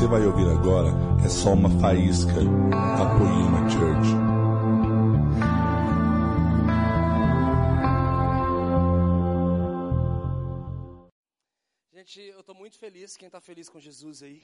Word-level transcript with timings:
você 0.00 0.06
vai 0.06 0.24
ouvir 0.24 0.48
agora 0.48 0.88
é 1.22 1.28
só 1.28 1.52
uma 1.52 1.68
faísca 1.78 2.32
da 2.32 3.18
Poema 3.18 3.68
Church. 3.68 4.08
Gente, 11.92 12.18
eu 12.18 12.40
estou 12.40 12.54
muito 12.54 12.78
feliz. 12.78 13.14
Quem 13.18 13.26
está 13.26 13.42
feliz 13.42 13.68
com 13.68 13.78
Jesus 13.78 14.22
aí? 14.22 14.42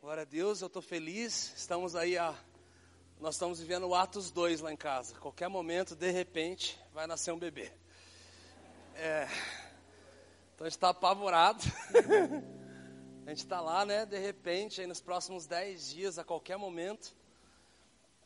Glória 0.00 0.22
a 0.22 0.24
Deus, 0.26 0.62
eu 0.62 0.66
estou 0.66 0.82
feliz. 0.82 1.52
Estamos 1.56 1.94
aí 1.94 2.18
a. 2.18 2.34
Nós 3.20 3.36
estamos 3.36 3.60
vivendo 3.60 3.86
o 3.86 3.94
Atos 3.94 4.32
2 4.32 4.62
lá 4.62 4.72
em 4.72 4.76
casa. 4.76 5.14
Qualquer 5.20 5.46
momento, 5.46 5.94
de 5.94 6.10
repente, 6.10 6.76
vai 6.92 7.06
nascer 7.06 7.32
um 7.32 7.38
bebê. 7.38 7.70
É, 8.96 9.28
então 10.56 10.66
a 10.66 10.68
gente 10.68 10.76
está 10.76 10.88
apavorado. 10.88 11.62
a 13.26 13.30
gente 13.30 13.38
está 13.38 13.58
lá, 13.58 13.86
né? 13.86 14.04
De 14.04 14.18
repente, 14.18 14.82
aí 14.82 14.86
nos 14.86 15.00
próximos 15.00 15.46
10 15.46 15.88
dias, 15.88 16.18
a 16.18 16.24
qualquer 16.24 16.58
momento. 16.58 17.16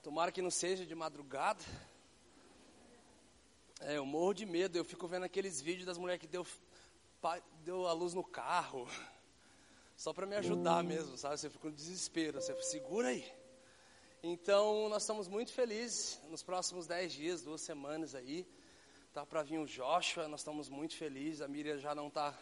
Tomara 0.02 0.33
que 0.33 0.43
não 0.43 0.51
seja 0.51 0.84
de 0.84 0.95
madrugada. 0.95 1.62
É, 3.80 3.97
eu 3.97 4.05
morro 4.05 4.34
de 4.34 4.45
medo. 4.45 4.77
Eu 4.77 4.84
fico 4.84 5.06
vendo 5.06 5.23
aqueles 5.23 5.61
vídeos 5.61 5.87
das 5.87 5.97
mulheres 5.98 6.20
que 6.20 6.27
deu, 6.27 6.45
deu 7.65 7.87
a 7.87 7.92
luz 7.92 8.12
no 8.12 8.25
carro. 8.25 8.89
Só 9.97 10.12
para 10.12 10.27
me 10.27 10.34
ajudar 10.34 10.83
mesmo, 10.83 11.17
sabe? 11.17 11.39
Você 11.39 11.48
fica 11.48 11.69
no 11.69 11.75
desespero. 11.75 12.41
Você 12.41 12.61
segura 12.62 13.09
aí. 13.09 13.25
Então, 14.20 14.89
nós 14.89 15.05
estamos 15.05 15.28
muito 15.28 15.53
felizes 15.53 16.20
nos 16.28 16.42
próximos 16.42 16.89
10 16.89 17.12
dias, 17.12 17.42
duas 17.42 17.61
semanas 17.61 18.17
aí. 18.17 18.45
Tá 19.12 19.25
para 19.25 19.45
vir 19.45 19.59
o 19.59 19.67
Joshua, 19.67 20.27
nós 20.27 20.41
estamos 20.41 20.69
muito 20.69 20.97
felizes. 20.97 21.41
A 21.41 21.47
Miriam 21.47 21.78
já 21.78 21.95
não 21.95 22.08
está 22.08 22.36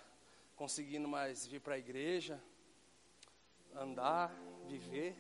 conseguindo 0.57 1.07
mais 1.07 1.47
vir 1.47 1.61
para 1.61 1.75
a 1.75 1.79
igreja, 1.79 2.43
andar, 3.75 4.35
viver. 4.67 5.15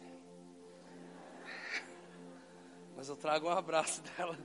Mas 2.96 3.10
eu 3.10 3.16
trago 3.16 3.46
um 3.46 3.50
abraço 3.50 4.02
dela. 4.16 4.36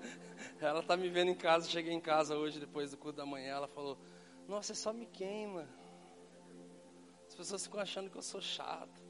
Ela 0.59 0.81
está 0.81 0.97
me 0.97 1.09
vendo 1.09 1.31
em 1.31 1.35
casa. 1.35 1.69
Cheguei 1.69 1.93
em 1.93 2.01
casa 2.01 2.35
hoje, 2.35 2.59
depois 2.59 2.91
do 2.91 2.97
culto 2.97 3.17
da 3.17 3.25
manhã. 3.25 3.55
Ela 3.55 3.67
falou: 3.69 3.97
Nossa, 4.47 4.73
você 4.73 4.81
só 4.81 4.91
me 4.91 5.05
queima. 5.05 5.67
As 7.25 7.35
pessoas 7.35 7.65
ficam 7.65 7.79
achando 7.79 8.09
que 8.09 8.17
eu 8.17 8.21
sou 8.21 8.41
chato. 8.41 9.01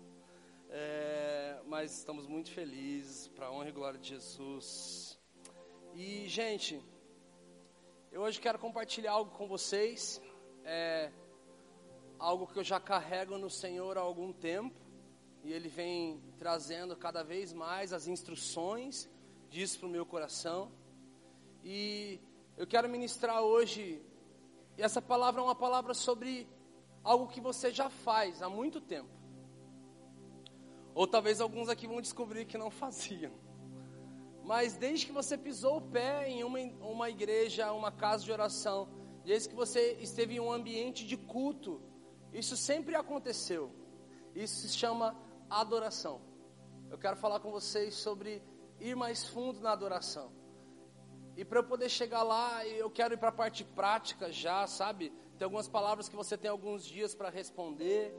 É, 0.69 1.59
mas 1.65 1.97
estamos 1.97 2.27
muito 2.27 2.51
felizes, 2.51 3.27
para 3.27 3.51
honra 3.51 3.69
e 3.69 3.71
glória 3.71 3.99
de 3.99 4.09
Jesus. 4.09 5.19
E, 5.95 6.29
gente, 6.29 6.79
eu 8.11 8.21
hoje 8.21 8.39
quero 8.39 8.59
compartilhar 8.59 9.13
algo 9.13 9.31
com 9.31 9.47
vocês, 9.47 10.21
é 10.63 11.11
algo 12.21 12.45
que 12.45 12.59
eu 12.59 12.63
já 12.63 12.79
carrego 12.79 13.35
no 13.39 13.49
Senhor 13.49 13.97
há 13.97 14.01
algum 14.01 14.31
tempo, 14.31 14.79
e 15.43 15.51
Ele 15.51 15.67
vem 15.67 16.21
trazendo 16.37 16.95
cada 16.95 17.23
vez 17.23 17.51
mais 17.51 17.91
as 17.91 18.07
instruções 18.07 19.09
disso 19.49 19.79
para 19.79 19.87
o 19.87 19.91
meu 19.91 20.05
coração. 20.05 20.71
E 21.63 22.19
eu 22.55 22.67
quero 22.67 22.87
ministrar 22.87 23.41
hoje, 23.41 23.99
e 24.77 24.83
essa 24.83 25.01
palavra 25.01 25.41
é 25.41 25.43
uma 25.43 25.55
palavra 25.55 25.95
sobre 25.95 26.47
algo 27.03 27.27
que 27.27 27.41
você 27.41 27.71
já 27.71 27.89
faz 27.89 28.43
há 28.43 28.49
muito 28.49 28.79
tempo. 28.79 29.09
Ou 30.93 31.07
talvez 31.07 31.41
alguns 31.41 31.69
aqui 31.69 31.87
vão 31.87 32.01
descobrir 32.01 32.45
que 32.45 32.57
não 32.57 32.69
faziam. 32.69 33.31
Mas 34.43 34.75
desde 34.75 35.07
que 35.07 35.11
você 35.11 35.35
pisou 35.35 35.77
o 35.77 35.81
pé 35.81 36.29
em 36.29 36.43
uma, 36.43 36.59
uma 36.85 37.09
igreja, 37.09 37.71
uma 37.73 37.91
casa 37.91 38.23
de 38.23 38.31
oração, 38.31 38.87
desde 39.25 39.49
que 39.49 39.55
você 39.55 39.93
esteve 39.99 40.35
em 40.35 40.39
um 40.39 40.51
ambiente 40.51 41.07
de 41.07 41.17
culto, 41.17 41.81
isso 42.33 42.55
sempre 42.55 42.95
aconteceu. 42.95 43.71
Isso 44.35 44.67
se 44.67 44.69
chama 44.69 45.15
adoração. 45.49 46.21
Eu 46.89 46.97
quero 46.97 47.15
falar 47.15 47.39
com 47.39 47.51
vocês 47.51 47.95
sobre 47.95 48.41
ir 48.79 48.95
mais 48.95 49.25
fundo 49.25 49.59
na 49.59 49.71
adoração. 49.71 50.31
E 51.35 51.45
para 51.45 51.59
eu 51.59 51.63
poder 51.63 51.89
chegar 51.89 52.23
lá, 52.23 52.65
eu 52.67 52.89
quero 52.89 53.13
ir 53.13 53.17
para 53.17 53.29
a 53.29 53.33
parte 53.33 53.63
prática 53.63 54.31
já, 54.31 54.67
sabe? 54.67 55.11
Tem 55.37 55.45
algumas 55.45 55.67
palavras 55.67 56.09
que 56.09 56.15
você 56.15 56.37
tem 56.37 56.51
alguns 56.51 56.85
dias 56.85 57.15
para 57.15 57.29
responder, 57.29 58.13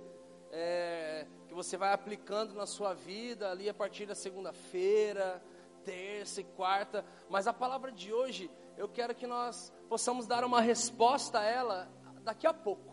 é, 0.50 1.26
que 1.46 1.54
você 1.54 1.76
vai 1.76 1.92
aplicando 1.92 2.54
na 2.54 2.66
sua 2.66 2.94
vida 2.94 3.50
ali 3.50 3.68
a 3.68 3.74
partir 3.74 4.06
da 4.06 4.14
segunda-feira 4.14 5.42
terça 5.84 6.40
e 6.40 6.44
quarta, 6.44 7.04
mas 7.28 7.46
a 7.46 7.52
palavra 7.52 7.92
de 7.92 8.12
hoje, 8.12 8.50
eu 8.76 8.88
quero 8.88 9.14
que 9.14 9.26
nós 9.26 9.72
possamos 9.88 10.26
dar 10.26 10.44
uma 10.44 10.60
resposta 10.60 11.40
a 11.40 11.44
ela 11.44 11.88
daqui 12.22 12.46
a 12.46 12.54
pouco. 12.54 12.91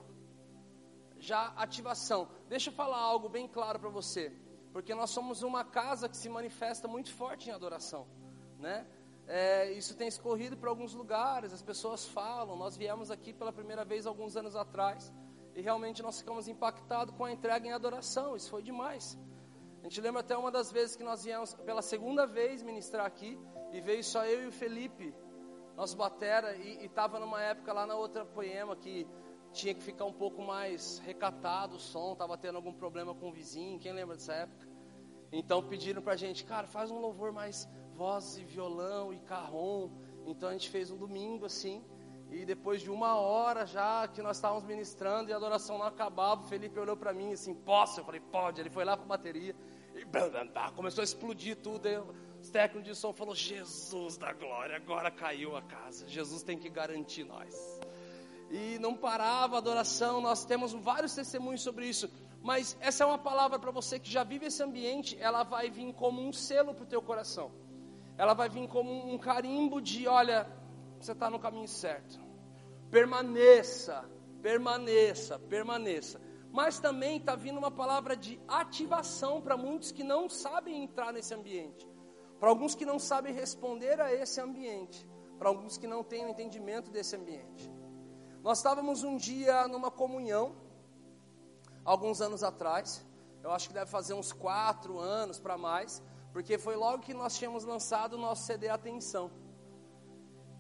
Já 1.20 1.48
ativação. 1.58 2.28
Deixa 2.48 2.70
eu 2.70 2.74
falar 2.74 2.98
algo 2.98 3.28
bem 3.30 3.48
claro 3.48 3.80
para 3.80 3.90
você, 3.90 4.32
porque 4.72 4.96
nós 4.96 5.10
somos 5.10 5.44
uma 5.44 5.64
casa 5.64 6.08
que 6.08 6.18
se 6.18 6.30
manifesta 6.30 6.88
muito 6.88 7.14
forte 7.14 7.50
em 7.50 7.54
adoração, 7.54 8.08
né? 8.58 8.88
É, 9.28 9.72
isso 9.74 9.96
tem 9.96 10.08
escorrido 10.08 10.58
para 10.58 10.70
alguns 10.72 10.96
lugares, 10.96 11.54
as 11.54 11.62
pessoas 11.62 12.04
falam. 12.06 12.56
Nós 12.56 12.76
viemos 12.76 13.12
aqui 13.12 13.32
pela 13.32 13.54
primeira 13.54 13.86
vez 13.86 14.08
alguns 14.08 14.36
anos 14.36 14.56
atrás 14.56 15.14
e 15.56 15.62
realmente 15.62 16.02
nós 16.02 16.18
ficamos 16.18 16.48
impactados 16.48 17.14
com 17.16 17.26
a 17.26 17.32
entrega 17.32 17.68
em 17.68 17.72
adoração. 17.72 18.36
Isso 18.36 18.50
foi 18.50 18.64
demais. 18.64 19.20
A 19.82 19.84
gente 19.84 20.02
lembra 20.02 20.22
até 20.22 20.36
uma 20.36 20.50
das 20.50 20.72
vezes 20.72 20.96
que 20.96 21.04
nós 21.04 21.24
viemos 21.24 21.54
pela 21.54 21.84
segunda 21.84 22.26
vez 22.26 22.64
ministrar 22.64 23.06
aqui 23.06 23.40
e 23.72 23.80
veio 23.80 24.04
só 24.04 24.26
eu 24.26 24.44
e 24.44 24.48
o 24.48 24.52
Felipe, 24.52 25.14
nosso 25.76 25.96
batera, 25.96 26.56
e 26.56 26.84
estava 26.84 27.20
numa 27.20 27.42
época 27.42 27.72
lá 27.72 27.86
na 27.86 27.96
outra 27.96 28.26
poema 28.26 28.76
que 28.76 29.08
tinha 29.54 29.74
que 29.74 29.82
ficar 29.82 30.06
um 30.06 30.14
pouco 30.14 30.42
mais 30.42 31.00
recatado 31.00 31.76
o 31.76 31.80
som, 31.80 32.14
estava 32.14 32.38
tendo 32.38 32.56
algum 32.56 32.74
problema 32.74 33.14
com 33.14 33.30
o 33.30 33.32
vizinho, 33.32 33.80
quem 33.80 33.92
lembra 33.92 34.16
dessa 34.16 34.34
época? 34.34 34.68
Então 35.32 35.62
pediram 35.62 36.02
pra 36.02 36.16
gente, 36.16 36.44
cara, 36.44 36.68
faz 36.68 36.90
um 36.92 37.00
louvor 37.00 37.32
mais 37.32 37.68
voz 37.94 38.38
e 38.38 38.44
violão 38.44 39.14
e 39.14 39.20
carrom. 39.20 39.90
Então 40.26 40.50
a 40.50 40.54
gente 40.54 40.70
fez 40.70 40.90
um 40.90 40.98
domingo 40.98 41.46
assim, 41.46 41.84
e 42.32 42.46
depois 42.46 42.82
de 42.82 42.92
uma 42.92 43.16
hora 43.16 43.66
já 43.66 44.08
que 44.08 44.22
nós 44.22 44.38
estávamos 44.38 44.64
ministrando 44.64 45.30
e 45.30 45.34
a 45.34 45.38
adoração 45.38 45.78
não 45.78 45.86
acabava, 45.86 46.42
o 46.42 46.46
Felipe 46.46 46.80
olhou 46.80 46.96
para 46.96 47.12
mim 47.12 47.34
assim, 47.34 47.54
posso? 47.54 48.00
Eu 48.00 48.06
falei, 48.06 48.22
pode. 48.22 48.62
Ele 48.62 48.70
foi 48.70 48.86
lá 48.86 48.96
para 48.96 49.06
a 49.06 49.08
bateria 49.08 49.56
e 49.96 50.06
começou 50.76 51.02
a 51.02 51.04
explodir 51.04 51.58
tudo. 51.58 51.88
Os 52.40 52.50
técnicos 52.50 52.88
de 52.88 52.96
som 52.96 53.12
falou, 53.12 53.36
Jesus 53.36 54.18
da 54.18 54.32
glória, 54.32 54.78
agora 54.78 55.12
caiu 55.12 55.58
a 55.58 55.62
casa. 55.62 56.08
Jesus 56.08 56.44
tem 56.44 56.58
que 56.58 56.70
garantir 56.70 57.24
nós. 57.24 57.80
E 58.50 58.80
não 58.80 58.96
parava 58.96 59.56
a 59.56 59.60
adoração, 59.60 60.20
nós 60.22 60.44
temos 60.44 60.74
vários 60.74 61.14
testemunhos 61.14 61.62
sobre 61.62 61.88
isso. 61.88 62.10
Mas 62.42 62.76
essa 62.80 63.04
é 63.04 63.08
uma 63.08 63.18
palavra 63.18 63.60
para 63.60 63.72
você 63.72 64.00
que 64.00 64.10
já 64.10 64.24
vive 64.24 64.48
esse 64.48 64.64
ambiente, 64.64 65.18
ela 65.20 65.44
vai 65.44 65.70
vir 65.70 65.94
como 65.94 66.22
um 66.22 66.32
selo 66.32 66.74
para 66.74 66.84
o 66.84 66.88
teu 66.88 67.02
coração. 67.02 67.52
Ela 68.18 68.34
vai 68.34 68.50
vir 68.50 68.68
como 68.68 68.92
um 68.92 69.18
carimbo 69.18 69.82
de, 69.82 70.08
olha, 70.08 70.48
você 71.00 71.12
está 71.12 71.30
no 71.30 71.40
caminho 71.40 71.68
certo. 71.68 72.20
Permaneça, 72.90 74.10
permaneça, 74.42 75.38
permaneça. 75.38 76.20
Mas 76.52 76.80
também 76.80 77.18
está 77.18 77.36
vindo 77.36 77.58
uma 77.58 77.70
palavra 77.70 78.16
de 78.16 78.40
ativação 78.48 79.42
para 79.42 79.56
muitos 79.56 79.92
que 79.92 80.04
não 80.04 80.28
sabem 80.28 80.84
entrar 80.84 81.14
nesse 81.14 81.34
ambiente, 81.34 81.88
para 82.40 82.50
alguns 82.50 82.74
que 82.74 82.86
não 82.86 82.98
sabem 82.98 83.34
responder 83.34 84.02
a 84.02 84.12
esse 84.12 84.42
ambiente, 84.42 85.08
para 85.38 85.50
alguns 85.50 85.78
que 85.78 85.86
não 85.86 86.04
têm 86.04 86.26
o 86.26 86.30
entendimento 86.30 86.90
desse 86.90 87.16
ambiente. 87.16 87.72
Nós 88.50 88.58
estávamos 88.58 89.04
um 89.04 89.16
dia 89.16 89.68
numa 89.68 89.92
comunhão, 89.92 90.56
alguns 91.86 92.20
anos 92.20 92.42
atrás, 92.42 93.06
eu 93.44 93.52
acho 93.52 93.68
que 93.68 93.76
deve 93.76 93.92
fazer 93.92 94.16
uns 94.16 94.34
quatro 94.34 94.98
anos 94.98 95.38
para 95.38 95.56
mais, 95.56 96.02
porque 96.34 96.58
foi 96.58 96.76
logo 96.76 97.04
que 97.04 97.14
nós 97.14 97.38
tínhamos 97.38 97.64
lançado 97.64 98.14
o 98.14 98.18
nosso 98.18 98.48
CD 98.48 98.68
Atenção. 98.68 99.30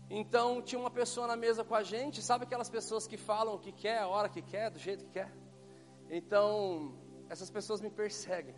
Então 0.07 0.61
tinha 0.61 0.79
uma 0.79 0.91
pessoa 0.91 1.25
na 1.25 1.35
mesa 1.35 1.63
com 1.63 1.73
a 1.73 1.81
gente, 1.81 2.21
sabe 2.21 2.43
aquelas 2.43 2.69
pessoas 2.69 3.07
que 3.07 3.17
falam 3.17 3.55
o 3.55 3.59
que 3.59 3.71
quer, 3.71 3.97
a 3.97 4.07
hora 4.07 4.29
que 4.29 4.43
quer, 4.43 4.69
do 4.69 4.77
jeito 4.77 5.05
que 5.05 5.09
quer? 5.13 5.33
Então, 6.11 6.93
essas 7.27 7.49
pessoas 7.49 7.81
me 7.81 7.89
perseguem. 7.89 8.53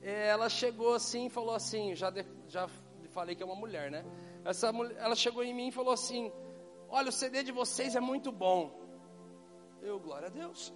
Ela 0.00 0.48
chegou 0.48 0.94
assim 0.94 1.26
e 1.26 1.28
falou 1.28 1.54
assim, 1.54 1.94
já, 1.94 2.08
de, 2.08 2.24
já 2.48 2.66
falei 3.14 3.36
que 3.36 3.42
é 3.42 3.46
uma 3.46 3.54
mulher, 3.54 3.90
né? 3.90 4.04
Essa, 4.42 4.68
ela 4.96 5.14
chegou 5.14 5.44
em 5.44 5.54
mim 5.54 5.68
e 5.68 5.72
falou 5.72 5.92
assim: 5.92 6.32
Olha, 6.96 7.08
o 7.08 7.12
CD 7.12 7.42
de 7.42 7.50
vocês 7.50 7.96
é 7.96 8.00
muito 8.00 8.30
bom. 8.30 8.80
Eu, 9.82 9.98
glória 9.98 10.28
a 10.28 10.30
Deus. 10.30 10.72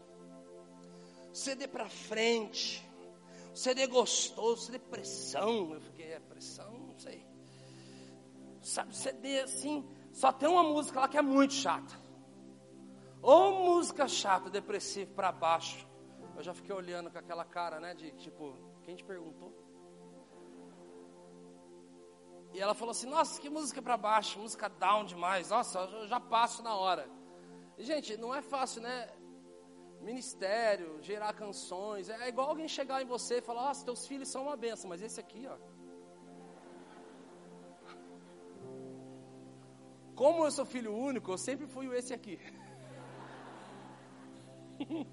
CD 1.33 1.69
para 1.69 1.89
frente. 1.89 2.85
CD 3.55 3.87
gostoso, 3.87 4.63
CD 4.63 4.81
pressão. 4.81 5.73
Eu 5.75 5.81
fiquei, 5.81 6.15
é 6.15 6.19
pressão? 6.19 6.73
Não 6.77 6.99
sei. 6.99 7.25
Sabe, 8.61 8.97
CD 8.97 9.43
assim, 9.43 9.89
só 10.13 10.33
tem 10.33 10.49
uma 10.49 10.65
música 10.65 10.99
lá 10.99 11.07
que 11.07 11.17
é 11.17 11.23
muito 11.23 11.55
chata. 11.55 11.95
Ou 13.23 13.53
música 13.67 14.09
chata, 14.09 14.51
depressiva 14.51 15.13
para 15.15 15.31
baixo. 15.31 15.87
Eu 16.37 16.43
já 16.43 16.53
fiquei 16.53 16.75
olhando 16.75 17.13
com 17.13 17.19
aquela 17.19 17.45
cara, 17.45 17.79
né, 17.79 17.95
de 17.95 18.11
tipo, 18.17 18.57
quem 18.83 18.97
te 18.97 19.05
perguntou? 19.05 19.68
E 22.53 22.61
ela 22.61 22.75
falou 22.75 22.93
assim: 22.93 23.09
Nossa, 23.09 23.41
que 23.41 23.51
música 23.51 23.81
para 23.83 23.97
baixo, 23.97 24.39
música 24.39 24.69
down 24.69 25.05
demais. 25.05 25.51
Nossa, 25.51 25.81
eu 25.81 26.07
já 26.07 26.21
passo 26.21 26.63
na 26.63 26.75
hora. 26.75 27.09
E, 27.77 27.85
gente, 27.85 28.17
não 28.17 28.35
é 28.35 28.43
fácil, 28.43 28.83
né? 28.83 29.09
ministério, 30.01 31.03
gerar 31.03 31.33
canções. 31.33 32.09
É 32.09 32.29
igual 32.29 32.49
alguém 32.51 32.69
chegar 32.69 33.03
em 33.03 33.07
você 33.07 33.39
e 33.39 33.43
falar: 33.43 33.71
"Ah, 33.71 33.75
teus 33.85 34.07
filhos 34.07 34.29
são 34.29 34.45
uma 34.45 34.57
benção", 34.57 34.89
mas 34.89 35.03
esse 35.03 35.21
aqui, 35.21 35.47
ó. 35.47 35.57
Como 40.15 40.45
eu 40.45 40.51
sou 40.51 40.65
filho 40.65 40.93
único, 40.95 41.31
eu 41.31 41.39
sempre 41.39 41.67
fui 41.67 41.87
esse 41.97 42.13
aqui. 42.13 42.39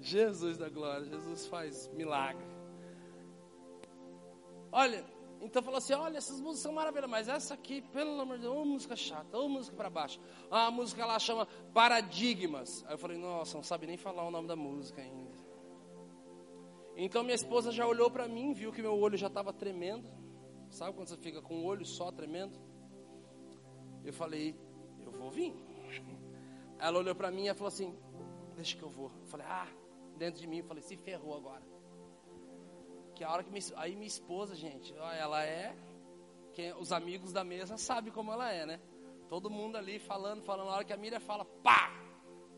Jesus 0.00 0.58
da 0.58 0.68
glória, 0.68 1.04
Jesus 1.06 1.46
faz 1.46 1.86
milagre. 1.88 2.44
Olha, 4.72 5.04
então 5.42 5.62
falou 5.62 5.78
assim: 5.78 5.92
olha, 5.92 6.16
essas 6.16 6.40
músicas 6.40 6.60
são 6.60 6.72
maravilhosas, 6.72 7.10
mas 7.10 7.28
essa 7.28 7.54
aqui, 7.54 7.82
pelo 7.82 8.20
amor 8.20 8.36
de 8.36 8.42
Deus, 8.42 8.54
uma 8.54 8.64
música 8.64 8.96
chata, 8.96 9.36
uma 9.38 9.48
música 9.48 9.76
para 9.76 9.90
baixo. 9.90 10.20
A 10.50 10.70
música 10.70 11.04
lá 11.04 11.18
chama 11.18 11.46
Paradigmas. 11.74 12.84
Aí 12.86 12.94
eu 12.94 12.98
falei: 12.98 13.18
nossa, 13.18 13.56
não 13.56 13.64
sabe 13.64 13.86
nem 13.86 13.96
falar 13.96 14.24
o 14.24 14.30
nome 14.30 14.46
da 14.46 14.56
música 14.56 15.02
ainda. 15.02 15.32
Então 16.96 17.22
minha 17.22 17.34
esposa 17.34 17.72
já 17.72 17.86
olhou 17.86 18.10
para 18.10 18.28
mim, 18.28 18.52
viu 18.52 18.72
que 18.72 18.80
meu 18.80 18.96
olho 18.96 19.18
já 19.18 19.26
estava 19.26 19.52
tremendo. 19.52 20.08
Sabe 20.70 20.94
quando 20.94 21.08
você 21.08 21.16
fica 21.16 21.42
com 21.42 21.62
o 21.62 21.64
olho 21.64 21.84
só 21.84 22.10
tremendo? 22.10 22.58
Eu 24.04 24.12
falei: 24.12 24.56
eu 25.00 25.10
vou 25.10 25.30
vir. 25.30 25.54
Ela 26.78 26.98
olhou 26.98 27.14
para 27.14 27.30
mim 27.30 27.48
e 27.48 27.54
falou 27.54 27.68
assim: 27.68 27.94
deixa 28.54 28.76
que 28.76 28.82
eu 28.82 28.90
vou. 28.90 29.10
Eu 29.20 29.26
falei: 29.26 29.46
ah 29.46 29.68
dentro 30.16 30.40
de 30.40 30.46
mim. 30.46 30.58
Eu 30.58 30.64
falei, 30.64 30.82
se 30.82 30.96
ferrou 30.96 31.36
agora. 31.36 31.71
Que 33.22 33.26
a 33.26 33.30
hora 33.30 33.44
que 33.44 33.52
me, 33.52 33.60
aí 33.76 33.94
minha 33.94 34.08
esposa, 34.08 34.56
gente, 34.56 34.92
ela 34.98 35.44
é 35.44 35.76
quem 36.52 36.72
os 36.72 36.90
amigos 36.90 37.32
da 37.32 37.44
mesa 37.44 37.76
sabem 37.76 38.12
como 38.12 38.32
ela 38.32 38.52
é, 38.52 38.66
né? 38.66 38.80
Todo 39.28 39.48
mundo 39.48 39.78
ali 39.78 40.00
falando, 40.00 40.42
falando, 40.42 40.66
na 40.66 40.74
hora 40.74 40.84
que 40.84 40.92
a 40.92 40.96
Miriam 40.96 41.20
fala, 41.20 41.44
pá! 41.44 41.92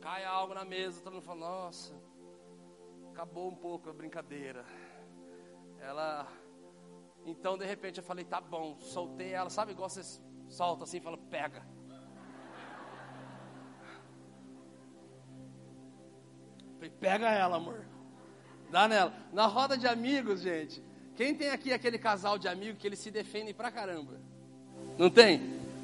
Cai 0.01 0.25
algo 0.25 0.55
na 0.55 0.65
mesa, 0.65 1.03
todo 1.03 1.13
mundo 1.13 1.23
fala, 1.23 1.41
nossa, 1.41 1.95
acabou 3.11 3.51
um 3.51 3.55
pouco 3.55 3.91
a 3.91 3.93
brincadeira. 3.93 4.65
Ela 5.79 6.27
então 7.27 7.59
de 7.59 7.67
repente 7.67 7.99
eu 7.99 8.05
falei, 8.05 8.25
tá 8.25 8.41
bom, 8.41 8.79
soltei 8.81 9.35
ela, 9.35 9.51
sabe 9.51 9.73
igual 9.73 9.91
você 9.91 10.19
solta 10.49 10.85
assim, 10.85 10.99
fala, 10.99 11.19
pega. 11.19 11.63
Falei, 16.77 16.91
pega 16.99 17.29
ela, 17.29 17.57
amor. 17.57 17.94
Dá 18.71 18.89
nela. 18.89 19.13
Na 19.33 19.47
roda 19.47 19.77
de 19.77 19.87
amigos, 19.87 20.41
gente. 20.41 20.83
Quem 21.17 21.35
tem 21.35 21.51
aqui 21.51 21.73
aquele 21.73 21.99
casal 21.99 22.39
de 22.39 22.49
amigos 22.49 22.81
que 22.81 22.87
eles 22.87 22.99
se 22.99 23.11
defendem 23.11 23.55
pra 23.55 23.71
caramba? 23.71 24.21
Não 24.99 25.09
tem? 25.09 25.41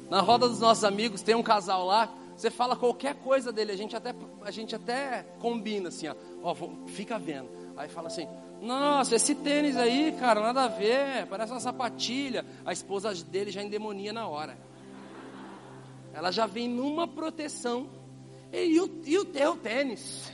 Na 0.09 0.19
roda 0.19 0.47
dos 0.47 0.59
nossos 0.59 0.83
amigos 0.83 1.21
tem 1.21 1.35
um 1.35 1.43
casal 1.43 1.85
lá. 1.85 2.13
Você 2.35 2.49
fala 2.49 2.75
qualquer 2.75 3.15
coisa 3.15 3.51
dele, 3.51 3.71
a 3.71 3.77
gente 3.77 3.95
até, 3.95 4.13
a 4.41 4.51
gente 4.51 4.75
até 4.75 5.23
combina 5.39 5.89
assim, 5.89 6.07
ó. 6.07 6.15
ó 6.43 6.55
fica 6.87 7.17
vendo. 7.17 7.49
Aí 7.77 7.87
fala 7.87 8.07
assim: 8.07 8.27
Nossa, 8.61 9.15
esse 9.15 9.35
tênis 9.35 9.77
aí, 9.77 10.15
cara, 10.19 10.41
nada 10.41 10.63
a 10.63 10.67
ver, 10.67 11.27
parece 11.27 11.51
uma 11.51 11.59
sapatilha. 11.59 12.45
A 12.65 12.73
esposa 12.73 13.13
dele 13.13 13.51
já 13.51 13.63
endemonia 13.63 14.11
na 14.11 14.27
hora. 14.27 14.57
Ela 16.13 16.31
já 16.31 16.45
vem 16.45 16.67
numa 16.67 17.07
proteção. 17.07 17.89
E, 18.51 18.73
e, 18.73 18.81
o, 18.81 19.01
e 19.05 19.17
o 19.17 19.25
teu 19.25 19.55
tênis? 19.55 20.31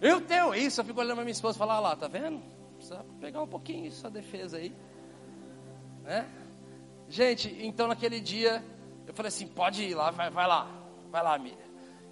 Eu 0.00 0.20
tenho 0.22 0.54
isso, 0.54 0.80
eu 0.80 0.84
fico 0.84 0.98
olhando 0.98 1.16
para 1.16 1.24
minha 1.24 1.32
esposa 1.32 1.56
e 1.56 1.58
falo, 1.58 1.72
ah 1.72 1.80
lá, 1.80 1.94
tá 1.94 2.08
vendo? 2.08 2.40
Precisa 2.76 3.04
pegar 3.20 3.42
um 3.42 3.46
pouquinho 3.46 3.86
isso, 3.86 4.06
a 4.06 4.10
defesa 4.10 4.56
aí. 4.56 4.74
Né? 6.02 6.26
Gente, 7.08 7.54
então 7.60 7.86
naquele 7.86 8.18
dia, 8.18 8.64
eu 9.06 9.12
falei 9.12 9.28
assim, 9.28 9.46
pode 9.46 9.82
ir 9.82 9.94
lá, 9.94 10.10
vai, 10.10 10.30
vai 10.30 10.46
lá, 10.46 10.70
vai 11.10 11.22
lá, 11.22 11.34
amiga. 11.34 11.62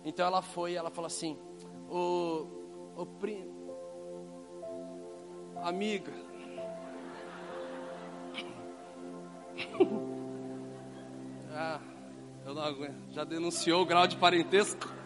Então 0.05 0.27
ela 0.27 0.43
foi, 0.43 0.75
ela 0.75 0.91
falou 0.91 1.07
assim, 1.07 1.39
o, 1.89 2.47
o 2.95 3.07
primo, 3.07 3.75
amiga, 5.63 6.13
ah, 11.53 11.81
eu 12.45 12.55
não 12.55 12.63
aguento, 12.63 13.13
já 13.13 13.25
denunciou 13.25 13.81
o 13.83 13.87
grau 13.87 14.07
de 14.07 14.17
parentesco. 14.17 14.98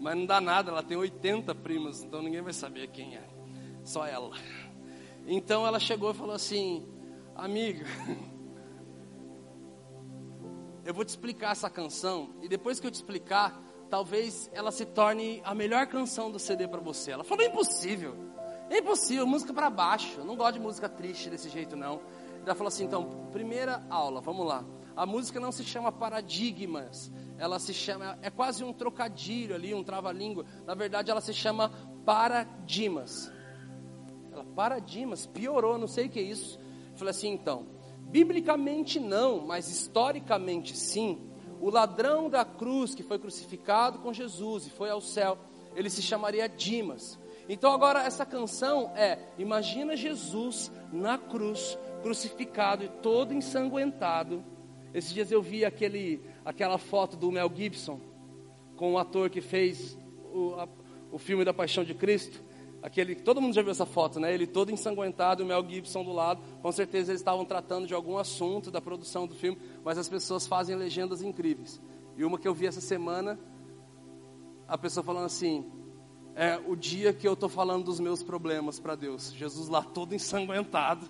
Mas 0.00 0.16
não 0.16 0.24
dá 0.24 0.40
nada, 0.40 0.70
ela 0.70 0.82
tem 0.82 0.96
80 0.96 1.54
primas, 1.56 2.02
então 2.02 2.22
ninguém 2.22 2.40
vai 2.40 2.54
saber 2.54 2.88
quem 2.88 3.16
é. 3.16 3.28
Só 3.84 4.06
ela. 4.06 4.34
Então 5.26 5.66
ela 5.66 5.78
chegou 5.78 6.10
e 6.10 6.14
falou 6.14 6.34
assim: 6.34 6.88
Amiga, 7.36 7.84
eu 10.84 10.94
vou 10.94 11.04
te 11.04 11.10
explicar 11.10 11.52
essa 11.52 11.68
canção, 11.68 12.30
e 12.40 12.48
depois 12.48 12.80
que 12.80 12.86
eu 12.86 12.90
te 12.90 12.94
explicar, 12.94 13.62
talvez 13.90 14.48
ela 14.54 14.72
se 14.72 14.86
torne 14.86 15.42
a 15.44 15.54
melhor 15.54 15.86
canção 15.86 16.30
do 16.30 16.38
CD 16.38 16.66
para 16.66 16.80
você. 16.80 17.12
Ela 17.12 17.24
falou: 17.24 17.44
Impossível, 17.44 18.16
é 18.70 18.78
impossível, 18.78 19.26
música 19.26 19.52
para 19.52 19.68
baixo. 19.68 20.20
Eu 20.20 20.24
não 20.24 20.36
gosto 20.36 20.54
de 20.54 20.60
música 20.60 20.88
triste 20.88 21.28
desse 21.28 21.50
jeito, 21.50 21.76
não. 21.76 22.00
Ela 22.44 22.54
falou 22.54 22.68
assim: 22.68 22.84
Então, 22.84 23.28
primeira 23.32 23.84
aula, 23.90 24.22
vamos 24.22 24.46
lá. 24.46 24.64
A 24.96 25.04
música 25.04 25.38
não 25.38 25.52
se 25.52 25.64
chama 25.64 25.92
Paradigmas, 25.92 27.12
ela 27.40 27.58
se 27.58 27.72
chama, 27.72 28.18
é 28.20 28.28
quase 28.28 28.62
um 28.62 28.70
trocadilho 28.70 29.54
ali, 29.54 29.72
um 29.72 29.82
trava-língua. 29.82 30.44
Na 30.66 30.74
verdade, 30.74 31.10
ela 31.10 31.22
se 31.22 31.32
chama 31.32 31.72
Paradimas. 32.04 33.32
Ela, 34.30 34.44
Paradimas, 34.44 35.24
piorou, 35.24 35.78
não 35.78 35.88
sei 35.88 36.06
o 36.06 36.10
que 36.10 36.18
é 36.18 36.22
isso. 36.22 36.60
Eu 36.92 36.98
falei 36.98 37.12
assim, 37.12 37.30
então, 37.30 37.66
biblicamente 38.02 39.00
não, 39.00 39.46
mas 39.46 39.70
historicamente 39.70 40.76
sim. 40.76 41.30
O 41.62 41.70
ladrão 41.70 42.28
da 42.28 42.44
cruz 42.44 42.94
que 42.94 43.02
foi 43.02 43.18
crucificado 43.18 44.00
com 44.00 44.12
Jesus 44.12 44.66
e 44.66 44.70
foi 44.70 44.90
ao 44.90 45.00
céu, 45.00 45.38
ele 45.74 45.88
se 45.88 46.02
chamaria 46.02 46.46
Dimas. 46.46 47.18
Então 47.48 47.72
agora 47.72 48.02
essa 48.02 48.26
canção 48.26 48.92
é: 48.94 49.18
imagina 49.38 49.96
Jesus 49.96 50.70
na 50.92 51.16
cruz, 51.16 51.78
crucificado 52.02 52.84
e 52.84 52.88
todo 52.88 53.32
ensanguentado 53.32 54.44
esses 54.92 55.12
dias 55.12 55.30
eu 55.30 55.40
vi 55.40 55.64
aquele, 55.64 56.20
aquela 56.44 56.78
foto 56.78 57.16
do 57.16 57.30
Mel 57.30 57.50
Gibson 57.54 58.00
com 58.76 58.94
o 58.94 58.98
ator 58.98 59.28
que 59.28 59.40
fez 59.40 59.96
o, 60.32 60.54
a, 60.54 60.68
o 61.12 61.18
filme 61.18 61.44
da 61.44 61.52
Paixão 61.52 61.84
de 61.84 61.94
Cristo. 61.94 62.42
Aquele, 62.82 63.14
todo 63.14 63.40
mundo 63.40 63.54
já 63.54 63.60
viu 63.60 63.70
essa 63.70 63.84
foto, 63.84 64.18
né? 64.18 64.32
Ele 64.32 64.46
todo 64.46 64.72
ensanguentado, 64.72 65.42
o 65.42 65.46
Mel 65.46 65.62
Gibson 65.68 66.02
do 66.02 66.12
lado. 66.12 66.40
Com 66.62 66.72
certeza 66.72 67.12
eles 67.12 67.20
estavam 67.20 67.44
tratando 67.44 67.86
de 67.86 67.92
algum 67.92 68.16
assunto 68.16 68.70
da 68.70 68.80
produção 68.80 69.26
do 69.26 69.34
filme, 69.34 69.58
mas 69.84 69.98
as 69.98 70.08
pessoas 70.08 70.46
fazem 70.46 70.74
legendas 70.76 71.20
incríveis. 71.20 71.80
E 72.16 72.24
uma 72.24 72.38
que 72.38 72.48
eu 72.48 72.54
vi 72.54 72.66
essa 72.66 72.80
semana, 72.80 73.38
a 74.66 74.78
pessoa 74.78 75.04
falando 75.04 75.26
assim: 75.26 75.70
é 76.34 76.58
o 76.66 76.74
dia 76.74 77.12
que 77.12 77.28
eu 77.28 77.34
estou 77.34 77.50
falando 77.50 77.84
dos 77.84 78.00
meus 78.00 78.22
problemas 78.22 78.80
para 78.80 78.94
Deus. 78.94 79.30
Jesus 79.32 79.68
lá 79.68 79.82
todo 79.82 80.14
ensanguentado. 80.14 81.06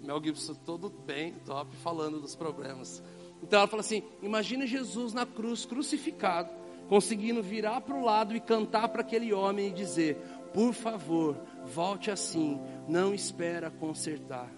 Mel 0.00 0.22
Gibson 0.22 0.54
todo 0.54 0.88
bem, 0.88 1.34
top, 1.44 1.74
falando 1.78 2.20
dos 2.20 2.36
problemas. 2.36 3.02
Então 3.42 3.58
ela 3.58 3.68
fala 3.68 3.80
assim: 3.80 4.02
imagina 4.22 4.66
Jesus 4.66 5.12
na 5.12 5.26
cruz, 5.26 5.64
crucificado, 5.64 6.50
conseguindo 6.88 7.42
virar 7.42 7.80
para 7.80 7.96
o 7.96 8.04
lado 8.04 8.34
e 8.34 8.40
cantar 8.40 8.88
para 8.88 9.02
aquele 9.02 9.32
homem 9.32 9.68
e 9.68 9.72
dizer: 9.72 10.16
por 10.52 10.72
favor, 10.72 11.36
volte 11.64 12.10
assim, 12.10 12.60
não 12.88 13.14
espera 13.14 13.70
consertar. 13.70 14.50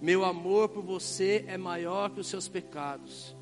Meu 0.00 0.24
amor 0.24 0.68
por 0.70 0.82
você 0.82 1.44
é 1.46 1.56
maior 1.56 2.10
que 2.10 2.20
os 2.20 2.26
seus 2.26 2.48
pecados. 2.48 3.36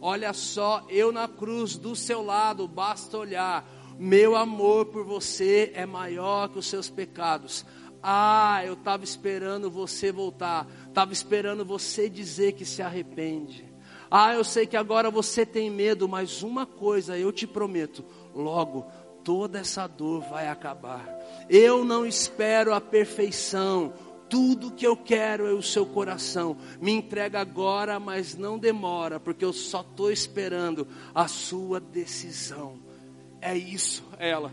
Olha 0.00 0.32
só, 0.32 0.86
eu 0.88 1.10
na 1.12 1.28
cruz 1.28 1.76
do 1.76 1.94
seu 1.94 2.22
lado, 2.22 2.66
basta 2.68 3.18
olhar. 3.18 3.68
Meu 3.98 4.36
amor 4.36 4.86
por 4.86 5.04
você 5.04 5.72
é 5.74 5.84
maior 5.84 6.48
que 6.48 6.58
os 6.58 6.66
seus 6.66 6.88
pecados. 6.88 7.66
Ah, 8.02 8.62
eu 8.64 8.74
estava 8.74 9.02
esperando 9.02 9.70
você 9.70 10.12
voltar. 10.12 10.66
Estava 10.86 11.12
esperando 11.12 11.64
você 11.64 12.08
dizer 12.08 12.52
que 12.52 12.64
se 12.64 12.80
arrepende. 12.80 13.67
Ah, 14.10 14.34
eu 14.34 14.44
sei 14.44 14.66
que 14.66 14.76
agora 14.76 15.10
você 15.10 15.44
tem 15.44 15.70
medo, 15.70 16.08
mas 16.08 16.42
uma 16.42 16.64
coisa 16.64 17.18
eu 17.18 17.32
te 17.32 17.46
prometo: 17.46 18.04
logo 18.34 18.86
toda 19.22 19.58
essa 19.58 19.86
dor 19.86 20.22
vai 20.22 20.48
acabar. 20.48 21.06
Eu 21.50 21.84
não 21.84 22.06
espero 22.06 22.72
a 22.72 22.80
perfeição. 22.80 23.92
Tudo 24.30 24.70
que 24.70 24.86
eu 24.86 24.96
quero 24.96 25.46
é 25.46 25.52
o 25.52 25.62
seu 25.62 25.86
coração. 25.86 26.56
Me 26.80 26.92
entrega 26.92 27.40
agora, 27.40 27.98
mas 27.98 28.36
não 28.36 28.58
demora, 28.58 29.18
porque 29.18 29.44
eu 29.44 29.52
só 29.52 29.80
estou 29.80 30.10
esperando 30.10 30.86
a 31.14 31.28
sua 31.28 31.80
decisão. 31.80 32.78
É 33.40 33.56
isso, 33.56 34.04
ela. 34.18 34.52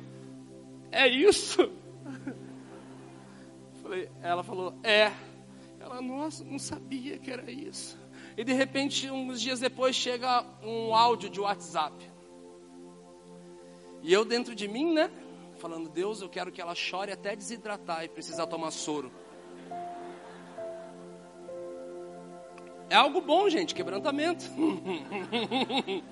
É 0.92 1.08
isso. 1.08 1.72
Falei, 3.82 4.10
ela 4.22 4.44
falou, 4.44 4.74
é. 4.84 5.12
Ela, 5.80 6.02
nossa, 6.02 6.44
não 6.44 6.58
sabia 6.58 7.18
que 7.18 7.30
era 7.32 7.52
isso. 7.52 7.98
E 8.38 8.44
de 8.44 8.54
repente, 8.54 9.10
uns 9.10 9.42
dias 9.42 9.60
depois, 9.60 9.96
chega 9.96 10.46
um 10.62 10.94
áudio 10.94 11.30
de 11.30 11.40
WhatsApp. 11.40 11.96
E 14.02 14.12
eu 14.12 14.26
dentro 14.26 14.54
de 14.54 14.68
mim, 14.68 14.94
né? 14.94 15.10
Falando, 15.58 15.90
Deus, 15.90 16.22
eu 16.22 16.30
quero 16.30 16.52
que 16.52 16.62
ela 16.62 16.76
chore 16.76 17.12
até 17.12 17.36
desidratar 17.36 18.04
e 18.04 18.10
precisar 18.10 18.46
tomar 18.46 18.72
soro. 18.72 19.12
É 22.90 22.96
algo 22.96 23.22
bom, 23.22 23.50
gente, 23.50 23.74
quebrantamento. 23.74 24.46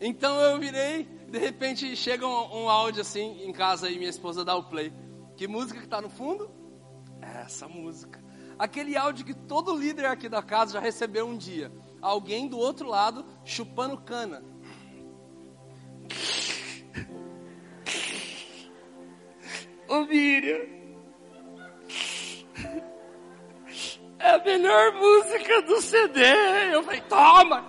então 0.00 0.40
eu 0.40 0.58
virei, 0.58 1.04
De 1.04 1.38
repente 1.38 1.94
chega 1.94 2.26
um, 2.26 2.64
um 2.64 2.68
áudio 2.68 3.02
assim 3.02 3.44
em 3.44 3.52
casa 3.52 3.88
e 3.88 3.96
minha 3.96 4.10
esposa 4.10 4.44
dá 4.44 4.56
o 4.56 4.64
play. 4.64 4.92
Que 5.36 5.46
música 5.46 5.78
que 5.78 5.84
está 5.84 6.00
no 6.00 6.10
fundo? 6.10 6.50
É 7.22 7.42
essa 7.42 7.68
música. 7.68 8.20
Aquele 8.60 8.94
áudio 8.94 9.24
que 9.24 9.32
todo 9.32 9.74
líder 9.74 10.04
aqui 10.04 10.28
da 10.28 10.42
casa 10.42 10.74
já 10.74 10.80
recebeu 10.80 11.26
um 11.26 11.34
dia. 11.34 11.72
Alguém 12.02 12.46
do 12.46 12.58
outro 12.58 12.86
lado 12.86 13.24
chupando 13.42 13.96
cana. 13.96 14.44
Ô 19.88 20.04
Miriam, 20.04 20.60
é 24.18 24.30
a 24.30 24.44
melhor 24.44 24.92
música 24.92 25.62
do 25.62 25.80
CD. 25.80 26.20
Eu 26.70 26.82
falei, 26.82 27.00
toma, 27.08 27.64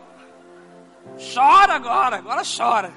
chora 1.33 1.75
agora, 1.75 2.17
agora 2.17 2.41
chora. 2.43 2.93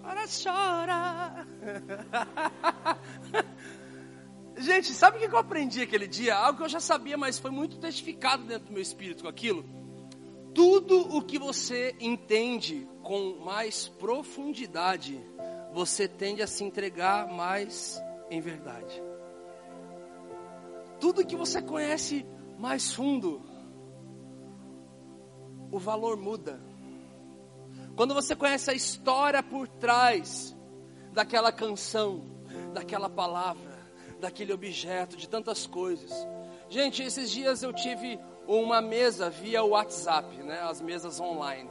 Agora 0.00 0.24
chora. 0.44 1.44
Gente, 4.58 4.94
sabe 4.94 5.18
o 5.18 5.20
que 5.20 5.34
eu 5.34 5.38
aprendi 5.38 5.82
aquele 5.82 6.06
dia? 6.06 6.34
Algo 6.34 6.58
que 6.58 6.64
eu 6.64 6.68
já 6.68 6.80
sabia, 6.80 7.16
mas 7.18 7.38
foi 7.38 7.50
muito 7.50 7.76
testificado 7.76 8.44
dentro 8.44 8.68
do 8.68 8.72
meu 8.72 8.80
espírito 8.80 9.22
com 9.22 9.28
aquilo. 9.28 9.64
Tudo 10.54 11.14
o 11.14 11.20
que 11.20 11.38
você 11.38 11.94
entende 12.00 12.88
com 13.02 13.38
mais 13.44 13.86
profundidade, 13.86 15.20
você 15.74 16.08
tende 16.08 16.42
a 16.42 16.46
se 16.46 16.64
entregar 16.64 17.28
mais 17.28 18.00
em 18.30 18.40
verdade. 18.40 19.02
Tudo 20.98 21.26
que 21.26 21.36
você 21.36 21.60
conhece 21.60 22.24
mais 22.58 22.94
fundo, 22.94 23.42
o 25.70 25.78
valor 25.78 26.16
muda. 26.16 26.58
Quando 27.94 28.14
você 28.14 28.34
conhece 28.34 28.70
a 28.70 28.74
história 28.74 29.42
por 29.42 29.68
trás 29.68 30.56
daquela 31.12 31.52
canção, 31.52 32.24
daquela 32.72 33.10
palavra, 33.10 33.75
daquele 34.20 34.52
objeto, 34.52 35.16
de 35.16 35.28
tantas 35.28 35.66
coisas. 35.66 36.12
Gente, 36.68 37.02
esses 37.02 37.30
dias 37.30 37.62
eu 37.62 37.72
tive 37.72 38.18
uma 38.46 38.80
mesa 38.80 39.30
via 39.30 39.62
WhatsApp, 39.62 40.36
né, 40.42 40.60
as 40.62 40.80
mesas 40.80 41.20
online, 41.20 41.68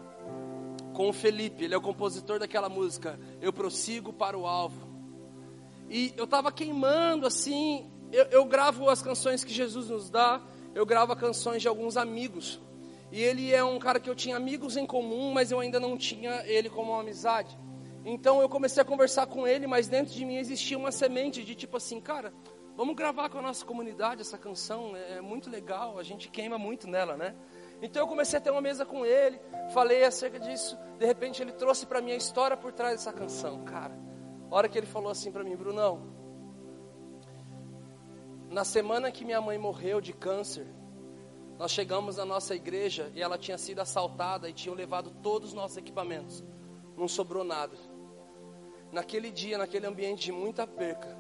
com 0.94 1.10
o 1.10 1.14
Felipe, 1.14 1.66
ele 1.66 1.74
é 1.74 1.78
o 1.78 1.82
compositor 1.82 2.40
daquela 2.40 2.70
música, 2.70 3.20
Eu 3.42 3.52
Prossigo 3.52 4.14
para 4.14 4.38
o 4.38 4.48
Alvo. 4.48 4.88
E 5.90 6.14
eu 6.18 6.24
estava 6.24 6.52
queimando 6.52 7.28
assim, 7.28 7.92
eu, 8.12 8.26
eu 8.26 8.46
gravo 8.46 8.90
as 8.90 9.02
canções 9.02 9.44
que 9.44 9.54
Jesus 9.54 9.90
nos 9.90 10.10
dá, 10.10 10.42
eu 10.74 10.86
gravo 10.86 11.16
canções 11.16 11.62
de 11.62 11.68
alguns 11.68 11.98
amigos. 11.98 12.62
E 13.12 13.22
ele 13.22 13.54
é 13.54 13.64
um 13.64 13.78
cara 13.78 14.00
que 14.00 14.10
eu 14.10 14.16
tinha 14.16 14.36
amigos 14.36 14.76
em 14.76 14.86
comum, 14.86 15.32
mas 15.32 15.52
eu 15.52 15.60
ainda 15.60 15.80
não 15.80 15.98
tinha 15.98 16.44
ele 16.46 16.70
como 16.70 16.92
uma 16.92 17.02
amizade. 17.02 17.58
Então 18.08 18.40
eu 18.40 18.48
comecei 18.48 18.84
a 18.84 18.86
conversar 18.86 19.26
com 19.26 19.48
ele, 19.48 19.66
mas 19.66 19.88
dentro 19.88 20.14
de 20.14 20.24
mim 20.24 20.36
existia 20.36 20.78
uma 20.78 20.92
semente 20.92 21.44
de 21.44 21.56
tipo 21.56 21.76
assim, 21.76 22.00
cara, 22.00 22.32
vamos 22.78 22.96
gravar 22.96 23.30
com 23.30 23.40
a 23.40 23.42
nossa 23.42 23.66
comunidade 23.66 24.22
essa 24.22 24.38
canção, 24.38 24.96
é, 24.96 25.14
é 25.14 25.22
muito 25.22 25.50
legal, 25.50 25.98
a 25.98 26.04
gente 26.04 26.30
queima 26.30 26.56
muito 26.56 26.88
nela, 26.88 27.18
né? 27.18 27.36
Então 27.82 28.04
eu 28.04 28.08
comecei 28.08 28.38
a 28.38 28.42
ter 28.42 28.52
uma 28.52 28.62
mesa 28.62 28.86
com 28.86 29.04
ele, 29.04 29.42
falei 29.74 30.04
acerca 30.04 30.40
disso, 30.40 30.78
de 31.00 31.06
repente 31.06 31.42
ele 31.42 31.52
trouxe 31.52 31.88
para 31.88 32.00
mim 32.00 32.12
a 32.12 32.16
história 32.16 32.56
por 32.56 32.72
trás 32.72 32.98
dessa 32.98 33.12
canção, 33.12 33.66
cara. 33.66 33.98
A 34.52 34.56
hora 34.56 34.70
que 34.70 34.78
ele 34.78 34.86
falou 34.86 35.10
assim 35.10 35.32
para 35.32 35.44
mim, 35.44 35.56
Brunão, 35.56 36.14
na 38.52 38.64
semana 38.64 39.12
que 39.12 39.26
minha 39.26 39.42
mãe 39.42 39.58
morreu 39.58 40.00
de 40.00 40.14
câncer, 40.14 40.68
nós 41.58 41.72
chegamos 41.72 42.18
na 42.18 42.26
nossa 42.26 42.54
igreja 42.54 43.12
e 43.16 43.22
ela 43.24 43.36
tinha 43.36 43.58
sido 43.58 43.80
assaltada 43.80 44.48
e 44.48 44.54
tinham 44.54 44.76
levado 44.76 45.10
todos 45.24 45.50
os 45.50 45.56
nossos 45.56 45.78
equipamentos. 45.78 46.44
Não 46.96 47.08
sobrou 47.08 47.44
nada 47.44 47.76
naquele 48.96 49.30
dia, 49.30 49.58
naquele 49.58 49.86
ambiente 49.86 50.24
de 50.24 50.32
muita 50.32 50.66
perca, 50.66 51.18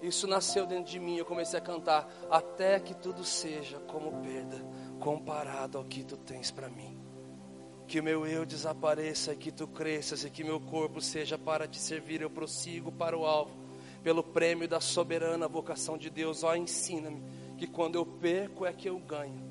isso 0.00 0.28
nasceu 0.28 0.64
dentro 0.64 0.92
de 0.92 1.00
mim. 1.00 1.16
Eu 1.16 1.24
comecei 1.24 1.58
a 1.58 1.62
cantar 1.62 2.08
até 2.30 2.78
que 2.78 2.94
tudo 2.94 3.24
seja 3.24 3.80
como 3.80 4.22
perda 4.22 4.64
comparado 5.00 5.76
ao 5.76 5.84
que 5.84 6.04
tu 6.04 6.16
tens 6.16 6.52
para 6.52 6.68
mim. 6.68 6.96
Que 7.88 8.00
meu 8.00 8.24
eu 8.24 8.46
desapareça 8.46 9.32
e 9.32 9.36
que 9.36 9.50
tu 9.50 9.66
cresças 9.66 10.24
e 10.24 10.30
que 10.30 10.44
meu 10.44 10.60
corpo 10.60 11.00
seja 11.00 11.36
para 11.36 11.66
te 11.66 11.80
servir. 11.80 12.22
Eu 12.22 12.30
prossigo 12.30 12.92
para 12.92 13.18
o 13.18 13.26
alvo, 13.26 13.56
pelo 14.02 14.22
prêmio 14.22 14.68
da 14.68 14.80
soberana 14.80 15.48
vocação 15.48 15.98
de 15.98 16.08
Deus. 16.08 16.44
Ó, 16.44 16.54
ensina-me 16.54 17.24
que 17.58 17.66
quando 17.66 17.96
eu 17.96 18.06
perco 18.06 18.64
é 18.64 18.72
que 18.72 18.88
eu 18.88 19.00
ganho. 19.00 19.42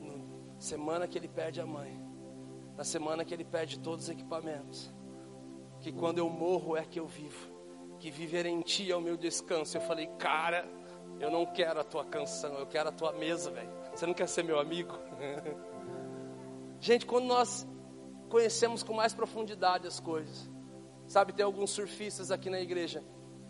Na 0.00 0.60
semana 0.60 1.06
que 1.06 1.16
ele 1.16 1.28
perde 1.28 1.60
a 1.60 1.66
mãe, 1.66 1.96
na 2.76 2.82
semana 2.82 3.24
que 3.24 3.32
ele 3.32 3.44
perde 3.44 3.78
todos 3.78 4.06
os 4.06 4.10
equipamentos, 4.10 4.92
que 5.80 5.92
quando 5.92 6.18
eu 6.18 6.28
morro 6.28 6.76
é 6.76 6.84
que 6.84 6.98
eu 6.98 7.06
vivo, 7.06 7.50
que 7.98 8.10
viver 8.10 8.46
em 8.46 8.60
ti 8.60 8.90
é 8.90 8.96
o 8.96 9.00
meu 9.00 9.16
descanso. 9.16 9.76
Eu 9.76 9.80
falei, 9.80 10.06
cara, 10.18 10.68
eu 11.20 11.30
não 11.30 11.46
quero 11.46 11.80
a 11.80 11.84
tua 11.84 12.04
canção, 12.04 12.54
eu 12.54 12.66
quero 12.66 12.88
a 12.88 12.92
tua 12.92 13.12
mesa, 13.12 13.50
velho. 13.50 13.70
Você 13.94 14.06
não 14.06 14.14
quer 14.14 14.28
ser 14.28 14.44
meu 14.44 14.58
amigo? 14.58 14.94
Gente, 16.80 17.06
quando 17.06 17.26
nós 17.26 17.66
conhecemos 18.28 18.82
com 18.82 18.92
mais 18.92 19.12
profundidade 19.12 19.86
as 19.86 19.98
coisas, 19.98 20.48
sabe, 21.06 21.32
tem 21.32 21.44
alguns 21.44 21.70
surfistas 21.70 22.30
aqui 22.30 22.48
na 22.48 22.60
igreja. 22.60 23.02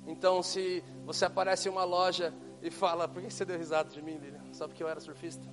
Então, 0.06 0.42
se 0.42 0.82
você 1.04 1.26
aparece 1.26 1.68
em 1.68 1.73
uma 1.73 1.85
loja 1.85 2.32
e 2.62 2.70
fala, 2.70 3.06
por 3.06 3.23
que 3.23 3.30
você 3.30 3.44
deu 3.44 3.58
risada 3.58 3.90
de 3.90 4.00
mim, 4.00 4.16
Lilian? 4.16 4.52
Só 4.52 4.66
porque 4.66 4.82
eu 4.82 4.88
era 4.88 5.00
surfista? 5.00 5.47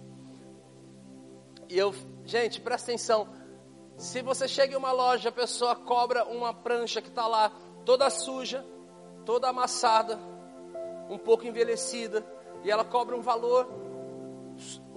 E 1.67 1.77
eu, 1.77 1.93
gente, 2.23 2.61
presta 2.61 2.91
atenção. 2.91 3.27
Se 3.97 4.21
você 4.21 4.47
chega 4.47 4.73
em 4.73 4.77
uma 4.77 4.91
loja, 4.91 5.29
a 5.29 5.31
pessoa 5.31 5.75
cobra 5.75 6.25
uma 6.25 6.53
prancha 6.53 7.01
que 7.01 7.07
está 7.07 7.27
lá 7.27 7.51
toda 7.85 8.09
suja, 8.09 8.65
toda 9.25 9.49
amassada, 9.49 10.19
um 11.09 11.17
pouco 11.17 11.47
envelhecida, 11.47 12.25
e 12.63 12.71
ela 12.71 12.83
cobra 12.83 13.15
um 13.15 13.21
valor 13.21 13.67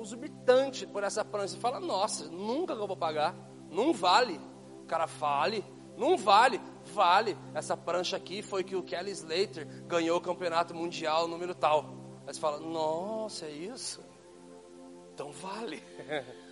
exorbitante 0.00 0.86
por 0.86 1.04
essa 1.04 1.24
prancha. 1.24 1.54
Você 1.54 1.60
fala, 1.60 1.78
nossa, 1.78 2.28
nunca 2.28 2.74
que 2.74 2.82
eu 2.82 2.86
vou 2.86 2.96
pagar, 2.96 3.34
não 3.70 3.92
vale. 3.92 4.40
O 4.82 4.86
cara 4.86 5.06
vale, 5.06 5.64
não 5.96 6.16
vale, 6.16 6.60
vale. 6.86 7.36
Essa 7.54 7.76
prancha 7.76 8.16
aqui 8.16 8.42
foi 8.42 8.64
que 8.64 8.74
o 8.74 8.82
Kelly 8.82 9.12
Slater 9.12 9.66
ganhou 9.86 10.18
o 10.18 10.20
campeonato 10.20 10.74
mundial 10.74 11.28
número 11.28 11.54
tal. 11.54 11.84
Aí 12.26 12.34
você 12.34 12.40
fala, 12.40 12.58
nossa, 12.58 13.46
é 13.46 13.50
isso? 13.50 14.02
Então 15.14 15.30
vale. 15.30 15.82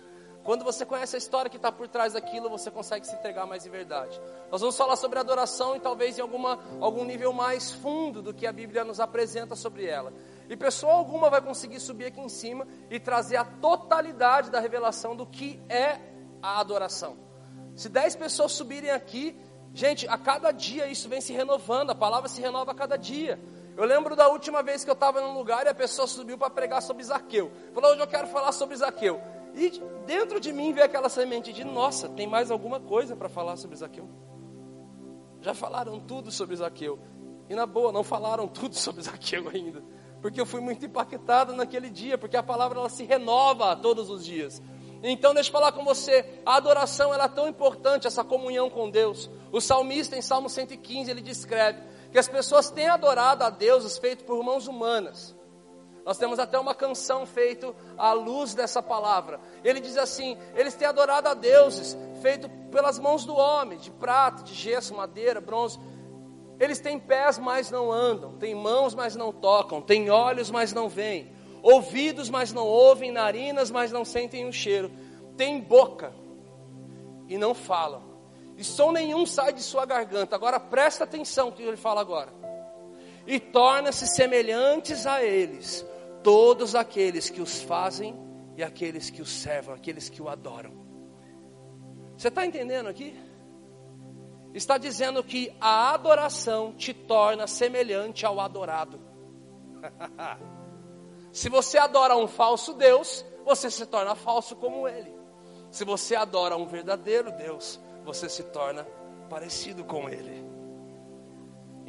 Quando 0.47 0.63
você 0.63 0.85
conhece 0.85 1.13
a 1.13 1.19
história 1.19 1.49
que 1.49 1.57
está 1.57 1.73
por 1.73 1.89
trás 1.89 2.13
daquilo, 2.13 2.49
você 2.49 2.71
consegue 2.71 3.05
se 3.05 3.13
entregar 3.13 3.45
mais 3.45 3.65
em 3.65 3.69
verdade. 3.69 4.17
Nós 4.49 4.61
vamos 4.61 4.77
falar 4.77 4.95
sobre 4.95 5.19
adoração 5.19 5.75
e 5.75 5.79
talvez 5.81 6.17
em 6.17 6.21
alguma, 6.21 6.57
algum 6.79 7.03
nível 7.03 7.33
mais 7.33 7.69
fundo 7.69 8.21
do 8.21 8.33
que 8.33 8.47
a 8.47 8.51
Bíblia 8.53 8.85
nos 8.85 9.01
apresenta 9.01 9.57
sobre 9.57 9.85
ela. 9.87 10.13
E 10.47 10.55
pessoa 10.55 10.93
alguma 10.93 11.29
vai 11.29 11.41
conseguir 11.41 11.81
subir 11.81 12.05
aqui 12.05 12.21
em 12.21 12.29
cima 12.29 12.65
e 12.89 12.97
trazer 12.97 13.35
a 13.35 13.43
totalidade 13.43 14.49
da 14.49 14.61
revelação 14.61 15.17
do 15.17 15.25
que 15.25 15.61
é 15.67 15.99
a 16.41 16.61
adoração. 16.61 17.17
Se 17.75 17.89
dez 17.89 18.15
pessoas 18.15 18.53
subirem 18.53 18.91
aqui, 18.91 19.37
gente, 19.73 20.07
a 20.07 20.17
cada 20.17 20.53
dia 20.53 20.87
isso 20.87 21.09
vem 21.09 21.19
se 21.19 21.33
renovando, 21.33 21.89
a 21.89 21.95
palavra 21.95 22.29
se 22.29 22.39
renova 22.39 22.71
a 22.71 22.73
cada 22.73 22.95
dia. 22.95 23.37
Eu 23.75 23.83
lembro 23.83 24.15
da 24.15 24.29
última 24.29 24.63
vez 24.63 24.85
que 24.85 24.89
eu 24.89 24.93
estava 24.93 25.19
num 25.19 25.33
lugar 25.33 25.65
e 25.65 25.69
a 25.69 25.75
pessoa 25.75 26.07
subiu 26.07 26.37
para 26.37 26.49
pregar 26.49 26.81
sobre 26.81 27.03
Zaqueu. 27.03 27.51
Falou, 27.73 27.91
hoje 27.91 28.01
eu 28.01 28.07
quero 28.07 28.27
falar 28.27 28.53
sobre 28.53 28.77
Zaqueu. 28.77 29.21
E 29.57 29.81
dentro 30.05 30.39
de 30.39 30.53
mim 30.53 30.71
veio 30.71 30.85
aquela 30.85 31.09
semente 31.09 31.51
de, 31.51 31.63
nossa, 31.63 32.07
tem 32.07 32.27
mais 32.27 32.51
alguma 32.51 32.79
coisa 32.79 33.15
para 33.15 33.27
falar 33.27 33.57
sobre 33.57 33.75
Zaqueu? 33.75 34.07
Já 35.41 35.55
falaram 35.55 35.99
tudo 35.99 36.31
sobre 36.31 36.55
Zaqueu. 36.55 36.99
E 37.49 37.55
na 37.55 37.65
boa, 37.65 37.91
não 37.91 38.03
falaram 38.03 38.45
tudo 38.47 38.75
sobre 38.75 39.01
Zaqueu 39.01 39.49
ainda. 39.49 39.83
Porque 40.21 40.39
eu 40.39 40.45
fui 40.45 40.61
muito 40.61 40.85
impactado 40.85 41.53
naquele 41.53 41.89
dia, 41.89 42.19
porque 42.19 42.37
a 42.37 42.43
palavra 42.43 42.79
ela 42.79 42.89
se 42.89 43.03
renova 43.03 43.75
todos 43.75 44.11
os 44.11 44.23
dias. 44.23 44.61
Então 45.01 45.33
deixa 45.33 45.49
eu 45.49 45.53
falar 45.53 45.71
com 45.71 45.83
você, 45.83 46.41
a 46.45 46.55
adoração 46.55 47.13
ela 47.13 47.25
é 47.25 47.29
tão 47.29 47.47
importante, 47.47 48.07
essa 48.07 48.23
comunhão 48.23 48.69
com 48.69 48.89
Deus. 48.89 49.29
O 49.51 49.59
salmista 49.59 50.15
em 50.15 50.21
Salmo 50.21 50.49
115, 50.49 51.09
ele 51.09 51.21
descreve 51.21 51.81
que 52.11 52.17
as 52.17 52.27
pessoas 52.27 52.69
têm 52.69 52.87
adorado 52.87 53.43
a 53.43 53.49
deuses 53.49 53.97
feitos 53.97 54.25
por 54.25 54.43
mãos 54.43 54.67
humanas. 54.67 55.35
Nós 56.07 56.17
temos 56.17 56.39
até 56.39 56.57
uma 56.57 56.73
canção 56.73 57.25
feita 57.25 57.75
à 57.97 58.13
luz 58.13 58.53
dessa 58.53 58.81
palavra. 58.81 59.41
Ele 59.61 59.81
diz 59.81 59.97
assim: 59.97 60.37
eles 60.55 60.73
têm 60.73 60.87
adorado 60.87 61.27
a 61.27 61.33
deuses 61.33 61.97
feito 62.21 62.47
pelas 62.71 62.97
mãos 62.97 63.25
do 63.25 63.35
homem, 63.35 63.77
de 63.77 63.91
prata, 63.91 64.41
de 64.41 64.53
gesso, 64.53 64.95
madeira, 64.95 65.41
bronze. 65.41 65.77
Eles 66.61 66.79
têm 66.79 66.97
pés, 66.97 67.37
mas 67.37 67.69
não 67.69 67.91
andam, 67.91 68.37
têm 68.37 68.55
mãos, 68.55 68.95
mas 68.95 69.17
não 69.17 69.33
tocam, 69.33 69.81
têm 69.81 70.09
olhos, 70.09 70.49
mas 70.49 70.71
não 70.71 70.87
veem, 70.87 71.29
ouvidos, 71.61 72.29
mas 72.29 72.53
não 72.53 72.65
ouvem, 72.65 73.11
narinas, 73.11 73.69
mas 73.69 73.91
não 73.91 74.05
sentem 74.05 74.47
o 74.47 74.53
cheiro, 74.53 74.89
têm 75.35 75.59
boca 75.59 76.13
e 77.27 77.37
não 77.37 77.53
falam, 77.53 78.01
e 78.55 78.63
som 78.63 78.93
nenhum 78.93 79.25
sai 79.25 79.51
de 79.51 79.61
sua 79.61 79.85
garganta. 79.85 80.37
Agora 80.37 80.57
presta 80.57 81.03
atenção 81.03 81.47
no 81.47 81.51
que 81.51 81.63
ele 81.63 81.75
fala 81.75 81.99
agora. 81.99 82.31
E 83.27 83.41
torna-se 83.41 84.07
semelhantes 84.07 85.05
a 85.05 85.21
eles, 85.21 85.85
todos 86.27 86.75
aqueles 86.75 87.29
que 87.29 87.39
os 87.39 87.61
fazem 87.61 88.13
e 88.57 88.61
aqueles 88.61 89.09
que 89.09 89.21
os 89.21 89.29
servam, 89.29 89.73
aqueles 89.73 90.09
que 90.09 90.21
o 90.21 90.27
adoram. 90.27 90.73
Você 92.17 92.27
está 92.27 92.45
entendendo 92.45 92.89
aqui? 92.89 93.17
está 94.53 94.77
dizendo 94.77 95.23
que 95.23 95.55
a 95.61 95.93
adoração 95.93 96.73
te 96.73 96.93
torna 96.93 97.47
semelhante 97.47 98.25
ao 98.25 98.41
adorado. 98.41 98.99
Se 101.31 101.47
você 101.47 101.77
adora 101.77 102.17
um 102.17 102.27
falso 102.27 102.73
Deus, 102.73 103.25
você 103.45 103.71
se 103.71 103.85
torna 103.85 104.13
falso 104.13 104.53
como 104.57 104.85
ele. 104.85 105.15
Se 105.71 105.85
você 105.85 106.13
adora 106.13 106.57
um 106.57 106.67
verdadeiro 106.67 107.31
Deus, 107.31 107.79
você 108.03 108.27
se 108.27 108.43
torna 108.43 108.85
parecido 109.29 109.85
com 109.85 110.09
ele. 110.09 110.45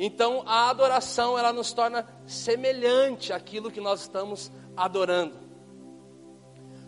Então, 0.00 0.44
a 0.46 0.70
adoração 0.70 1.36
ela 1.36 1.52
nos 1.52 1.72
torna 1.72 2.06
semelhante 2.24 3.32
àquilo 3.32 3.68
que 3.68 3.80
nós 3.80 4.02
estamos 4.02 4.52
adorando. 4.76 5.36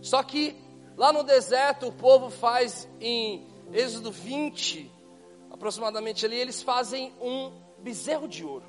Só 0.01 0.23
que 0.23 0.57
lá 0.97 1.13
no 1.13 1.25
deserto 1.25 1.89
o 1.89 1.93
povo 1.93 2.31
faz 2.31 2.89
em 3.01 3.49
Êxodo 3.73 4.13
20, 4.13 4.89
aproximadamente 5.51 6.25
ali, 6.25 6.37
eles 6.37 6.63
fazem 6.63 7.13
um 7.21 7.53
bezerro 7.81 8.29
de 8.29 8.45
ouro. 8.45 8.67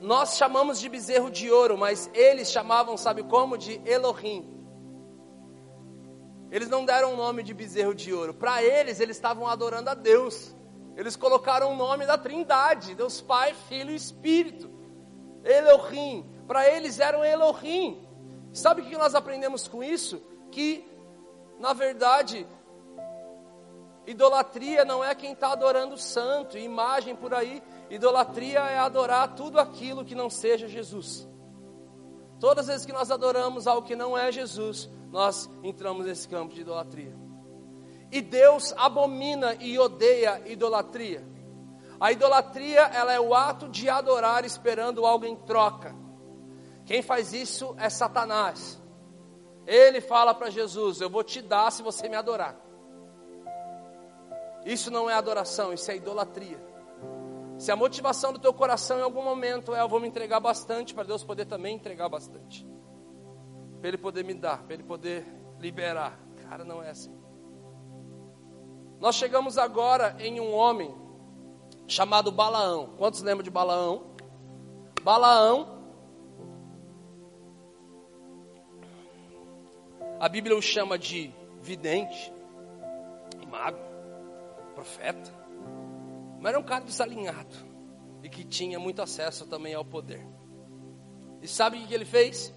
Nós 0.00 0.36
chamamos 0.36 0.80
de 0.80 0.88
bezerro 0.88 1.30
de 1.30 1.50
ouro, 1.50 1.78
mas 1.78 2.10
eles 2.12 2.50
chamavam, 2.50 2.96
sabe 2.96 3.22
como? 3.22 3.56
De 3.56 3.80
Elohim. 3.84 4.44
Eles 6.50 6.68
não 6.68 6.84
deram 6.84 7.14
o 7.14 7.16
nome 7.16 7.44
de 7.44 7.54
bezerro 7.54 7.94
de 7.94 8.12
ouro. 8.12 8.34
Para 8.34 8.62
eles, 8.62 8.98
eles 8.98 9.16
estavam 9.16 9.46
adorando 9.46 9.88
a 9.88 9.94
Deus. 9.94 10.54
Eles 10.96 11.14
colocaram 11.14 11.72
o 11.72 11.76
nome 11.76 12.06
da 12.06 12.16
Trindade, 12.16 12.94
Deus 12.94 13.20
Pai, 13.20 13.54
Filho 13.68 13.90
e 13.90 13.94
Espírito. 13.94 14.70
Elohim. 15.44 16.24
Para 16.46 16.66
eles 16.68 16.98
eram 16.98 17.22
Elohim. 17.24 18.02
Sabe 18.52 18.80
o 18.80 18.84
que 18.86 18.96
nós 18.96 19.14
aprendemos 19.14 19.68
com 19.68 19.84
isso? 19.84 20.22
Que, 20.50 20.88
na 21.60 21.74
verdade, 21.74 22.46
idolatria 24.06 24.84
não 24.84 25.04
é 25.04 25.14
quem 25.14 25.32
está 25.32 25.52
adorando 25.52 25.94
o 25.94 25.98
santo, 25.98 26.56
imagem 26.56 27.14
por 27.14 27.34
aí. 27.34 27.62
Idolatria 27.90 28.60
é 28.60 28.78
adorar 28.78 29.34
tudo 29.34 29.60
aquilo 29.60 30.04
que 30.04 30.14
não 30.14 30.30
seja 30.30 30.66
Jesus. 30.66 31.28
Todas 32.40 32.64
as 32.64 32.68
vezes 32.68 32.86
que 32.86 32.92
nós 32.92 33.10
adoramos 33.10 33.66
algo 33.66 33.86
que 33.86 33.96
não 33.96 34.16
é 34.16 34.32
Jesus, 34.32 34.88
nós 35.10 35.48
entramos 35.62 36.06
nesse 36.06 36.26
campo 36.26 36.54
de 36.54 36.62
idolatria. 36.62 37.25
E 38.16 38.22
Deus 38.22 38.72
abomina 38.78 39.56
e 39.60 39.78
odeia 39.78 40.40
idolatria. 40.46 41.22
A 42.00 42.10
idolatria, 42.10 42.80
ela 42.80 43.12
é 43.12 43.20
o 43.20 43.34
ato 43.34 43.68
de 43.68 43.90
adorar 43.90 44.42
esperando 44.42 45.04
algo 45.04 45.26
em 45.26 45.36
troca. 45.36 45.94
Quem 46.86 47.02
faz 47.02 47.34
isso 47.34 47.76
é 47.78 47.90
Satanás. 47.90 48.80
Ele 49.66 50.00
fala 50.00 50.32
para 50.32 50.48
Jesus: 50.48 51.02
Eu 51.02 51.10
vou 51.10 51.22
te 51.22 51.42
dar 51.42 51.70
se 51.70 51.82
você 51.82 52.08
me 52.08 52.16
adorar. 52.16 52.56
Isso 54.64 54.90
não 54.90 55.10
é 55.10 55.12
adoração, 55.12 55.74
isso 55.74 55.90
é 55.90 55.96
idolatria. 55.96 56.58
Se 57.58 57.70
a 57.70 57.76
motivação 57.76 58.32
do 58.32 58.38
teu 58.38 58.54
coração 58.54 58.98
em 58.98 59.02
algum 59.02 59.22
momento 59.22 59.74
é 59.74 59.82
eu 59.82 59.88
vou 59.90 60.00
me 60.00 60.08
entregar 60.08 60.40
bastante 60.40 60.94
para 60.94 61.04
Deus 61.04 61.22
poder 61.22 61.44
também 61.44 61.76
entregar 61.76 62.08
bastante. 62.08 62.66
Para 63.78 63.88
ele 63.88 63.98
poder 63.98 64.24
me 64.24 64.32
dar, 64.32 64.62
para 64.62 64.72
ele 64.72 64.84
poder 64.84 65.26
liberar. 65.60 66.18
Cara, 66.48 66.64
não 66.64 66.82
é 66.82 66.88
assim. 66.88 67.25
Nós 69.00 69.14
chegamos 69.14 69.58
agora 69.58 70.16
em 70.18 70.40
um 70.40 70.54
homem 70.54 70.94
chamado 71.86 72.32
Balaão. 72.32 72.94
Quantos 72.96 73.22
lembram 73.22 73.44
de 73.44 73.50
Balaão? 73.50 74.14
Balaão 75.02 75.76
A 80.18 80.30
Bíblia 80.30 80.56
o 80.56 80.62
chama 80.62 80.98
de 80.98 81.30
vidente, 81.60 82.32
mago, 83.50 83.78
profeta. 84.74 85.30
Mas 86.40 86.52
era 86.52 86.58
um 86.58 86.62
cara 86.62 86.84
desalinhado 86.84 87.54
e 88.22 88.28
que 88.28 88.42
tinha 88.42 88.78
muito 88.78 89.02
acesso 89.02 89.46
também 89.46 89.74
ao 89.74 89.84
poder. 89.84 90.26
E 91.42 91.46
sabe 91.46 91.76
o 91.76 91.86
que 91.86 91.92
ele 91.92 92.06
fez? 92.06 92.50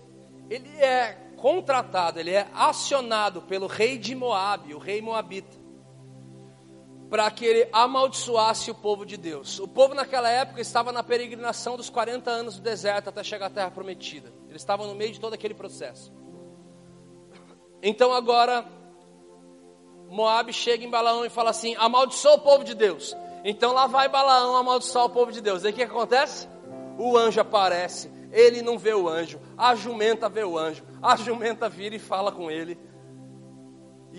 Ele 0.49 0.69
é 0.78 1.34
contratado, 1.36 2.17
ele 2.17 2.32
é 2.32 2.47
acionado 2.54 3.41
pelo 3.41 3.67
rei 3.67 3.97
de 3.97 4.15
Moabe, 4.15 4.73
o 4.73 4.80
rei 4.80 5.02
moabita, 5.02 5.58
para 7.10 7.30
que 7.32 7.43
ele 7.43 7.67
amaldiçoasse 7.74 8.69
o 8.69 8.76
povo 8.76 9.06
de 9.06 9.17
Deus. 9.17 9.60
O 9.60 9.67
povo 9.67 9.95
naquela 9.95 10.30
época 10.30 10.62
estava 10.62 10.91
na 10.91 11.02
peregrinação 11.02 11.76
dos 11.76 11.89
40 11.89 12.30
anos 12.30 12.56
do 12.58 12.62
deserto 12.62 13.10
até 13.10 13.24
chegar 13.24 13.48
à 13.48 13.50
terra 13.50 13.72
prometida. 13.72 14.32
Eles 14.48 14.62
estavam 14.62 14.88
no 14.88 14.95
meio 14.95 15.12
de 15.12 15.19
todo 15.19 15.34
aquele 15.34 15.54
processo. 15.54 16.13
Então 17.82 18.13
agora 18.13 18.65
Moabe 20.10 20.54
chega 20.54 20.84
em 20.84 20.89
Balaão 20.89 21.26
e 21.26 21.30
fala 21.30 21.50
assim: 21.50 21.76
amaldiçoa 21.78 22.36
o 22.36 22.41
povo 22.41 22.63
de 22.63 22.76
Deus. 22.76 23.15
Então 23.43 23.74
lá 23.74 23.88
vai 23.88 24.08
Balaão 24.08 24.56
amaldiçoar 24.56 25.06
o 25.06 25.10
povo 25.10 25.32
de 25.32 25.41
Deus. 25.41 25.65
Aí 25.65 25.72
o 25.72 25.76
que 25.76 25.84
acontece? 25.84 26.48
O 26.98 27.17
anjo 27.17 27.39
aparece, 27.39 28.12
ele 28.32 28.62
não 28.62 28.78
vê 28.78 28.93
o 28.93 29.08
anjo, 29.08 29.39
a 29.58 29.74
jumenta 29.74 30.28
vê 30.28 30.43
o 30.43 30.58
anjo, 30.58 30.84
a 31.02 31.15
jumenta 31.15 31.69
vira 31.69 31.95
e 31.95 32.00
fala 32.00 32.32
com 32.32 32.52
ele. 32.52 32.78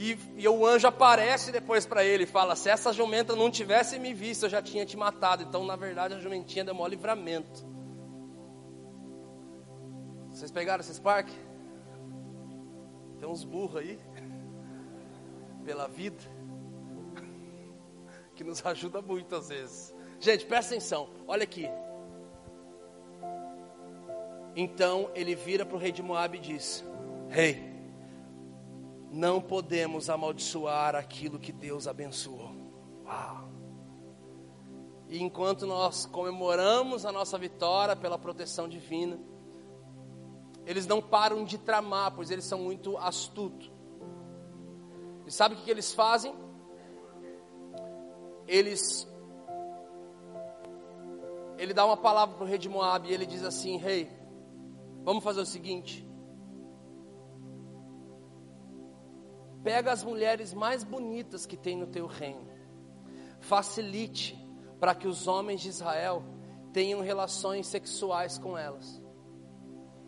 E, 0.02 0.18
e 0.38 0.48
o 0.48 0.64
anjo 0.64 0.88
aparece 0.88 1.52
depois 1.52 1.84
para 1.84 2.02
ele 2.02 2.24
e 2.24 2.26
fala: 2.26 2.56
Se 2.56 2.70
essa 2.70 2.90
jumenta 2.90 3.36
não 3.36 3.50
tivesse 3.50 3.98
me 3.98 4.14
visto, 4.14 4.46
eu 4.46 4.48
já 4.48 4.62
tinha 4.62 4.86
te 4.86 4.96
matado. 4.96 5.42
Então, 5.42 5.62
na 5.62 5.76
verdade, 5.76 6.14
a 6.14 6.18
jumentinha 6.18 6.64
deu 6.64 6.74
maior 6.74 6.88
livramento. 6.88 7.62
Vocês 10.30 10.50
pegaram 10.50 10.80
esse 10.80 10.94
Spark? 10.94 11.28
Tem 13.18 13.28
uns 13.28 13.44
burros 13.44 13.76
aí, 13.76 13.98
pela 15.66 15.86
vida 15.86 16.16
que 18.34 18.42
nos 18.42 18.64
ajuda 18.64 19.02
muito 19.02 19.36
às 19.36 19.50
vezes. 19.50 19.94
Gente, 20.18 20.46
presta 20.46 20.74
atenção, 20.74 21.10
olha 21.28 21.44
aqui. 21.44 21.68
Então 24.56 25.10
ele 25.14 25.34
vira 25.34 25.66
para 25.66 25.76
o 25.76 25.78
rei 25.78 25.92
de 25.92 26.02
Moab 26.02 26.38
e 26.38 26.40
diz: 26.40 26.82
Rei, 27.28 27.50
hey, 27.50 27.69
não 29.10 29.40
podemos 29.40 30.08
amaldiçoar 30.08 30.94
aquilo 30.94 31.38
que 31.38 31.52
Deus 31.52 31.86
abençoou. 31.86 32.50
Uau! 33.04 33.48
E 35.08 35.20
enquanto 35.20 35.66
nós 35.66 36.06
comemoramos 36.06 37.04
a 37.04 37.10
nossa 37.10 37.36
vitória 37.36 37.96
pela 37.96 38.16
proteção 38.16 38.68
divina, 38.68 39.18
eles 40.64 40.86
não 40.86 41.02
param 41.02 41.44
de 41.44 41.58
tramar, 41.58 42.12
pois 42.14 42.30
eles 42.30 42.44
são 42.44 42.60
muito 42.60 42.96
astutos. 42.96 43.70
E 45.26 45.32
sabe 45.32 45.56
o 45.56 45.58
que, 45.58 45.70
eles 45.70 45.92
fazem? 45.92 46.32
eles 48.50 49.08
ele 51.56 51.72
dá 51.72 51.86
uma 51.86 51.96
palavra 51.96 52.34
para 52.34 52.44
o 52.44 52.48
rei 52.48 52.58
de 52.58 52.68
Moab 52.68 53.08
e 53.08 53.12
ele 53.12 53.24
diz 53.24 53.44
assim: 53.44 53.76
Rei, 53.76 54.10
vamos 55.04 55.22
fazer 55.22 55.40
o 55.40 55.46
seguinte. 55.46 56.06
Pega 59.62 59.92
as 59.92 60.02
mulheres 60.02 60.54
mais 60.54 60.82
bonitas 60.82 61.46
que 61.46 61.56
tem 61.56 61.76
no 61.76 61.86
teu 61.86 62.06
reino. 62.06 62.48
Facilite 63.40 64.38
para 64.78 64.94
que 64.94 65.06
os 65.06 65.26
homens 65.26 65.60
de 65.60 65.68
Israel 65.68 66.22
tenham 66.72 67.00
relações 67.00 67.66
sexuais 67.66 68.38
com 68.38 68.56
elas. 68.56 69.00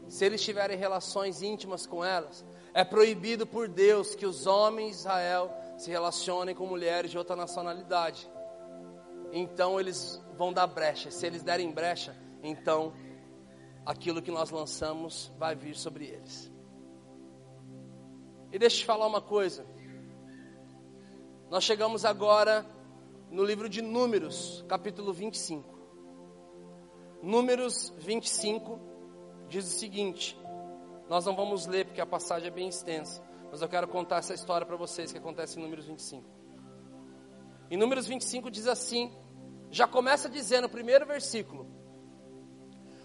Se 0.09 0.25
eles 0.25 0.43
tiverem 0.43 0.77
relações 0.77 1.43
íntimas 1.43 1.87
com 1.87 2.05
elas, 2.05 2.45
é 2.75 2.85
proibido 2.85 3.47
por 3.47 3.69
Deus 3.69 4.15
que 4.15 4.27
os 4.27 4.47
homens 4.47 4.93
de 4.93 4.97
Israel 5.01 5.51
se 5.79 5.91
relacionem 5.91 6.55
com 6.55 6.67
mulheres 6.67 7.11
de 7.11 7.19
outra 7.19 7.35
nacionalidade. 7.35 8.31
Então 9.33 9.81
eles 9.81 10.23
vão 10.37 10.53
dar 10.53 10.67
brecha. 10.67 11.11
Se 11.11 11.27
eles 11.27 11.43
derem 11.43 11.71
brecha, 11.71 12.15
então 12.43 12.93
aquilo 13.85 14.23
que 14.23 14.31
nós 14.31 14.51
lançamos 14.51 15.33
vai 15.39 15.55
vir 15.55 15.75
sobre 15.75 16.07
eles. 16.07 16.52
E 18.53 18.59
deixa 18.59 18.77
eu 18.77 18.81
te 18.81 18.85
falar 18.85 19.07
uma 19.07 19.23
coisa. 19.23 19.65
Nós 21.49 21.65
chegamos 21.65 22.05
agora 22.05 22.67
no 23.31 23.43
livro 23.43 23.67
de 23.67 23.81
Números, 23.81 24.63
capítulo 24.69 25.11
25. 25.11 25.73
Números 27.23 27.95
25 27.97 28.79
diz 29.49 29.65
o 29.67 29.79
seguinte: 29.79 30.39
nós 31.09 31.25
não 31.25 31.35
vamos 31.35 31.67
ler 31.67 31.87
porque 31.87 32.01
a 32.03 32.05
passagem 32.05 32.49
é 32.49 32.51
bem 32.51 32.69
extensa. 32.69 33.23
Mas 33.51 33.63
eu 33.63 33.69
quero 33.71 33.89
contar 33.89 34.19
essa 34.19 34.35
história 34.35 34.67
para 34.67 34.77
vocês 34.77 35.11
que 35.11 35.19
acontece 35.19 35.59
em 35.59 35.63
Números 35.63 35.87
25. 35.87 36.23
Em 37.71 37.79
Números 37.79 38.07
25 38.07 38.51
diz 38.51 38.67
assim, 38.67 39.11
já 39.71 39.87
começa 39.87 40.29
dizendo 40.29 40.67
o 40.67 40.71
primeiro 40.71 41.07
versículo: 41.07 41.67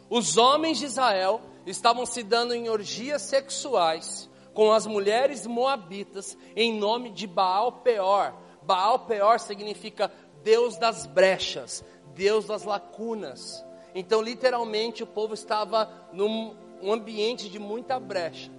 Os 0.09 0.35
homens 0.35 0.77
de 0.77 0.85
Israel 0.85 1.39
estavam 1.65 2.05
se 2.05 2.21
dando 2.21 2.53
em 2.53 2.67
orgias 2.67 3.21
sexuais 3.21 4.29
com 4.57 4.71
as 4.71 4.87
mulheres 4.87 5.45
moabitas 5.45 6.35
em 6.55 6.73
nome 6.79 7.11
de 7.11 7.27
Baal 7.27 7.73
Peor. 7.73 8.33
Baal 8.63 9.05
Peor 9.05 9.39
significa 9.39 10.11
Deus 10.43 10.79
das 10.79 11.05
brechas, 11.05 11.85
Deus 12.15 12.47
das 12.47 12.63
lacunas. 12.63 13.63
Então, 13.93 14.19
literalmente, 14.19 15.03
o 15.03 15.05
povo 15.05 15.35
estava 15.35 16.09
num 16.11 16.55
um 16.81 16.91
ambiente 16.91 17.51
de 17.51 17.59
muita 17.59 17.99
brecha. 17.99 18.51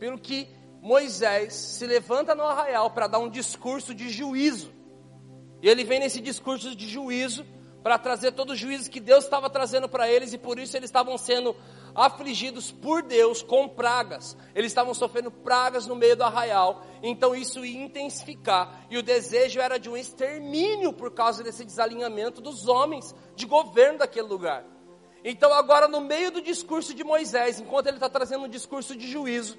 Pelo 0.00 0.18
que 0.18 0.48
Moisés 0.82 1.54
se 1.54 1.86
levanta 1.86 2.34
no 2.34 2.42
arraial 2.42 2.90
para 2.90 3.06
dar 3.06 3.20
um 3.20 3.30
discurso 3.30 3.94
de 3.94 4.08
juízo. 4.10 4.72
E 5.62 5.68
ele 5.68 5.84
vem 5.84 6.00
nesse 6.00 6.20
discurso 6.20 6.74
de 6.74 6.88
juízo 6.88 7.46
para 7.86 7.98
trazer 7.98 8.32
todo 8.32 8.50
o 8.50 8.56
juízo 8.56 8.90
que 8.90 8.98
Deus 8.98 9.22
estava 9.22 9.48
trazendo 9.48 9.88
para 9.88 10.10
eles 10.10 10.32
e 10.32 10.38
por 10.38 10.58
isso 10.58 10.76
eles 10.76 10.88
estavam 10.88 11.16
sendo 11.16 11.54
afligidos 11.94 12.72
por 12.72 13.00
Deus 13.00 13.42
com 13.44 13.68
pragas. 13.68 14.36
Eles 14.56 14.72
estavam 14.72 14.92
sofrendo 14.92 15.30
pragas 15.30 15.86
no 15.86 15.94
meio 15.94 16.16
do 16.16 16.24
arraial, 16.24 16.84
então 17.00 17.32
isso 17.32 17.64
ia 17.64 17.80
intensificar. 17.80 18.84
E 18.90 18.98
o 18.98 19.04
desejo 19.04 19.60
era 19.60 19.78
de 19.78 19.88
um 19.88 19.96
extermínio 19.96 20.92
por 20.92 21.12
causa 21.12 21.44
desse 21.44 21.64
desalinhamento 21.64 22.40
dos 22.40 22.66
homens 22.66 23.14
de 23.36 23.46
governo 23.46 24.00
daquele 24.00 24.26
lugar. 24.26 24.64
Então, 25.24 25.52
agora, 25.52 25.86
no 25.86 26.00
meio 26.00 26.32
do 26.32 26.42
discurso 26.42 26.92
de 26.92 27.04
Moisés, 27.04 27.60
enquanto 27.60 27.86
ele 27.86 27.98
está 27.98 28.08
trazendo 28.08 28.46
um 28.46 28.48
discurso 28.48 28.96
de 28.96 29.06
juízo, 29.06 29.56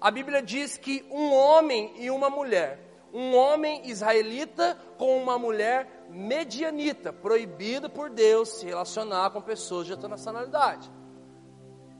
a 0.00 0.12
Bíblia 0.12 0.40
diz 0.40 0.78
que 0.78 1.04
um 1.10 1.32
homem 1.34 1.92
e 1.96 2.08
uma 2.08 2.30
mulher, 2.30 2.78
um 3.12 3.34
homem 3.34 3.82
israelita 3.84 4.78
com 4.96 5.20
uma 5.20 5.36
mulher 5.36 5.97
medianita, 6.08 7.12
proibido 7.12 7.88
por 7.90 8.10
Deus 8.10 8.48
se 8.48 8.66
relacionar 8.66 9.30
com 9.30 9.40
pessoas 9.40 9.86
de 9.86 9.92
outra 9.92 10.08
nacionalidade. 10.08 10.90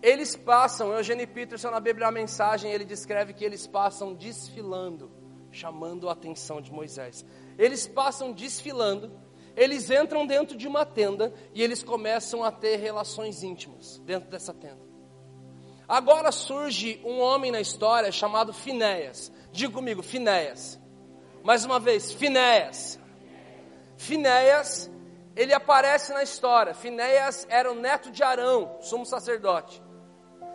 Eles 0.00 0.36
passam, 0.36 0.92
Eugênio 0.92 1.26
Peterson 1.26 1.70
na 1.70 1.80
Bíblia 1.80 2.06
a 2.06 2.12
mensagem, 2.12 2.70
ele 2.70 2.84
descreve 2.84 3.32
que 3.32 3.44
eles 3.44 3.66
passam 3.66 4.14
desfilando, 4.14 5.10
chamando 5.50 6.08
a 6.08 6.12
atenção 6.12 6.60
de 6.60 6.72
Moisés. 6.72 7.24
Eles 7.58 7.86
passam 7.86 8.32
desfilando, 8.32 9.10
eles 9.56 9.90
entram 9.90 10.24
dentro 10.24 10.56
de 10.56 10.68
uma 10.68 10.86
tenda 10.86 11.34
e 11.52 11.62
eles 11.62 11.82
começam 11.82 12.44
a 12.44 12.52
ter 12.52 12.76
relações 12.76 13.42
íntimas 13.42 13.98
dentro 14.04 14.30
dessa 14.30 14.54
tenda. 14.54 14.86
Agora 15.88 16.30
surge 16.30 17.00
um 17.04 17.18
homem 17.18 17.50
na 17.50 17.60
história 17.60 18.12
chamado 18.12 18.52
Finéias. 18.52 19.32
Diga 19.50 19.72
comigo, 19.72 20.02
Finéias. 20.02 20.78
Mais 21.42 21.64
uma 21.64 21.80
vez, 21.80 22.12
Finéias. 22.12 23.00
Finéias, 23.98 24.88
ele 25.34 25.52
aparece 25.52 26.12
na 26.12 26.22
história. 26.22 26.72
Finéias 26.72 27.46
era 27.50 27.70
o 27.70 27.74
neto 27.74 28.10
de 28.12 28.22
Arão, 28.22 28.76
sumo 28.80 29.04
sacerdote. 29.04 29.82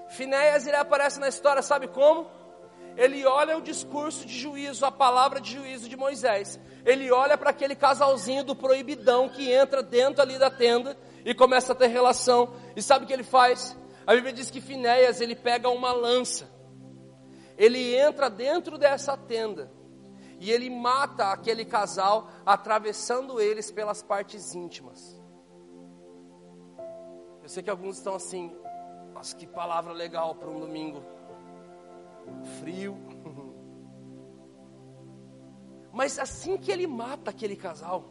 Finéias 0.09 0.65
ele 0.65 0.77
aparece 0.77 1.19
na 1.19 1.27
história, 1.27 1.61
sabe 1.61 1.87
como? 1.89 2.25
Ele 2.95 3.25
olha 3.25 3.57
o 3.57 3.61
discurso 3.61 4.25
de 4.25 4.39
juízo, 4.39 4.85
a 4.85 4.91
palavra 4.91 5.41
de 5.41 5.51
juízo 5.51 5.89
de 5.89 5.97
Moisés. 5.97 6.57
Ele 6.85 7.11
olha 7.11 7.37
para 7.37 7.49
aquele 7.49 7.75
casalzinho 7.75 8.45
do 8.45 8.55
proibidão 8.55 9.27
que 9.27 9.51
entra 9.51 9.83
dentro 9.83 10.21
ali 10.21 10.39
da 10.39 10.49
tenda 10.49 10.97
e 11.25 11.33
começa 11.33 11.73
a 11.73 11.75
ter 11.75 11.87
relação. 11.87 12.53
E 12.77 12.81
sabe 12.81 13.03
o 13.03 13.07
que 13.07 13.13
ele 13.13 13.23
faz? 13.23 13.77
A 14.07 14.13
Bíblia 14.13 14.31
diz 14.31 14.49
que 14.49 14.61
Finéias 14.61 15.19
ele 15.19 15.35
pega 15.35 15.69
uma 15.69 15.91
lança. 15.91 16.49
Ele 17.57 17.93
entra 17.93 18.29
dentro 18.29 18.77
dessa 18.77 19.17
tenda 19.17 19.69
e 20.43 20.51
ele 20.51 20.69
mata 20.69 21.31
aquele 21.31 21.63
casal 21.63 22.27
atravessando 22.45 23.39
eles 23.39 23.71
pelas 23.71 24.03
partes 24.03 24.53
íntimas. 24.53 25.17
Eu 27.41 27.47
sei 27.47 27.63
que 27.63 27.69
alguns 27.69 27.95
estão 27.95 28.13
assim, 28.13 28.53
nossa, 29.13 29.33
que 29.37 29.47
palavra 29.47 29.93
legal 29.93 30.35
para 30.35 30.49
um 30.49 30.59
domingo 30.59 31.01
frio. 32.59 32.97
Mas 35.93 36.19
assim 36.19 36.57
que 36.57 36.73
ele 36.73 36.87
mata 36.87 37.31
aquele 37.31 37.55
casal, 37.55 38.03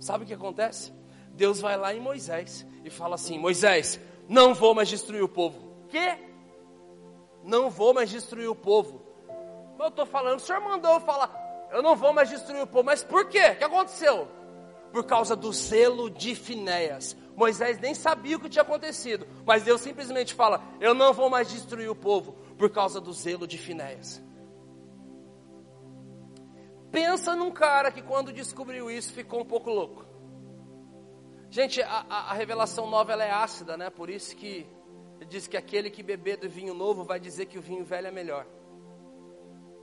sabe 0.00 0.24
o 0.24 0.26
que 0.26 0.34
acontece? 0.34 0.92
Deus 1.34 1.60
vai 1.60 1.76
lá 1.76 1.94
em 1.94 2.00
Moisés 2.00 2.66
e 2.84 2.90
fala 2.90 3.14
assim: 3.14 3.38
Moisés, 3.38 4.00
não 4.28 4.56
vou 4.56 4.74
mais 4.74 4.88
destruir 4.88 5.22
o 5.22 5.28
povo. 5.28 5.86
Que? 5.88 6.18
Não 7.44 7.70
vou 7.70 7.94
mais 7.94 8.10
destruir 8.10 8.48
o 8.48 8.56
povo. 8.56 9.02
Mas 9.78 9.86
eu 9.86 9.90
estou 9.90 10.06
falando, 10.06 10.40
o 10.40 10.42
senhor 10.42 10.60
mandou 10.60 10.94
eu 10.94 11.00
falar, 11.00 11.49
eu 11.72 11.82
não 11.82 11.96
vou 11.96 12.12
mais 12.12 12.28
destruir 12.28 12.62
o 12.62 12.66
povo. 12.66 12.84
Mas 12.84 13.02
por 13.02 13.28
quê? 13.28 13.50
O 13.50 13.56
que 13.56 13.64
aconteceu? 13.64 14.28
Por 14.92 15.04
causa 15.04 15.36
do 15.36 15.52
zelo 15.52 16.10
de 16.10 16.34
Finéias. 16.34 17.16
Moisés 17.36 17.78
nem 17.78 17.94
sabia 17.94 18.36
o 18.36 18.40
que 18.40 18.48
tinha 18.48 18.62
acontecido, 18.62 19.26
mas 19.46 19.62
Deus 19.62 19.80
simplesmente 19.80 20.34
fala: 20.34 20.62
Eu 20.80 20.94
não 20.94 21.12
vou 21.12 21.30
mais 21.30 21.48
destruir 21.48 21.88
o 21.88 21.94
povo 21.94 22.32
por 22.58 22.70
causa 22.70 23.00
do 23.00 23.12
zelo 23.12 23.46
de 23.46 23.56
Finéias. 23.56 24.22
Pensa 26.90 27.36
num 27.36 27.50
cara 27.50 27.90
que 27.90 28.02
quando 28.02 28.32
descobriu 28.32 28.90
isso 28.90 29.12
ficou 29.12 29.40
um 29.40 29.44
pouco 29.44 29.70
louco. 29.70 30.04
Gente, 31.48 31.80
a, 31.82 32.06
a, 32.08 32.30
a 32.30 32.34
revelação 32.34 32.88
nova 32.90 33.12
é 33.12 33.30
ácida, 33.30 33.76
né? 33.76 33.90
Por 33.90 34.10
isso 34.10 34.36
que 34.36 34.66
diz 35.28 35.46
que 35.46 35.56
aquele 35.56 35.90
que 35.90 36.02
beber 36.02 36.36
do 36.36 36.48
vinho 36.48 36.74
novo 36.74 37.04
vai 37.04 37.20
dizer 37.20 37.46
que 37.46 37.58
o 37.58 37.62
vinho 37.62 37.84
velho 37.84 38.08
é 38.08 38.10
melhor. 38.10 38.46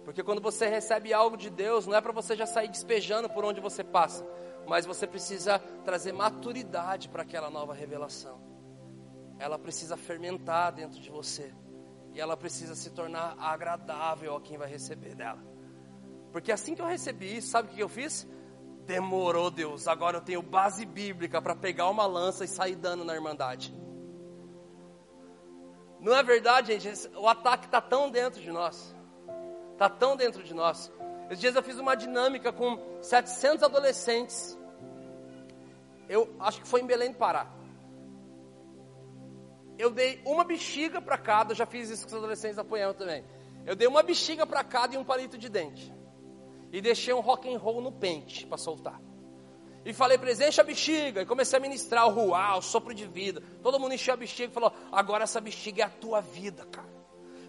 Porque 0.08 0.24
quando 0.24 0.40
você 0.40 0.68
recebe 0.68 1.14
algo 1.14 1.36
de 1.36 1.50
Deus, 1.50 1.86
não 1.86 1.94
é 1.94 2.00
para 2.00 2.14
você 2.14 2.34
já 2.34 2.46
sair 2.46 2.70
despejando 2.70 3.30
por 3.30 3.44
onde 3.44 3.60
você 3.60 3.84
passa, 3.84 4.26
mas 4.66 4.86
você 4.86 5.06
precisa 5.06 5.60
trazer 5.84 6.14
maturidade 6.14 7.10
para 7.10 7.24
aquela 7.24 7.50
nova 7.50 7.74
revelação. 7.74 8.40
Ela 9.38 9.60
precisa 9.60 9.98
fermentar 9.98 10.72
dentro 10.72 10.98
de 11.02 11.10
você. 11.10 11.54
E 12.14 12.22
ela 12.22 12.38
precisa 12.38 12.74
se 12.74 12.92
tornar 12.92 13.36
agradável 13.38 14.38
a 14.38 14.40
quem 14.40 14.58
vai 14.58 14.70
receber 14.70 15.14
dela. 15.14 15.44
Porque 16.32 16.54
assim 16.54 16.74
que 16.74 16.82
eu 16.82 16.86
recebi 16.86 17.36
isso, 17.36 17.50
sabe 17.50 17.70
o 17.70 17.76
que 17.76 17.84
eu 17.84 17.90
fiz? 17.90 18.26
Demorou, 18.86 19.52
Deus. 19.52 19.90
Agora 19.90 20.20
eu 20.20 20.22
tenho 20.22 20.42
base 20.42 20.86
bíblica 20.86 21.42
para 21.42 21.54
pegar 21.54 21.90
uma 21.90 22.06
lança 22.06 22.46
e 22.46 22.48
sair 22.48 22.78
dando 22.78 23.04
na 23.04 23.14
irmandade. 23.14 23.76
Não 26.00 26.16
é 26.16 26.24
verdade, 26.24 26.80
gente? 26.80 27.10
O 27.18 27.28
ataque 27.28 27.66
está 27.66 27.82
tão 27.82 28.10
dentro 28.10 28.40
de 28.40 28.50
nós. 28.54 28.96
Está 29.78 29.88
tão 29.88 30.16
dentro 30.16 30.44
de 30.44 30.56
nós. 30.56 30.92
Esses 31.28 31.40
dias 31.40 31.56
eu 31.56 31.62
fiz 31.62 31.78
uma 31.78 31.94
dinâmica 31.94 32.52
com 32.52 32.80
700 33.00 33.62
adolescentes. 33.62 34.58
Eu 36.10 36.36
acho 36.40 36.62
que 36.62 36.68
foi 36.68 36.82
em 36.82 36.88
Belém 36.88 37.12
do 37.12 37.18
Pará. 37.20 37.46
Eu 39.78 39.92
dei 39.92 40.20
uma 40.26 40.44
bexiga 40.44 41.00
para 41.00 41.16
cada, 41.16 41.54
já 41.54 41.68
fiz 41.68 41.92
isso 41.92 42.08
com 42.08 42.08
os 42.08 42.18
adolescentes 42.18 42.58
apoiando 42.58 42.96
também. 42.96 43.24
Eu 43.68 43.76
dei 43.76 43.88
uma 43.88 44.02
bexiga 44.02 44.48
para 44.48 44.64
cada 44.64 44.96
e 44.96 44.98
um 44.98 45.04
palito 45.04 45.38
de 45.38 45.48
dente. 45.48 45.94
E 46.72 46.82
deixei 46.82 47.14
um 47.14 47.20
rock 47.20 47.54
and 47.54 47.60
roll 47.60 47.80
no 47.80 47.92
pente 47.92 48.48
para 48.48 48.58
soltar. 48.58 49.00
E 49.86 49.94
falei 49.94 50.18
enche 50.48 50.60
a 50.60 50.64
bexiga. 50.64 51.22
E 51.22 51.26
comecei 51.28 51.56
a 51.56 51.62
ministrar 51.62 52.08
o 52.08 52.10
ruá, 52.10 52.58
o 52.58 52.64
sopro 52.64 52.96
de 52.96 53.06
vida. 53.06 53.44
Todo 53.62 53.80
mundo 53.80 53.94
encheu 53.94 54.16
a 54.16 54.18
bexiga 54.18 54.50
e 54.50 54.54
falou, 54.54 54.74
agora 54.92 55.24
essa 55.24 55.40
bexiga 55.40 55.84
é 55.84 55.86
a 55.86 55.90
tua 55.90 56.20
vida, 56.20 56.66
cara. 56.66 56.97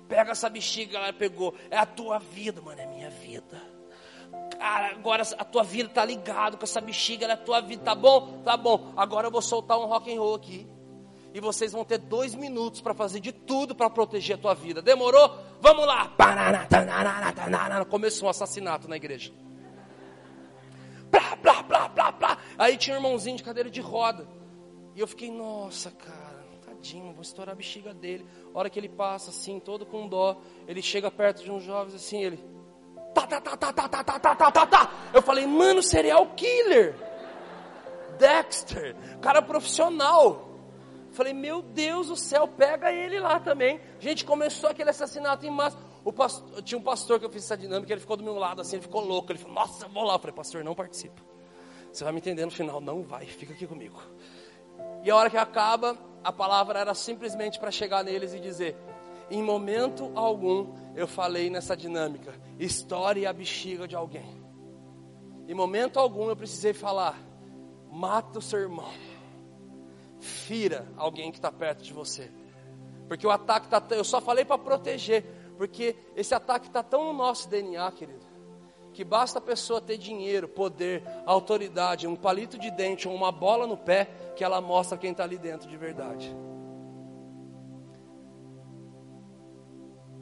Pega 0.09 0.33
essa 0.33 0.49
bexiga, 0.49 0.97
ela 0.97 1.13
pegou. 1.13 1.55
É 1.71 1.77
a 1.77 1.85
tua 1.85 2.19
vida, 2.19 2.63
mano, 2.63 2.81
é 2.81 2.87
minha 2.87 3.11
vida. 3.11 3.61
Cara, 4.59 4.91
agora 4.93 5.23
a 5.23 5.45
tua 5.45 5.63
vida 5.63 5.89
tá 5.91 6.05
ligado 6.05 6.57
com 6.57 6.65
essa 6.65 6.81
bexiga, 6.81 7.25
ela 7.25 7.35
é 7.35 7.37
a 7.37 7.39
tua 7.39 7.61
vida, 7.61 7.85
tá 7.85 7.95
bom? 7.95 8.41
Tá 8.43 8.57
bom. 8.57 8.93
Agora 8.97 9.27
eu 9.27 9.31
vou 9.31 9.43
soltar 9.43 9.79
um 9.79 9.85
rock 9.85 10.13
and 10.13 10.19
roll 10.19 10.35
aqui. 10.35 10.67
E 11.35 11.41
vocês 11.41 11.73
vão 11.73 11.85
ter 11.85 11.99
dois 11.99 12.35
minutos 12.35 12.81
para 12.81 12.95
fazer 12.95 13.21
de 13.21 13.33
tudo 13.33 13.75
para 13.75 13.91
proteger 13.91 14.37
a 14.37 14.39
tua 14.39 14.55
vida. 14.55 14.81
Demorou? 14.81 15.39
Vamos 15.61 15.87
lá. 15.87 16.11
Começou 17.89 18.27
um 18.27 18.31
assassinato 18.31 18.89
na 18.89 18.97
igreja. 18.97 19.31
Aí 22.59 22.77
tinha 22.79 22.97
um 22.97 22.99
irmãozinho 22.99 23.37
de 23.37 23.43
cadeira 23.43 23.71
de 23.71 23.81
roda. 23.81 24.27
E 24.97 25.01
eu 25.01 25.07
fiquei, 25.07 25.31
nossa, 25.31 25.91
cara 25.91 26.28
tadinho, 26.79 27.13
vou 27.13 27.23
estourar 27.23 27.53
a 27.53 27.57
bexiga 27.57 27.93
dele. 27.93 28.25
A 28.55 28.59
hora 28.59 28.71
que 28.71 28.79
ele 28.79 28.89
passa 28.89 29.31
assim, 29.31 29.61
todo 29.61 29.85
com 29.85 30.09
dó, 30.09 30.41
ele 30.67 30.81
chega 30.81 31.11
perto 31.11 31.43
de 31.43 31.51
uns 31.51 31.63
jovens 31.63 31.95
assim, 31.95 32.23
ele. 32.23 32.39
Tá, 33.15 33.27
tá, 33.27 33.41
tá, 33.41 33.57
tá, 33.57 33.73
tá, 33.73 33.89
tá, 33.89 34.05
tá, 34.05 34.19
tá, 34.19 34.35
tá, 34.35 34.51
tá, 34.51 34.67
tá. 34.67 34.93
Eu 35.13 35.21
falei, 35.21 35.47
mano, 35.47 35.83
serial 35.83 36.27
killer. 36.35 36.95
Dexter, 38.19 38.97
cara 39.21 39.43
profissional. 39.43 40.49
Falei, 41.11 41.33
meu 41.33 41.63
Deus 41.63 42.09
do 42.09 42.17
céu, 42.17 42.47
pega 42.47 42.93
ele 42.93 43.19
lá 43.19 43.41
também. 43.41 43.81
Gente, 43.99 44.25
começou 44.25 44.71
aquele 44.71 44.91
assassinato 44.91 45.47
em 45.47 45.51
massa. 45.51 45.77
O 46.05 46.13
pastor, 46.13 46.63
tinha 46.63 46.79
um 46.79 46.83
pastor 46.83 47.19
que 47.19 47.27
eu 47.27 47.31
fiz 47.31 47.45
essa 47.45 47.57
dinâmica, 47.57 47.93
ele 47.93 48.01
ficou 48.01 48.17
do 48.17 48.23
meu 48.23 48.37
lado 48.37 48.61
assim, 48.61 48.77
ele 48.77 48.83
ficou 48.83 49.05
louco. 49.05 49.33
Ele 49.33 49.39
falou, 49.39 49.55
nossa, 49.55 49.89
vou 49.89 50.05
lá. 50.05 50.15
Eu 50.15 50.19
falei, 50.19 50.35
pastor, 50.35 50.63
não 50.63 50.75
participa. 50.75 51.21
Você 51.93 52.05
vai 52.05 52.13
me 52.13 52.19
entender 52.19 52.45
no 52.45 52.51
final. 52.51 52.81
Não 52.81 53.03
vai, 53.03 53.27
fica 53.27 53.53
aqui 53.53 53.67
comigo. 53.67 54.01
E 55.03 55.11
a 55.11 55.17
hora 55.17 55.31
que 55.31 55.37
acaba, 55.37 55.97
a 56.23 56.33
palavra 56.33 56.79
era 56.79 56.95
simplesmente 56.95 57.59
para 57.59 57.71
chegar 57.71 58.05
neles 58.05 58.35
e 58.35 58.41
dizer: 58.41 58.77
em 59.31 59.43
momento 59.43 60.11
algum 60.15 60.75
eu 60.95 61.07
falei 61.07 61.51
nessa 61.51 61.77
dinâmica, 61.77 62.35
estoure 62.59 63.27
a 63.27 63.33
bexiga 63.33 63.87
de 63.87 63.95
alguém. 63.95 64.43
Em 65.47 65.55
momento 65.55 65.99
algum 65.99 66.29
eu 66.29 66.37
precisei 66.37 66.73
falar, 66.73 67.19
mata 67.91 68.39
o 68.39 68.43
seu 68.43 68.59
irmão, 68.59 68.91
fira 70.21 70.87
alguém 70.97 71.31
que 71.31 71.39
está 71.39 71.53
perto 71.53 71.83
de 71.83 71.93
você, 71.93 72.31
porque 73.07 73.27
o 73.27 73.31
ataque 73.31 73.67
está. 73.67 73.83
Eu 73.95 74.05
só 74.05 74.21
falei 74.21 74.45
para 74.45 74.59
proteger, 74.59 75.25
porque 75.57 75.97
esse 76.17 76.35
ataque 76.35 76.67
está 76.67 76.83
tão 76.83 77.05
no 77.05 77.13
nosso 77.13 77.49
DNA, 77.49 77.91
querido, 77.93 78.27
que 78.93 79.05
basta 79.05 79.39
a 79.39 79.43
pessoa 79.43 79.81
ter 79.81 79.99
dinheiro, 79.99 80.49
poder, 80.49 81.03
autoridade, 81.25 82.07
um 82.07 82.17
palito 82.17 82.59
de 82.59 82.71
dente 82.71 83.07
ou 83.07 83.15
uma 83.15 83.31
bola 83.31 83.67
no 83.67 83.77
pé, 83.77 84.09
que 84.39 84.45
ela 84.45 84.61
mostra 84.61 84.97
quem 84.97 85.11
está 85.11 85.25
ali 85.25 85.37
dentro 85.37 85.69
de 85.69 85.77
verdade. 85.77 86.33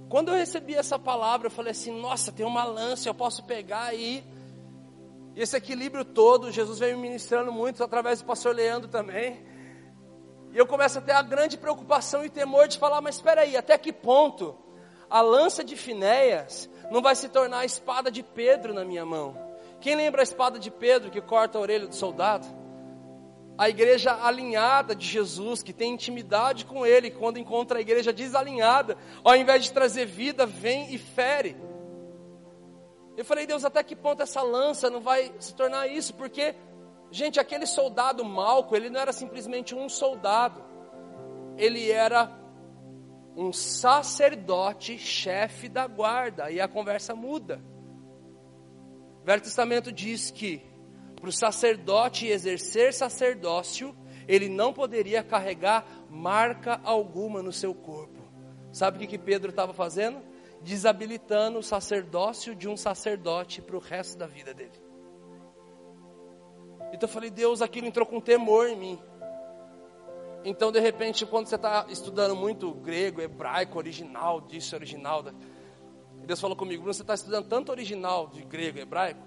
Quando 0.09 0.29
eu 0.29 0.35
recebi 0.35 0.75
essa 0.75 0.99
palavra, 0.99 1.49
eu 1.49 1.51
falei 1.51 1.73
assim: 1.73 2.01
nossa, 2.01 2.33
tem 2.33 2.47
uma 2.47 2.65
lança, 2.65 3.11
eu 3.11 3.15
posso 3.15 3.45
pegar 3.45 3.95
e 3.95 4.25
esse 5.37 5.55
equilíbrio 5.55 6.03
todo, 6.03 6.51
Jesus 6.51 6.79
vem 6.79 6.95
me 6.95 7.03
ministrando 7.03 7.53
muito 7.53 7.85
através 7.85 8.21
do 8.23 8.25
pastor 8.25 8.55
Leandro 8.55 8.89
também. 8.89 9.45
E 10.51 10.57
eu 10.57 10.67
começo 10.67 10.99
a 10.99 11.03
ter 11.03 11.13
a 11.13 11.21
grande 11.21 11.59
preocupação 11.59 12.25
e 12.25 12.31
temor 12.31 12.69
de 12.69 12.79
falar, 12.79 13.03
mas 13.03 13.17
espera 13.17 13.43
aí, 13.43 13.55
até 13.55 13.77
que 13.77 13.93
ponto 13.93 14.57
a 15.11 15.21
lança 15.21 15.63
de 15.63 15.77
Finéias 15.77 16.71
não 16.91 17.03
vai 17.03 17.15
se 17.15 17.29
tornar 17.29 17.59
a 17.59 17.65
espada 17.67 18.11
de 18.11 18.23
Pedro 18.23 18.73
na 18.73 18.83
minha 18.83 19.05
mão? 19.05 19.37
Quem 19.79 19.95
lembra 19.95 20.23
a 20.23 20.25
espada 20.25 20.59
de 20.59 20.71
Pedro 20.71 21.11
que 21.11 21.21
corta 21.21 21.59
a 21.59 21.61
orelha 21.61 21.87
do 21.87 21.95
soldado? 21.95 22.47
A 23.59 23.71
igreja 23.71 24.13
alinhada 24.23 24.95
de 24.95 25.07
Jesus, 25.07 25.63
que 25.63 25.73
tem 25.73 25.95
intimidade 25.95 26.67
com 26.67 26.85
Ele, 26.85 27.11
quando 27.11 27.39
encontra 27.39 27.79
a 27.79 27.81
igreja 27.81 28.13
desalinhada, 28.13 28.99
ao 29.25 29.35
invés 29.35 29.65
de 29.65 29.73
trazer 29.73 30.05
vida, 30.05 30.45
vem 30.45 30.95
e 30.95 30.99
fere. 30.99 31.57
Eu 33.17 33.25
falei, 33.25 33.47
Deus, 33.47 33.65
até 33.65 33.83
que 33.83 33.97
ponto 33.97 34.23
essa 34.23 34.43
lança 34.43 34.91
não 34.91 35.01
vai 35.01 35.33
se 35.41 35.55
tornar 35.55 35.87
isso? 35.87 36.13
Porque, 36.15 36.55
gente, 37.11 37.41
aquele 37.41 37.65
soldado 37.65 38.23
Malco, 38.23 38.77
ele 38.77 38.91
não 38.91 39.01
era 39.01 39.13
simplesmente 39.13 39.75
um 39.75 39.89
soldado, 39.89 40.63
ele 41.57 41.91
era 41.91 42.31
um 43.35 43.55
sacerdote 43.55 44.99
chefe 44.99 45.67
da 45.67 45.87
guarda, 45.87 46.51
e 46.51 46.61
a 46.61 46.69
conversa 46.69 47.15
muda. 47.15 47.63
O 49.23 49.25
Velho 49.25 49.43
Testamento 49.43 49.91
diz 49.91 50.31
que 50.31 50.63
para 51.21 51.29
o 51.29 51.33
sacerdote 51.33 52.27
exercer 52.27 52.93
sacerdócio, 52.93 53.95
ele 54.29 54.49
não 54.49 54.73
poderia 54.73 55.23
carregar 55.23 55.87
marca 56.11 56.81
alguma 56.85 57.43
no 57.43 57.53
seu 57.53 57.75
corpo. 57.75 58.21
Sabe 58.73 59.05
o 59.05 59.09
que, 59.09 59.19
Pedro 59.19 59.51
estava 59.51 59.73
fazendo? 59.73 60.21
Desabilitando 60.63 61.59
o 61.59 61.63
sacerdócio 61.63 62.55
de 62.55 62.69
um 62.69 62.77
sacerdote 62.77 63.63
para 63.63 63.77
o 63.77 63.81
resto 63.81 64.19
da 64.19 64.27
vida 64.27 64.53
dele. 64.53 64.79
Então 66.93 67.09
eu 67.09 67.09
falei, 67.09 67.31
Deus, 67.31 67.63
aquilo 67.63 67.87
entrou 67.87 68.07
com 68.07 68.21
temor 68.21 68.69
em 68.69 68.77
mim. 68.77 68.99
Então, 70.45 70.71
de 70.71 70.79
repente, 70.79 71.27
quando 71.27 71.49
você 71.49 71.57
está 71.57 71.87
estudando 71.89 72.37
muito 72.37 72.73
grego, 72.73 73.21
hebraico, 73.21 73.79
original, 73.79 74.41
disso, 74.41 74.77
original, 74.77 75.25
Deus 76.25 76.41
falou 76.41 76.57
comigo, 76.57 76.83
Bruno, 76.83 76.95
você 76.95 77.03
está 77.03 77.15
estudando 77.15 77.49
tanto 77.49 77.73
original 77.73 78.29
de 78.29 78.45
grego, 78.45 78.79
hebraico, 78.79 79.21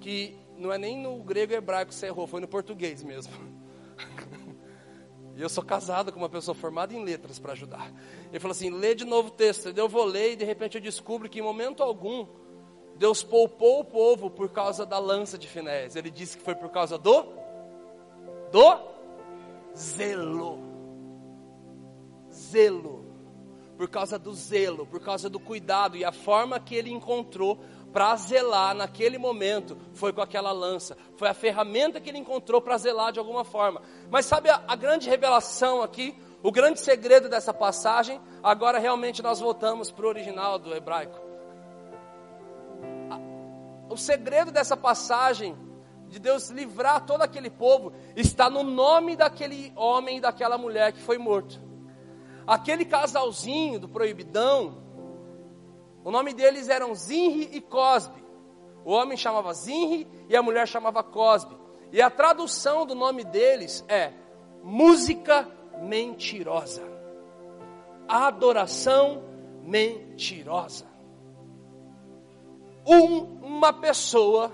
que 0.00 0.38
não 0.58 0.72
é 0.72 0.78
nem 0.78 0.98
no 0.98 1.22
grego 1.22 1.52
e 1.52 1.56
hebraico 1.56 1.90
que 1.90 1.94
você 1.94 2.06
errou, 2.06 2.26
foi 2.26 2.40
no 2.40 2.48
português 2.48 3.02
mesmo. 3.02 3.32
E 5.36 5.42
eu 5.42 5.50
sou 5.50 5.62
casado 5.62 6.10
com 6.10 6.18
uma 6.18 6.30
pessoa 6.30 6.54
formada 6.54 6.94
em 6.94 7.04
letras 7.04 7.38
para 7.38 7.52
ajudar. 7.52 7.92
Ele 8.30 8.40
falou 8.40 8.52
assim: 8.52 8.70
lê 8.70 8.94
de 8.94 9.04
novo 9.04 9.28
o 9.28 9.30
texto. 9.30 9.70
Eu 9.76 9.86
vou 9.86 10.02
ler 10.02 10.32
e 10.32 10.36
de 10.36 10.46
repente 10.46 10.76
eu 10.76 10.80
descubro 10.80 11.28
que 11.28 11.40
em 11.40 11.42
momento 11.42 11.82
algum 11.82 12.26
Deus 12.96 13.22
poupou 13.22 13.80
o 13.80 13.84
povo 13.84 14.30
por 14.30 14.48
causa 14.48 14.86
da 14.86 14.98
lança 14.98 15.36
de 15.36 15.46
Finés. 15.46 15.94
Ele 15.94 16.10
disse 16.10 16.38
que 16.38 16.42
foi 16.42 16.54
por 16.54 16.70
causa 16.70 16.96
do 16.96 17.26
do 18.50 18.78
zelo. 19.76 20.58
Zelo. 22.32 23.04
Por 23.76 23.90
causa 23.90 24.18
do 24.18 24.32
zelo, 24.32 24.86
por 24.86 25.00
causa 25.00 25.28
do 25.28 25.38
cuidado 25.38 25.98
e 25.98 26.04
a 26.04 26.12
forma 26.12 26.58
que 26.58 26.74
ele 26.74 26.90
encontrou 26.90 27.60
para 27.96 28.14
zelar 28.16 28.74
naquele 28.74 29.16
momento 29.16 29.74
foi 29.94 30.12
com 30.12 30.20
aquela 30.20 30.52
lança. 30.52 30.94
Foi 31.16 31.28
a 31.28 31.32
ferramenta 31.32 31.98
que 31.98 32.10
ele 32.10 32.18
encontrou 32.18 32.60
para 32.60 32.76
zelar 32.76 33.10
de 33.10 33.18
alguma 33.18 33.42
forma. 33.42 33.80
Mas 34.10 34.26
sabe 34.26 34.50
a, 34.50 34.62
a 34.68 34.76
grande 34.76 35.08
revelação 35.08 35.80
aqui? 35.80 36.14
O 36.42 36.52
grande 36.52 36.78
segredo 36.78 37.26
dessa 37.26 37.54
passagem, 37.54 38.20
agora 38.42 38.78
realmente 38.78 39.22
nós 39.22 39.40
voltamos 39.40 39.90
para 39.90 40.04
o 40.04 40.10
original 40.10 40.58
do 40.58 40.74
hebraico. 40.74 41.18
O 43.88 43.96
segredo 43.96 44.50
dessa 44.50 44.76
passagem, 44.76 45.56
de 46.06 46.18
Deus 46.18 46.50
livrar 46.50 47.06
todo 47.06 47.22
aquele 47.22 47.48
povo, 47.48 47.94
está 48.14 48.50
no 48.50 48.62
nome 48.62 49.16
daquele 49.16 49.72
homem 49.74 50.18
e 50.18 50.20
daquela 50.20 50.58
mulher 50.58 50.92
que 50.92 51.00
foi 51.00 51.16
morto. 51.16 51.58
Aquele 52.46 52.84
casalzinho 52.84 53.80
do 53.80 53.88
proibidão, 53.88 54.85
o 56.06 56.10
nome 56.12 56.32
deles 56.32 56.68
eram 56.68 56.94
Zinri 56.94 57.50
e 57.52 57.60
Cosbe. 57.60 58.22
O 58.84 58.92
homem 58.92 59.16
chamava 59.16 59.52
Zinri 59.52 60.06
e 60.28 60.36
a 60.36 60.40
mulher 60.40 60.68
chamava 60.68 61.02
Cosbe. 61.02 61.56
E 61.90 62.00
a 62.00 62.08
tradução 62.08 62.86
do 62.86 62.94
nome 62.94 63.24
deles 63.24 63.84
é 63.88 64.12
música 64.62 65.48
mentirosa. 65.82 66.84
Adoração 68.06 69.24
mentirosa. 69.64 70.86
Um, 72.86 73.22
uma 73.44 73.72
pessoa 73.72 74.52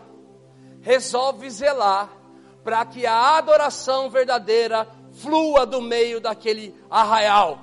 resolve 0.80 1.50
zelar 1.50 2.16
para 2.64 2.82
que 2.86 3.04
a 3.04 3.36
adoração 3.36 4.08
verdadeira 4.08 4.88
flua 5.10 5.66
do 5.66 5.82
meio 5.82 6.18
daquele 6.18 6.74
arraial. 6.88 7.58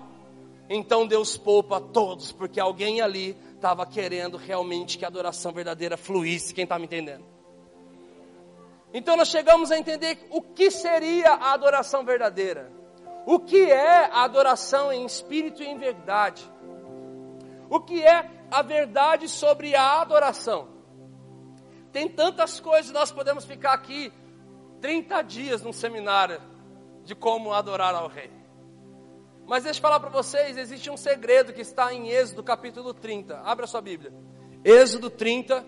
Então 0.70 1.08
Deus 1.08 1.36
poupa 1.36 1.82
todos, 1.82 2.32
porque 2.32 2.60
alguém 2.60 3.02
ali 3.02 3.36
estava 3.60 3.86
querendo 3.86 4.38
realmente 4.38 4.98
que 4.98 5.04
a 5.04 5.10
adoração 5.10 5.52
verdadeira 5.52 5.98
fluísse. 5.98 6.54
Quem 6.54 6.64
está 6.64 6.80
me 6.80 6.86
entendendo? 6.86 7.26
Então 8.94 9.16
nós 9.16 9.28
chegamos 9.28 9.70
a 9.70 9.78
entender 9.78 10.18
o 10.32 10.42
que 10.42 10.72
seria 10.72 11.34
a 11.34 11.54
adoração 11.54 12.04
verdadeira. 12.04 12.72
O 13.26 13.40
que 13.40 13.70
é 13.70 14.06
a 14.06 14.24
adoração 14.24 14.92
em 14.92 15.06
espírito 15.06 15.62
e 15.62 15.68
em 15.68 15.78
verdade? 15.78 16.44
O 17.70 17.80
que 17.80 18.04
é 18.04 18.28
a 18.50 18.62
verdade 18.62 19.28
sobre 19.28 19.76
a 19.76 20.02
adoração? 20.02 20.70
Tem 21.92 22.08
tantas 22.08 22.60
coisas, 22.60 22.92
nós 22.92 23.12
podemos 23.12 23.46
ficar 23.46 23.74
aqui 23.74 24.12
30 24.82 25.22
dias 25.22 25.62
num 25.62 25.74
seminário 25.74 26.42
de 27.04 27.14
como 27.14 27.54
adorar 27.54 27.94
ao 27.94 28.08
Rei. 28.08 28.39
Mas 29.50 29.64
deixa 29.64 29.80
eu 29.80 29.82
falar 29.82 30.00
para 30.00 30.12
vocês, 30.12 30.60
existe 30.60 30.92
um 30.92 30.96
segredo 30.96 31.52
que 31.52 31.62
está 31.62 31.92
em 31.92 32.08
Êxodo 32.08 32.44
capítulo 32.44 32.94
30. 32.94 33.40
Abra 33.40 33.66
sua 33.66 33.82
Bíblia. 33.82 34.14
Êxodo 34.64 35.10
30, 35.10 35.66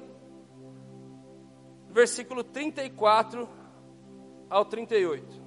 versículo 1.90 2.44
34 2.44 3.50
ao 4.48 4.66
38. 4.66 5.41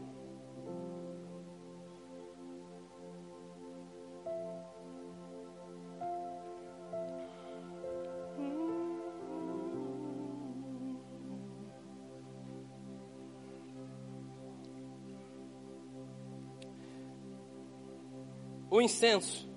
O 18.74 18.82
incenso. 18.82 19.48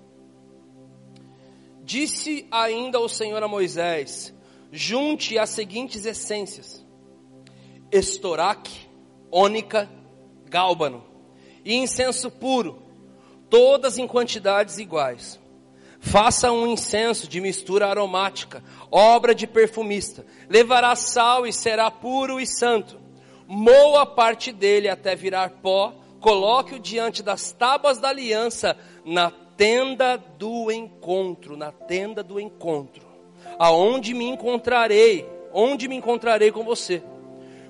Disse 1.82 2.46
ainda 2.52 3.00
o 3.00 3.08
Senhor 3.08 3.42
a 3.42 3.48
Moisés: 3.48 4.32
Junte 4.70 5.36
as 5.36 5.50
seguintes 5.50 6.06
essências: 6.06 6.86
estoraque, 7.90 8.88
ônica, 9.28 9.90
gálbano 10.46 11.04
e 11.64 11.74
incenso 11.74 12.30
puro, 12.30 12.80
todas 13.50 13.98
em 13.98 14.06
quantidades 14.06 14.78
iguais. 14.78 15.40
Faça 15.98 16.52
um 16.52 16.68
incenso 16.68 17.26
de 17.26 17.40
mistura 17.40 17.88
aromática, 17.88 18.62
obra 18.88 19.34
de 19.34 19.48
perfumista. 19.48 20.24
Levará 20.48 20.94
sal 20.94 21.44
e 21.44 21.52
será 21.52 21.90
puro 21.90 22.38
e 22.38 22.46
santo. 22.46 23.00
Moa 23.48 24.06
parte 24.06 24.52
dele 24.52 24.88
até 24.88 25.16
virar 25.16 25.50
pó, 25.60 25.92
coloque-o 26.20 26.78
diante 26.78 27.22
das 27.22 27.52
tábuas 27.52 27.98
da 27.98 28.08
aliança 28.08 28.76
na 29.04 29.30
tenda 29.30 30.16
do 30.16 30.70
encontro, 30.70 31.56
na 31.56 31.72
tenda 31.72 32.22
do 32.22 32.38
encontro, 32.38 33.06
aonde 33.58 34.14
me 34.14 34.24
encontrarei, 34.24 35.28
onde 35.52 35.88
me 35.88 35.96
encontrarei 35.96 36.52
com 36.52 36.62
você. 36.64 37.02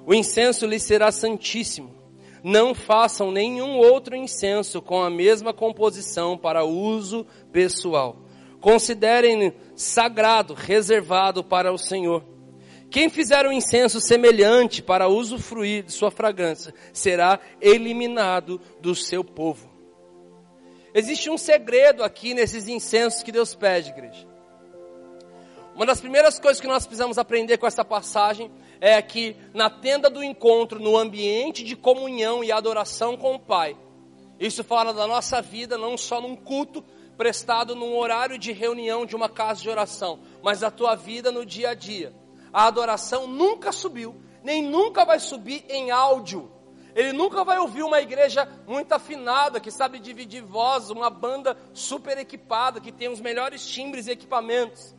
O 0.07 0.15
incenso 0.15 0.67
lhe 0.67 0.79
será 0.79 1.13
santíssimo. 1.13 1.97
Não 2.43 2.75
façam 2.75 3.31
nenhum 3.31 3.79
outro 3.79 4.15
incenso 4.15 4.81
com 4.81 5.03
a 5.03 5.11
mesma 5.11 5.53
composição 5.53 6.37
para 6.37 6.65
uso 6.65 7.27
pessoal. 7.53 8.17
Considerem 8.61 9.53
sagrado, 9.75 10.55
reservado 10.55 11.43
para 11.43 11.73
o 11.73 11.79
Senhor. 11.79 12.23
Quem 12.91 13.11
fizer 13.11 13.47
um 13.47 13.53
incenso 13.53 14.01
semelhante 14.01 14.83
para 14.83 15.09
usufruir 15.09 15.85
de 15.85 15.93
sua 15.93 16.11
fragrância 16.11 16.75
será 16.93 17.39
eliminado 17.61 18.61
do 18.81 18.95
seu 18.95 19.23
povo. 19.23 19.69
Existe 20.95 21.29
um 21.29 21.37
segredo 21.37 22.03
aqui 22.03 22.33
nesses 22.33 22.67
incensos 22.67 23.23
que 23.23 23.31
Deus 23.31 23.55
pede, 23.55 23.91
igreja. 23.91 24.27
Uma 25.75 25.87
das 25.87 26.01
primeiras 26.01 26.39
coisas 26.41 26.61
que 26.61 26.67
nós 26.67 26.87
precisamos 26.87 27.19
aprender 27.19 27.59
com 27.59 27.67
essa 27.67 27.85
passagem 27.85 28.51
é 28.81 29.01
que 29.03 29.37
na 29.53 29.69
tenda 29.69 30.09
do 30.09 30.25
encontro, 30.25 30.81
no 30.81 30.97
ambiente 30.97 31.63
de 31.63 31.77
comunhão 31.77 32.43
e 32.43 32.51
adoração 32.51 33.17
com 33.17 33.35
o 33.35 33.39
Pai, 33.39 33.77
isso 34.41 34.65
fala 34.65 34.95
da 34.95 35.07
nossa 35.07 35.43
vida 35.43 35.77
não 35.77 35.97
só 35.97 36.21
num 36.21 36.35
culto 36.35 36.83
prestado 37.17 37.77
num 37.77 37.97
horário 37.97 38.39
de 38.39 38.51
reunião 38.53 39.05
de 39.05 39.15
uma 39.15 39.29
casa 39.29 39.61
de 39.61 39.69
oração, 39.69 40.21
mas 40.43 40.61
da 40.61 40.71
tua 40.71 40.95
vida 40.95 41.31
no 41.31 41.45
dia 41.45 41.71
a 41.71 41.75
dia. 41.75 42.13
A 42.53 42.67
adoração 42.67 43.27
nunca 43.27 43.73
subiu, 43.73 44.21
nem 44.43 44.63
nunca 44.63 45.05
vai 45.05 45.19
subir 45.19 45.65
em 45.69 45.91
áudio. 45.91 46.51
Ele 46.95 47.13
nunca 47.13 47.45
vai 47.45 47.59
ouvir 47.59 47.83
uma 47.83 48.01
igreja 48.01 48.49
muito 48.67 48.93
afinada, 48.93 49.61
que 49.61 49.71
sabe 49.71 49.99
dividir 49.99 50.43
voz, 50.43 50.91
uma 50.91 51.09
banda 51.09 51.57
super 51.73 52.19
equipada, 52.19 52.81
que 52.81 52.91
tem 52.91 53.09
os 53.09 53.21
melhores 53.21 53.65
timbres 53.65 54.07
e 54.07 54.11
equipamentos. 54.11 54.97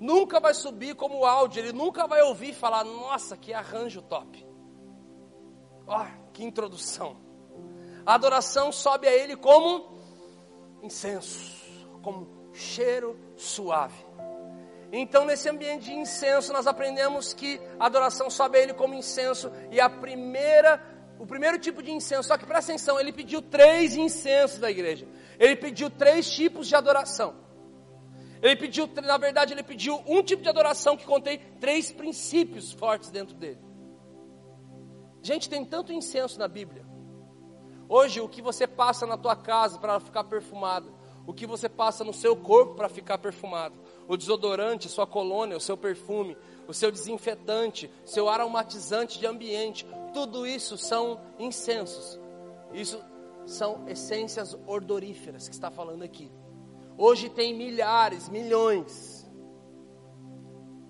Nunca 0.00 0.40
vai 0.40 0.54
subir 0.54 0.94
como 0.94 1.24
áudio, 1.24 1.60
ele 1.60 1.72
nunca 1.72 2.06
vai 2.06 2.22
ouvir 2.22 2.54
falar: 2.54 2.84
Nossa, 2.84 3.36
que 3.36 3.52
arranjo 3.52 4.00
top. 4.02 4.46
Ó, 5.86 6.02
oh, 6.02 6.32
que 6.32 6.42
introdução. 6.42 7.18
A 8.04 8.14
adoração 8.14 8.70
sobe 8.70 9.08
a 9.08 9.12
ele 9.12 9.36
como 9.36 9.98
incenso, 10.82 11.66
como 12.02 12.50
cheiro 12.52 13.18
suave. 13.36 14.05
Então, 14.92 15.24
nesse 15.24 15.48
ambiente 15.48 15.86
de 15.86 15.94
incenso, 15.94 16.52
nós 16.52 16.66
aprendemos 16.66 17.32
que 17.34 17.60
a 17.78 17.86
adoração 17.86 18.30
sobe 18.30 18.58
a 18.58 18.62
ele 18.62 18.74
como 18.74 18.94
incenso, 18.94 19.50
e 19.70 19.80
a 19.80 19.88
primeira 19.88 20.80
o 21.18 21.26
primeiro 21.26 21.58
tipo 21.58 21.82
de 21.82 21.90
incenso, 21.90 22.28
só 22.28 22.36
que 22.36 22.44
presta 22.44 22.72
atenção, 22.72 23.00
ele 23.00 23.12
pediu 23.12 23.40
três 23.40 23.96
incensos 23.96 24.58
da 24.58 24.70
igreja. 24.70 25.08
Ele 25.38 25.56
pediu 25.56 25.88
três 25.88 26.30
tipos 26.30 26.68
de 26.68 26.76
adoração. 26.76 27.34
Ele 28.42 28.54
pediu, 28.56 28.88
na 29.02 29.16
verdade, 29.16 29.52
ele 29.54 29.62
pediu 29.62 30.02
um 30.06 30.22
tipo 30.22 30.42
de 30.42 30.48
adoração 30.48 30.96
que 30.96 31.06
contém 31.06 31.40
três 31.58 31.90
princípios 31.90 32.72
fortes 32.72 33.10
dentro 33.10 33.34
dele. 33.34 33.58
Gente, 35.22 35.48
tem 35.48 35.64
tanto 35.64 35.92
incenso 35.92 36.38
na 36.38 36.46
Bíblia. 36.46 36.84
Hoje, 37.88 38.20
o 38.20 38.28
que 38.28 38.42
você 38.42 38.66
passa 38.66 39.06
na 39.06 39.16
tua 39.16 39.34
casa 39.34 39.78
para 39.78 39.98
ficar 39.98 40.24
perfumado, 40.24 40.92
o 41.26 41.32
que 41.32 41.46
você 41.46 41.68
passa 41.68 42.04
no 42.04 42.12
seu 42.12 42.36
corpo 42.36 42.74
para 42.74 42.88
ficar 42.88 43.18
perfumado, 43.18 43.76
o 44.08 44.16
desodorante, 44.16 44.88
sua 44.88 45.06
colônia, 45.06 45.56
o 45.56 45.60
seu 45.60 45.76
perfume, 45.76 46.36
o 46.66 46.74
seu 46.74 46.90
desinfetante, 46.90 47.90
seu 48.04 48.28
aromatizante 48.28 49.18
de 49.18 49.26
ambiente, 49.26 49.86
tudo 50.12 50.46
isso 50.46 50.76
são 50.78 51.20
incensos. 51.38 52.18
Isso 52.72 53.02
são 53.46 53.88
essências 53.88 54.56
odoríferas 54.66 55.48
que 55.48 55.54
está 55.54 55.70
falando 55.70 56.02
aqui. 56.02 56.30
Hoje 56.98 57.28
tem 57.28 57.54
milhares, 57.54 58.28
milhões. 58.28 59.30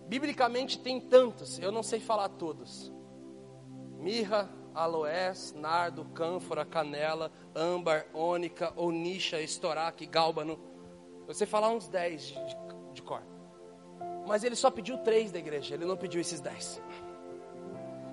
Biblicamente 0.09 0.79
tem 0.79 1.01
tantos, 1.01 1.59
eu 1.59 1.73
não 1.73 1.83
sei 1.83 1.99
falar 1.99 2.29
todos. 2.29 2.93
Mirra, 3.99 4.49
aloés, 4.73 5.53
nardo, 5.55 6.05
cânfora, 6.07 6.65
canela, 6.65 7.33
âmbar, 7.55 8.07
ônica, 8.15 8.73
onixa, 8.77 9.41
estoraque, 9.41 10.07
gálbano. 10.07 10.59
Sei 11.33 11.47
falar 11.47 11.71
uns 11.71 11.89
10 11.89 12.23
de, 12.23 12.35
de, 12.97 13.03
cor. 13.03 13.23
Mas 14.27 14.43
ele 14.43 14.57
só 14.57 14.71
pediu 14.71 14.99
três 14.99 15.31
da 15.31 15.39
igreja, 15.39 15.75
ele 15.75 15.85
não 15.85 15.97
pediu 15.97 16.21
esses 16.21 16.41
dez. 16.41 16.81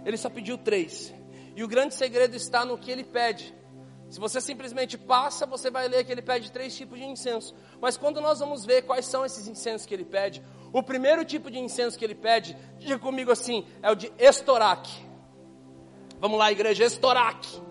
Ele 0.06 0.18
só 0.18 0.30
pediu 0.30 0.58
três. 0.58 1.14
E 1.56 1.64
o 1.64 1.68
grande 1.68 1.94
segredo 1.94 2.36
está 2.36 2.66
no 2.66 2.78
que 2.78 2.92
ele 2.92 3.04
pede. 3.04 3.56
Se 4.10 4.20
você 4.20 4.40
simplesmente 4.40 4.98
passa, 4.98 5.46
você 5.46 5.72
vai 5.72 5.88
ler 5.88 6.04
que 6.04 6.12
ele 6.12 6.22
pede 6.22 6.52
três 6.52 6.76
tipos 6.76 7.00
de 7.00 7.06
incenso. 7.06 7.56
Mas 7.82 7.98
quando 7.98 8.22
nós 8.22 8.40
vamos 8.40 8.64
ver 8.64 8.84
quais 8.84 9.06
são 9.06 9.26
esses 9.26 9.48
incensos 9.48 9.88
que 9.88 9.94
ele 9.94 10.06
pede, 10.06 10.44
o 10.72 10.84
primeiro 10.84 11.26
tipo 11.26 11.50
de 11.50 11.58
incenso 11.58 11.98
que 11.98 12.06
ele 12.06 12.16
pede, 12.16 12.56
diga 12.78 13.00
comigo 13.00 13.32
assim, 13.32 13.66
é 13.82 13.90
o 13.90 13.96
de 13.96 14.12
estoraque. 14.20 15.04
Vamos 16.20 16.38
lá, 16.38 16.52
igreja, 16.52 16.86
estoraque. 16.86 17.62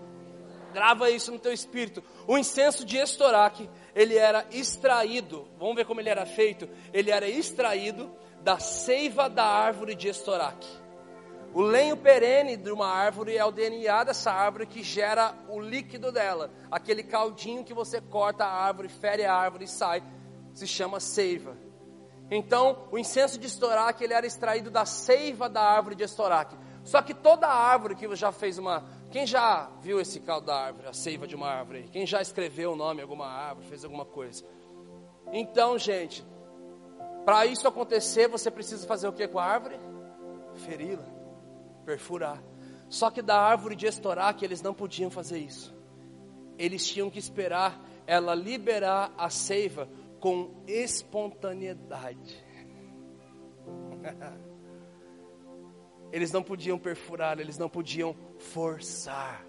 Grava 0.73 1.09
isso 1.09 1.31
no 1.31 1.39
teu 1.39 1.53
espírito. 1.53 2.03
O 2.27 2.37
incenso 2.37 2.83
de 2.83 2.97
estoraque, 2.97 3.69
ele 3.95 4.17
era 4.17 4.45
extraído. 4.51 5.47
Vamos 5.57 5.75
ver 5.75 5.85
como 5.85 5.99
ele 6.01 6.09
era 6.09 6.25
feito? 6.25 6.67
Ele 6.91 7.11
era 7.11 7.27
extraído 7.27 8.11
da 8.41 8.59
seiva 8.59 9.29
da 9.29 9.45
árvore 9.45 9.95
de 9.95 10.07
estoraque. 10.07 10.67
O 11.53 11.61
lenho 11.61 11.95
perene 11.95 12.57
de 12.57 12.71
uma 12.71 12.87
árvore 12.87 13.37
é 13.37 13.45
o 13.45 13.51
DNA 13.51 14.03
dessa 14.05 14.31
árvore 14.31 14.65
que 14.65 14.81
gera 14.81 15.35
o 15.47 15.59
líquido 15.59 16.11
dela. 16.11 16.49
Aquele 16.71 17.03
caldinho 17.03 17.63
que 17.63 17.75
você 17.75 18.01
corta 18.01 18.43
a 18.43 18.51
árvore, 18.51 18.89
fere 18.89 19.23
a 19.23 19.33
árvore 19.33 19.65
e 19.65 19.67
sai, 19.67 20.03
se 20.51 20.65
chama 20.65 20.99
seiva. 20.99 21.55
Então, 22.31 22.87
o 22.91 22.97
incenso 22.97 23.37
de 23.37 23.45
estoraque, 23.45 24.03
ele 24.03 24.15
era 24.15 24.25
extraído 24.25 24.71
da 24.71 24.85
seiva 24.85 25.47
da 25.47 25.61
árvore 25.61 25.93
de 25.93 26.03
estoraque. 26.03 26.57
Só 26.83 27.01
que 27.03 27.13
toda 27.13 27.47
árvore 27.47 27.95
que 27.95 28.13
já 28.15 28.31
fez 28.31 28.57
uma... 28.57 28.83
Quem 29.13 29.27
já 29.27 29.69
viu 29.79 30.01
esse 30.01 30.19
caldo 30.19 30.47
da 30.47 30.55
árvore, 30.55 30.87
a 30.87 30.93
seiva 30.93 31.27
de 31.27 31.35
uma 31.35 31.47
árvore? 31.47 31.87
Quem 31.91 32.03
já 32.03 32.19
escreveu 32.19 32.71
o 32.71 32.75
nome 32.75 32.95
de 32.95 33.01
alguma 33.03 33.27
árvore, 33.27 33.67
fez 33.67 33.83
alguma 33.83 34.05
coisa? 34.05 34.43
Então, 35.31 35.77
gente, 35.77 36.25
para 37.23 37.45
isso 37.45 37.67
acontecer, 37.67 38.27
você 38.27 38.49
precisa 38.49 38.87
fazer 38.87 39.07
o 39.07 39.13
que 39.13 39.27
com 39.27 39.37
a 39.37 39.45
árvore? 39.45 39.79
Feri-la, 40.65 41.05
perfurar. 41.85 42.43
Só 42.89 43.11
que 43.11 43.21
da 43.21 43.39
árvore 43.39 43.75
de 43.75 43.85
que 44.35 44.45
eles 44.45 44.63
não 44.63 44.73
podiam 44.73 45.11
fazer 45.11 45.37
isso. 45.37 45.75
Eles 46.57 46.83
tinham 46.83 47.11
que 47.11 47.19
esperar 47.19 47.79
ela 48.07 48.33
liberar 48.33 49.13
a 49.15 49.29
seiva 49.29 49.87
com 50.19 50.63
espontaneidade. 50.65 52.43
Eles 56.13 56.31
não 56.31 56.43
podiam 56.43 56.77
perfurar, 56.77 57.39
eles 57.39 57.57
não 57.57 57.67
podiam 57.67 58.15
forçar. 58.37 59.43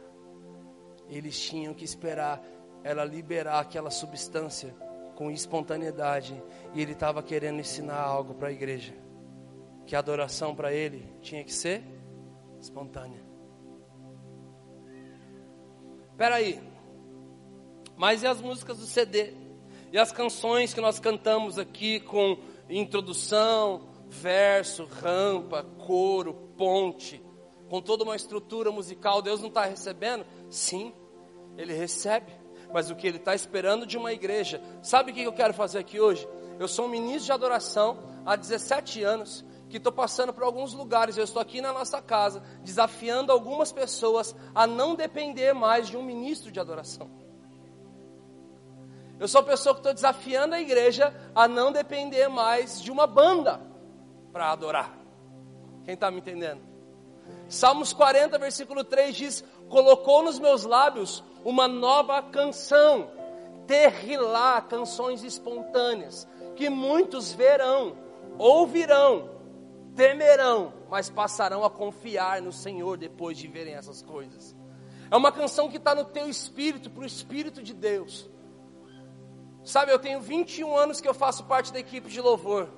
Eles 1.10 1.38
tinham 1.38 1.74
que 1.74 1.84
esperar 1.84 2.42
ela 2.82 3.04
liberar 3.04 3.60
aquela 3.60 3.90
substância 3.90 4.74
com 5.14 5.30
espontaneidade, 5.30 6.42
e 6.72 6.80
ele 6.80 6.92
estava 6.92 7.22
querendo 7.22 7.60
ensinar 7.60 8.00
algo 8.00 8.32
para 8.32 8.48
a 8.48 8.52
igreja, 8.52 8.94
que 9.86 9.94
a 9.94 9.98
adoração 9.98 10.56
para 10.56 10.72
ele 10.72 11.06
tinha 11.20 11.44
que 11.44 11.52
ser 11.52 11.84
espontânea. 12.58 13.22
Espera 16.10 16.36
aí, 16.36 16.60
mas 17.94 18.22
e 18.22 18.26
as 18.26 18.40
músicas 18.40 18.78
do 18.78 18.86
CD? 18.86 19.34
E 19.92 19.98
as 19.98 20.10
canções 20.10 20.72
que 20.72 20.80
nós 20.80 20.98
cantamos 20.98 21.58
aqui 21.58 22.00
com 22.00 22.38
introdução, 22.70 23.86
verso, 24.08 24.86
rampa, 24.86 25.62
coro, 25.62 26.43
ponte, 26.56 27.22
com 27.68 27.80
toda 27.80 28.04
uma 28.04 28.16
estrutura 28.16 28.70
musical, 28.70 29.22
Deus 29.22 29.40
não 29.40 29.48
está 29.48 29.64
recebendo? 29.64 30.24
Sim, 30.48 30.92
Ele 31.56 31.72
recebe 31.72 32.44
mas 32.74 32.90
o 32.90 32.96
que 32.96 33.06
Ele 33.06 33.18
está 33.18 33.36
esperando 33.36 33.86
de 33.86 33.96
uma 33.96 34.12
igreja. 34.12 34.60
Sabe 34.82 35.12
o 35.12 35.14
que 35.14 35.22
eu 35.22 35.32
quero 35.32 35.54
fazer 35.54 35.78
aqui 35.78 36.00
hoje? 36.00 36.28
Eu 36.58 36.66
sou 36.66 36.86
um 36.86 36.88
ministro 36.88 37.26
de 37.26 37.32
adoração 37.32 37.98
há 38.26 38.34
17 38.34 39.00
anos, 39.04 39.44
que 39.70 39.76
estou 39.76 39.92
passando 39.92 40.32
por 40.32 40.42
alguns 40.42 40.74
lugares. 40.74 41.16
Eu 41.16 41.22
estou 41.22 41.40
aqui 41.40 41.60
na 41.60 41.72
nossa 41.72 42.02
casa, 42.02 42.42
desafiando 42.64 43.30
algumas 43.30 43.70
pessoas 43.70 44.34
a 44.52 44.66
não 44.66 44.96
depender 44.96 45.52
mais 45.52 45.86
de 45.86 45.96
um 45.96 46.02
ministro 46.02 46.50
de 46.50 46.58
adoração. 46.58 47.08
Eu 49.20 49.28
sou 49.28 49.42
a 49.42 49.44
pessoa 49.44 49.72
que 49.72 49.78
estou 49.78 49.94
desafiando 49.94 50.56
a 50.56 50.60
igreja 50.60 51.14
a 51.32 51.46
não 51.46 51.70
depender 51.70 52.26
mais 52.26 52.82
de 52.82 52.90
uma 52.90 53.06
banda 53.06 53.60
para 54.32 54.50
adorar. 54.50 55.03
Quem 55.84 55.94
está 55.94 56.10
me 56.10 56.18
entendendo? 56.18 56.60
Salmos 57.48 57.92
40, 57.92 58.38
versículo 58.38 58.84
3 58.84 59.14
diz: 59.14 59.44
Colocou 59.68 60.22
nos 60.22 60.38
meus 60.38 60.64
lábios 60.64 61.22
uma 61.44 61.68
nova 61.68 62.22
canção, 62.22 63.10
terrilá, 63.66 64.60
canções 64.62 65.22
espontâneas, 65.22 66.26
que 66.56 66.70
muitos 66.70 67.32
verão, 67.32 67.96
ouvirão, 68.38 69.30
temerão, 69.94 70.72
mas 70.90 71.10
passarão 71.10 71.64
a 71.64 71.70
confiar 71.70 72.40
no 72.40 72.52
Senhor 72.52 72.96
depois 72.96 73.38
de 73.38 73.46
verem 73.46 73.74
essas 73.74 74.02
coisas. 74.02 74.56
É 75.10 75.16
uma 75.16 75.30
canção 75.30 75.68
que 75.68 75.76
está 75.76 75.94
no 75.94 76.04
teu 76.04 76.28
espírito, 76.28 76.90
para 76.90 77.02
o 77.02 77.06
Espírito 77.06 77.62
de 77.62 77.74
Deus. 77.74 78.28
Sabe, 79.62 79.92
eu 79.92 79.98
tenho 79.98 80.20
21 80.20 80.76
anos 80.76 81.00
que 81.00 81.08
eu 81.08 81.14
faço 81.14 81.44
parte 81.44 81.72
da 81.72 81.78
equipe 81.78 82.08
de 82.08 82.20
louvor. 82.20 82.68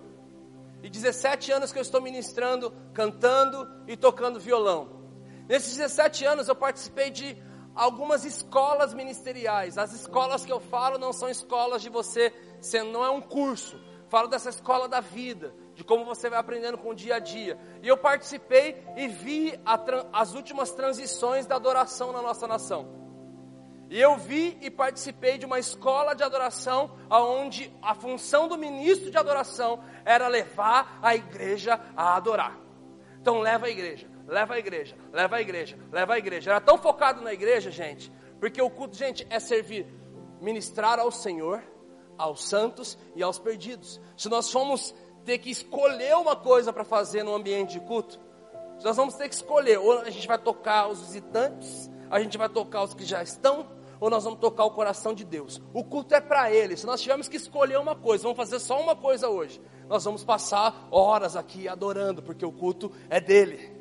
E 0.86 0.88
17 0.88 1.50
anos 1.50 1.72
que 1.72 1.78
eu 1.78 1.82
estou 1.82 2.00
ministrando, 2.00 2.72
cantando 2.94 3.68
e 3.88 3.96
tocando 3.96 4.38
violão. 4.38 4.88
Nesses 5.48 5.76
17 5.76 6.24
anos 6.24 6.46
eu 6.46 6.54
participei 6.54 7.10
de 7.10 7.36
algumas 7.74 8.24
escolas 8.24 8.94
ministeriais. 8.94 9.78
As 9.78 9.92
escolas 9.92 10.44
que 10.44 10.52
eu 10.52 10.60
falo 10.60 10.96
não 10.96 11.12
são 11.12 11.28
escolas 11.28 11.82
de 11.82 11.88
você, 11.88 12.32
não 12.92 13.04
é 13.04 13.10
um 13.10 13.20
curso. 13.20 13.80
Falo 14.08 14.28
dessa 14.28 14.48
escola 14.48 14.88
da 14.88 15.00
vida, 15.00 15.52
de 15.74 15.82
como 15.82 16.04
você 16.04 16.30
vai 16.30 16.38
aprendendo 16.38 16.78
com 16.78 16.90
o 16.90 16.94
dia 16.94 17.16
a 17.16 17.18
dia. 17.18 17.58
E 17.82 17.88
eu 17.88 17.96
participei 17.96 18.80
e 18.96 19.08
vi 19.08 19.58
as 20.12 20.34
últimas 20.34 20.70
transições 20.70 21.46
da 21.46 21.56
adoração 21.56 22.12
na 22.12 22.22
nossa 22.22 22.46
nação. 22.46 23.05
E 23.88 24.00
eu 24.00 24.16
vi 24.16 24.58
e 24.60 24.70
participei 24.70 25.38
de 25.38 25.46
uma 25.46 25.58
escola 25.58 26.14
de 26.14 26.22
adoração, 26.22 26.90
onde 27.10 27.72
a 27.80 27.94
função 27.94 28.48
do 28.48 28.58
ministro 28.58 29.10
de 29.10 29.16
adoração 29.16 29.82
era 30.04 30.26
levar 30.26 30.98
a 31.02 31.14
igreja 31.14 31.80
a 31.96 32.16
adorar. 32.16 32.58
Então 33.20 33.38
leva 33.40 33.66
a 33.66 33.70
igreja 33.70 34.16
leva 34.26 34.54
a 34.54 34.58
igreja, 34.58 34.96
leva 35.12 35.36
a 35.36 35.40
igreja, 35.40 35.78
leva 35.92 36.14
a 36.14 36.18
igreja. 36.18 36.50
Era 36.50 36.60
tão 36.60 36.76
focado 36.76 37.22
na 37.22 37.32
igreja, 37.32 37.70
gente, 37.70 38.12
porque 38.40 38.60
o 38.60 38.68
culto, 38.68 38.96
gente, 38.96 39.26
é 39.30 39.38
servir, 39.38 39.86
ministrar 40.40 40.98
ao 40.98 41.10
Senhor, 41.10 41.62
aos 42.18 42.44
santos 42.44 42.98
e 43.14 43.22
aos 43.22 43.38
perdidos. 43.38 44.00
Se 44.16 44.28
nós 44.28 44.50
formos 44.50 44.94
ter 45.24 45.38
que 45.38 45.50
escolher 45.50 46.16
uma 46.16 46.36
coisa 46.36 46.72
para 46.72 46.84
fazer 46.84 47.22
no 47.22 47.34
ambiente 47.34 47.78
de 47.78 47.80
culto, 47.80 48.24
Nós 48.84 48.94
vamos 48.94 49.14
ter 49.14 49.26
que 49.26 49.34
escolher, 49.34 49.78
ou 49.78 50.00
a 50.00 50.10
gente 50.10 50.28
vai 50.28 50.36
tocar 50.36 50.88
os 50.88 51.00
visitantes, 51.00 51.90
a 52.10 52.20
gente 52.20 52.36
vai 52.38 52.48
tocar 52.48 52.82
os 52.82 52.94
que 52.94 53.04
já 53.04 53.22
estão, 53.22 53.66
ou 53.98 54.10
nós 54.10 54.24
vamos 54.24 54.40
tocar 54.40 54.64
o 54.64 54.70
coração 54.70 55.14
de 55.14 55.24
Deus. 55.24 55.60
O 55.72 55.82
culto 55.82 56.14
é 56.14 56.20
para 56.20 56.50
Ele. 56.50 56.76
Se 56.76 56.86
nós 56.86 57.00
tivermos 57.00 57.28
que 57.28 57.36
escolher 57.36 57.78
uma 57.78 57.94
coisa, 57.94 58.24
vamos 58.24 58.36
fazer 58.36 58.58
só 58.58 58.80
uma 58.80 58.94
coisa 58.94 59.28
hoje. 59.28 59.60
Nós 59.88 60.04
vamos 60.04 60.24
passar 60.24 60.88
horas 60.90 61.36
aqui 61.36 61.68
adorando, 61.68 62.22
porque 62.22 62.44
o 62.44 62.52
culto 62.52 62.92
é 63.08 63.20
dele. 63.20 63.74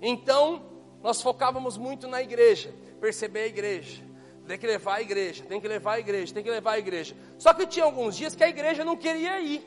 Então, 0.00 0.62
nós 1.02 1.22
focávamos 1.22 1.76
muito 1.76 2.08
na 2.08 2.22
igreja, 2.22 2.74
perceber 3.00 3.40
a 3.40 3.46
igreja. 3.46 4.02
Tem 4.46 4.58
que 4.58 4.66
levar 4.66 4.94
a 4.94 5.02
igreja, 5.02 5.44
tem 5.44 5.60
que 5.60 5.68
levar 5.68 5.92
a 5.92 5.98
igreja, 6.00 6.32
tem 6.32 6.42
que 6.42 6.50
levar 6.50 6.72
a 6.72 6.78
igreja. 6.78 7.14
Só 7.38 7.52
que 7.52 7.66
tinha 7.66 7.84
alguns 7.84 8.16
dias 8.16 8.34
que 8.34 8.42
a 8.42 8.48
igreja 8.48 8.82
não 8.82 8.96
queria 8.96 9.38
ir. 9.40 9.62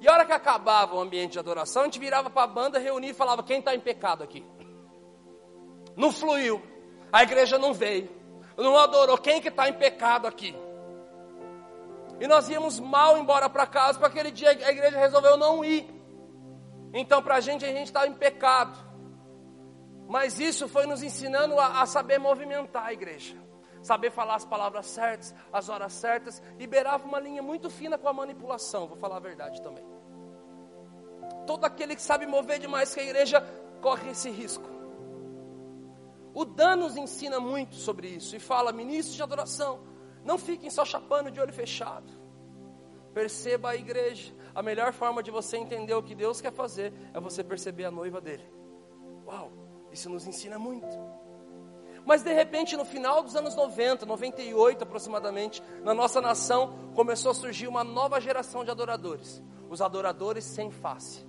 E 0.00 0.08
a 0.08 0.12
hora 0.12 0.26
que 0.26 0.32
acabava 0.32 0.96
o 0.96 1.00
ambiente 1.00 1.32
de 1.32 1.38
adoração, 1.38 1.82
a 1.82 1.84
gente 1.84 1.98
virava 1.98 2.28
para 2.28 2.42
a 2.42 2.46
banda, 2.46 2.78
reunia 2.78 3.10
e 3.10 3.14
falava: 3.14 3.44
quem 3.44 3.60
está 3.60 3.72
em 3.74 3.80
pecado 3.80 4.24
aqui? 4.24 4.44
Não 5.96 6.12
fluiu, 6.12 6.62
a 7.10 7.22
igreja 7.22 7.58
não 7.58 7.72
veio, 7.72 8.08
não 8.56 8.76
adorou. 8.76 9.16
Quem 9.16 9.40
que 9.40 9.48
está 9.48 9.68
em 9.68 9.72
pecado 9.72 10.26
aqui? 10.26 10.54
E 12.20 12.26
nós 12.26 12.48
íamos 12.48 12.78
mal 12.78 13.18
embora 13.18 13.48
para 13.48 13.66
casa, 13.66 13.98
para 13.98 14.08
aquele 14.08 14.30
dia 14.30 14.50
a 14.50 14.70
igreja 14.70 14.98
resolveu 14.98 15.36
não 15.36 15.64
ir. 15.64 15.88
Então, 16.92 17.22
para 17.22 17.36
a 17.36 17.40
gente, 17.40 17.64
a 17.64 17.68
gente 17.68 17.86
estava 17.86 18.06
em 18.06 18.14
pecado. 18.14 18.78
Mas 20.08 20.38
isso 20.38 20.68
foi 20.68 20.86
nos 20.86 21.02
ensinando 21.02 21.58
a, 21.58 21.82
a, 21.82 21.86
saber 21.86 22.18
movimentar 22.18 22.86
a 22.86 22.92
igreja, 22.92 23.36
saber 23.82 24.10
falar 24.10 24.36
as 24.36 24.44
palavras 24.44 24.86
certas, 24.86 25.34
as 25.52 25.68
horas 25.68 25.92
certas, 25.92 26.42
liberava 26.56 27.04
uma 27.06 27.18
linha 27.18 27.42
muito 27.42 27.68
fina 27.68 27.98
com 27.98 28.08
a 28.08 28.12
manipulação, 28.12 28.86
vou 28.86 28.96
falar 28.96 29.16
a 29.16 29.20
verdade 29.20 29.60
também. 29.62 29.84
Todo 31.44 31.64
aquele 31.64 31.96
que 31.96 32.02
sabe 32.02 32.24
mover 32.24 32.58
demais 32.58 32.94
que 32.94 33.00
a 33.00 33.02
igreja 33.02 33.40
corre 33.80 34.10
esse 34.10 34.30
risco. 34.30 34.75
O 36.36 36.44
Dan 36.44 36.76
nos 36.76 36.98
ensina 36.98 37.40
muito 37.40 37.76
sobre 37.76 38.08
isso 38.08 38.36
e 38.36 38.38
fala, 38.38 38.70
ministros 38.70 39.16
de 39.16 39.22
adoração, 39.22 39.80
não 40.22 40.36
fiquem 40.36 40.68
só 40.68 40.84
chapando 40.84 41.30
de 41.30 41.40
olho 41.40 41.50
fechado. 41.50 42.12
Perceba 43.14 43.70
a 43.70 43.74
igreja. 43.74 44.34
A 44.54 44.62
melhor 44.62 44.92
forma 44.92 45.22
de 45.22 45.30
você 45.30 45.56
entender 45.56 45.94
o 45.94 46.02
que 46.02 46.14
Deus 46.14 46.42
quer 46.42 46.52
fazer 46.52 46.92
é 47.14 47.18
você 47.18 47.42
perceber 47.42 47.86
a 47.86 47.90
noiva 47.90 48.20
dele. 48.20 48.44
Uau! 49.26 49.50
Isso 49.90 50.10
nos 50.10 50.26
ensina 50.26 50.58
muito. 50.58 50.86
Mas 52.04 52.22
de 52.22 52.34
repente, 52.34 52.76
no 52.76 52.84
final 52.84 53.22
dos 53.22 53.34
anos 53.34 53.56
90, 53.56 54.04
98 54.04 54.82
aproximadamente, 54.82 55.62
na 55.82 55.94
nossa 55.94 56.20
nação 56.20 56.90
começou 56.94 57.30
a 57.30 57.34
surgir 57.34 57.66
uma 57.66 57.82
nova 57.82 58.20
geração 58.20 58.62
de 58.62 58.70
adoradores. 58.70 59.42
Os 59.70 59.80
adoradores 59.80 60.44
sem 60.44 60.70
face. 60.70 61.26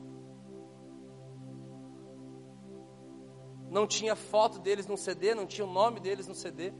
Não 3.70 3.86
tinha 3.86 4.15
foto 4.15 4.59
deles 4.59 4.88
no 4.88 4.97
CD, 4.97 5.36
não 5.36 5.45
tinha 5.45 5.65
o 5.65 5.72
nome 5.72 5.99
deles 5.99 6.28
no 6.28 6.36
CD. 6.36 6.74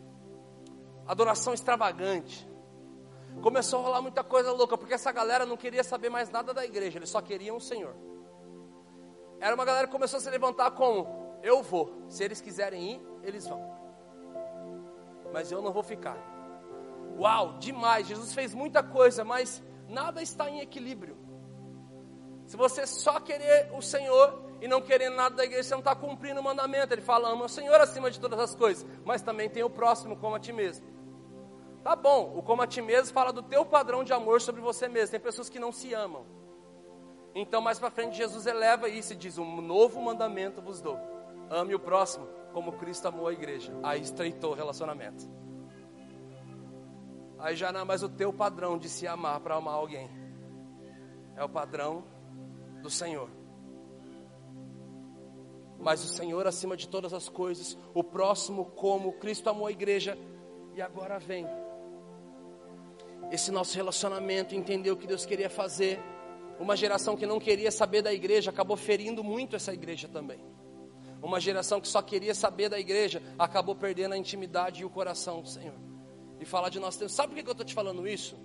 Adoração 1.05 1.53
extravagante. 1.53 2.47
Começou 3.41 3.79
a 3.79 3.83
rolar 3.83 4.01
muita 4.01 4.23
coisa 4.23 4.51
louca, 4.51 4.77
porque 4.77 4.93
essa 4.93 5.11
galera 5.11 5.45
não 5.45 5.57
queria 5.57 5.83
saber 5.83 6.09
mais 6.09 6.29
nada 6.29 6.53
da 6.53 6.65
igreja, 6.65 6.97
eles 6.97 7.09
só 7.09 7.21
queriam 7.21 7.57
o 7.57 7.61
Senhor. 7.61 7.95
Era 9.39 9.53
uma 9.53 9.65
galera 9.65 9.88
que 9.88 9.93
começou 9.93 10.17
a 10.17 10.21
se 10.21 10.29
levantar 10.29 10.71
como 10.71 11.38
eu 11.43 11.61
vou. 11.61 12.05
Se 12.09 12.23
eles 12.23 12.41
quiserem 12.41 12.93
ir, 12.93 13.01
eles 13.21 13.47
vão. 13.47 13.61
Mas 15.31 15.51
eu 15.51 15.61
não 15.61 15.71
vou 15.71 15.83
ficar. 15.83 16.17
Uau, 17.17 17.57
demais. 17.59 18.07
Jesus 18.07 18.33
fez 18.33 18.53
muita 18.53 18.81
coisa, 18.81 19.23
mas 19.23 19.61
nada 19.88 20.21
está 20.21 20.49
em 20.49 20.59
equilíbrio. 20.59 21.17
Se 22.47 22.55
você 22.57 22.88
só 22.88 23.19
querer 23.19 23.71
o 23.73 23.81
Senhor 23.81 24.47
e 24.62 24.68
não 24.68 24.82
querer 24.82 25.10
nada 25.10 25.36
da 25.36 25.45
igreja, 25.45 25.64
você 25.64 25.74
não 25.76 25.80
está 25.80 25.95
cumprindo 25.95 26.39
o 26.39 26.43
mandamento. 26.43 26.93
Ele 26.93 27.01
fala, 27.01 27.30
ama 27.30 27.45
o 27.45 27.49
Senhor 27.49 27.80
acima 27.80 28.10
de 28.10 28.20
todas 28.20 28.39
as 28.39 28.55
coisas, 28.55 28.86
mas 29.05 29.22
também 29.22 29.49
tem 29.49 29.64
o 29.64 29.70
próximo 29.70 30.16
como 30.18 30.36
a 30.36 30.39
ti 30.39 30.51
mesmo. 30.51 30.86
Tá 31.84 31.95
bom, 31.95 32.34
o 32.36 32.41
como 32.41 32.62
a 32.62 32.68
ti 32.68 32.82
mesmo 32.82 33.14
fala 33.14 33.32
do 33.32 33.43
teu 33.43 33.66
padrão 33.66 34.03
de 34.03 34.12
amor 34.14 34.41
sobre 34.41 34.62
você 34.62 34.88
mesmo. 34.88 35.12
Tem 35.12 35.20
pessoas 35.20 35.49
que 35.49 35.60
não 35.60 35.72
se 35.72 35.93
amam. 35.93 36.26
Então, 37.34 37.62
mais 37.62 37.78
para 37.80 37.91
frente, 37.91 38.18
Jesus 38.18 38.45
eleva 38.45 38.89
isso 38.89 39.14
e 39.14 39.16
diz: 39.16 39.38
Um 39.38 39.62
novo 39.62 40.01
mandamento 40.01 40.62
vos 40.62 40.82
dou 40.82 40.99
Ame 41.49 41.74
o 41.74 41.80
próximo 41.80 42.28
como 42.51 42.74
Cristo 42.74 43.08
amou 43.08 43.28
a 43.28 43.34
igreja. 43.34 43.72
Aí 43.84 44.01
estreitou 44.01 44.51
o 44.51 44.55
relacionamento. 44.55 45.30
Aí 47.39 47.55
já 47.55 47.72
não 47.72 47.82
é 47.82 47.84
mais 47.84 48.01
o 48.03 48.10
teu 48.10 48.34
padrão 48.34 48.78
de 48.78 48.89
se 48.89 49.08
amar 49.08 49.39
para 49.39 49.55
amar 49.55 49.76
alguém. 49.76 50.10
É 51.36 51.43
o 51.43 51.49
padrão 51.49 52.03
do 52.82 52.89
Senhor. 52.89 53.30
Mas 55.80 56.03
o 56.03 56.07
Senhor 56.07 56.45
acima 56.47 56.75
de 56.75 56.88
todas 56.88 57.13
as 57.13 57.30
coisas, 57.30 57.78
o 57.93 58.03
próximo 58.03 58.65
como 58.65 59.13
Cristo 59.13 59.49
amou 59.49 59.67
a 59.67 59.71
igreja 59.71 60.17
e 60.75 60.82
agora 60.82 61.19
vem. 61.19 61.45
Esse 63.32 63.51
nosso 63.51 63.75
relacionamento, 63.75 64.55
entendeu 64.55 64.93
o 64.93 64.97
que 64.97 65.07
Deus 65.07 65.25
queria 65.25 65.49
fazer. 65.49 65.99
Uma 66.59 66.75
geração 66.75 67.15
que 67.15 67.25
não 67.25 67.39
queria 67.39 67.71
saber 67.71 68.01
da 68.01 68.13
igreja 68.13 68.49
acabou 68.49 68.78
ferindo 68.78 69.23
muito 69.23 69.55
essa 69.55 69.73
igreja 69.73 70.07
também. 70.07 70.39
Uma 71.21 71.39
geração 71.39 71.82
que 71.82 71.88
só 71.88 72.01
queria 72.01 72.34
saber 72.34 72.69
da 72.69 72.80
igreja 72.80 73.21
acabou 73.38 73.75
perdendo 73.75 74.13
a 74.13 74.17
intimidade 74.17 74.82
e 74.82 74.86
o 74.86 74.89
coração 74.89 75.41
do 75.41 75.49
Senhor. 75.49 75.75
E 76.39 76.45
falar 76.45 76.69
de 76.69 76.80
nós 76.80 76.95
temos. 76.95 77.13
Sabe 77.13 77.34
por 77.34 77.43
que 77.43 77.49
eu 77.49 77.51
estou 77.51 77.65
te 77.65 77.73
falando 77.73 78.07
isso? 78.07 78.38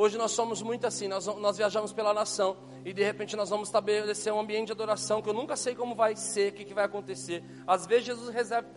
Hoje 0.00 0.16
nós 0.16 0.30
somos 0.30 0.62
muito 0.62 0.86
assim, 0.86 1.08
nós, 1.08 1.26
nós 1.26 1.56
viajamos 1.56 1.92
pela 1.92 2.14
nação 2.14 2.56
e 2.84 2.92
de 2.92 3.02
repente 3.02 3.34
nós 3.34 3.50
vamos 3.50 3.66
estabelecer 3.66 4.32
um 4.32 4.38
ambiente 4.38 4.66
de 4.66 4.72
adoração 4.72 5.20
que 5.20 5.28
eu 5.28 5.34
nunca 5.34 5.56
sei 5.56 5.74
como 5.74 5.96
vai 5.96 6.14
ser, 6.14 6.52
o 6.52 6.54
que, 6.54 6.64
que 6.64 6.72
vai 6.72 6.84
acontecer. 6.84 7.42
Às 7.66 7.84
vezes 7.84 8.04
Jesus 8.04 8.32
reserva, 8.32 8.68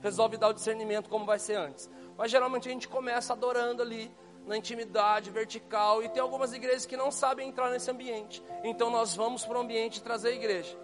resolve 0.00 0.38
dar 0.38 0.48
o 0.48 0.54
discernimento 0.54 1.10
como 1.10 1.26
vai 1.26 1.38
ser 1.38 1.56
antes. 1.56 1.90
Mas 2.16 2.30
geralmente 2.30 2.66
a 2.66 2.72
gente 2.72 2.88
começa 2.88 3.34
adorando 3.34 3.82
ali, 3.82 4.10
na 4.46 4.56
intimidade 4.56 5.28
vertical, 5.28 6.02
e 6.02 6.08
tem 6.08 6.22
algumas 6.22 6.54
igrejas 6.54 6.86
que 6.86 6.96
não 6.96 7.10
sabem 7.10 7.50
entrar 7.50 7.68
nesse 7.68 7.90
ambiente. 7.90 8.42
Então 8.64 8.88
nós 8.88 9.14
vamos 9.14 9.44
para 9.44 9.58
o 9.58 9.60
ambiente 9.60 10.02
trazer 10.02 10.30
a 10.30 10.34
igreja 10.34 10.78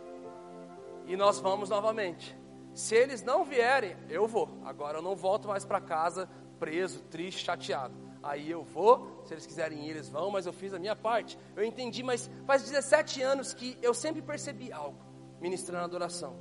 e 1.07 1.17
nós 1.17 1.41
vamos 1.41 1.71
novamente. 1.71 2.39
Se 2.75 2.95
eles 2.95 3.23
não 3.23 3.47
vierem, 3.47 3.97
eu 4.11 4.29
vou. 4.29 4.59
Agora 4.63 4.99
eu 4.99 5.03
não 5.03 5.17
volto 5.17 5.49
mais 5.49 5.65
para 5.65 5.81
casa 5.81 6.29
preso, 6.59 7.01
triste, 7.05 7.47
chateado. 7.47 8.06
Aí 8.27 8.51
eu 8.51 8.65
vou, 8.65 9.23
se 9.25 9.33
eles 9.33 9.47
quiserem 9.47 9.87
ir, 9.87 9.91
eles 9.91 10.09
vão, 10.09 10.31
mas 10.31 10.47
eu 10.47 10.53
fiz 10.53 10.75
a 10.75 10.79
minha 10.81 10.97
parte. 10.97 11.39
Eu 11.55 11.63
entendi, 11.63 12.03
mas 12.03 12.29
faz 12.45 12.63
17 12.63 13.23
anos 13.23 13.55
que 13.55 13.79
eu 13.81 13.95
sempre 13.95 14.21
percebi 14.21 14.73
algo 14.73 14.99
ministrando 15.41 15.85
adoração. 15.85 16.37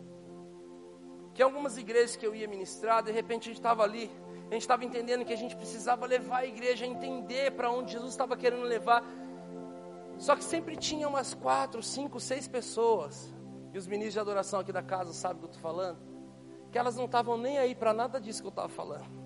Que 1.35 1.43
algumas 1.43 1.77
igrejas 1.77 2.15
que 2.15 2.25
eu 2.25 2.33
ia 2.33 2.47
ministrar, 2.47 3.03
de 3.03 3.11
repente 3.11 3.43
a 3.43 3.45
gente 3.51 3.57
estava 3.57 3.83
ali, 3.83 4.09
a 4.49 4.53
gente 4.53 4.61
estava 4.61 4.83
entendendo 4.83 5.23
que 5.23 5.33
a 5.33 5.37
gente 5.37 5.55
precisava 5.55 6.07
levar 6.07 6.39
a 6.39 6.45
igreja 6.45 6.85
a 6.85 6.87
entender 6.87 7.51
para 7.51 7.69
onde 7.69 7.91
Jesus 7.91 8.11
estava 8.11 8.35
querendo 8.35 8.63
levar. 8.63 9.03
Só 10.17 10.35
que 10.35 10.43
sempre 10.43 10.75
tinha 10.75 11.07
umas 11.07 11.35
quatro, 11.35 11.83
cinco, 11.83 12.19
seis 12.19 12.47
pessoas 12.47 13.31
e 13.73 13.77
os 13.77 13.85
ministros 13.85 14.13
de 14.13 14.19
adoração 14.19 14.59
aqui 14.59 14.71
da 14.71 14.81
casa 14.81 15.13
sabem 15.13 15.37
o 15.37 15.39
que 15.41 15.45
eu 15.45 15.51
estou 15.51 15.61
falando, 15.61 15.99
que 16.71 16.79
elas 16.79 16.95
não 16.95 17.05
estavam 17.05 17.37
nem 17.37 17.59
aí 17.59 17.75
para 17.75 17.93
nada 17.93 18.19
disso 18.19 18.41
que 18.41 18.47
eu 18.47 18.49
estava 18.49 18.69
falando. 18.69 19.24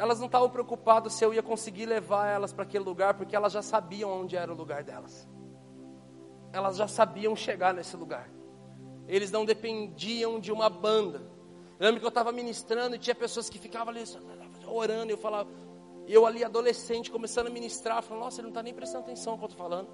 Elas 0.00 0.18
não 0.18 0.24
estavam 0.24 0.48
preocupadas 0.48 1.12
se 1.12 1.22
eu 1.22 1.34
ia 1.34 1.42
conseguir 1.42 1.84
levar 1.84 2.26
elas 2.26 2.54
para 2.54 2.62
aquele 2.62 2.82
lugar, 2.82 3.12
porque 3.12 3.36
elas 3.36 3.52
já 3.52 3.60
sabiam 3.60 4.22
onde 4.22 4.34
era 4.34 4.50
o 4.50 4.56
lugar 4.56 4.82
delas. 4.82 5.28
Elas 6.54 6.78
já 6.78 6.88
sabiam 6.88 7.36
chegar 7.36 7.74
nesse 7.74 7.98
lugar. 7.98 8.30
Eles 9.06 9.30
não 9.30 9.44
dependiam 9.44 10.40
de 10.40 10.50
uma 10.50 10.70
banda. 10.70 11.20
Eu 11.78 11.84
lembro 11.84 12.00
que 12.00 12.06
eu 12.06 12.08
estava 12.08 12.32
ministrando 12.32 12.96
e 12.96 12.98
tinha 12.98 13.14
pessoas 13.14 13.50
que 13.50 13.58
ficavam 13.58 13.92
ali 13.92 14.02
orando, 14.66 15.10
e 15.10 15.12
eu 15.12 15.18
falava, 15.18 15.50
eu 16.08 16.24
ali 16.24 16.42
adolescente 16.42 17.10
começando 17.10 17.48
a 17.48 17.50
ministrar, 17.50 18.02
falando, 18.02 18.24
nossa, 18.24 18.40
ele 18.40 18.44
não 18.44 18.52
está 18.52 18.62
nem 18.62 18.72
prestando 18.72 19.04
atenção 19.04 19.34
no 19.34 19.38
que 19.38 19.44
eu 19.44 19.48
estou 19.50 19.62
falando. 19.62 19.88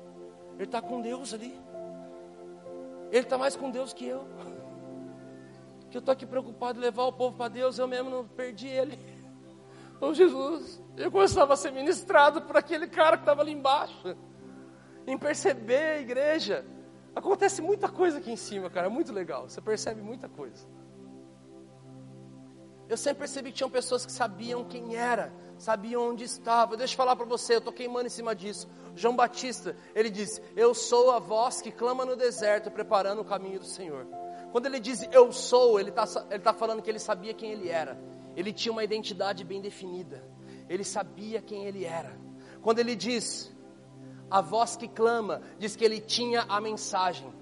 Ele 0.54 0.64
está 0.66 0.80
com 0.80 1.00
Deus 1.00 1.34
ali. 1.34 1.52
Ele 3.10 3.24
está 3.24 3.36
mais 3.36 3.56
com 3.56 3.72
Deus 3.72 3.92
que 3.92 4.06
eu. 4.06 4.24
Que 5.90 5.96
eu 5.96 5.98
estou 5.98 6.12
aqui 6.12 6.24
preocupado 6.24 6.78
em 6.78 6.82
levar 6.82 7.06
o 7.06 7.12
povo 7.12 7.36
para 7.36 7.48
Deus, 7.48 7.76
eu 7.76 7.88
mesmo 7.88 8.08
não 8.08 8.24
perdi 8.24 8.68
ele. 8.68 8.96
Oh 10.00 10.12
Jesus, 10.12 10.82
eu 10.96 11.10
começava 11.10 11.54
a 11.54 11.56
ser 11.56 11.72
ministrado 11.72 12.42
por 12.42 12.56
aquele 12.56 12.86
cara 12.86 13.16
que 13.16 13.22
estava 13.22 13.40
ali 13.40 13.52
embaixo. 13.52 14.16
Em 15.06 15.16
perceber 15.16 15.96
a 15.96 16.00
igreja. 16.00 16.64
Acontece 17.14 17.62
muita 17.62 17.88
coisa 17.88 18.18
aqui 18.18 18.30
em 18.30 18.36
cima, 18.36 18.68
cara, 18.68 18.86
é 18.86 18.90
muito 18.90 19.12
legal. 19.12 19.48
Você 19.48 19.60
percebe 19.60 20.02
muita 20.02 20.28
coisa. 20.28 20.66
Eu 22.88 22.96
sempre 22.96 23.20
percebi 23.20 23.50
que 23.50 23.56
tinham 23.56 23.70
pessoas 23.70 24.06
que 24.06 24.12
sabiam 24.12 24.64
quem 24.64 24.94
era, 24.94 25.32
sabiam 25.58 26.10
onde 26.10 26.24
estava. 26.24 26.76
Deixa 26.76 26.92
eu 26.92 26.96
falar 26.96 27.16
para 27.16 27.26
você, 27.26 27.54
eu 27.54 27.58
estou 27.58 27.72
queimando 27.72 28.06
em 28.06 28.10
cima 28.10 28.34
disso. 28.34 28.68
João 28.94 29.16
Batista, 29.16 29.74
ele 29.94 30.08
diz: 30.08 30.40
Eu 30.54 30.72
sou 30.72 31.10
a 31.10 31.18
voz 31.18 31.60
que 31.60 31.72
clama 31.72 32.04
no 32.04 32.14
deserto, 32.14 32.70
preparando 32.70 33.22
o 33.22 33.24
caminho 33.24 33.58
do 33.58 33.66
Senhor. 33.66 34.06
Quando 34.52 34.66
ele 34.66 34.78
diz 34.78 35.06
eu 35.10 35.32
sou, 35.32 35.80
ele 35.80 35.90
está 35.90 36.04
ele 36.30 36.42
tá 36.42 36.52
falando 36.52 36.80
que 36.80 36.88
ele 36.88 36.98
sabia 36.98 37.34
quem 37.34 37.50
ele 37.50 37.68
era. 37.68 37.98
Ele 38.36 38.52
tinha 38.52 38.70
uma 38.70 38.84
identidade 38.84 39.42
bem 39.42 39.60
definida. 39.60 40.22
Ele 40.68 40.84
sabia 40.84 41.40
quem 41.40 41.64
ele 41.64 41.84
era. 41.84 42.16
Quando 42.60 42.78
ele 42.78 42.94
diz 42.94 43.52
a 44.30 44.40
voz 44.40 44.76
que 44.76 44.86
clama, 44.86 45.40
diz 45.58 45.74
que 45.74 45.84
ele 45.84 46.00
tinha 46.00 46.42
a 46.42 46.60
mensagem. 46.60 47.32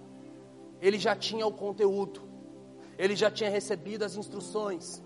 ele 0.80 0.98
já 0.98 1.16
tinha 1.16 1.46
o 1.46 1.52
conteúdo, 1.52 2.20
ele 2.98 3.16
já 3.16 3.30
tinha 3.30 3.48
recebido 3.48 4.04
as 4.04 4.16
instruções. 4.16 5.02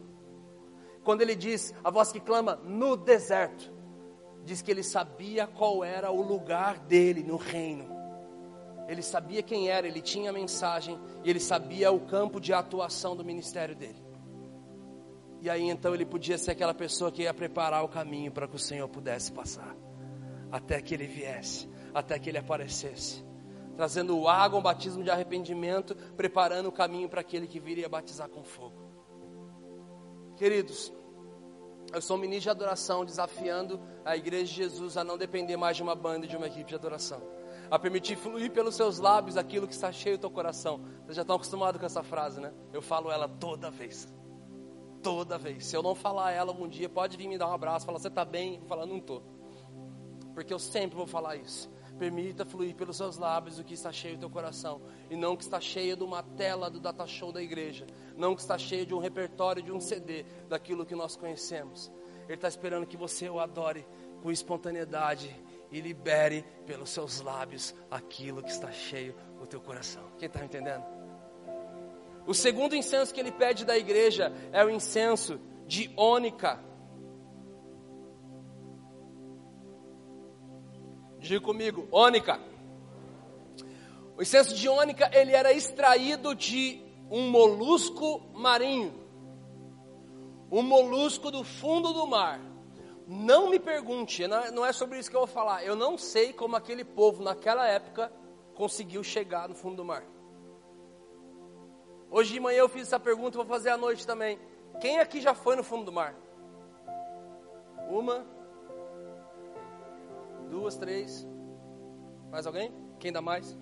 Quando 1.05 1.23
ele 1.23 1.37
diz, 1.37 1.73
a 1.85 1.91
voz 1.91 2.11
que 2.11 2.19
clama 2.19 2.57
no 2.65 2.97
deserto, 2.97 3.73
diz 4.45 4.61
que 4.61 4.71
ele 4.71 4.83
sabia 4.83 5.47
qual 5.47 5.85
era 5.85 6.11
o 6.11 6.21
lugar 6.21 6.79
dele 6.81 7.23
no 7.23 7.37
reino. 7.37 7.89
Ele 8.89 9.03
sabia 9.03 9.43
quem 9.43 9.69
era, 9.69 9.87
ele 9.87 10.01
tinha 10.01 10.31
a 10.31 10.33
mensagem 10.33 10.99
e 11.23 11.31
ele 11.31 11.39
sabia 11.39 11.93
o 11.93 12.01
campo 12.01 12.41
de 12.41 12.53
atuação 12.53 13.15
do 13.15 13.25
ministério 13.25 13.77
dele. 13.77 14.08
E 15.41 15.49
aí 15.49 15.69
então 15.69 15.95
ele 15.95 16.05
podia 16.05 16.37
ser 16.37 16.53
aquela 16.53 16.75
pessoa 16.75 17.13
que 17.13 17.23
ia 17.23 17.33
preparar 17.33 17.85
o 17.85 17.89
caminho 17.89 18.33
para 18.33 18.49
que 18.49 18.57
o 18.57 18.59
Senhor 18.59 18.89
pudesse 18.89 19.31
passar, 19.33 19.77
até 20.51 20.81
que 20.83 20.95
ele 20.95 21.07
viesse, 21.07 21.69
até 21.95 22.19
que 22.19 22.29
ele 22.29 22.39
aparecesse, 22.39 23.25
trazendo 23.77 24.27
água, 24.27 24.59
um 24.59 24.63
batismo 24.63 25.05
de 25.05 25.11
arrependimento, 25.11 25.95
preparando 26.17 26.69
o 26.69 26.73
caminho 26.73 27.09
para 27.09 27.21
aquele 27.21 27.47
que 27.47 27.61
viria 27.61 27.89
batizar 27.89 28.29
com 28.29 28.43
fogo. 28.43 28.89
Queridos, 30.37 30.93
eu 31.93 32.03
sou 32.03 32.19
ministro 32.19 32.45
de 32.45 32.51
adoração, 32.51 33.05
desafiando 33.05 33.81
a 34.05 34.17
igreja 34.17 34.45
de 34.45 34.55
Jesus 34.55 34.97
a 34.97 35.05
não 35.05 35.17
depender 35.17 35.57
mais 35.57 35.77
de 35.77 35.83
uma 35.83 35.95
banda 35.95 36.27
e 36.27 36.29
de 36.29 36.37
uma 36.37 36.47
equipe 36.47 36.69
de 36.69 36.75
adoração, 36.75 37.23
a 37.71 37.79
permitir 37.79 38.17
fluir 38.17 38.51
pelos 38.51 38.75
seus 38.75 38.99
lábios 38.99 39.37
aquilo 39.37 39.67
que 39.67 39.73
está 39.73 39.93
cheio 39.93 40.19
do 40.19 40.23
teu 40.23 40.31
coração. 40.31 40.81
Vocês 41.05 41.17
já 41.17 41.23
estão 41.23 41.37
acostumados 41.37 41.81
com 41.81 41.87
essa 41.87 42.03
frase, 42.03 42.41
né? 42.41 42.53
Eu 42.73 42.83
falo 42.83 43.11
ela 43.11 43.29
toda 43.29 43.71
vez. 43.71 44.07
Toda 45.09 45.39
vez. 45.39 45.65
Se 45.65 45.75
eu 45.75 45.83
não 45.83 45.95
falar 45.95 46.33
ela 46.33 46.51
algum 46.51 46.69
dia, 46.69 46.87
pode 46.87 47.17
vir 47.17 47.27
me 47.29 47.39
dar 47.39 47.49
um 47.49 47.53
abraço, 47.55 47.87
falar, 47.87 47.99
você 47.99 48.09
está 48.09 48.27
bem? 48.27 48.57
Eu 48.57 48.61
vou 48.61 48.69
falar, 48.69 48.85
não 48.85 48.99
estou. 48.99 49.23
Porque 50.35 50.53
eu 50.53 50.59
sempre 50.59 50.99
vou 50.99 51.07
falar 51.07 51.37
isso. 51.37 51.71
Permita 51.99 52.45
fluir 52.45 52.75
pelos 52.75 52.99
seus 52.99 53.17
lábios 53.17 53.59
o 53.59 53.65
que 53.65 53.73
está 53.73 53.91
cheio 53.91 54.17
do 54.17 54.21
teu 54.21 54.31
coração. 54.31 54.83
E 55.09 55.17
não 55.17 55.35
que 55.35 55.45
está 55.45 55.59
cheio 55.63 55.97
de 55.97 56.05
uma 56.05 56.23
tela 56.23 56.69
do 56.69 56.79
data 56.79 57.07
show 57.07 57.33
da 57.33 57.43
igreja. 57.43 57.87
Não 58.19 58.35
que 58.35 58.43
está 58.43 58.59
cheio 58.59 58.85
de 58.85 58.93
um 58.93 58.99
repertório, 58.99 59.63
de 59.63 59.73
um 59.73 59.81
CD, 59.81 60.25
daquilo 60.47 60.85
que 60.85 60.95
nós 60.95 61.17
conhecemos. 61.17 61.91
Ele 62.25 62.35
está 62.35 62.47
esperando 62.47 62.87
que 62.87 62.99
você 62.99 63.31
o 63.31 63.41
adore 63.41 63.87
com 64.23 64.31
espontaneidade 64.31 65.35
e 65.73 65.81
libere 65.81 66.45
pelos 66.67 66.91
seus 66.91 67.23
lábios 67.23 67.75
aquilo 67.91 68.43
que 68.43 68.51
está 68.51 68.71
cheio 68.71 69.15
do 69.39 69.47
teu 69.47 69.61
coração. 69.63 70.03
Quem 70.19 70.27
está 70.27 70.45
entendendo? 70.45 70.98
O 72.29 72.35
segundo 72.35 72.77
incenso 72.77 73.15
que 73.15 73.19
ele 73.19 73.33
pede 73.33 73.65
da 73.65 73.79
igreja 73.79 74.31
é 74.53 74.63
o 74.63 74.69
incenso 74.69 75.41
de 75.67 75.91
ônica. 75.97 76.63
Diga 81.19 81.41
comigo, 81.41 81.89
ônica. 81.91 82.39
O 84.15 84.21
incenso 84.21 84.55
de 84.55 84.69
ônica, 84.69 85.11
ele 85.19 85.33
era 85.33 85.55
extraído 85.55 86.35
de 86.35 86.83
um 87.11 87.31
molusco 87.31 88.21
marinho. 88.35 88.93
Um 90.53 90.61
molusco 90.61 91.31
do 91.31 91.43
fundo 91.43 91.95
do 91.95 92.07
mar. 92.07 92.43
Não 93.07 93.49
me 93.49 93.59
pergunte, 93.59 94.27
não 94.53 94.67
é 94.67 94.73
sobre 94.75 94.99
isso 94.99 95.09
que 95.09 95.17
eu 95.17 95.21
vou 95.21 95.27
falar. 95.27 95.65
Eu 95.65 95.75
não 95.75 95.97
sei 95.97 96.35
como 96.35 96.57
aquele 96.57 96.85
povo 96.85 97.23
naquela 97.23 97.67
época 97.67 98.13
conseguiu 98.55 99.03
chegar 99.03 99.49
no 99.49 99.55
fundo 99.55 99.77
do 99.77 99.85
mar. 99.87 100.05
Hoje 102.11 102.33
de 102.33 102.41
manhã 102.41 102.61
eu 102.61 102.69
fiz 102.69 102.83
essa 102.83 102.99
pergunta, 102.99 103.37
vou 103.37 103.47
fazer 103.47 103.71
à 103.71 103.77
noite 103.77 104.07
também. 104.07 104.39
Quem 104.81 104.99
aqui 104.99 105.21
já 105.21 105.35
foi 105.35 105.57
no 105.57 105.63
fundo 105.63 105.85
do 105.85 105.93
mar? 105.93 106.15
Uma, 107.89 108.27
duas, 110.51 110.77
três. 110.77 111.27
Mais 112.31 112.47
alguém? 112.47 112.73
Quem 112.99 113.13
dá 113.13 113.21
mais? 113.21 113.57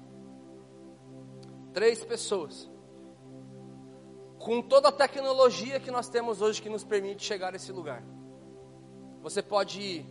Três 1.73 2.05
pessoas. 2.05 2.71
Com 4.39 4.63
toda 4.63 4.89
a 4.89 4.93
tecnologia 4.93 5.81
que 5.81 5.91
nós 5.91 6.09
temos 6.09 6.41
hoje 6.41 6.63
que 6.63 6.69
nos 6.69 6.85
permite 6.85 7.25
chegar 7.25 7.53
a 7.53 7.57
esse 7.57 7.73
lugar. 7.73 8.03
Você 9.23 9.43
pode 9.43 9.81
ir 9.81 10.07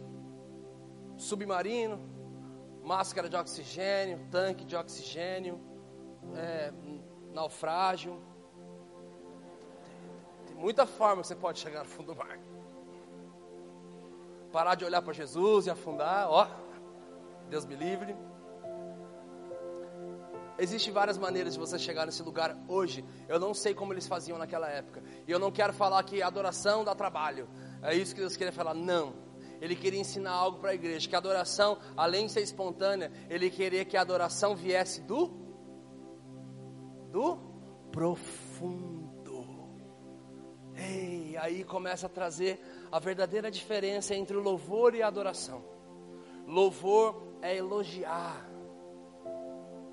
submarino, 1.17 1.99
máscara 2.83 3.29
de 3.29 3.35
oxigênio, 3.35 4.19
tanque 4.29 4.65
de 4.65 4.75
oxigênio, 4.75 5.59
é, 6.35 6.73
naufrágio. 7.35 8.19
Tem 10.47 10.55
muita 10.55 10.87
forma 10.87 11.21
que 11.21 11.27
você 11.27 11.35
pode 11.35 11.59
chegar 11.59 11.83
no 11.83 11.89
fundo 11.89 12.13
do 12.13 12.15
mar. 12.15 12.39
Parar 14.51 14.75
de 14.75 14.85
olhar 14.85 15.01
para 15.01 15.13
Jesus 15.13 15.67
e 15.67 15.69
afundar, 15.69 16.29
ó, 16.29 16.47
Deus 17.49 17.65
me 17.65 17.75
livre. 17.75 18.15
Existem 20.57 20.93
várias 20.93 21.17
maneiras 21.17 21.53
de 21.53 21.59
você 21.59 21.77
chegar 21.77 22.05
nesse 22.05 22.23
lugar 22.23 22.57
hoje. 22.69 23.03
Eu 23.27 23.37
não 23.37 23.53
sei 23.53 23.73
como 23.73 23.91
eles 23.91 24.07
faziam 24.07 24.37
naquela 24.37 24.69
época. 24.69 25.03
E 25.27 25.31
eu 25.31 25.37
não 25.37 25.51
quero 25.51 25.73
falar 25.73 26.01
que 26.03 26.21
adoração 26.21 26.85
dá 26.85 26.95
trabalho. 26.95 27.49
É 27.81 27.93
isso 27.93 28.15
que 28.15 28.21
Deus 28.21 28.37
queria 28.37 28.53
falar. 28.53 28.73
Não. 28.73 29.13
Ele 29.59 29.75
queria 29.75 29.99
ensinar 29.99 30.31
algo 30.31 30.59
para 30.59 30.69
a 30.69 30.73
igreja. 30.73 31.09
Que 31.09 31.15
a 31.15 31.17
adoração, 31.17 31.77
além 31.97 32.27
de 32.27 32.31
ser 32.31 32.41
espontânea, 32.41 33.11
ele 33.29 33.49
queria 33.49 33.83
que 33.83 33.97
a 33.97 34.01
adoração 34.01 34.55
viesse 34.55 35.01
do 35.01 35.44
do 37.15 37.37
profundo. 37.93 39.45
Ei, 40.75 41.37
aí 41.37 41.63
começa 41.63 42.07
a 42.07 42.09
trazer 42.09 42.59
a 42.91 42.99
verdadeira 42.99 43.49
diferença 43.49 44.13
entre 44.13 44.35
o 44.35 44.41
louvor 44.41 44.93
e 44.93 45.01
a 45.01 45.07
adoração. 45.07 45.63
Louvor 46.45 47.15
é 47.41 47.55
elogiar. 47.55 48.45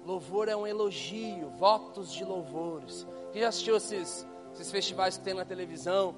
Louvor 0.04 0.48
é 0.48 0.56
um 0.56 0.66
elogio, 0.66 1.48
votos 1.50 2.12
de 2.12 2.24
louvores. 2.24 3.06
Quem 3.30 3.42
já 3.42 3.48
assistiu 3.50 3.76
esses, 3.76 4.26
esses 4.52 4.72
festivais 4.72 5.16
que 5.16 5.22
tem 5.22 5.34
na 5.34 5.44
televisão, 5.44 6.16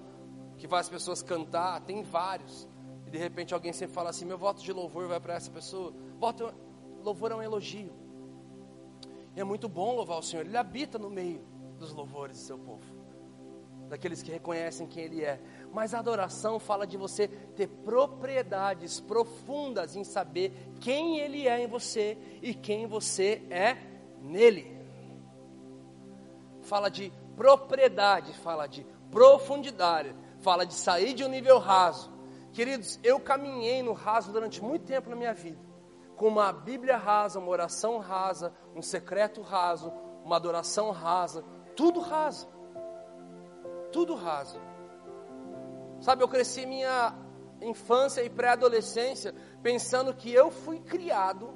que 0.57 0.66
faz 0.66 0.86
as 0.86 0.90
pessoas 0.90 1.22
cantar? 1.22 1.82
Tem 1.82 2.02
vários. 2.02 2.66
E 3.07 3.11
de 3.11 3.18
repente 3.18 3.52
alguém 3.52 3.74
sempre 3.74 3.94
fala 3.94 4.09
assim: 4.09 4.24
meu 4.24 4.38
voto 4.38 4.62
de 4.62 4.72
louvor 4.72 5.07
vai 5.07 5.20
para 5.20 5.34
essa 5.34 5.50
pessoa. 5.50 5.92
Voto, 6.18 6.50
louvor 7.02 7.30
é 7.30 7.34
um 7.34 7.42
elogio. 7.42 8.03
E 9.37 9.41
é 9.41 9.45
muito 9.45 9.68
bom 9.68 9.95
louvar 9.95 10.18
o 10.18 10.22
Senhor. 10.22 10.47
Ele 10.47 10.57
habita 10.57 10.99
no 10.99 11.11
meio 11.11 11.41
dos 11.78 11.93
louvores 11.93 12.37
do 12.37 12.43
seu 12.43 12.59
povo, 12.59 12.85
daqueles 13.89 14.22
que 14.22 14.30
reconhecem 14.30 14.87
quem 14.87 15.05
Ele 15.05 15.24
é. 15.24 15.41
Mas 15.72 15.93
a 15.93 15.99
adoração 15.99 16.61
fala 16.61 16.87
de 16.87 16.97
você 16.97 17.26
ter 17.28 17.66
propriedades 17.66 19.01
profundas 19.01 19.97
em 19.97 20.05
saber 20.05 20.53
quem 20.80 21.18
Ele 21.18 21.49
é 21.49 21.62
em 21.62 21.66
você 21.66 22.16
e 22.41 22.55
quem 22.55 22.87
você 22.87 23.43
é 23.51 23.76
nele. 24.22 24.72
Fala 26.62 26.89
de 26.89 27.12
propriedade, 27.37 28.32
fala 28.35 28.66
de 28.66 28.87
profundidade, 29.11 30.14
fala 30.41 30.64
de 30.64 30.74
sair 30.74 31.12
de 31.12 31.24
um 31.24 31.28
nível 31.28 31.59
raso. 31.59 32.12
Queridos, 32.53 33.01
eu 33.03 33.18
caminhei 33.18 33.82
no 33.82 33.93
raso 33.93 34.32
durante 34.32 34.62
muito 34.62 34.85
tempo 34.85 35.11
na 35.11 35.16
minha 35.16 35.35
vida 35.35 35.74
com 36.16 36.28
uma 36.28 36.52
Bíblia 36.52 36.96
rasa, 36.96 37.38
uma 37.38 37.50
oração 37.50 37.98
rasa, 37.98 38.52
um 38.74 38.82
secreto 38.82 39.42
raso, 39.42 39.92
uma 40.24 40.36
adoração 40.36 40.90
rasa, 40.90 41.44
tudo 41.76 42.00
raso. 42.00 42.48
Tudo 43.92 44.14
raso. 44.14 44.60
Sabe, 46.00 46.22
eu 46.22 46.28
cresci 46.28 46.66
minha 46.66 47.14
infância 47.60 48.22
e 48.22 48.30
pré-adolescência 48.30 49.34
pensando 49.62 50.14
que 50.14 50.32
eu 50.32 50.50
fui 50.50 50.80
criado 50.80 51.52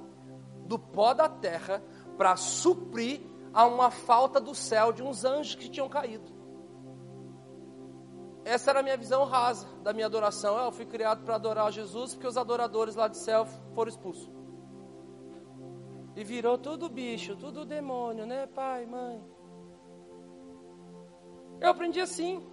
do 0.66 0.78
pó 0.78 1.12
da 1.12 1.28
terra 1.28 1.82
para 2.16 2.36
suprir 2.36 3.20
a 3.52 3.66
uma 3.66 3.90
falta 3.90 4.40
do 4.40 4.54
céu 4.54 4.92
de 4.92 5.02
uns 5.02 5.24
anjos 5.24 5.54
que 5.54 5.68
tinham 5.68 5.88
caído. 5.88 6.38
Essa 8.44 8.70
era 8.70 8.80
a 8.80 8.82
minha 8.82 8.96
visão 8.96 9.24
rasa 9.24 9.66
da 9.82 9.92
minha 9.92 10.06
adoração. 10.06 10.56
Eu 10.59 10.72
fui 10.72 10.86
criado 10.86 11.24
para 11.24 11.34
adorar 11.34 11.70
Jesus 11.70 12.14
porque 12.14 12.26
os 12.26 12.36
adoradores 12.36 12.94
lá 12.94 13.09
de 13.09 13.18
céu 13.18 13.46
foram 13.74 13.90
expulsos. 13.90 14.38
E 16.19 16.25
virou 16.25 16.59
tudo 16.59 16.89
bicho, 16.89 17.37
tudo 17.37 17.64
demônio, 17.64 18.27
né, 18.27 18.45
pai, 18.49 18.85
mãe? 18.87 19.23
Eu 21.61 21.69
aprendi 21.69 22.01
assim. 22.01 22.45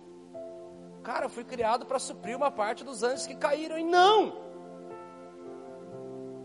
Cara, 1.01 1.25
eu 1.25 1.29
fui 1.29 1.43
criado 1.43 1.83
para 1.83 1.97
suprir 1.97 2.37
uma 2.37 2.51
parte 2.51 2.83
dos 2.83 3.01
anjos 3.01 3.25
que 3.25 3.35
caíram, 3.35 3.75
e 3.79 3.83
não! 3.83 4.35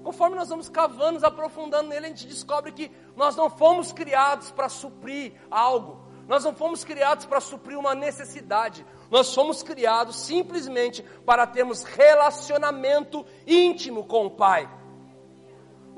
Conforme 0.03 0.35
nós 0.35 0.49
vamos 0.49 0.71
cavando, 0.71 1.13
nos 1.13 1.23
aprofundando 1.25 1.91
nele, 1.91 2.07
a 2.07 2.09
gente 2.09 2.27
descobre 2.27 2.73
que 2.73 2.91
nós 3.15 3.37
não 3.37 3.51
fomos 3.51 3.93
criados 3.93 4.51
para 4.51 4.71
suprir 4.71 5.35
algo, 5.51 6.01
nós 6.27 6.43
não 6.45 6.55
fomos 6.55 6.85
criados 6.85 7.27
para 7.27 7.39
suprir 7.39 7.79
uma 7.79 7.95
necessidade, 7.95 8.83
nós 9.11 9.35
fomos 9.35 9.63
criados 9.63 10.17
simplesmente 10.17 11.03
para 11.27 11.47
termos 11.47 11.83
relacionamento 11.83 13.27
íntimo 13.47 14.07
com 14.07 14.25
o 14.25 14.31
Pai. 14.31 14.80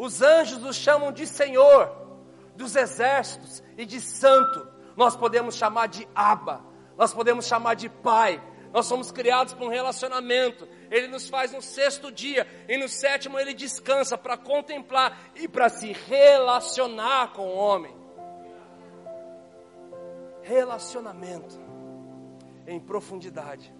Os 0.03 0.21
anjos 0.21 0.59
nos 0.59 0.75
chamam 0.75 1.13
de 1.13 1.25
Senhor, 1.29 1.89
dos 2.57 2.75
exércitos 2.75 3.63
e 3.79 3.87
de 3.87 4.01
Santo. 4.01 4.67
Nós 4.97 5.15
podemos 5.15 5.55
chamar 5.55 5.87
de 5.87 6.09
Abba, 6.13 6.61
nós 6.99 7.15
podemos 7.15 7.47
chamar 7.47 7.75
de 7.75 7.89
Pai. 7.89 8.43
Nós 8.73 8.87
somos 8.87 9.13
criados 9.13 9.55
para 9.55 9.65
um 9.65 9.69
relacionamento. 9.69 10.67
Ele 10.91 11.07
nos 11.07 11.29
faz 11.29 11.53
no 11.53 11.63
sexto 11.63 12.11
dia 12.11 12.49
e 12.69 12.77
no 12.79 12.89
sétimo 12.89 13.39
ele 13.39 13.55
descansa 13.55 14.19
para 14.19 14.37
contemplar 14.37 15.31
e 15.37 15.47
para 15.47 15.69
se 15.69 15.93
relacionar 15.93 17.33
com 17.33 17.47
o 17.47 17.55
homem. 17.55 17.95
relacionamento 20.43 21.61
em 22.67 22.81
profundidade. 22.81 23.73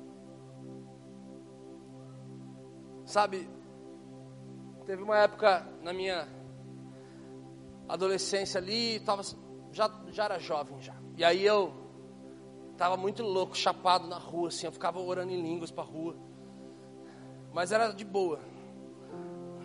Sabe, 3.05 3.51
teve 4.85 5.03
uma 5.03 5.19
época 5.19 5.67
na 5.83 5.93
minha 5.93 6.29
adolescência 7.89 8.59
ali, 8.59 9.01
tava, 9.01 9.23
já, 9.73 9.91
já 10.09 10.25
era 10.25 10.39
jovem 10.39 10.81
já. 10.81 10.95
E 11.17 11.25
aí 11.25 11.45
eu 11.45 11.73
tava 12.77 12.97
muito 12.97 13.23
louco, 13.23 13.57
chapado 13.57 14.07
na 14.07 14.19
rua, 14.19 14.49
assim, 14.49 14.67
eu 14.67 14.73
ficava 14.73 14.99
orando 14.99 15.33
em 15.33 15.41
línguas 15.41 15.71
para 15.71 15.85
rua. 15.85 16.17
Mas 17.53 17.71
era 17.71 17.93
de 17.93 18.05
boa. 18.05 18.41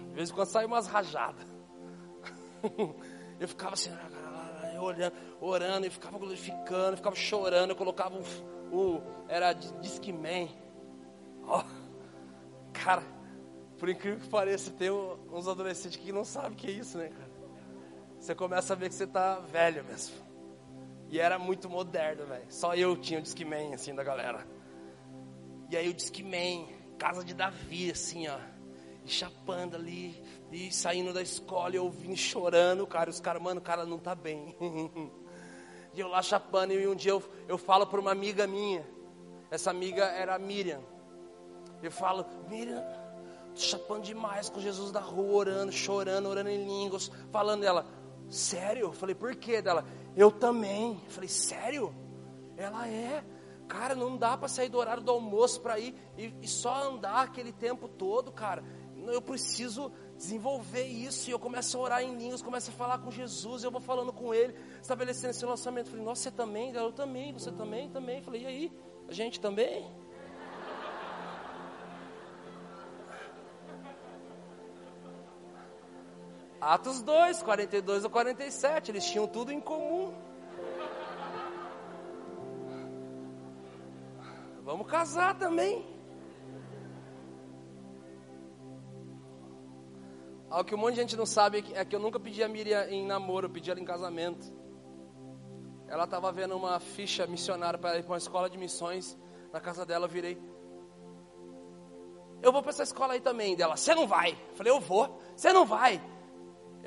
De 0.09 0.13
vez 0.13 0.29
em 0.29 0.33
quando 0.33 0.47
saía 0.47 0.67
umas 0.67 0.87
rajadas. 0.87 1.45
eu 3.39 3.47
ficava 3.47 3.73
assim, 3.73 3.91
eu 4.75 4.81
olhando, 4.81 5.13
orando, 5.39 5.87
e 5.87 5.89
ficava 5.89 6.17
glorificando, 6.17 6.97
ficava 6.97 7.15
chorando, 7.15 7.71
eu 7.71 7.75
colocava 7.75 8.19
o, 8.71 9.01
era 9.27 9.53
Discman. 9.53 10.49
Oh, 11.47 11.63
cara, 12.73 13.03
por 13.77 13.89
incrível 13.89 14.19
que 14.19 14.29
pareça, 14.29 14.71
tem 14.71 14.89
uns 14.89 15.47
adolescentes 15.47 15.97
que 15.97 16.11
não 16.11 16.25
sabem 16.25 16.51
o 16.51 16.55
que 16.55 16.67
é 16.67 16.71
isso, 16.71 16.97
né, 16.97 17.09
cara? 17.09 17.37
Você 18.19 18.33
começa 18.33 18.73
a 18.73 18.75
ver 18.75 18.89
que 18.89 18.95
você 18.95 19.05
tá 19.05 19.39
velho 19.39 19.83
mesmo. 19.85 20.15
E 21.09 21.19
era 21.19 21.37
muito 21.37 21.69
moderno, 21.69 22.25
velho. 22.25 22.45
Só 22.49 22.75
eu 22.75 22.97
tinha 22.97 23.19
o 23.19 23.21
Discman, 23.21 23.73
assim, 23.73 23.93
da 23.93 24.03
galera. 24.03 24.45
E 25.69 25.77
aí 25.77 25.87
o 25.87 25.93
Discman, 25.93 26.67
casa 26.97 27.23
de 27.23 27.33
Davi, 27.33 27.91
assim, 27.91 28.27
ó. 28.27 28.37
E 29.05 29.09
chapando 29.09 29.75
ali, 29.75 30.21
e 30.51 30.71
saindo 30.71 31.13
da 31.13 31.21
escola, 31.21 31.75
e 31.75 31.79
ouvindo, 31.79 32.17
chorando, 32.17 32.85
cara. 32.85 33.09
Os 33.09 33.19
caras, 33.19 33.41
mano, 33.41 33.59
o 33.59 33.63
cara 33.63 33.85
não 33.85 33.99
tá 33.99 34.15
bem. 34.15 34.55
e 35.93 35.99
eu 35.99 36.07
lá 36.07 36.21
chapando, 36.21 36.73
e 36.73 36.87
um 36.87 36.95
dia 36.95 37.11
eu, 37.11 37.23
eu 37.47 37.57
falo 37.57 37.85
para 37.85 37.99
uma 37.99 38.11
amiga 38.11 38.45
minha. 38.47 38.85
Essa 39.49 39.69
amiga 39.69 40.03
era 40.03 40.35
a 40.35 40.39
Miriam. 40.39 40.81
Eu 41.81 41.91
falo, 41.91 42.25
Miriam, 42.49 42.83
chapando 43.65 44.03
demais 44.03 44.49
com 44.49 44.59
Jesus 44.59 44.91
da 44.91 44.99
rua, 44.99 45.35
orando, 45.35 45.71
chorando, 45.71 46.27
orando 46.27 46.49
em 46.49 46.65
línguas, 46.65 47.11
falando 47.31 47.61
dela. 47.61 47.85
Sério? 48.29 48.87
Eu 48.87 48.93
falei, 48.93 49.15
por 49.15 49.35
quê? 49.35 49.61
Dela, 49.61 49.85
eu 50.15 50.31
também. 50.31 51.01
Eu 51.03 51.11
falei, 51.11 51.29
sério? 51.29 51.93
Ela 52.57 52.87
é. 52.87 53.23
Cara, 53.67 53.95
não 53.95 54.15
dá 54.17 54.37
para 54.37 54.47
sair 54.47 54.69
do 54.69 54.77
horário 54.77 55.03
do 55.03 55.11
almoço 55.11 55.59
para 55.61 55.77
ir 55.77 55.93
e, 56.17 56.33
e, 56.41 56.47
só 56.47 56.89
andar 56.89 57.23
aquele 57.23 57.51
tempo 57.51 57.87
todo, 57.87 58.31
cara. 58.31 58.63
Eu 59.05 59.21
preciso 59.21 59.91
desenvolver 60.15 60.85
isso. 60.85 61.29
E 61.29 61.33
eu 61.33 61.39
começo 61.39 61.77
a 61.77 61.81
orar 61.81 62.01
em 62.01 62.15
línguas, 62.15 62.41
começo 62.41 62.69
a 62.71 62.73
falar 62.73 62.99
com 62.99 63.11
Jesus. 63.11 63.63
Eu 63.63 63.71
vou 63.71 63.81
falando 63.81 64.11
com 64.13 64.33
Ele, 64.33 64.55
estabelecendo 64.81 65.31
esse 65.31 65.41
relacionamento. 65.41 65.89
Falei, 65.89 66.05
nossa, 66.05 66.23
você 66.23 66.31
também? 66.31 66.73
Eu 66.73 66.91
também, 66.91 67.33
você 67.33 67.51
também, 67.51 67.89
também. 67.89 68.17
Eu 68.17 68.23
falei, 68.23 68.43
e 68.43 68.45
aí? 68.45 68.71
A 69.07 69.13
gente 69.13 69.39
também? 69.39 69.85
Atos 76.67 77.01
2, 77.01 77.43
42 77.43 78.03
ou 78.03 78.09
47, 78.09 78.91
eles 78.91 79.05
tinham 79.05 79.25
tudo 79.25 79.53
em 79.53 79.61
comum. 79.61 80.13
Vamos 84.65 84.85
casar 84.85 85.39
também. 85.39 85.87
Algo 90.49 90.65
que 90.65 90.75
um 90.75 90.77
monte 90.77 90.95
de 90.95 90.99
gente 90.99 91.15
não 91.15 91.25
sabe 91.25 91.63
é 91.73 91.85
que 91.85 91.95
eu 91.95 92.01
nunca 92.01 92.19
pedi 92.19 92.43
a 92.43 92.49
Miriam 92.49 92.83
em 92.89 93.05
namoro, 93.05 93.45
eu 93.45 93.49
pedi 93.49 93.71
ela 93.71 93.79
em 93.79 93.85
casamento. 93.85 94.53
Ela 95.87 96.03
estava 96.03 96.33
vendo 96.33 96.57
uma 96.57 96.81
ficha 96.81 97.25
missionária 97.27 97.79
para 97.79 97.97
ir 97.97 98.03
para 98.03 98.11
uma 98.11 98.17
escola 98.17 98.49
de 98.49 98.57
missões. 98.57 99.17
Na 99.53 99.61
casa 99.61 99.85
dela 99.85 100.03
eu 100.03 100.09
virei. 100.09 100.37
Eu 102.41 102.51
vou 102.51 102.61
para 102.61 102.71
essa 102.71 102.83
escola 102.83 103.13
aí 103.13 103.21
também. 103.21 103.55
Dela, 103.55 103.77
você 103.77 103.95
não 103.95 104.05
vai. 104.05 104.31
Eu 104.49 104.55
falei, 104.57 104.73
eu 104.73 104.81
vou. 104.81 105.17
Você 105.33 105.53
não 105.53 105.65
vai. 105.65 106.16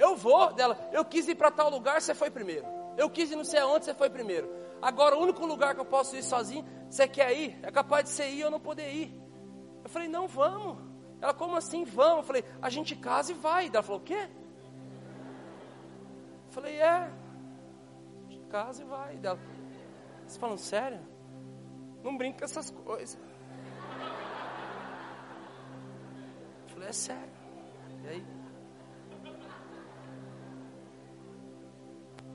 Eu 0.00 0.16
vou 0.16 0.50
dela. 0.54 0.78
Eu 0.90 1.04
quis 1.04 1.28
ir 1.28 1.34
para 1.34 1.50
tal 1.50 1.68
lugar, 1.68 2.00
você 2.00 2.14
foi 2.14 2.30
primeiro. 2.30 2.66
Eu 2.96 3.10
quis 3.10 3.30
ir 3.30 3.36
não 3.36 3.44
sei 3.44 3.60
aonde, 3.60 3.84
você 3.84 3.92
foi 3.92 4.08
primeiro. 4.08 4.50
Agora, 4.80 5.14
o 5.14 5.20
único 5.20 5.44
lugar 5.44 5.74
que 5.74 5.80
eu 5.80 5.84
posso 5.84 6.16
ir 6.16 6.22
sozinho, 6.22 6.64
você 6.88 7.06
quer 7.06 7.36
ir? 7.36 7.58
É 7.62 7.70
capaz 7.70 8.04
de 8.04 8.10
você 8.10 8.26
ir 8.30 8.42
ou 8.46 8.50
não 8.50 8.58
poder 8.58 8.90
ir. 8.90 9.14
Eu 9.84 9.90
falei, 9.90 10.08
não, 10.08 10.26
vamos. 10.26 10.78
Ela, 11.20 11.34
como 11.34 11.54
assim, 11.54 11.84
vamos? 11.84 12.20
Eu 12.20 12.22
falei, 12.22 12.44
a 12.62 12.70
gente 12.70 12.96
casa 12.96 13.32
e 13.32 13.34
vai. 13.34 13.68
Ela 13.68 13.82
falou, 13.82 14.00
o 14.00 14.04
quê? 14.04 14.26
Eu 16.46 16.52
falei, 16.52 16.76
é. 16.80 17.12
Casa 18.48 18.82
e 18.82 18.86
vai. 18.86 19.20
Ela, 19.22 19.38
você 20.26 20.38
falando 20.38 20.58
sério? 20.58 21.00
Não 22.02 22.16
brinca 22.16 22.38
com 22.38 22.44
essas 22.46 22.70
coisas. 22.70 23.18
Eu 26.62 26.68
falei, 26.70 26.88
é 26.88 26.92
sério. 26.92 27.32
E 28.02 28.08
aí? 28.08 28.39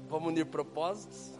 Vamos 0.08 0.30
unir 0.30 0.46
propósitos? 0.46 1.34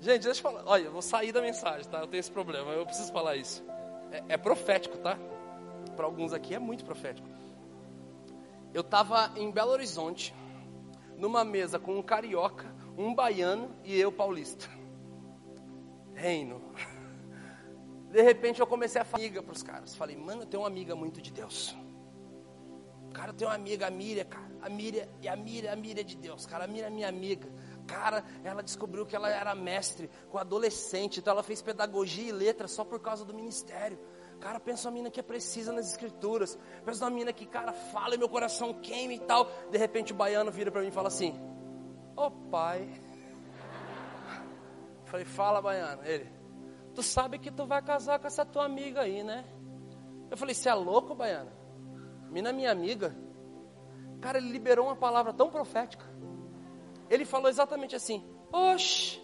Gente, 0.00 0.22
deixa 0.22 0.40
eu 0.40 0.42
falar. 0.42 0.62
Olha, 0.64 0.84
eu 0.84 0.92
vou 0.92 1.02
sair 1.02 1.30
da 1.30 1.42
mensagem, 1.42 1.88
tá? 1.90 1.98
Eu 1.98 2.06
tenho 2.06 2.20
esse 2.20 2.30
problema, 2.30 2.72
eu 2.72 2.86
preciso 2.86 3.12
falar 3.12 3.36
isso. 3.36 3.62
É, 4.10 4.34
é 4.34 4.36
profético, 4.38 4.96
tá? 4.98 5.18
Para 5.94 6.06
alguns 6.06 6.32
aqui 6.32 6.54
é 6.54 6.58
muito 6.58 6.84
profético. 6.84 7.28
Eu 8.72 8.80
estava 8.80 9.30
em 9.36 9.50
Belo 9.50 9.72
Horizonte, 9.72 10.34
numa 11.18 11.44
mesa 11.44 11.78
com 11.78 11.98
um 11.98 12.02
carioca, 12.02 12.74
um 12.96 13.14
baiano 13.14 13.70
e 13.84 13.98
eu 14.00 14.10
paulista. 14.10 14.68
Reino. 16.14 16.62
De 18.10 18.22
repente 18.22 18.60
eu 18.60 18.66
comecei 18.66 19.00
a 19.00 19.04
falar 19.04 19.42
para 19.42 19.52
os 19.52 19.62
caras. 19.62 19.94
Falei, 19.94 20.16
mano, 20.16 20.42
eu 20.42 20.46
tenho 20.46 20.62
uma 20.62 20.68
amiga 20.68 20.96
muito 20.96 21.20
de 21.20 21.30
Deus. 21.30 21.76
Cara, 23.12 23.30
eu 23.30 23.34
tenho 23.34 23.50
uma 23.50 23.56
amiga, 23.56 23.86
a 23.86 23.90
Miriam, 23.90 24.24
cara. 24.24 24.50
A 24.62 24.68
Miriam, 24.68 25.06
e 25.20 25.28
a 25.28 25.36
Miriam, 25.36 25.72
a 25.72 25.76
Miriam 25.76 26.00
é 26.00 26.04
de 26.04 26.16
Deus, 26.16 26.46
cara. 26.46 26.64
A 26.64 26.66
Miriam 26.66 26.86
é 26.86 26.90
minha 26.90 27.08
amiga. 27.08 27.48
Cara, 27.86 28.24
ela 28.44 28.62
descobriu 28.62 29.04
que 29.04 29.16
ela 29.16 29.28
era 29.28 29.54
mestre 29.54 30.08
com 30.30 30.38
adolescente, 30.38 31.18
então 31.18 31.32
ela 31.32 31.42
fez 31.42 31.60
pedagogia 31.60 32.28
e 32.28 32.32
letras 32.32 32.70
só 32.70 32.84
por 32.84 33.00
causa 33.00 33.24
do 33.24 33.34
ministério. 33.34 33.98
Cara, 34.38 34.58
pensa 34.60 34.88
uma 34.88 34.94
mina 34.94 35.10
que 35.10 35.20
é 35.20 35.22
precisa 35.22 35.72
nas 35.72 35.90
escrituras. 35.90 36.58
Pensa 36.84 37.04
uma 37.04 37.10
mina 37.10 37.32
que, 37.32 37.44
cara, 37.44 37.72
fala 37.72 38.14
e 38.14 38.18
meu 38.18 38.28
coração 38.28 38.72
queima 38.74 39.12
e 39.12 39.18
tal. 39.18 39.50
De 39.70 39.76
repente 39.76 40.12
o 40.12 40.16
baiano 40.16 40.50
vira 40.50 40.70
para 40.70 40.80
mim 40.80 40.88
e 40.88 40.92
fala 40.92 41.08
assim: 41.08 41.34
Ô 42.16 42.26
oh, 42.26 42.30
pai. 42.30 42.88
falei, 45.04 45.26
fala, 45.26 45.60
baiano. 45.60 46.02
Ele, 46.04 46.30
tu 46.94 47.02
sabe 47.02 47.38
que 47.38 47.50
tu 47.50 47.66
vai 47.66 47.82
casar 47.82 48.18
com 48.18 48.26
essa 48.26 48.46
tua 48.46 48.64
amiga 48.64 49.02
aí, 49.02 49.22
né? 49.22 49.44
Eu 50.30 50.36
falei, 50.36 50.54
você 50.54 50.68
é 50.68 50.74
louco, 50.74 51.14
baiano? 51.14 51.59
Mina, 52.30 52.52
minha 52.52 52.70
amiga. 52.70 53.14
Cara, 54.20 54.38
ele 54.38 54.50
liberou 54.50 54.86
uma 54.86 54.96
palavra 54.96 55.32
tão 55.32 55.50
profética. 55.50 56.04
Ele 57.08 57.24
falou 57.24 57.48
exatamente 57.48 57.96
assim: 57.96 58.24
Oxe, 58.52 59.20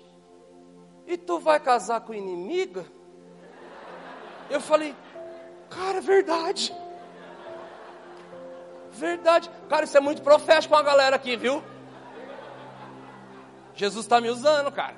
e 1.07 1.17
tu 1.17 1.39
vai 1.39 1.61
casar 1.61 2.01
com 2.01 2.13
inimiga? 2.13 2.85
Eu 4.51 4.61
falei, 4.61 4.95
cara, 5.71 6.01
verdade. 6.01 6.75
Verdade. 8.91 9.51
Cara, 9.69 9.85
isso 9.85 9.97
é 9.97 10.01
muito 10.01 10.23
profético 10.23 10.75
com 10.75 10.81
a 10.81 10.83
galera 10.83 11.17
aqui, 11.17 11.37
viu? 11.37 11.63
Jesus 13.75 14.05
está 14.05 14.21
me 14.21 14.31
usando, 14.31 14.73
cara. 14.73 14.97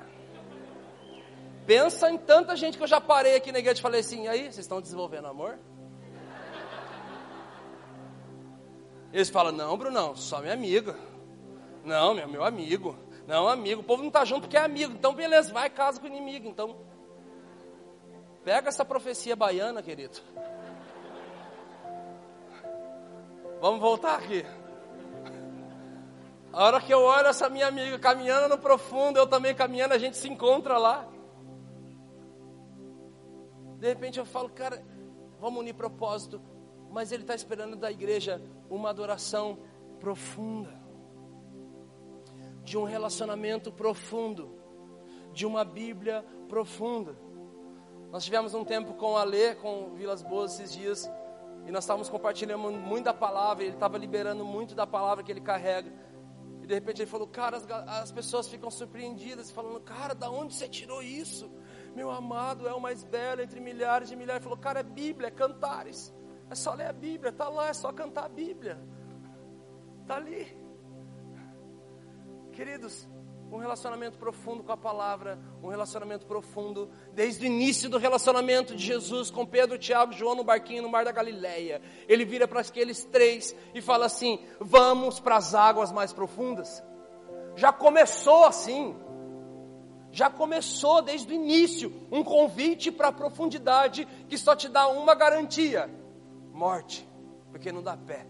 Pensa 1.65 2.09
em 2.09 2.17
tanta 2.17 2.55
gente 2.55 2.77
que 2.77 2.83
eu 2.83 2.87
já 2.87 3.01
parei 3.01 3.35
aqui 3.35 3.51
na 3.51 3.59
igreja 3.59 3.79
e 3.79 3.83
falei 3.83 3.99
assim: 3.99 4.27
aí, 4.27 4.43
vocês 4.43 4.59
estão 4.59 4.81
desenvolvendo 4.81 5.27
amor? 5.27 5.59
Eles 9.11 9.29
falam, 9.29 9.51
não, 9.51 9.77
Brunão, 9.77 10.15
só 10.15 10.39
minha 10.39 10.53
amiga. 10.53 10.95
Não, 11.83 12.13
meu, 12.13 12.27
meu 12.27 12.43
amigo. 12.43 12.95
Não, 13.25 13.47
amigo. 13.47 13.81
O 13.81 13.83
povo 13.83 14.01
não 14.01 14.09
está 14.09 14.23
junto 14.23 14.41
porque 14.41 14.57
é 14.57 14.61
amigo. 14.61 14.93
Então, 14.93 15.13
beleza, 15.13 15.51
vai 15.51 15.69
casa 15.69 15.99
com 15.99 16.05
o 16.05 16.09
inimigo. 16.09 16.47
Então, 16.47 16.77
pega 18.43 18.69
essa 18.69 18.85
profecia 18.85 19.35
baiana, 19.35 19.81
querido. 19.81 20.19
Vamos 23.59 23.79
voltar 23.79 24.15
aqui. 24.15 24.45
A 26.51 26.63
hora 26.65 26.81
que 26.81 26.93
eu 26.93 27.01
olho 27.01 27.27
essa 27.27 27.49
minha 27.49 27.67
amiga 27.67 27.99
caminhando 27.99 28.49
no 28.49 28.57
profundo, 28.57 29.17
eu 29.17 29.27
também 29.27 29.53
caminhando, 29.53 29.93
a 29.93 29.97
gente 29.97 30.17
se 30.17 30.27
encontra 30.27 30.77
lá. 30.77 31.07
De 33.77 33.87
repente 33.87 34.19
eu 34.19 34.25
falo, 34.25 34.49
cara, 34.49 34.83
vamos 35.39 35.59
unir 35.59 35.73
propósito 35.73 36.41
mas 36.91 37.11
ele 37.11 37.23
está 37.23 37.35
esperando 37.35 37.75
da 37.75 37.91
igreja 37.91 38.41
uma 38.69 38.89
adoração 38.89 39.59
profunda, 39.99 40.79
de 42.63 42.77
um 42.77 42.83
relacionamento 42.83 43.71
profundo, 43.71 44.55
de 45.33 45.45
uma 45.45 45.63
Bíblia 45.63 46.25
profunda. 46.47 47.15
Nós 48.11 48.23
tivemos 48.23 48.53
um 48.53 48.63
tempo 48.63 48.93
com 48.95 49.17
a 49.17 49.23
Lê, 49.23 49.55
com 49.55 49.93
Vilas 49.95 50.21
Boas 50.21 50.59
esses 50.59 50.73
dias, 50.73 51.11
e 51.67 51.71
nós 51.71 51.83
estávamos 51.83 52.09
compartilhando 52.09 52.71
muito 52.71 53.05
da 53.05 53.13
palavra, 53.13 53.63
ele 53.63 53.73
estava 53.73 53.97
liberando 53.97 54.43
muito 54.43 54.73
da 54.73 54.87
palavra 54.87 55.23
que 55.23 55.31
ele 55.31 55.41
carrega. 55.41 55.93
E 56.61 56.65
de 56.65 56.73
repente 56.73 57.01
ele 57.01 57.09
falou, 57.09 57.27
cara, 57.27 57.57
as, 57.57 57.69
as 57.69 58.11
pessoas 58.11 58.47
ficam 58.47 58.71
surpreendidas, 58.71 59.51
falando, 59.51 59.79
cara, 59.81 60.15
da 60.15 60.29
onde 60.31 60.55
você 60.55 60.67
tirou 60.67 61.03
isso? 61.03 61.51
Meu 61.95 62.09
amado 62.09 62.67
é 62.67 62.73
o 62.73 62.81
mais 62.81 63.03
belo 63.03 63.41
entre 63.41 63.59
milhares 63.59 64.09
de 64.09 64.15
milhares. 64.15 64.41
Ele 64.41 64.49
falou, 64.49 64.57
cara, 64.57 64.79
é 64.79 64.83
Bíblia, 64.83 65.27
é 65.27 65.31
cantares. 65.31 66.13
É 66.49 66.55
só 66.55 66.73
ler 66.73 66.87
a 66.87 66.93
Bíblia, 66.93 67.29
está 67.29 67.47
lá, 67.47 67.67
é 67.67 67.73
só 67.73 67.91
cantar 67.91 68.25
a 68.25 68.29
Bíblia. 68.29 68.79
Está 70.01 70.15
ali. 70.15 70.57
Queridos, 72.51 73.07
um 73.51 73.57
relacionamento 73.57 74.17
profundo 74.17 74.63
com 74.63 74.71
a 74.71 74.77
palavra, 74.77 75.39
um 75.61 75.67
relacionamento 75.67 76.25
profundo 76.25 76.89
desde 77.13 77.43
o 77.43 77.47
início 77.47 77.89
do 77.89 77.97
relacionamento 77.97 78.75
de 78.75 78.83
Jesus 78.83 79.31
com 79.31 79.45
Pedro, 79.45 79.77
Tiago, 79.77 80.11
João 80.13 80.35
no 80.35 80.43
barquinho 80.43 80.83
no 80.83 80.89
mar 80.89 81.05
da 81.05 81.11
Galileia. 81.11 81.81
Ele 82.07 82.25
vira 82.25 82.47
para 82.47 82.61
aqueles 82.61 83.03
três 83.05 83.55
e 83.73 83.81
fala 83.81 84.05
assim: 84.05 84.39
"Vamos 84.59 85.19
para 85.19 85.35
as 85.35 85.53
águas 85.55 85.91
mais 85.91 86.13
profundas". 86.13 86.83
Já 87.55 87.71
começou 87.71 88.45
assim. 88.45 88.95
Já 90.11 90.29
começou 90.29 91.03
desde 91.03 91.31
o 91.31 91.35
início 91.35 91.93
um 92.11 92.23
convite 92.23 92.91
para 92.91 93.09
a 93.09 93.11
profundidade 93.11 94.07
que 94.27 94.37
só 94.37 94.55
te 94.55 94.67
dá 94.67 94.87
uma 94.87 95.13
garantia: 95.13 95.89
morte, 96.59 97.07
porque 97.51 97.71
não 97.71 97.81
dá 97.81 97.95
pé. 97.95 98.27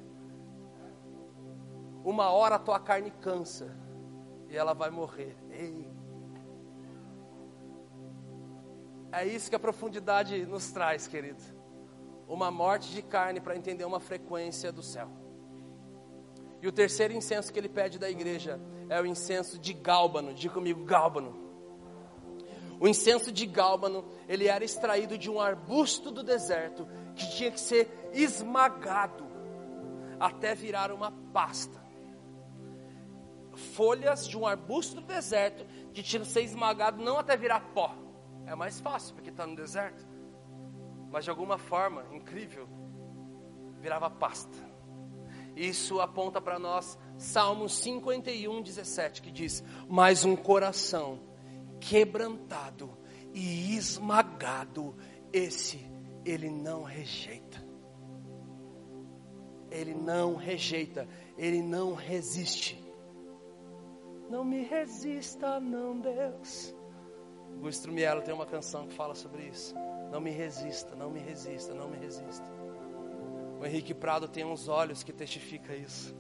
Uma 2.04 2.30
hora 2.30 2.56
a 2.56 2.60
tua 2.60 2.80
carne 2.80 3.10
cansa 3.10 3.76
e 4.48 4.56
ela 4.56 4.74
vai 4.74 4.92
morrer. 4.92 5.36
Ei. 5.50 5.90
É 9.12 9.26
isso 9.26 9.50
que 9.50 9.56
a 9.56 9.60
profundidade 9.60 10.46
nos 10.46 10.72
traz, 10.72 11.08
querido. 11.08 11.42
Uma 12.28 12.52
morte 12.52 12.92
de 12.92 13.02
carne 13.02 13.42
para 13.42 13.58
entender 13.58 13.84
uma 13.84 14.00
frequência 14.00 14.72
do 14.72 14.84
céu. 14.84 15.10
E 16.62 16.68
o 16.68 16.72
terceiro 16.72 17.14
incenso 17.14 17.52
que 17.52 17.58
ele 17.58 17.70
pede 17.70 17.98
da 17.98 18.10
igreja 18.12 18.60
é 18.88 19.02
o 19.02 19.08
incenso 19.08 19.58
de 19.58 19.74
gálbano. 19.74 20.36
Diga 20.36 20.54
comigo, 20.54 20.86
gálbano. 20.86 21.50
O 22.80 22.88
incenso 22.88 23.32
de 23.32 23.46
gálbano, 23.48 24.06
ele 24.28 24.48
era 24.48 24.64
extraído 24.64 25.18
de 25.18 25.30
um 25.30 25.42
arbusto 25.42 26.12
do 26.12 26.24
deserto 26.24 26.88
que 27.20 27.36
tinha 27.36 27.52
que 27.52 27.60
ser 27.60 28.10
esmagado 28.14 29.26
até 30.20 30.56
virar 30.56 30.92
uma 30.92 31.12
pasta 31.34 31.90
folhas 33.60 34.28
de 34.28 34.38
um 34.38 34.48
arbusto 34.48 34.96
do 34.96 35.02
deserto 35.02 35.66
que 35.94 36.02
tinha 36.02 36.22
que 36.22 36.28
ser 36.28 36.42
esmagado 36.42 37.04
não 37.04 37.20
até 37.20 37.36
virar 37.36 37.60
pó. 37.74 37.96
É 38.46 38.56
mais 38.56 38.80
fácil 38.80 39.14
porque 39.14 39.30
está 39.30 39.46
no 39.46 39.56
deserto. 39.56 40.08
Mas 41.12 41.26
de 41.26 41.30
alguma 41.30 41.58
forma, 41.58 42.06
incrível, 42.12 42.68
virava 43.80 44.10
pasta. 44.10 44.58
Isso 45.56 46.00
aponta 46.00 46.40
para 46.40 46.58
nós 46.58 46.98
Salmos 47.18 47.74
51, 47.80 48.62
17, 48.62 49.22
que 49.22 49.32
diz: 49.32 49.64
Mas 49.88 50.24
um 50.24 50.36
coração 50.36 51.20
quebrantado 51.80 52.98
e 53.34 53.76
esmagado, 53.76 54.96
esse 55.34 55.86
ele 56.26 56.50
não 56.50 56.84
rejeita. 56.84 57.68
Ele 59.72 59.94
não 59.94 60.36
rejeita, 60.36 61.08
ele 61.38 61.62
não 61.62 61.94
resiste. 61.94 62.84
Não 64.30 64.44
me 64.44 64.64
resista, 64.64 65.60
não, 65.60 66.00
Deus. 66.00 66.76
O 67.62 67.68
Strumielo 67.70 68.22
tem 68.22 68.34
uma 68.34 68.46
canção 68.46 68.88
que 68.88 68.94
fala 68.94 69.14
sobre 69.16 69.44
isso. 69.44 69.76
Não 70.12 70.20
me 70.20 70.32
resista, 70.32 70.96
não 70.96 71.10
me 71.10 71.20
resista, 71.20 71.74
não 71.74 71.90
me 71.90 71.98
resista. 71.98 72.46
O 73.60 73.66
Henrique 73.66 73.94
Prado 73.94 74.28
tem 74.28 74.46
uns 74.46 74.68
olhos 74.68 75.04
que 75.04 75.12
testifica 75.12 75.76
isso. 75.76 76.16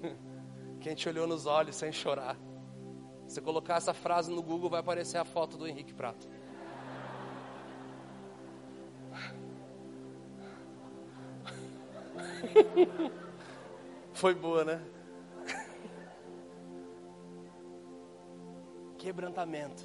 Quem 0.80 0.94
te 0.94 1.08
olhou 1.08 1.26
nos 1.26 1.46
olhos 1.46 1.76
sem 1.76 1.90
chorar. 1.90 2.38
Se 3.26 3.40
colocar 3.40 3.76
essa 3.76 3.94
frase 3.94 4.30
no 4.30 4.42
Google, 4.42 4.70
vai 4.70 4.80
aparecer 4.80 5.18
a 5.18 5.24
foto 5.24 5.56
do 5.56 5.66
Henrique 5.66 5.94
Prato. 5.94 6.28
Foi 14.12 14.34
boa, 14.34 14.64
né? 14.64 14.80
quebrantamento. 19.04 19.84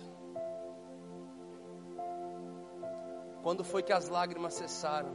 Quando 3.43 3.65
foi 3.65 3.83
que 3.83 3.91
as 3.91 4.07
lágrimas 4.07 4.53
cessaram? 4.53 5.11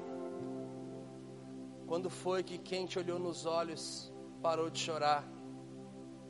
Quando 1.87 2.11
foi 2.11 2.43
que 2.43 2.59
quem 2.59 2.85
te 2.85 2.99
olhou 2.99 3.19
nos 3.19 3.47
olhos 3.47 4.13
parou 4.43 4.69
de 4.69 4.79
chorar? 4.79 5.25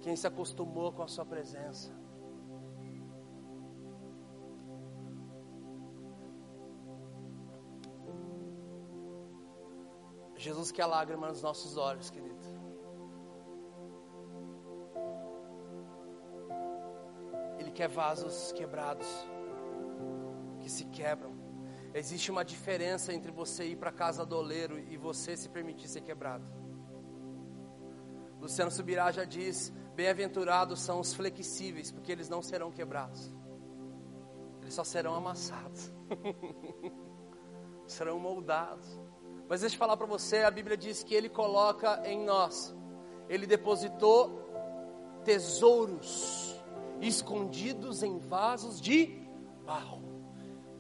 Quem 0.03 0.14
se 0.14 0.24
acostumou 0.24 0.93
com 0.93 1.03
a 1.03 1.09
sua 1.09 1.26
presença? 1.26 1.91
Jesus 10.45 10.70
quer 10.70 10.86
lágrima 10.86 11.28
nos 11.28 11.42
nossos 11.42 11.76
olhos, 11.76 12.11
querido. 12.11 12.34
quer 17.74 17.88
vasos 17.88 18.53
quebrados, 18.53 19.07
que 20.61 20.70
se 20.70 20.84
quebram. 20.86 21.34
Existe 21.92 22.30
uma 22.30 22.45
diferença 22.45 23.12
entre 23.12 23.30
você 23.30 23.64
ir 23.64 23.76
para 23.76 23.92
casa 23.92 24.24
do 24.24 24.36
oleiro 24.36 24.78
e 24.78 24.97
você 24.97 25.36
se 25.36 25.49
permitir 25.49 25.88
ser 25.88 26.01
quebrado. 26.01 26.45
Luciano 28.40 28.70
Subirá 28.70 29.11
já 29.11 29.24
diz: 29.24 29.72
Bem-aventurados 29.95 30.80
são 30.80 31.01
os 31.01 31.12
flexíveis, 31.12 31.90
porque 31.90 32.12
eles 32.12 32.28
não 32.28 32.42
serão 32.42 32.70
quebrados, 32.70 33.34
eles 34.62 34.74
só 34.74 34.84
serão 34.84 35.14
amassados, 35.14 35.92
serão 37.86 38.18
moldados. 38.18 39.01
Mas 39.49 39.61
deixa 39.61 39.74
eu 39.74 39.78
falar 39.78 39.97
para 39.97 40.07
você: 40.07 40.38
a 40.42 40.51
Bíblia 40.51 40.76
diz 40.76 41.03
que 41.03 41.14
Ele 41.14 41.28
coloca 41.28 42.03
em 42.09 42.24
nós, 42.24 42.74
Ele 43.28 43.47
depositou 43.47 44.42
tesouros 45.24 46.55
escondidos 47.01 48.03
em 48.03 48.18
vasos 48.18 48.80
de 48.80 49.07
barro. 49.64 50.03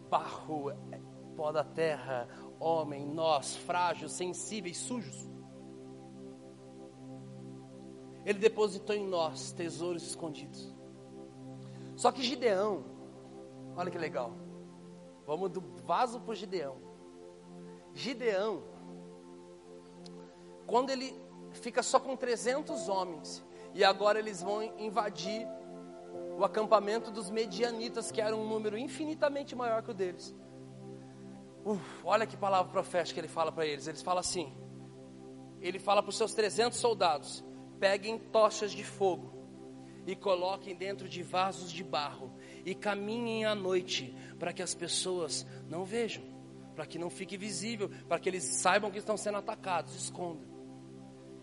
Barro, 0.08 0.70
é 0.70 1.00
pó 1.36 1.50
da 1.50 1.64
terra, 1.64 2.28
homem, 2.60 3.06
nós, 3.06 3.56
frágeis, 3.56 4.12
sensíveis, 4.12 4.76
sujos. 4.78 5.28
Ele 8.24 8.38
depositou 8.38 8.94
em 8.94 9.06
nós 9.06 9.52
tesouros 9.52 10.02
escondidos. 10.02 10.74
Só 11.96 12.10
que 12.10 12.22
Gideão, 12.22 12.84
olha 13.76 13.90
que 13.90 13.98
legal. 13.98 14.32
Vamos 15.26 15.50
do 15.50 15.60
vaso 15.84 16.20
para 16.20 16.34
Gideão. 16.34 16.83
Gideão, 17.94 18.62
quando 20.66 20.90
ele 20.90 21.14
fica 21.52 21.82
só 21.82 22.00
com 22.00 22.16
300 22.16 22.88
homens, 22.88 23.44
e 23.72 23.84
agora 23.84 24.18
eles 24.18 24.42
vão 24.42 24.62
invadir 24.78 25.46
o 26.36 26.44
acampamento 26.44 27.10
dos 27.10 27.30
medianitas, 27.30 28.10
que 28.10 28.20
era 28.20 28.36
um 28.36 28.46
número 28.46 28.76
infinitamente 28.76 29.54
maior 29.54 29.82
que 29.82 29.90
o 29.90 29.94
deles. 29.94 30.34
Uf, 31.64 31.80
olha 32.04 32.26
que 32.26 32.36
palavra 32.36 32.70
profética 32.70 33.20
ele 33.20 33.28
fala 33.28 33.50
para 33.50 33.64
eles. 33.64 33.86
Eles 33.86 34.02
falam 34.02 34.20
assim: 34.20 34.52
ele 35.60 35.78
fala 35.78 36.02
para 36.02 36.10
os 36.10 36.16
seus 36.16 36.34
300 36.34 36.78
soldados: 36.78 37.44
peguem 37.78 38.18
tochas 38.18 38.72
de 38.72 38.84
fogo 38.84 39.32
e 40.06 40.14
coloquem 40.14 40.74
dentro 40.74 41.08
de 41.08 41.22
vasos 41.22 41.72
de 41.72 41.82
barro 41.82 42.32
e 42.64 42.74
caminhem 42.74 43.44
à 43.44 43.54
noite 43.54 44.14
para 44.38 44.52
que 44.52 44.62
as 44.62 44.74
pessoas 44.74 45.46
não 45.68 45.84
vejam, 45.84 46.22
para 46.74 46.86
que 46.86 46.98
não 46.98 47.08
fique 47.10 47.36
visível, 47.36 47.90
para 48.08 48.18
que 48.18 48.28
eles 48.28 48.44
saibam 48.44 48.90
que 48.90 48.98
estão 48.98 49.16
sendo 49.16 49.38
atacados, 49.38 49.94
escondam. 49.94 50.54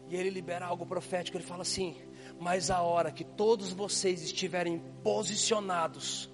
E 0.10 0.16
ele 0.16 0.30
libera 0.30 0.66
algo 0.66 0.86
profético, 0.86 1.38
ele 1.38 1.44
fala 1.44 1.62
assim: 1.62 1.96
mas 2.40 2.70
a 2.70 2.82
hora 2.82 3.12
que 3.12 3.24
todos 3.24 3.72
vocês 3.72 4.22
estiverem 4.22 4.80
posicionados, 5.04 6.30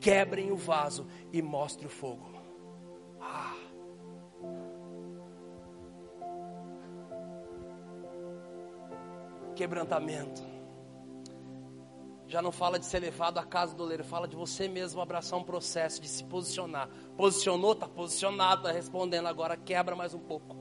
quebrem 0.00 0.52
o 0.52 0.56
vaso 0.56 1.06
e 1.32 1.42
mostre 1.42 1.86
o 1.86 1.90
fogo. 1.90 2.30
Ah. 3.20 3.56
Quebrantamento. 9.56 10.47
Já 12.28 12.42
não 12.42 12.52
fala 12.52 12.78
de 12.78 12.84
ser 12.84 12.98
levado 12.98 13.38
à 13.38 13.42
casa 13.42 13.74
do 13.74 13.82
oleiro, 13.82 14.04
fala 14.04 14.28
de 14.28 14.36
você 14.36 14.68
mesmo 14.68 15.00
abraçar 15.00 15.38
um 15.38 15.42
processo 15.42 15.98
de 15.98 16.06
se 16.06 16.22
posicionar. 16.22 16.86
Posicionou, 17.16 17.72
está 17.72 17.88
posicionado, 17.88 18.60
está 18.60 18.70
respondendo. 18.70 19.26
Agora 19.26 19.56
quebra 19.56 19.96
mais 19.96 20.12
um 20.12 20.18
pouco. 20.18 20.54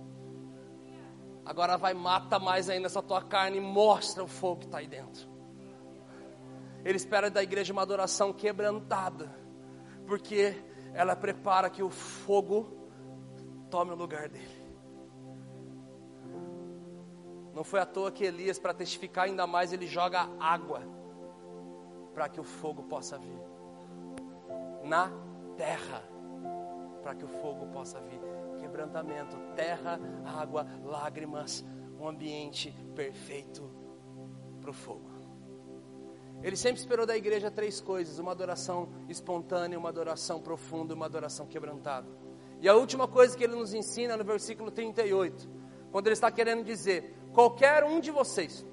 Agora 1.45 1.77
vai, 1.77 1.93
mata 1.93 2.39
mais 2.39 2.69
ainda 2.69 2.87
essa 2.87 3.03
tua 3.03 3.21
carne 3.21 3.57
e 3.57 3.61
mostra 3.61 4.23
o 4.23 4.27
fogo 4.29 4.61
que 4.61 4.65
está 4.65 4.77
aí 4.77 4.87
dentro. 4.87 5.27
Ele 6.85 6.95
espera 6.95 7.29
da 7.29 7.43
igreja 7.43 7.73
uma 7.73 7.81
adoração 7.81 8.31
quebrantada, 8.31 9.29
porque 10.05 10.55
ela 10.93 11.17
prepara 11.17 11.69
que 11.69 11.83
o 11.83 11.89
fogo 11.89 12.77
tome 13.69 13.91
o 13.91 13.95
lugar 13.95 14.29
dele. 14.29 14.65
Não 17.53 17.65
foi 17.65 17.81
à 17.81 17.85
toa 17.85 18.09
que 18.09 18.23
Elias, 18.23 18.57
para 18.57 18.73
testificar 18.73 19.25
ainda 19.25 19.45
mais, 19.45 19.73
ele 19.73 19.85
joga 19.85 20.29
água 20.39 20.95
para 22.17 22.27
que 22.27 22.39
o 22.39 22.43
fogo 22.43 22.81
possa 22.81 23.15
vir 23.19 23.39
na 24.83 25.11
terra, 25.55 26.01
para 27.03 27.13
que 27.13 27.23
o 27.23 27.27
fogo 27.27 27.67
possa 27.67 28.01
vir. 28.01 28.19
Quebrantamento, 28.59 29.37
terra, 29.55 29.99
água, 30.25 30.65
lágrimas, 30.83 31.63
um 31.99 32.07
ambiente 32.07 32.71
perfeito 32.95 33.69
para 34.59 34.71
o 34.71 34.73
fogo. 34.73 35.07
Ele 36.41 36.55
sempre 36.55 36.79
esperou 36.79 37.05
da 37.05 37.15
igreja 37.15 37.51
três 37.51 37.79
coisas: 37.79 38.17
uma 38.17 38.31
adoração 38.31 38.89
espontânea, 39.07 39.77
uma 39.77 39.89
adoração 39.89 40.41
profunda, 40.41 40.95
uma 40.95 41.05
adoração 41.05 41.45
quebrantada. 41.45 42.07
E 42.59 42.67
a 42.67 42.73
última 42.73 43.07
coisa 43.07 43.37
que 43.37 43.43
ele 43.43 43.55
nos 43.55 43.75
ensina 43.75 44.17
no 44.17 44.23
versículo 44.23 44.71
38, 44.71 45.47
quando 45.91 46.07
ele 46.07 46.13
está 46.13 46.31
querendo 46.31 46.63
dizer: 46.63 47.15
qualquer 47.31 47.83
um 47.83 47.99
de 47.99 48.09
vocês, 48.09 48.65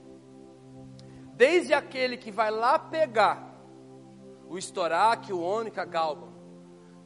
desde 1.36 1.74
aquele 1.74 2.16
que 2.16 2.30
vai 2.30 2.50
lá 2.50 2.78
pegar 2.78 3.54
o 4.48 4.56
estoraque, 4.56 5.32
o 5.32 5.40
ônica, 5.40 5.82
a 5.82 5.84
galba, 5.84 6.28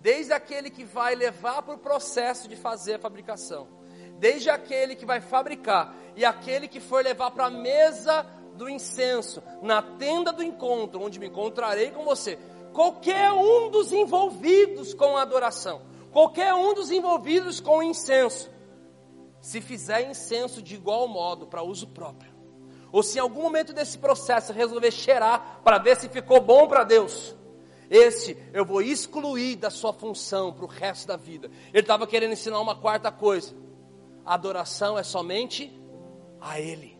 desde 0.01 0.33
aquele 0.33 0.71
que 0.71 0.85
vai 0.85 1.15
levar 1.15 1.63
para 1.63 1.75
o 1.75 1.79
processo 1.79 2.49
de 2.49 2.57
fazer 2.57 2.95
a 2.95 2.99
fabricação, 2.99 3.69
desde 4.19 4.51
aquele 4.51 4.95
que 4.95 5.07
vai 5.07 5.21
fabricar 5.21 5.95
e 6.15 6.25
aquele 6.25 6.69
que 6.69 6.81
for 6.81 7.03
levar 7.03 7.31
para 7.31 7.47
a 7.47 7.51
mesa 7.51 8.27
do 8.55 8.69
incenso, 8.69 9.43
na 9.63 9.81
tenda 9.81 10.33
do 10.33 10.43
encontro, 10.43 11.01
onde 11.01 11.19
me 11.19 11.29
encontrarei 11.29 11.91
com 11.91 12.05
você. 12.05 12.39
Qualquer 12.73 13.33
um 13.33 13.71
dos 13.71 13.93
envolvidos 13.93 14.93
com 14.93 15.17
a 15.17 15.23
adoração, 15.23 15.81
qualquer 16.13 16.53
um 16.53 16.75
dos 16.75 16.91
envolvidos 16.91 17.61
com 17.61 17.79
o 17.79 17.83
incenso, 17.83 18.51
se 19.41 19.61
fizer 19.61 20.11
incenso 20.11 20.61
de 20.61 20.75
igual 20.75 21.07
modo 21.07 21.47
para 21.47 21.63
uso 21.63 21.87
próprio, 21.87 22.28
ou 22.91 23.03
se 23.03 23.19
em 23.19 23.21
algum 23.21 23.43
momento 23.43 23.73
desse 23.73 23.99
processo 23.99 24.53
resolver 24.53 24.91
cheirar 24.91 25.61
para 25.63 25.79
ver 25.79 25.97
se 25.97 26.09
ficou 26.09 26.41
bom 26.41 26.67
para 26.67 26.85
Deus, 26.85 27.35
esse 27.91 28.37
eu 28.53 28.65
vou 28.65 28.83
excluir 28.83 29.57
da 29.57 29.71
sua 29.71 29.93
função 29.93 30.53
para 30.53 30.65
o 30.65 30.69
resto 30.69 31.07
da 31.09 31.17
vida. 31.17 31.51
Ele 31.73 31.81
estava 31.81 32.07
querendo 32.07 32.33
ensinar 32.33 32.61
uma 32.61 32.77
quarta 32.77 33.11
coisa: 33.11 33.55
adoração 34.25 34.99
é 34.99 35.03
somente 35.03 35.73
a 36.41 36.61
Ele 36.61 36.99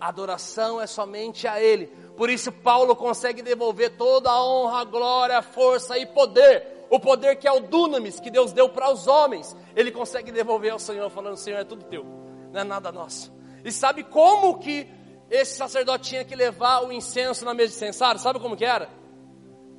adoração 0.00 0.80
é 0.80 0.86
somente 0.86 1.46
a 1.46 1.60
Ele. 1.62 1.86
Por 2.16 2.30
isso, 2.30 2.50
Paulo 2.50 2.96
consegue 2.96 3.42
devolver 3.42 3.96
toda 3.96 4.30
a 4.30 4.44
honra, 4.44 4.84
glória, 4.84 5.42
força 5.42 5.98
e 5.98 6.06
poder. 6.06 6.86
O 6.88 6.98
poder 6.98 7.36
que 7.36 7.46
é 7.46 7.52
o 7.52 7.60
dunamis, 7.60 8.18
que 8.18 8.30
Deus 8.30 8.52
deu 8.52 8.68
para 8.68 8.90
os 8.90 9.06
homens, 9.06 9.54
Ele 9.76 9.92
consegue 9.92 10.32
devolver 10.32 10.72
ao 10.72 10.78
Senhor, 10.78 11.08
falando: 11.10 11.36
Senhor, 11.36 11.58
é 11.58 11.64
tudo 11.64 11.84
teu, 11.84 12.04
não 12.52 12.60
é 12.60 12.64
nada 12.64 12.90
nosso. 12.90 13.32
E 13.64 13.72
sabe 13.72 14.04
como 14.04 14.58
que 14.58 14.88
esse 15.30 15.56
sacerdote 15.56 16.10
tinha 16.10 16.24
que 16.24 16.34
levar 16.34 16.84
o 16.84 16.92
incenso 16.92 17.44
na 17.44 17.54
mesa 17.54 17.70
de 17.70 17.76
incensário? 17.76 18.20
Sabe 18.20 18.40
como 18.40 18.56
que 18.56 18.64
era? 18.64 18.88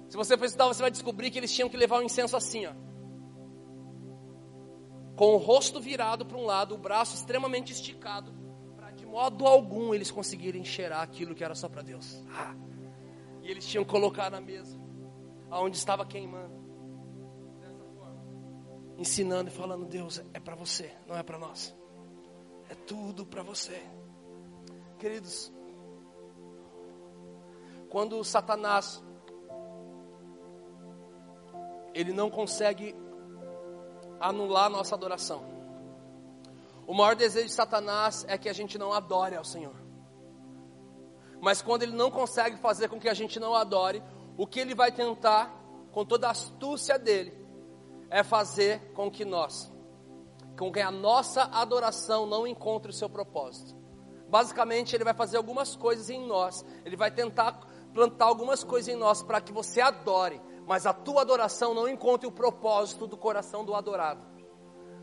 Se 0.09 0.17
você 0.17 0.37
for 0.37 0.45
estudar, 0.45 0.67
você 0.67 0.81
vai 0.81 0.91
descobrir 0.91 1.31
que 1.31 1.39
eles 1.39 1.53
tinham 1.53 1.69
que 1.69 1.77
levar 1.77 1.99
o 1.99 2.03
incenso 2.03 2.35
assim, 2.35 2.65
ó. 2.65 2.73
Com 5.15 5.35
o 5.35 5.37
rosto 5.37 5.79
virado 5.79 6.25
para 6.25 6.37
um 6.37 6.45
lado, 6.45 6.75
o 6.75 6.77
braço 6.77 7.15
extremamente 7.15 7.71
esticado 7.71 8.41
modo 9.11 9.45
algum 9.45 9.93
eles 9.93 10.09
conseguirem 10.09 10.63
cheirar 10.63 11.01
aquilo 11.01 11.35
que 11.35 11.43
era 11.43 11.53
só 11.53 11.67
para 11.67 11.81
Deus. 11.81 12.23
Ah, 12.33 12.55
e 13.43 13.51
eles 13.51 13.67
tinham 13.67 13.83
que 13.83 13.91
colocar 13.91 14.31
na 14.31 14.39
mesa, 14.39 14.79
aonde 15.49 15.75
estava 15.75 16.05
queimando. 16.05 16.55
Dessa 17.59 17.83
forma. 17.83 18.23
Ensinando 18.97 19.49
e 19.49 19.53
falando: 19.53 19.85
Deus, 19.85 20.23
é 20.33 20.39
para 20.39 20.55
você, 20.55 20.91
não 21.05 21.17
é 21.17 21.21
para 21.21 21.37
nós. 21.37 21.75
É 22.71 22.75
tudo 22.87 23.25
para 23.25 23.43
você. 23.43 23.83
Queridos, 24.97 25.51
quando 27.89 28.23
Satanás 28.23 29.03
ele 31.93 32.13
não 32.13 32.29
consegue 32.29 32.95
anular 34.21 34.69
nossa 34.69 34.95
adoração. 34.95 35.43
O 36.87 36.93
maior 36.93 37.13
desejo 37.13 37.47
de 37.47 37.53
Satanás 37.53 38.23
é 38.29 38.37
que 38.37 38.47
a 38.47 38.53
gente 38.53 38.77
não 38.77 38.93
adore 38.93 39.35
ao 39.35 39.43
Senhor. 39.43 39.75
Mas 41.41 41.61
quando 41.61 41.83
ele 41.83 41.95
não 41.95 42.09
consegue 42.09 42.55
fazer 42.57 42.87
com 42.87 43.01
que 43.01 43.09
a 43.09 43.13
gente 43.13 43.37
não 43.37 43.53
adore, 43.53 44.01
o 44.37 44.47
que 44.47 44.61
ele 44.61 44.75
vai 44.75 44.93
tentar, 44.93 45.53
com 45.91 46.05
toda 46.05 46.27
a 46.27 46.31
astúcia 46.31 46.97
dele, 46.97 47.33
é 48.09 48.23
fazer 48.23 48.93
com 48.93 49.09
que 49.09 49.25
nós, 49.25 49.70
com 50.57 50.71
que 50.71 50.79
a 50.79 50.91
nossa 50.91 51.43
adoração 51.43 52.25
não 52.25 52.45
encontre 52.45 52.91
o 52.91 52.93
seu 52.93 53.09
propósito. 53.09 53.75
Basicamente, 54.29 54.95
ele 54.95 55.03
vai 55.03 55.13
fazer 55.13 55.37
algumas 55.37 55.75
coisas 55.75 56.09
em 56.09 56.25
nós, 56.25 56.65
ele 56.85 56.95
vai 56.95 57.11
tentar 57.11 57.59
plantar 57.93 58.25
algumas 58.25 58.63
coisas 58.63 58.93
em 58.93 58.97
nós 58.97 59.21
para 59.21 59.41
que 59.41 59.51
você 59.51 59.81
adore, 59.81 60.41
mas 60.65 60.85
a 60.85 60.93
tua 60.93 61.21
adoração 61.21 61.73
não 61.73 61.87
encontre 61.87 62.27
o 62.27 62.31
propósito 62.31 63.05
do 63.05 63.17
coração 63.17 63.65
do 63.65 63.75
adorado. 63.75 64.21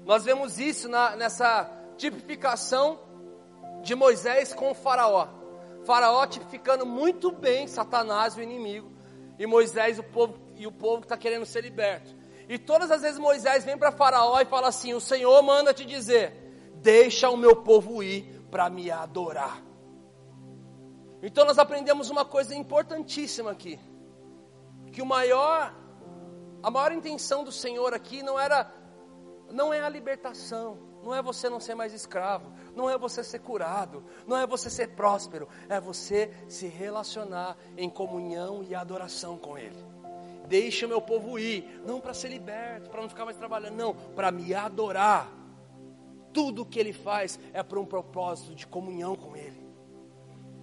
Nós 0.04 0.24
vemos 0.24 0.58
isso 0.58 0.88
na, 0.88 1.14
nessa 1.16 1.70
tipificação 1.98 2.98
de 3.82 3.94
Moisés 3.94 4.54
com 4.54 4.70
o 4.70 4.74
Faraó. 4.74 5.28
Faraó 5.84 6.26
tipificando 6.26 6.86
muito 6.86 7.30
bem 7.30 7.66
Satanás, 7.66 8.36
o 8.36 8.42
inimigo, 8.42 8.90
e 9.38 9.46
Moisés 9.46 9.98
o 9.98 10.02
povo, 10.02 10.38
e 10.56 10.66
o 10.66 10.72
povo 10.72 11.00
que 11.00 11.06
está 11.06 11.16
querendo 11.16 11.44
ser 11.44 11.62
liberto. 11.62 12.16
E 12.48 12.58
todas 12.58 12.90
as 12.90 13.02
vezes 13.02 13.18
Moisés 13.18 13.64
vem 13.64 13.76
para 13.76 13.92
Faraó 13.92 14.40
e 14.40 14.46
fala 14.46 14.68
assim: 14.68 14.94
O 14.94 15.00
Senhor 15.00 15.42
manda 15.42 15.74
te 15.74 15.84
dizer, 15.84 16.32
deixa 16.76 17.28
o 17.28 17.36
meu 17.36 17.56
povo 17.56 18.02
ir 18.02 18.42
para 18.50 18.70
me 18.70 18.90
adorar. 18.90 19.62
Então 21.22 21.44
nós 21.44 21.58
aprendemos 21.58 22.08
uma 22.08 22.24
coisa 22.24 22.54
importantíssima 22.54 23.50
aqui: 23.50 23.78
que 24.92 25.02
o 25.02 25.06
maior, 25.06 25.74
a 26.62 26.70
maior 26.70 26.92
intenção 26.92 27.44
do 27.44 27.52
Senhor 27.52 27.92
aqui 27.92 28.22
não 28.22 28.40
era, 28.40 28.72
não 29.50 29.74
é 29.74 29.82
a 29.82 29.88
libertação, 29.88 30.78
não 31.02 31.14
é 31.14 31.20
você 31.20 31.50
não 31.50 31.60
ser 31.60 31.74
mais 31.74 31.92
escravo, 31.92 32.50
não 32.74 32.88
é 32.88 32.96
você 32.96 33.22
ser 33.22 33.40
curado, 33.40 34.02
não 34.26 34.38
é 34.38 34.46
você 34.46 34.70
ser 34.70 34.94
próspero, 34.94 35.48
é 35.68 35.78
você 35.78 36.32
se 36.48 36.66
relacionar 36.66 37.58
em 37.76 37.90
comunhão 37.90 38.62
e 38.62 38.74
adoração 38.74 39.36
com 39.36 39.58
Ele. 39.58 39.97
Deixa 40.48 40.88
meu 40.88 41.00
povo 41.00 41.38
ir, 41.38 41.82
não 41.86 42.00
para 42.00 42.14
ser 42.14 42.28
liberto, 42.28 42.90
para 42.90 43.02
não 43.02 43.08
ficar 43.08 43.24
mais 43.24 43.36
trabalhando, 43.36 43.76
não, 43.76 43.94
para 43.94 44.32
me 44.32 44.54
adorar. 44.54 45.30
Tudo 46.32 46.66
que 46.66 46.78
Ele 46.78 46.92
faz 46.92 47.38
é 47.52 47.62
para 47.62 47.78
um 47.78 47.84
propósito 47.84 48.54
de 48.54 48.66
comunhão 48.66 49.14
com 49.14 49.36
Ele. 49.36 49.68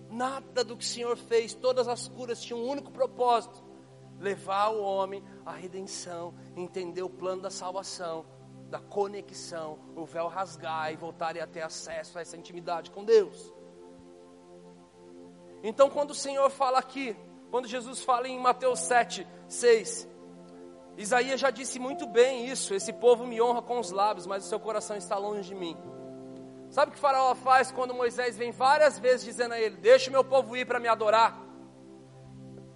Nada 0.10 0.64
do 0.64 0.76
que 0.76 0.84
o 0.84 0.88
Senhor 0.88 1.16
fez, 1.18 1.54
todas 1.54 1.88
as 1.88 2.08
curas 2.08 2.42
tinham 2.42 2.62
um 2.62 2.68
único 2.68 2.92
propósito: 2.92 3.64
levar 4.20 4.70
o 4.70 4.82
homem 4.82 5.24
à 5.46 5.54
redenção, 5.54 6.34
entender 6.56 7.04
o 7.04 7.10
plano 7.10 7.44
da 7.44 7.52
salvação 7.52 8.26
da 8.70 8.80
conexão, 8.80 9.80
o 9.96 10.06
véu 10.06 10.28
rasgar 10.28 10.92
e 10.92 10.96
voltarem 10.96 11.42
a 11.42 11.48
ter 11.48 11.62
acesso 11.62 12.18
a 12.18 12.22
essa 12.22 12.36
intimidade 12.36 12.92
com 12.92 13.04
Deus. 13.04 13.54
Então, 15.64 15.90
quando 15.90 16.12
o 16.12 16.16
Senhor 16.16 16.50
fala 16.50 16.80
aqui, 16.80 17.16
quando 17.56 17.70
Jesus 17.70 18.04
fala 18.04 18.28
em 18.28 18.38
Mateus 18.38 18.82
7, 18.82 19.26
6, 19.48 20.10
Isaías 20.98 21.40
já 21.40 21.50
disse 21.50 21.80
muito 21.80 22.06
bem 22.06 22.50
isso: 22.50 22.74
esse 22.74 22.92
povo 22.92 23.26
me 23.26 23.42
honra 23.42 23.62
com 23.62 23.80
os 23.80 23.92
lábios, 23.92 24.28
mas 24.28 24.44
o 24.44 24.50
seu 24.50 24.60
coração 24.60 24.98
está 24.98 25.18
longe 25.18 25.48
de 25.48 25.56
mim. 25.56 25.78
Sabe 26.70 26.92
o 26.92 26.94
que 26.94 27.00
Faraó 27.00 27.34
faz 27.34 27.72
quando 27.72 27.94
Moisés 27.94 28.36
vem 28.36 28.52
várias 28.52 29.00
vezes 29.00 29.24
dizendo 29.24 29.54
a 29.54 29.58
ele: 29.62 29.78
Deixa 29.78 30.10
o 30.10 30.12
meu 30.12 30.22
povo 30.22 30.58
ir 30.58 30.68
para 30.68 30.82
me 30.82 30.90
adorar? 30.90 31.40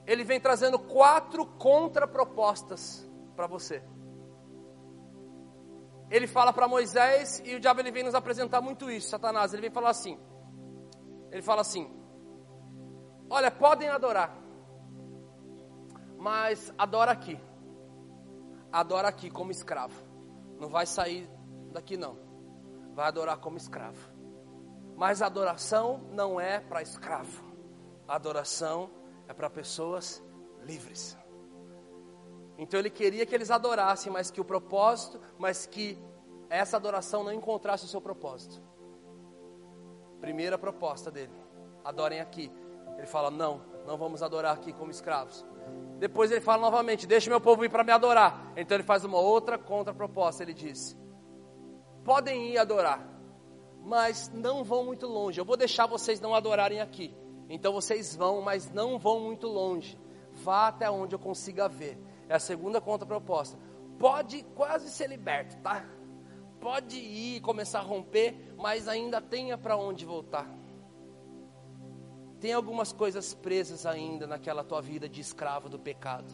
Ele 0.07 0.23
vem 0.23 0.39
trazendo 0.39 0.80
quatro 0.80 1.45
contrapropostas 1.45 3.05
para 3.36 3.47
você 3.47 3.84
ele 6.09 6.25
fala 6.25 6.53
para 6.53 6.69
Moisés 6.69 7.41
e 7.45 7.53
o 7.53 7.59
diabo 7.59 7.82
ele 7.82 7.91
vem 7.91 8.03
nos 8.03 8.15
apresentar 8.15 8.61
muito 8.61 8.89
isso, 8.89 9.09
Satanás. 9.09 9.51
Ele 9.51 9.61
vem 9.61 9.71
falar 9.71 9.89
assim: 9.89 10.17
ele 11.32 11.41
fala 11.41 11.59
assim: 11.59 11.91
Olha, 13.30 13.51
podem 13.51 13.89
adorar, 13.89 14.36
mas 16.20 16.74
adora 16.78 17.13
aqui, 17.13 17.39
adora 18.70 19.07
aqui 19.07 19.32
como 19.32 19.51
escravo. 19.51 19.95
Não 20.59 20.67
vai 20.67 20.86
sair 20.86 21.30
daqui 21.72 21.95
não, 21.95 22.17
vai 22.93 23.07
adorar 23.07 23.38
como 23.38 23.55
escravo. 23.55 24.11
Mas 24.97 25.22
adoração 25.22 26.01
não 26.11 26.39
é 26.39 26.59
para 26.59 26.82
escravo, 26.82 27.41
adoração 28.05 28.91
é 29.30 29.34
para 29.34 29.49
pessoas 29.49 30.22
livres. 30.61 31.17
Então 32.57 32.78
ele 32.78 32.89
queria 32.89 33.26
que 33.26 33.34
eles 33.34 33.49
adorassem, 33.49 34.11
mas 34.11 34.30
que 34.30 34.41
o 34.41 34.45
propósito, 34.45 35.22
mas 35.38 35.65
que 35.65 35.97
essa 36.49 36.76
adoração 36.76 37.24
não 37.24 37.32
encontrasse 37.32 37.86
o 37.86 37.88
seu 37.88 38.01
propósito. 38.01 38.61
Primeira 40.20 40.57
proposta 40.57 41.09
dele: 41.09 41.32
adorem 41.82 42.20
aqui. 42.20 42.51
Ele 42.97 43.07
fala: 43.07 43.32
não, 43.32 43.61
não 43.86 43.97
vamos 43.97 44.22
adorar 44.22 44.53
aqui 44.53 44.74
como 44.74 44.91
escravos. 44.91 45.45
Depois 45.99 46.32
ele 46.32 46.41
fala 46.41 46.61
novamente: 46.61 47.05
deixe 47.05 47.30
meu 47.30 47.41
povo 47.41 47.65
ir 47.65 47.70
para 47.70 47.84
me 47.84 47.91
adorar. 47.91 48.53
Então 48.55 48.76
ele 48.76 48.84
faz 48.84 49.03
uma 49.03 49.20
outra 49.20 49.57
contraproposta. 49.57 50.43
Ele 50.43 50.53
diz: 50.53 50.97
podem 52.03 52.51
ir 52.51 52.57
adorar, 52.57 53.05
mas 53.84 54.32
não 54.34 54.63
vão 54.63 54.86
muito 54.86 55.07
longe. 55.07 55.39
Eu 55.39 55.45
vou 55.45 55.57
deixar 55.57 55.86
vocês 55.86 56.20
não 56.20 56.34
adorarem 56.34 56.80
aqui. 56.80 57.13
Então 57.49 57.74
vocês 57.74 58.15
vão, 58.15 58.41
mas 58.41 58.72
não 58.72 58.97
vão 58.97 59.20
muito 59.20 59.47
longe. 59.47 59.99
Vá 60.34 60.67
até 60.67 60.89
onde 60.89 61.15
eu 61.15 61.20
consiga 61.20 61.67
ver. 61.67 61.97
É 62.28 62.36
a 62.36 62.39
segunda 62.39 62.80
contraproposta. 62.80 63.57
Pode 63.97 64.43
quase 64.55 64.89
ser 64.89 65.07
liberto, 65.07 65.57
tá? 65.57 65.86
Pode 66.59 66.97
ir, 66.97 67.41
começar 67.41 67.80
a 67.80 67.84
romper, 67.84 68.53
mas 68.57 68.88
ainda 68.88 69.20
tenha 69.20 69.57
para 69.57 69.76
onde 69.76 70.05
voltar. 70.05 70.59
Tem 72.39 72.53
algumas 72.53 72.93
coisas 72.93 73.33
presas 73.33 73.85
ainda 73.85 74.25
naquela 74.25 74.63
tua 74.63 74.81
vida 74.81 75.09
de 75.09 75.19
escravo 75.19 75.67
do 75.67 75.77
pecado. 75.77 76.33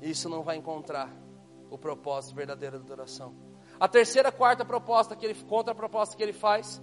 Isso 0.00 0.28
não 0.28 0.42
vai 0.42 0.56
encontrar 0.56 1.10
o 1.70 1.78
propósito 1.78 2.34
verdadeiro 2.34 2.78
da 2.78 2.84
adoração. 2.84 3.34
A 3.78 3.88
terceira, 3.88 4.30
quarta 4.30 4.64
proposta 4.64 5.16
que 5.16 5.24
ele 5.24 5.34
contra 5.44 5.72
a 5.72 5.74
proposta 5.74 6.16
que 6.16 6.22
ele 6.22 6.34
faz, 6.34 6.82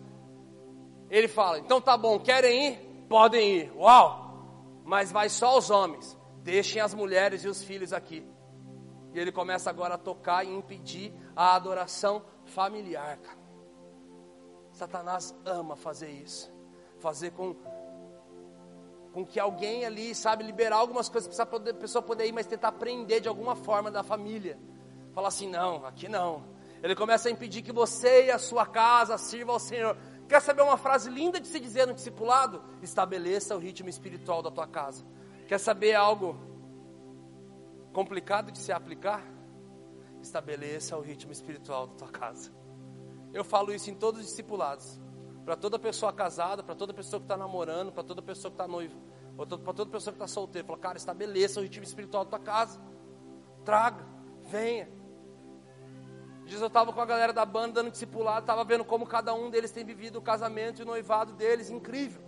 ele 1.11 1.27
fala: 1.27 1.59
então 1.59 1.79
tá 1.79 1.95
bom, 1.95 2.19
querem 2.19 2.69
ir? 2.69 3.05
Podem 3.07 3.57
ir. 3.57 3.73
Uau! 3.75 4.81
Mas 4.83 5.11
vai 5.11 5.29
só 5.29 5.57
os 5.57 5.69
homens. 5.69 6.17
Deixem 6.41 6.81
as 6.81 6.93
mulheres 6.93 7.43
e 7.43 7.47
os 7.47 7.61
filhos 7.63 7.93
aqui. 7.93 8.25
E 9.13 9.19
ele 9.19 9.31
começa 9.31 9.69
agora 9.69 9.93
a 9.93 9.97
tocar 9.97 10.43
e 10.43 10.49
impedir 10.49 11.13
a 11.35 11.55
adoração 11.55 12.23
familiar. 12.45 13.17
Cara. 13.17 13.37
Satanás 14.71 15.35
ama 15.45 15.75
fazer 15.75 16.09
isso 16.09 16.56
fazer 16.99 17.31
com, 17.31 17.55
com 19.13 19.25
que 19.25 19.39
alguém 19.39 19.85
ali, 19.85 20.13
sabe, 20.13 20.43
liberar 20.43 20.77
algumas 20.77 21.09
coisas 21.09 21.33
para 21.33 21.71
a 21.71 21.73
pessoa 21.73 22.01
poder 22.01 22.27
ir, 22.27 22.31
mas 22.31 22.45
tentar 22.45 22.69
aprender 22.69 23.19
de 23.19 23.27
alguma 23.27 23.55
forma 23.55 23.89
da 23.89 24.03
família. 24.03 24.59
Falar 25.13 25.29
assim, 25.29 25.49
não, 25.49 25.85
aqui 25.85 26.07
não. 26.07 26.43
Ele 26.81 26.95
começa 26.95 27.27
a 27.27 27.31
impedir 27.31 27.61
que 27.61 27.71
você 27.71 28.25
e 28.25 28.31
a 28.31 28.37
sua 28.37 28.65
casa 28.65 29.17
sirvam 29.17 29.55
ao 29.55 29.59
Senhor. 29.59 29.97
Quer 30.27 30.41
saber 30.41 30.61
uma 30.61 30.77
frase 30.77 31.09
linda 31.09 31.39
de 31.39 31.47
se 31.47 31.59
dizer 31.59 31.87
no 31.87 31.93
discipulado? 31.93 32.61
Estabeleça 32.81 33.55
o 33.55 33.59
ritmo 33.59 33.89
espiritual 33.89 34.43
da 34.43 34.51
tua 34.51 34.67
casa. 34.67 35.03
Quer 35.47 35.59
saber 35.59 35.95
algo 35.95 36.37
complicado 37.93 38.51
de 38.51 38.59
se 38.59 38.71
aplicar? 38.71 39.23
Estabeleça 40.21 40.97
o 40.97 41.01
ritmo 41.01 41.31
espiritual 41.31 41.87
da 41.87 41.95
tua 41.95 42.09
casa. 42.09 42.51
Eu 43.33 43.43
falo 43.43 43.73
isso 43.73 43.89
em 43.89 43.95
todos 43.95 44.21
os 44.21 44.27
discipulados 44.27 44.99
para 45.47 45.55
toda 45.55 45.79
pessoa 45.79 46.11
casada, 46.11 46.61
para 46.61 46.75
toda 46.75 46.93
pessoa 46.93 47.21
que 47.21 47.23
está 47.23 47.37
namorando, 47.37 47.89
para 47.89 48.03
toda 48.03 48.21
pessoa 48.21 48.51
que 48.51 48.55
está 48.55 48.67
noiva, 48.67 48.93
para 49.37 49.73
toda 49.73 49.85
pessoa 49.89 50.11
que 50.11 50.21
está 50.21 50.27
solteira. 50.27 50.67
Fala, 50.67 50.77
cara, 50.77 50.97
estabeleça 50.97 51.61
o 51.61 51.63
ritmo 51.63 51.85
espiritual 51.85 52.25
da 52.25 52.31
tua 52.31 52.39
casa. 52.39 52.77
Traga, 53.63 54.05
venha. 54.43 54.89
Diz 56.43 56.59
eu 56.59 56.67
estava 56.67 56.91
com 56.91 56.99
a 56.99 57.05
galera 57.05 57.31
da 57.31 57.45
banda 57.45 57.81
dando 57.81 57.91
discipulado, 57.91 58.41
estava 58.41 58.65
vendo 58.65 58.83
como 58.83 59.07
cada 59.07 59.33
um 59.33 59.49
deles 59.49 59.71
tem 59.71 59.85
vivido 59.85 60.19
o 60.19 60.21
casamento 60.21 60.81
e 60.81 60.83
o 60.83 60.85
noivado 60.85 61.31
deles, 61.31 61.69
incrível. 61.69 62.21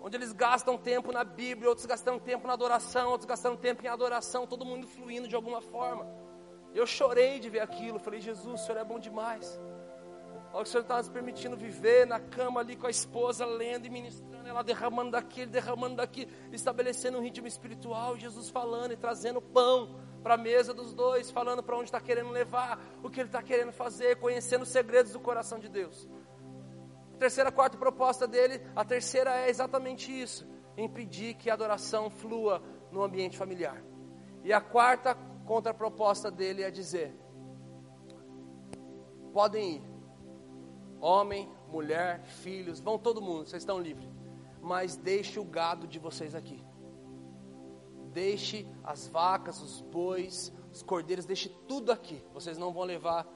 Onde 0.00 0.16
eles 0.16 0.32
gastam 0.32 0.78
tempo 0.78 1.10
na 1.10 1.24
Bíblia, 1.24 1.68
outros 1.68 1.84
gastam 1.84 2.20
tempo 2.20 2.46
na 2.46 2.52
adoração, 2.52 3.10
outros 3.10 3.26
gastam 3.26 3.56
tempo 3.56 3.84
em 3.84 3.88
adoração, 3.88 4.46
todo 4.46 4.64
mundo 4.64 4.86
fluindo 4.86 5.26
de 5.26 5.34
alguma 5.34 5.60
forma. 5.60 6.06
Eu 6.72 6.86
chorei 6.86 7.40
de 7.40 7.50
ver 7.50 7.58
aquilo, 7.58 7.98
falei, 7.98 8.20
Jesus, 8.20 8.60
o 8.60 8.64
Senhor 8.64 8.78
é 8.78 8.84
bom 8.84 9.00
demais. 9.00 9.58
Olha 10.54 10.62
o 10.62 10.66
Senhor 10.66 10.82
está 10.82 10.98
nos 10.98 11.08
permitindo 11.08 11.56
viver 11.56 12.06
na 12.06 12.20
cama 12.20 12.60
ali 12.60 12.76
com 12.76 12.86
a 12.86 12.90
esposa, 12.90 13.44
lendo 13.44 13.86
e 13.86 13.90
ministrando, 13.90 14.48
ela 14.48 14.62
derramando 14.62 15.10
daqui, 15.10 15.44
derramando 15.44 15.96
daqui, 15.96 16.28
estabelecendo 16.52 17.18
um 17.18 17.20
ritmo 17.20 17.48
espiritual, 17.48 18.16
Jesus 18.16 18.50
falando 18.50 18.92
e 18.92 18.96
trazendo 18.96 19.42
pão 19.42 19.96
para 20.22 20.34
a 20.34 20.38
mesa 20.38 20.72
dos 20.72 20.94
dois, 20.94 21.28
falando 21.28 21.60
para 21.60 21.74
onde 21.74 21.86
está 21.86 22.00
querendo 22.00 22.30
levar, 22.30 22.78
o 23.02 23.10
que 23.10 23.18
ele 23.18 23.28
está 23.28 23.42
querendo 23.42 23.72
fazer, 23.72 24.14
conhecendo 24.20 24.62
os 24.62 24.68
segredos 24.68 25.10
do 25.10 25.18
coração 25.18 25.58
de 25.58 25.68
Deus. 25.68 26.08
A 27.14 27.18
terceira, 27.18 27.50
quarta 27.50 27.76
proposta 27.76 28.24
dele, 28.24 28.64
a 28.76 28.84
terceira 28.84 29.34
é 29.36 29.50
exatamente 29.50 30.12
isso: 30.12 30.46
impedir 30.76 31.34
que 31.34 31.50
a 31.50 31.54
adoração 31.54 32.08
flua 32.08 32.62
no 32.92 33.02
ambiente 33.02 33.36
familiar. 33.36 33.82
E 34.44 34.52
a 34.52 34.60
quarta 34.60 35.16
contraproposta 35.46 36.30
dele 36.30 36.62
é 36.62 36.70
dizer: 36.70 37.12
podem 39.32 39.78
ir, 39.78 39.93
Homem, 41.04 41.46
mulher, 41.68 42.22
filhos, 42.24 42.80
vão 42.80 42.98
todo 42.98 43.20
mundo, 43.20 43.46
vocês 43.46 43.60
estão 43.60 43.78
livres. 43.78 44.08
Mas 44.62 44.96
deixe 44.96 45.38
o 45.38 45.44
gado 45.44 45.86
de 45.86 45.98
vocês 45.98 46.34
aqui. 46.34 46.64
Deixe 48.10 48.66
as 48.82 49.06
vacas, 49.06 49.60
os 49.60 49.82
bois, 49.82 50.50
os 50.72 50.82
cordeiros, 50.82 51.26
deixe 51.26 51.50
tudo 51.68 51.92
aqui. 51.92 52.24
Vocês 52.32 52.56
não 52.56 52.72
vão 52.72 52.84
levar 52.84 53.26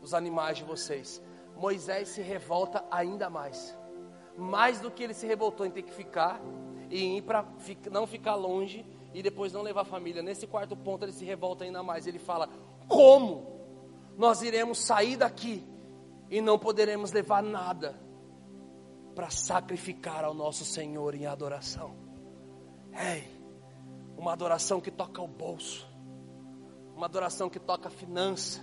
os 0.00 0.14
animais 0.14 0.58
de 0.58 0.62
vocês. 0.62 1.20
Moisés 1.56 2.10
se 2.10 2.22
revolta 2.22 2.84
ainda 2.88 3.28
mais. 3.28 3.76
Mais 4.36 4.80
do 4.80 4.92
que 4.92 5.02
ele 5.02 5.12
se 5.12 5.26
revoltou 5.26 5.66
em 5.66 5.72
ter 5.72 5.82
que 5.82 5.92
ficar 5.92 6.40
e 6.88 7.16
ir 7.16 7.22
para 7.22 7.44
não 7.90 8.06
ficar 8.06 8.36
longe 8.36 8.86
e 9.12 9.24
depois 9.24 9.52
não 9.52 9.62
levar 9.62 9.80
a 9.80 9.84
família. 9.84 10.22
Nesse 10.22 10.46
quarto 10.46 10.76
ponto 10.76 11.04
ele 11.04 11.10
se 11.10 11.24
revolta 11.24 11.64
ainda 11.64 11.82
mais. 11.82 12.06
Ele 12.06 12.20
fala: 12.20 12.48
Como? 12.86 13.57
Nós 14.18 14.42
iremos 14.42 14.78
sair 14.78 15.16
daqui 15.16 15.64
e 16.28 16.40
não 16.40 16.58
poderemos 16.58 17.12
levar 17.12 17.40
nada 17.40 17.96
para 19.14 19.30
sacrificar 19.30 20.24
ao 20.24 20.34
nosso 20.34 20.64
Senhor 20.64 21.14
em 21.14 21.24
adoração. 21.24 21.94
Ei, 22.92 23.24
uma 24.16 24.32
adoração 24.32 24.80
que 24.80 24.90
toca 24.90 25.22
o 25.22 25.28
bolso, 25.28 25.88
uma 26.96 27.06
adoração 27.06 27.48
que 27.48 27.60
toca 27.60 27.86
a 27.86 27.92
finança, 27.92 28.60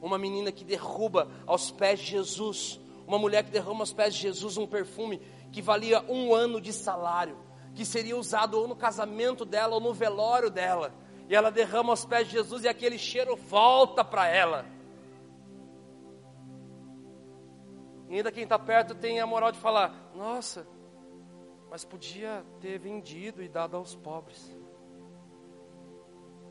uma 0.00 0.18
menina 0.18 0.52
que 0.52 0.62
derruba 0.62 1.26
aos 1.46 1.70
pés 1.70 1.98
de 1.98 2.10
Jesus, 2.10 2.78
uma 3.06 3.18
mulher 3.18 3.44
que 3.44 3.50
derrama 3.50 3.80
aos 3.80 3.94
pés 3.94 4.14
de 4.14 4.20
Jesus 4.20 4.58
um 4.58 4.66
perfume 4.66 5.22
que 5.50 5.62
valia 5.62 6.04
um 6.06 6.34
ano 6.34 6.60
de 6.60 6.72
salário, 6.72 7.38
que 7.74 7.86
seria 7.86 8.16
usado 8.16 8.58
ou 8.58 8.68
no 8.68 8.76
casamento 8.76 9.46
dela 9.46 9.74
ou 9.74 9.80
no 9.80 9.94
velório 9.94 10.50
dela, 10.50 10.94
e 11.30 11.34
ela 11.34 11.50
derrama 11.50 11.94
aos 11.94 12.04
pés 12.04 12.26
de 12.26 12.34
Jesus 12.34 12.64
e 12.64 12.68
aquele 12.68 12.98
cheiro 12.98 13.36
volta 13.36 14.04
para 14.04 14.28
ela. 14.28 14.81
E 18.12 18.16
ainda 18.16 18.30
quem 18.30 18.42
está 18.42 18.58
perto 18.58 18.94
tem 18.94 19.20
a 19.20 19.26
moral 19.26 19.50
de 19.50 19.58
falar: 19.58 20.12
Nossa, 20.14 20.66
mas 21.70 21.82
podia 21.82 22.44
ter 22.60 22.78
vendido 22.78 23.42
e 23.42 23.48
dado 23.48 23.74
aos 23.74 23.94
pobres. 23.96 24.54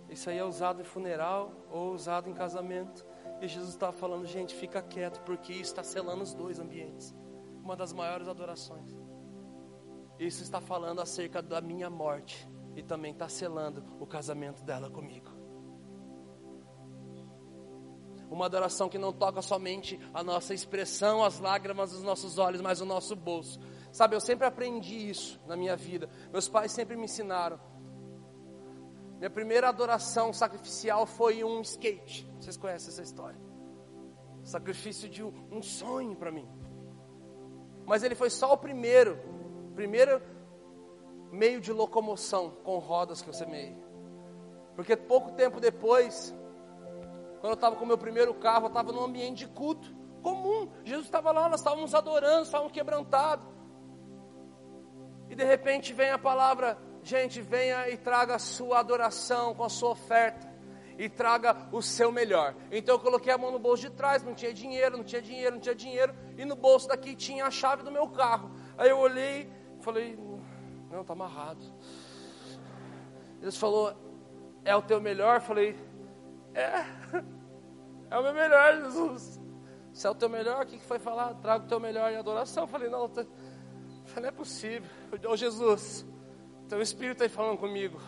Isso 0.09 0.28
aí 0.28 0.39
é 0.39 0.43
usado 0.43 0.82
em 0.82 0.84
funeral 0.84 1.53
ou 1.70 1.93
usado 1.93 2.28
em 2.28 2.34
casamento. 2.34 3.05
E 3.39 3.47
Jesus 3.47 3.74
estava 3.74 3.91
falando: 3.91 4.26
Gente, 4.26 4.55
fica 4.55 4.82
quieto, 4.82 5.22
porque 5.22 5.53
isso 5.53 5.66
está 5.66 5.84
selando 5.84 6.24
os 6.24 6.34
dois 6.34 6.59
ambientes. 6.59 7.14
Uma 7.64 7.76
das 7.76 7.93
maiores 7.93 8.28
adorações. 8.28 8.99
Isso 10.18 10.41
está 10.41 10.59
falando 10.59 10.99
acerca 10.99 11.43
da 11.43 11.62
minha 11.62 11.91
morte. 11.91 12.49
E 12.76 12.82
também 12.82 13.12
está 13.12 13.30
selando 13.30 13.86
o 13.99 14.07
casamento 14.07 14.64
dela 14.64 14.89
comigo. 14.89 15.30
Uma 18.32 18.45
adoração 18.45 18.88
que 18.88 18.97
não 18.97 19.11
toca 19.11 19.41
somente 19.41 19.99
a 20.13 20.23
nossa 20.23 20.53
expressão, 20.53 21.21
as 21.23 21.39
lágrimas 21.39 21.91
dos 21.91 22.01
nossos 22.01 22.38
olhos, 22.38 22.61
mas 22.61 22.79
o 22.79 22.86
nosso 22.86 23.13
bolso. 23.13 23.59
Sabe, 23.91 24.15
eu 24.15 24.21
sempre 24.21 24.47
aprendi 24.47 25.09
isso 25.09 25.38
na 25.45 25.57
minha 25.57 25.75
vida. 25.75 26.09
Meus 26.32 26.47
pais 26.47 26.71
sempre 26.71 26.95
me 26.95 27.03
ensinaram. 27.03 27.59
Minha 29.17 29.29
primeira 29.29 29.67
adoração 29.67 30.32
sacrificial 30.32 31.05
foi 31.05 31.43
um 31.43 31.59
skate. 31.61 32.25
Vocês 32.39 32.55
conhecem 32.55 32.89
essa 32.89 33.03
história? 33.03 33.39
Sacrifício 34.43 35.09
de 35.09 35.21
um 35.21 35.61
sonho 35.61 36.15
para 36.15 36.32
mim. 36.32 36.47
Mas 37.86 38.01
ele 38.01 38.15
foi 38.15 38.29
só 38.29 38.53
o 38.53 38.57
primeiro, 38.57 39.19
primeiro 39.75 40.21
meio 41.32 41.59
de 41.59 41.73
locomoção 41.73 42.49
com 42.63 42.79
rodas 42.79 43.21
que 43.21 43.29
eu 43.29 43.34
semei. 43.34 43.75
Porque 44.75 44.95
pouco 44.95 45.34
tempo 45.34 45.59
depois, 45.59 46.34
quando 47.41 47.53
eu 47.53 47.55
estava 47.55 47.75
com 47.75 47.83
o 47.83 47.87
meu 47.87 47.97
primeiro 47.97 48.35
carro, 48.35 48.65
eu 48.65 48.67
estava 48.67 48.91
num 48.91 49.03
ambiente 49.03 49.39
de 49.39 49.47
culto 49.47 49.91
comum. 50.21 50.71
Jesus 50.85 51.07
estava 51.07 51.31
lá, 51.31 51.49
nós 51.49 51.59
estávamos 51.59 51.95
adorando, 51.95 52.43
estávamos 52.43 52.71
quebrantados. 52.71 53.43
E 55.27 55.33
de 55.33 55.43
repente 55.43 55.91
vem 55.91 56.11
a 56.11 56.19
palavra, 56.19 56.77
gente, 57.01 57.41
venha 57.41 57.89
e 57.89 57.97
traga 57.97 58.35
a 58.35 58.39
sua 58.39 58.77
adoração 58.79 59.55
com 59.55 59.63
a 59.63 59.69
sua 59.69 59.89
oferta. 59.89 60.51
E 60.99 61.09
traga 61.09 61.67
o 61.71 61.81
seu 61.81 62.11
melhor. 62.11 62.53
Então 62.71 62.93
eu 62.93 62.99
coloquei 62.99 63.33
a 63.33 63.39
mão 63.39 63.49
no 63.51 63.57
bolso 63.57 63.81
de 63.81 63.89
trás, 63.89 64.21
não 64.21 64.35
tinha 64.35 64.53
dinheiro, 64.53 64.97
não 64.97 65.03
tinha 65.03 65.21
dinheiro, 65.21 65.55
não 65.55 65.61
tinha 65.61 65.73
dinheiro. 65.73 66.13
E 66.37 66.45
no 66.45 66.55
bolso 66.55 66.87
daqui 66.87 67.15
tinha 67.15 67.47
a 67.47 67.49
chave 67.49 67.81
do 67.81 67.91
meu 67.91 68.07
carro. 68.09 68.51
Aí 68.77 68.89
eu 68.89 68.99
olhei, 68.99 69.51
falei, 69.79 70.15
não, 70.91 71.01
está 71.01 71.13
amarrado. 71.13 71.65
Deus 73.39 73.57
falou, 73.57 73.95
é 74.63 74.75
o 74.75 74.81
teu 74.83 75.01
melhor? 75.01 75.41
Falei, 75.41 75.75
é, 76.53 77.01
é 78.12 78.20
o 78.20 78.22
meu 78.22 78.34
melhor, 78.34 78.76
Jesus. 78.76 79.39
Se 79.93 80.05
é 80.05 80.09
o 80.09 80.16
teu 80.16 80.30
melhor, 80.30 80.64
o 80.64 80.68
que 80.68 80.78
foi 80.80 80.99
falar? 80.99 81.34
Traga 81.36 81.64
o 81.64 81.68
teu 81.68 81.80
melhor 81.80 82.12
em 82.12 82.18
adoração. 82.18 82.64
Eu 82.64 82.68
falei, 82.68 82.89
não, 82.89 83.07
tá... 83.07 83.26
não 84.18 84.28
é 84.28 84.32
possível. 84.32 84.89
Ô 85.26 85.32
oh, 85.32 85.36
Jesus, 85.38 86.05
teu 86.68 86.82
Espírito 86.82 87.14
está 87.14 87.26
aí 87.26 87.30
falando 87.30 87.57
comigo. 87.57 87.99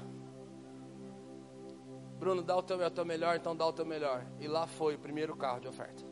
Bruno, 2.20 2.42
dá 2.42 2.56
o 2.56 2.62
teu, 2.62 2.82
é 2.82 2.88
o 2.88 2.92
teu 2.92 3.06
melhor, 3.06 3.36
então 3.36 3.56
dá 3.56 3.66
o 3.66 3.74
teu 3.74 3.86
melhor. 3.86 4.26
E 4.40 4.48
lá 4.48 4.68
foi 4.68 4.96
o 4.96 5.00
primeiro 5.00 5.36
carro 5.36 5.62
de 5.62 5.68
oferta. 5.68 6.04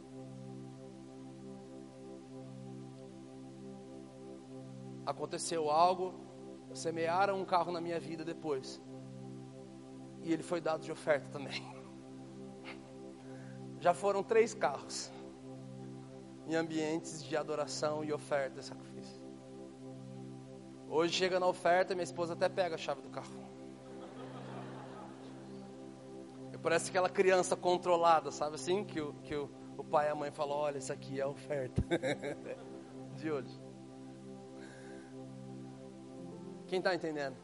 Aconteceu 5.05 5.69
algo, 5.69 6.13
semearam 6.73 7.39
um 7.39 7.45
carro 7.45 7.71
na 7.71 7.81
minha 7.81 7.99
vida 7.99 8.23
depois. 8.23 8.81
E 10.21 10.31
ele 10.31 10.43
foi 10.43 10.61
dado 10.61 10.81
de 10.81 10.91
oferta 10.91 11.27
também. 11.29 11.61
Já 13.81 13.95
foram 13.95 14.21
três 14.21 14.53
carros 14.53 15.11
em 16.47 16.55
ambientes 16.55 17.23
de 17.23 17.35
adoração 17.35 18.03
e 18.03 18.13
oferta 18.13 18.59
e 18.59 18.63
sacrifício. 18.63 19.19
Hoje 20.87 21.13
chega 21.13 21.39
na 21.39 21.47
oferta, 21.47 21.95
minha 21.95 22.03
esposa 22.03 22.33
até 22.33 22.47
pega 22.47 22.75
a 22.75 22.77
chave 22.77 23.01
do 23.01 23.09
carro. 23.09 23.51
Parece 26.61 26.91
aquela 26.91 27.09
criança 27.09 27.55
controlada, 27.55 28.29
sabe 28.29 28.53
assim? 28.53 28.83
Que 28.83 29.01
o, 29.01 29.13
que 29.23 29.33
o, 29.33 29.49
o 29.75 29.83
pai 29.83 30.07
e 30.07 30.11
a 30.11 30.15
mãe 30.15 30.29
falam: 30.29 30.55
olha, 30.55 30.77
isso 30.77 30.93
aqui 30.93 31.19
é 31.19 31.23
a 31.23 31.27
oferta 31.27 31.81
de 33.17 33.31
hoje. 33.31 33.59
Quem 36.67 36.77
está 36.77 36.93
entendendo? 36.93 37.35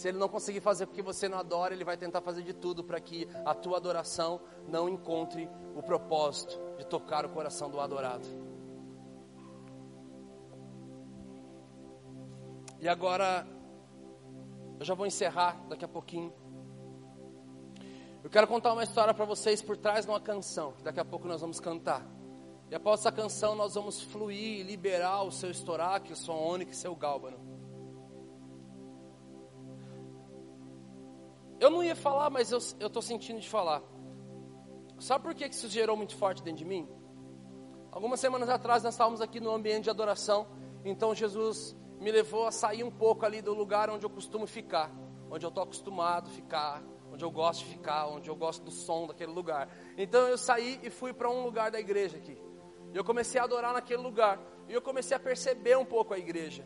Se 0.00 0.08
ele 0.08 0.16
não 0.16 0.30
conseguir 0.30 0.60
fazer 0.60 0.86
porque 0.86 1.02
você 1.02 1.28
não 1.28 1.36
adora, 1.36 1.74
ele 1.74 1.84
vai 1.84 1.94
tentar 1.94 2.22
fazer 2.22 2.42
de 2.42 2.54
tudo 2.54 2.82
para 2.82 2.98
que 2.98 3.28
a 3.44 3.54
tua 3.54 3.76
adoração 3.76 4.40
não 4.66 4.88
encontre 4.88 5.46
o 5.76 5.82
propósito 5.82 6.58
de 6.78 6.86
tocar 6.86 7.26
o 7.26 7.28
coração 7.28 7.68
do 7.70 7.78
adorado. 7.78 8.26
E 12.80 12.88
agora, 12.88 13.46
eu 14.78 14.86
já 14.86 14.94
vou 14.94 15.04
encerrar 15.06 15.62
daqui 15.68 15.84
a 15.84 15.88
pouquinho. 15.88 16.32
Eu 18.24 18.30
quero 18.30 18.46
contar 18.46 18.72
uma 18.72 18.84
história 18.84 19.12
para 19.12 19.26
vocês 19.26 19.60
por 19.60 19.76
trás 19.76 20.06
de 20.06 20.10
uma 20.10 20.18
canção, 20.18 20.72
que 20.72 20.82
daqui 20.82 21.00
a 21.00 21.04
pouco 21.04 21.28
nós 21.28 21.42
vamos 21.42 21.60
cantar. 21.60 22.06
E 22.70 22.74
após 22.74 23.00
essa 23.00 23.12
canção 23.12 23.54
nós 23.54 23.74
vamos 23.74 24.00
fluir 24.00 24.60
e 24.60 24.62
liberar 24.62 25.24
o 25.24 25.30
seu 25.30 25.50
estoraque, 25.50 26.10
o 26.10 26.16
seu 26.16 26.32
ônix 26.32 26.78
e 26.78 26.80
seu 26.80 26.96
gálbano. 26.96 27.49
Eu 31.60 31.68
não 31.68 31.84
ia 31.84 31.94
falar, 31.94 32.30
mas 32.30 32.50
eu 32.50 32.58
estou 32.58 33.02
sentindo 33.02 33.38
de 33.38 33.48
falar. 33.48 33.82
Sabe 34.98 35.22
por 35.22 35.34
que 35.34 35.44
isso 35.44 35.68
gerou 35.68 35.94
muito 35.94 36.16
forte 36.16 36.42
dentro 36.42 36.58
de 36.58 36.64
mim? 36.64 36.88
Algumas 37.92 38.18
semanas 38.18 38.48
atrás 38.48 38.82
nós 38.82 38.94
estávamos 38.94 39.20
aqui 39.20 39.40
no 39.40 39.50
ambiente 39.50 39.84
de 39.84 39.90
adoração, 39.90 40.46
então 40.84 41.14
Jesus 41.14 41.76
me 42.00 42.10
levou 42.10 42.46
a 42.46 42.50
sair 42.50 42.82
um 42.82 42.90
pouco 42.90 43.26
ali 43.26 43.42
do 43.42 43.52
lugar 43.52 43.90
onde 43.90 44.06
eu 44.06 44.10
costumo 44.10 44.46
ficar, 44.46 44.90
onde 45.30 45.44
eu 45.44 45.48
estou 45.48 45.62
acostumado 45.62 46.28
a 46.28 46.32
ficar, 46.32 46.82
onde 47.12 47.22
eu 47.22 47.30
gosto 47.30 47.60
de 47.60 47.72
ficar, 47.72 48.06
onde 48.06 48.30
eu 48.30 48.36
gosto 48.36 48.64
do 48.64 48.70
som 48.70 49.06
daquele 49.06 49.32
lugar. 49.32 49.68
Então 49.98 50.28
eu 50.28 50.38
saí 50.38 50.80
e 50.82 50.88
fui 50.88 51.12
para 51.12 51.28
um 51.28 51.44
lugar 51.44 51.70
da 51.70 51.78
igreja 51.78 52.16
aqui. 52.16 52.40
E 52.92 52.96
eu 52.96 53.04
comecei 53.04 53.38
a 53.38 53.44
adorar 53.44 53.74
naquele 53.74 54.02
lugar. 54.02 54.40
E 54.66 54.72
eu 54.72 54.80
comecei 54.80 55.14
a 55.16 55.20
perceber 55.20 55.76
um 55.76 55.84
pouco 55.84 56.14
a 56.14 56.18
igreja. 56.18 56.64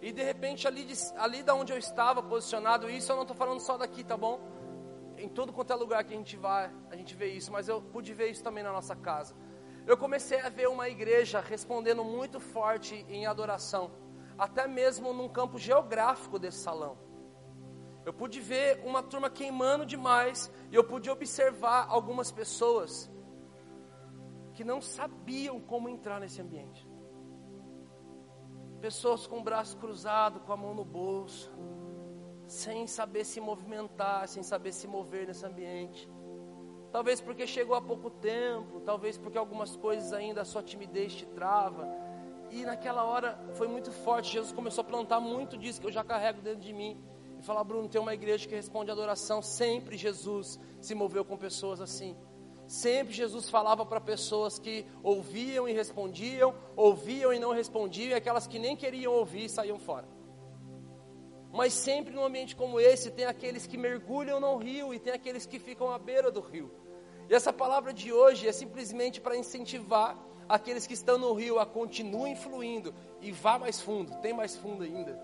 E 0.00 0.12
de 0.12 0.22
repente, 0.22 0.66
ali, 0.66 0.84
de, 0.84 0.94
ali 1.16 1.42
da 1.42 1.54
onde 1.54 1.72
eu 1.72 1.78
estava 1.78 2.22
posicionado, 2.22 2.88
isso 2.88 3.10
eu 3.10 3.16
não 3.16 3.22
estou 3.22 3.36
falando 3.36 3.60
só 3.60 3.76
daqui, 3.76 4.04
tá 4.04 4.16
bom? 4.16 4.40
Em 5.16 5.28
todo 5.28 5.52
quanto 5.52 5.72
é 5.72 5.76
lugar 5.76 6.04
que 6.04 6.12
a 6.12 6.16
gente 6.16 6.36
vai, 6.36 6.70
a 6.90 6.96
gente 6.96 7.14
vê 7.14 7.28
isso. 7.28 7.50
Mas 7.50 7.68
eu 7.68 7.80
pude 7.80 8.12
ver 8.12 8.30
isso 8.30 8.42
também 8.42 8.62
na 8.62 8.72
nossa 8.72 8.94
casa. 8.94 9.34
Eu 9.86 9.96
comecei 9.96 10.40
a 10.40 10.48
ver 10.48 10.68
uma 10.68 10.88
igreja 10.88 11.40
respondendo 11.40 12.04
muito 12.04 12.38
forte 12.38 13.06
em 13.08 13.26
adoração. 13.26 13.90
Até 14.36 14.66
mesmo 14.66 15.12
num 15.12 15.28
campo 15.28 15.58
geográfico 15.58 16.38
desse 16.38 16.58
salão. 16.58 16.98
Eu 18.04 18.12
pude 18.12 18.40
ver 18.40 18.82
uma 18.84 19.02
turma 19.02 19.30
queimando 19.30 19.86
demais. 19.86 20.52
E 20.70 20.74
eu 20.74 20.84
pude 20.84 21.08
observar 21.08 21.86
algumas 21.88 22.30
pessoas 22.30 23.10
que 24.52 24.64
não 24.64 24.80
sabiam 24.80 25.60
como 25.60 25.88
entrar 25.88 26.20
nesse 26.20 26.40
ambiente. 26.40 26.86
Pessoas 28.80 29.26
com 29.26 29.38
o 29.38 29.42
braço 29.42 29.76
cruzado, 29.78 30.40
com 30.40 30.52
a 30.52 30.56
mão 30.56 30.74
no 30.74 30.84
bolso, 30.84 31.50
sem 32.46 32.86
saber 32.86 33.24
se 33.24 33.40
movimentar, 33.40 34.28
sem 34.28 34.42
saber 34.42 34.72
se 34.72 34.86
mover 34.86 35.26
nesse 35.26 35.44
ambiente. 35.44 36.08
Talvez 36.92 37.20
porque 37.20 37.46
chegou 37.46 37.74
há 37.76 37.80
pouco 37.80 38.10
tempo, 38.10 38.80
talvez 38.80 39.18
porque 39.18 39.36
algumas 39.36 39.76
coisas 39.76 40.12
ainda 40.12 40.42
a 40.42 40.44
sua 40.44 40.62
timidez 40.62 41.14
te 41.14 41.26
trava. 41.26 41.86
E 42.50 42.64
naquela 42.64 43.04
hora 43.04 43.38
foi 43.54 43.66
muito 43.66 43.90
forte. 43.90 44.32
Jesus 44.32 44.52
começou 44.52 44.82
a 44.82 44.84
plantar 44.84 45.20
muito 45.20 45.58
disso 45.58 45.80
que 45.80 45.86
eu 45.86 45.92
já 45.92 46.04
carrego 46.04 46.40
dentro 46.40 46.60
de 46.60 46.72
mim. 46.72 46.98
E 47.38 47.42
falar, 47.42 47.64
Bruno, 47.64 47.88
tem 47.88 48.00
uma 48.00 48.14
igreja 48.14 48.48
que 48.48 48.54
responde 48.54 48.90
adoração. 48.90 49.42
Sempre 49.42 49.96
Jesus 49.96 50.58
se 50.80 50.94
moveu 50.94 51.24
com 51.24 51.36
pessoas 51.36 51.80
assim. 51.80 52.16
Sempre 52.66 53.14
Jesus 53.14 53.48
falava 53.48 53.86
para 53.86 54.00
pessoas 54.00 54.58
que 54.58 54.84
ouviam 55.02 55.68
e 55.68 55.72
respondiam, 55.72 56.54
ouviam 56.74 57.32
e 57.32 57.38
não 57.38 57.52
respondiam, 57.52 58.10
e 58.10 58.14
aquelas 58.14 58.46
que 58.46 58.58
nem 58.58 58.74
queriam 58.74 59.12
ouvir 59.12 59.48
saíam 59.48 59.78
fora. 59.78 60.08
Mas 61.52 61.72
sempre 61.72 62.12
num 62.12 62.24
ambiente 62.24 62.56
como 62.56 62.80
esse, 62.80 63.10
tem 63.10 63.24
aqueles 63.24 63.66
que 63.66 63.78
mergulham 63.78 64.40
no 64.40 64.56
rio 64.56 64.92
e 64.92 64.98
tem 64.98 65.12
aqueles 65.12 65.46
que 65.46 65.58
ficam 65.58 65.90
à 65.90 65.98
beira 65.98 66.30
do 66.30 66.40
rio. 66.40 66.70
E 67.28 67.34
essa 67.34 67.52
palavra 67.52 67.92
de 67.92 68.12
hoje 68.12 68.48
é 68.48 68.52
simplesmente 68.52 69.20
para 69.20 69.36
incentivar 69.36 70.18
aqueles 70.48 70.86
que 70.86 70.94
estão 70.94 71.16
no 71.18 71.32
rio 71.32 71.58
a 71.58 71.66
continuem 71.66 72.36
fluindo 72.36 72.92
e 73.20 73.32
vá 73.32 73.58
mais 73.58 73.80
fundo, 73.80 74.14
tem 74.20 74.32
mais 74.32 74.56
fundo 74.56 74.82
ainda. 74.82 75.20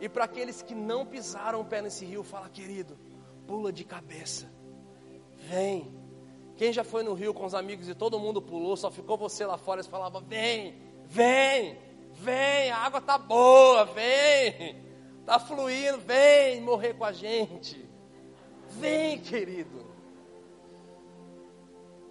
E 0.00 0.08
para 0.08 0.24
aqueles 0.24 0.62
que 0.62 0.74
não 0.74 1.06
pisaram 1.06 1.60
o 1.60 1.64
pé 1.64 1.80
nesse 1.80 2.04
rio, 2.04 2.24
fala, 2.24 2.48
querido, 2.48 2.98
pula 3.46 3.72
de 3.72 3.84
cabeça, 3.84 4.50
vem 5.48 6.03
quem 6.56 6.72
já 6.72 6.84
foi 6.84 7.02
no 7.02 7.14
rio 7.14 7.34
com 7.34 7.44
os 7.44 7.54
amigos 7.54 7.88
e 7.88 7.94
todo 7.94 8.18
mundo 8.18 8.40
pulou, 8.40 8.76
só 8.76 8.90
ficou 8.90 9.16
você 9.16 9.44
lá 9.44 9.58
fora 9.58 9.80
e 9.80 9.84
falava: 9.84 10.20
Vem, 10.20 10.76
vem, 11.06 11.78
vem, 12.12 12.70
a 12.70 12.78
água 12.78 13.00
tá 13.00 13.18
boa, 13.18 13.84
vem, 13.86 14.82
tá 15.26 15.38
fluindo, 15.38 15.98
vem 15.98 16.60
morrer 16.60 16.94
com 16.94 17.04
a 17.04 17.12
gente. 17.12 17.84
Vem, 18.70 19.18
querido. 19.18 19.84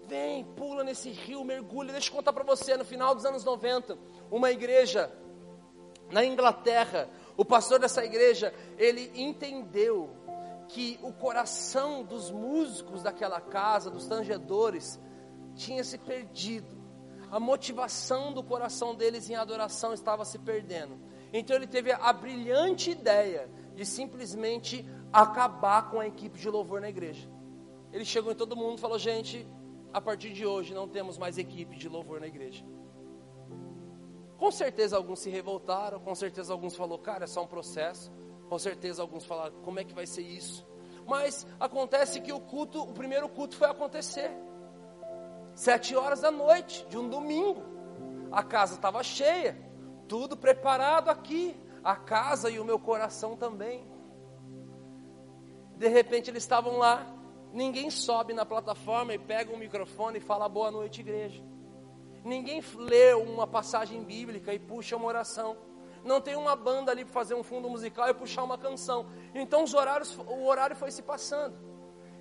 Vem, 0.07 0.43
pula 0.43 0.83
nesse 0.83 1.09
rio, 1.09 1.43
mergulha. 1.43 1.93
Deixa 1.93 2.09
eu 2.09 2.15
contar 2.15 2.33
para 2.33 2.43
você, 2.43 2.75
no 2.75 2.86
final 2.86 3.15
dos 3.15 3.25
anos 3.25 3.43
90, 3.43 3.97
uma 4.29 4.51
igreja 4.51 5.11
na 6.11 6.24
Inglaterra, 6.24 7.09
o 7.36 7.43
pastor 7.43 7.79
dessa 7.79 8.03
igreja, 8.03 8.53
ele 8.78 9.11
entendeu 9.15 10.09
que 10.74 11.00
o 11.04 11.13
coração 11.13 12.04
dos 12.04 12.32
músicos 12.32 13.04
daquela 13.04 13.39
casa, 13.39 13.91
dos 13.91 14.08
tangedores, 14.08 15.00
tinha 15.54 15.83
se 15.83 16.00
perdido. 16.00 16.75
A 17.29 17.39
motivação 17.39 18.33
do 18.33 18.43
coração 18.43 18.95
deles 18.95 19.29
em 19.29 19.36
adoração 19.36 19.93
estava 19.93 20.25
se 20.25 20.39
perdendo. 20.39 21.00
Então 21.32 21.55
ele 21.55 21.67
teve 21.67 21.91
a 21.91 22.12
brilhante 22.12 22.89
ideia 22.89 23.47
de 23.75 23.86
simplesmente 23.86 24.83
acabar 25.12 25.91
com 25.91 26.00
a 26.00 26.08
equipe 26.08 26.39
de 26.39 26.50
louvor 26.50 26.82
na 26.82 26.89
igreja. 26.89 27.29
Ele 27.91 28.04
chegou 28.04 28.32
em 28.32 28.36
todo 28.36 28.55
mundo 28.55 28.79
e 28.79 28.82
falou: 28.82 28.97
gente, 28.97 29.47
a 29.93 30.01
partir 30.01 30.33
de 30.33 30.43
hoje 30.43 30.74
não 30.74 30.87
temos 30.87 31.20
mais 31.20 31.37
equipe 31.37 31.78
de 31.78 31.87
louvor 31.87 32.20
na 32.20 32.25
igreja. 32.25 32.66
Com 34.39 34.51
certeza 34.51 34.97
alguns 34.97 35.20
se 35.20 35.29
revoltaram, 35.29 36.00
com 36.00 36.16
certeza 36.16 36.51
alguns 36.51 36.75
falaram, 36.75 37.01
cara, 37.04 37.25
é 37.25 37.28
só 37.28 37.43
um 37.43 37.47
processo. 37.47 38.12
Com 38.54 38.59
certeza 38.59 39.01
alguns 39.01 39.25
falaram, 39.25 39.55
como 39.63 39.80
é 39.80 39.84
que 39.84 39.96
vai 39.96 40.05
ser 40.05 40.21
isso? 40.21 40.63
Mas 41.08 41.47
acontece 41.59 42.21
que 42.21 42.32
o 42.32 42.39
culto, 42.39 42.84
o 42.84 42.93
primeiro 42.93 43.28
culto 43.28 43.55
foi 43.55 43.67
acontecer. 43.67 44.30
Sete 45.55 45.96
horas 45.96 46.21
da 46.21 46.30
noite, 46.30 46.86
de 46.88 46.96
um 46.96 47.09
domingo. 47.09 47.63
A 48.32 48.43
casa 48.43 48.75
estava 48.75 49.01
cheia, 49.01 49.58
tudo 50.08 50.38
preparado 50.38 51.09
aqui. 51.09 51.59
A 51.84 51.96
casa 51.96 52.47
e 52.51 52.59
o 52.59 52.63
meu 52.63 52.78
coração 52.78 53.36
também. 53.36 53.88
De 55.75 55.88
repente 55.88 56.30
eles 56.30 56.43
estavam 56.43 56.78
lá, 56.78 57.12
ninguém 57.51 57.89
sobe 57.89 58.34
na 58.34 58.46
plataforma 58.46 59.16
e 59.16 59.17
pega 59.17 59.51
um 59.51 59.58
microfone 59.58 60.20
e 60.20 60.21
fala 60.21 60.47
boa 60.47 60.70
noite, 60.70 61.01
igreja. 61.01 61.43
Ninguém 62.24 62.62
lê 62.75 63.16
uma 63.16 63.47
passagem 63.47 64.04
bíblica 64.04 64.54
e 64.54 64.59
puxa 64.59 64.96
uma 64.96 65.08
oração 65.08 65.58
não 66.04 66.20
tem 66.20 66.36
uma 66.36 66.55
banda 66.55 66.92
ali 66.92 67.04
para 67.05 67.13
fazer 67.13 67.36
um 67.36 67.43
fundo 67.43 67.70
musical 67.70 68.09
e 68.09 68.13
puxar 68.13 68.43
uma 68.43 68.58
canção. 68.58 69.05
Então 69.34 69.63
os 69.63 69.74
horários, 69.74 70.17
o 70.17 70.46
horário 70.46 70.75
foi 70.75 70.92
se 70.92 71.01
passando. 71.01 71.55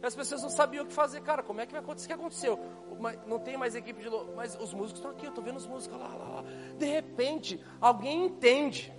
E 0.03 0.07
as 0.07 0.15
pessoas 0.15 0.43
não 0.43 0.51
sabiam 0.51 0.85
o 0.85 0.87
que 0.89 0.93
fazer. 0.93 1.21
Cara, 1.21 1.43
como 1.43 1.61
é 1.61 1.67
que 1.67 1.73
vai 1.73 1.81
acontecer? 1.81 2.07
O 2.07 2.09
que 2.09 2.15
aconteceu? 2.15 2.59
Não 3.27 3.39
tem 3.39 3.57
mais 3.57 3.75
equipe 3.75 4.03
de. 4.03 4.11
Mas 4.35 4.57
os 4.57 4.75
músicos 4.75 4.99
estão 4.99 5.13
aqui, 5.13 5.27
eu 5.27 5.31
estou 5.31 5.45
vendo 5.45 5.57
os 5.57 5.67
músicos 5.67 5.99
lá, 5.99 6.09
lá, 6.09 6.29
lá. 6.29 6.45
De 6.77 6.87
repente, 6.87 7.65
alguém 7.81 8.25
entende. 8.25 8.93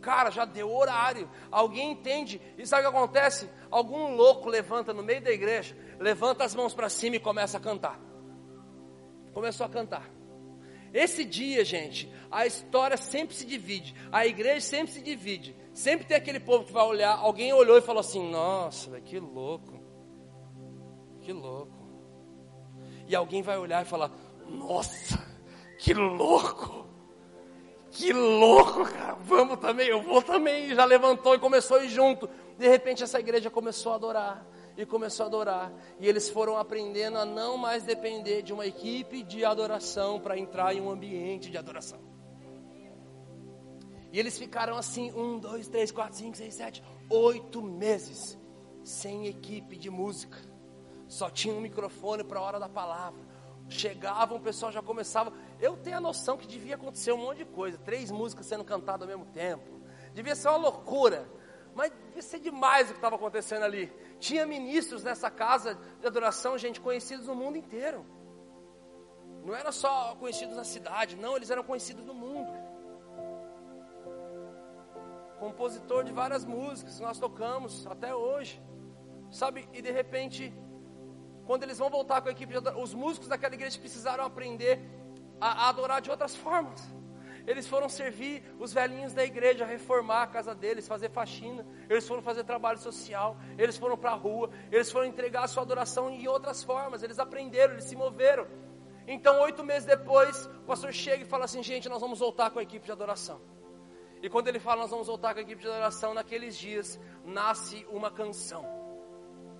Cara, 0.00 0.30
já 0.30 0.44
deu 0.44 0.74
horário. 0.74 1.30
Alguém 1.50 1.92
entende. 1.92 2.40
E 2.56 2.66
sabe 2.66 2.86
o 2.86 2.90
que 2.90 2.96
acontece? 2.96 3.48
Algum 3.70 4.16
louco 4.16 4.48
levanta 4.48 4.94
no 4.94 5.02
meio 5.02 5.22
da 5.22 5.30
igreja, 5.30 5.76
levanta 5.98 6.44
as 6.44 6.54
mãos 6.54 6.74
para 6.74 6.88
cima 6.88 7.16
e 7.16 7.20
começa 7.20 7.58
a 7.58 7.60
cantar. 7.60 8.00
Começou 9.34 9.66
a 9.66 9.68
cantar. 9.68 10.21
Esse 10.92 11.24
dia, 11.24 11.64
gente, 11.64 12.12
a 12.30 12.46
história 12.46 12.96
sempre 12.96 13.34
se 13.34 13.46
divide, 13.46 13.94
a 14.10 14.26
igreja 14.26 14.60
sempre 14.60 14.92
se 14.92 15.00
divide. 15.00 15.56
Sempre 15.72 16.06
tem 16.06 16.16
aquele 16.16 16.38
povo 16.38 16.64
que 16.64 16.72
vai 16.72 16.84
olhar, 16.84 17.16
alguém 17.16 17.52
olhou 17.52 17.78
e 17.78 17.82
falou 17.82 18.00
assim: 18.00 18.30
Nossa, 18.30 19.00
que 19.00 19.18
louco, 19.18 19.80
que 21.22 21.32
louco. 21.32 21.72
E 23.08 23.16
alguém 23.16 23.40
vai 23.42 23.56
olhar 23.56 23.82
e 23.82 23.88
falar: 23.88 24.10
Nossa, 24.46 25.18
que 25.78 25.94
louco. 25.94 26.86
que 27.90 28.12
louco, 28.12 28.84
cara, 28.84 29.14
vamos 29.14 29.58
também, 29.60 29.88
eu 29.88 30.02
vou 30.02 30.20
também. 30.20 30.74
Já 30.74 30.84
levantou 30.84 31.34
e 31.34 31.38
começou 31.38 31.78
a 31.78 31.84
ir 31.84 31.88
junto. 31.88 32.28
De 32.58 32.68
repente 32.68 33.02
essa 33.02 33.18
igreja 33.18 33.50
começou 33.50 33.92
a 33.92 33.94
adorar 33.94 34.46
e 34.76 34.86
começou 34.86 35.24
a 35.24 35.26
adorar. 35.26 35.72
E 36.00 36.08
eles 36.08 36.28
foram 36.28 36.56
aprendendo 36.56 37.18
a 37.18 37.24
não 37.24 37.56
mais 37.56 37.82
depender 37.82 38.42
de 38.42 38.52
uma 38.52 38.66
equipe 38.66 39.22
de 39.22 39.44
adoração 39.44 40.20
para 40.20 40.38
entrar 40.38 40.74
em 40.74 40.80
um 40.80 40.90
ambiente 40.90 41.50
de 41.50 41.58
adoração. 41.58 42.00
E 44.12 44.18
eles 44.18 44.38
ficaram 44.38 44.76
assim, 44.76 45.10
um, 45.12 45.38
dois, 45.38 45.68
três, 45.68 45.90
quatro, 45.90 46.16
cinco, 46.18 46.36
seis, 46.36 46.54
sete, 46.54 46.82
oito 47.08 47.62
meses 47.62 48.38
sem 48.84 49.26
equipe 49.26 49.76
de 49.76 49.88
música. 49.88 50.38
Só 51.08 51.30
tinha 51.30 51.54
um 51.54 51.60
microfone 51.60 52.22
para 52.22 52.38
a 52.38 52.42
hora 52.42 52.60
da 52.60 52.68
palavra. 52.68 53.20
Chegavam, 53.68 54.36
o 54.36 54.40
pessoal 54.40 54.70
já 54.70 54.82
começava. 54.82 55.32
Eu 55.58 55.76
tenho 55.76 55.96
a 55.96 56.00
noção 56.00 56.36
que 56.36 56.46
devia 56.46 56.74
acontecer 56.74 57.12
um 57.12 57.18
monte 57.18 57.38
de 57.38 57.44
coisa. 57.46 57.78
Três 57.78 58.10
músicas 58.10 58.46
sendo 58.46 58.64
cantadas 58.64 59.08
ao 59.08 59.16
mesmo 59.16 59.32
tempo. 59.32 59.80
Devia 60.12 60.34
ser 60.34 60.48
uma 60.48 60.58
loucura. 60.58 61.26
Mas 61.74 61.90
devia 62.06 62.22
ser 62.22 62.38
demais 62.38 62.88
o 62.88 62.92
que 62.92 62.98
estava 62.98 63.16
acontecendo 63.16 63.62
ali. 63.62 63.90
Tinha 64.26 64.46
ministros 64.46 65.02
nessa 65.02 65.28
casa 65.28 65.70
de 66.00 66.06
adoração, 66.06 66.56
gente, 66.56 66.80
conhecidos 66.80 67.26
no 67.26 67.34
mundo 67.34 67.56
inteiro. 67.62 68.00
Não 69.44 69.52
era 69.52 69.72
só 69.72 70.14
conhecidos 70.14 70.56
na 70.56 70.62
cidade, 70.62 71.16
não, 71.16 71.36
eles 71.36 71.50
eram 71.50 71.64
conhecidos 71.64 72.04
no 72.10 72.14
mundo. 72.14 72.52
Compositor 75.40 76.04
de 76.04 76.12
várias 76.12 76.44
músicas 76.44 76.94
que 76.98 77.02
nós 77.02 77.18
tocamos 77.18 77.84
até 77.94 78.14
hoje. 78.14 78.62
Sabe, 79.28 79.68
e 79.72 79.82
de 79.82 79.90
repente, 79.90 80.54
quando 81.44 81.64
eles 81.64 81.78
vão 81.82 81.90
voltar 81.90 82.22
com 82.22 82.28
a 82.28 82.32
equipe, 82.32 82.54
os 82.86 82.94
músicos 82.94 83.26
daquela 83.26 83.54
igreja 83.54 83.76
precisaram 83.80 84.24
aprender 84.24 84.78
a, 85.40 85.64
a 85.64 85.68
adorar 85.70 86.00
de 86.00 86.12
outras 86.12 86.36
formas. 86.36 86.80
Eles 87.46 87.66
foram 87.66 87.88
servir 87.88 88.42
os 88.58 88.72
velhinhos 88.72 89.12
da 89.12 89.24
igreja, 89.24 89.64
reformar 89.64 90.22
a 90.22 90.26
casa 90.26 90.54
deles, 90.54 90.86
fazer 90.86 91.10
faxina. 91.10 91.66
Eles 91.88 92.06
foram 92.06 92.22
fazer 92.22 92.44
trabalho 92.44 92.78
social. 92.78 93.36
Eles 93.58 93.76
foram 93.76 93.96
para 93.96 94.12
a 94.12 94.14
rua. 94.14 94.50
Eles 94.70 94.90
foram 94.90 95.06
entregar 95.06 95.44
a 95.44 95.48
sua 95.48 95.62
adoração 95.62 96.10
em 96.10 96.26
outras 96.28 96.62
formas. 96.62 97.02
Eles 97.02 97.18
aprenderam, 97.18 97.74
eles 97.74 97.84
se 97.84 97.96
moveram. 97.96 98.46
Então, 99.06 99.40
oito 99.40 99.64
meses 99.64 99.84
depois, 99.84 100.46
o 100.46 100.64
pastor 100.66 100.92
chega 100.92 101.22
e 101.22 101.26
fala 101.26 101.44
assim: 101.44 101.62
gente, 101.62 101.88
nós 101.88 102.00
vamos 102.00 102.20
voltar 102.20 102.50
com 102.50 102.58
a 102.58 102.62
equipe 102.62 102.86
de 102.86 102.92
adoração. 102.92 103.40
E 104.22 104.30
quando 104.30 104.46
ele 104.46 104.60
fala, 104.60 104.82
nós 104.82 104.90
vamos 104.90 105.08
voltar 105.08 105.34
com 105.34 105.40
a 105.40 105.42
equipe 105.42 105.60
de 105.60 105.68
adoração, 105.68 106.14
naqueles 106.14 106.56
dias 106.56 107.00
nasce 107.24 107.84
uma 107.90 108.08
canção. 108.08 108.64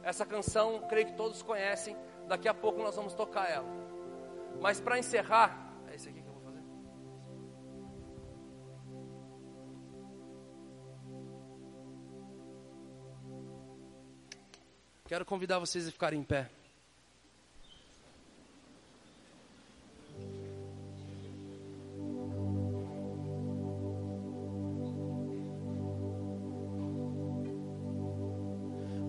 Essa 0.04 0.24
canção, 0.24 0.84
creio 0.88 1.06
que 1.06 1.16
todos 1.16 1.42
conhecem. 1.42 1.96
Daqui 2.28 2.48
a 2.48 2.54
pouco 2.54 2.80
nós 2.80 2.94
vamos 2.94 3.12
tocar 3.14 3.50
ela. 3.50 3.66
Mas 4.60 4.80
para 4.80 4.98
encerrar, 4.98 5.61
Quero 15.12 15.26
convidar 15.26 15.58
vocês 15.58 15.86
a 15.86 15.90
ficarem 15.92 16.20
em 16.20 16.22
pé. 16.22 16.48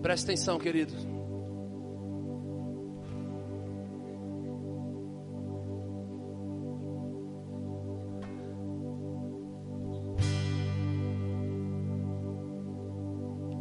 Presta 0.02 0.30
atenção, 0.30 0.58
querido. 0.58 0.92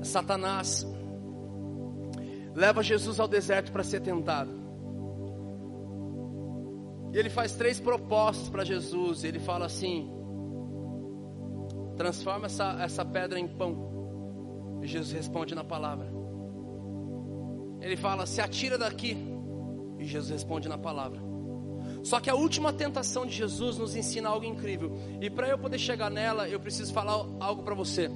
Satanás 0.04 0.86
leva 2.54 2.84
Jesus 2.84 3.20
ao 3.20 3.28
deserto 3.28 3.72
para 3.72 3.84
ser 3.84 4.02
tentado. 4.02 4.52
E 7.14 7.18
ele 7.18 7.30
faz 7.30 7.54
três 7.54 7.80
propostas 7.80 8.50
para 8.50 8.64
Jesus. 8.64 9.24
Ele 9.24 9.40
fala 9.40 9.66
assim: 9.66 10.12
transforma 11.96 12.48
essa, 12.48 12.78
essa 12.82 13.06
pedra 13.06 13.40
em 13.40 13.48
pão. 13.48 14.80
E 14.82 14.88
Jesus 14.88 15.14
responde 15.14 15.54
na 15.54 15.64
palavra. 15.64 16.12
Ele 17.82 17.96
fala: 17.96 18.26
se 18.26 18.42
atira 18.42 18.78
daqui. 18.78 19.16
E 20.00 20.06
Jesus 20.06 20.32
responde 20.32 20.68
na 20.68 20.78
palavra. 20.78 21.22
Só 22.04 22.20
que 22.20 22.30
a 22.30 22.36
última 22.36 22.74
tentação 22.74 23.26
de 23.26 23.34
Jesus 23.34 23.78
nos 23.78 23.96
ensina 23.96 24.30
algo 24.30 24.46
incrível. 24.46 24.92
E 25.22 25.30
para 25.30 25.48
eu 25.48 25.58
poder 25.58 25.78
chegar 25.78 26.10
nela, 26.10 26.50
eu 26.50 26.60
preciso 26.60 26.92
falar 26.92 27.14
algo 27.40 27.64
para 27.64 27.76
você. 27.76 28.10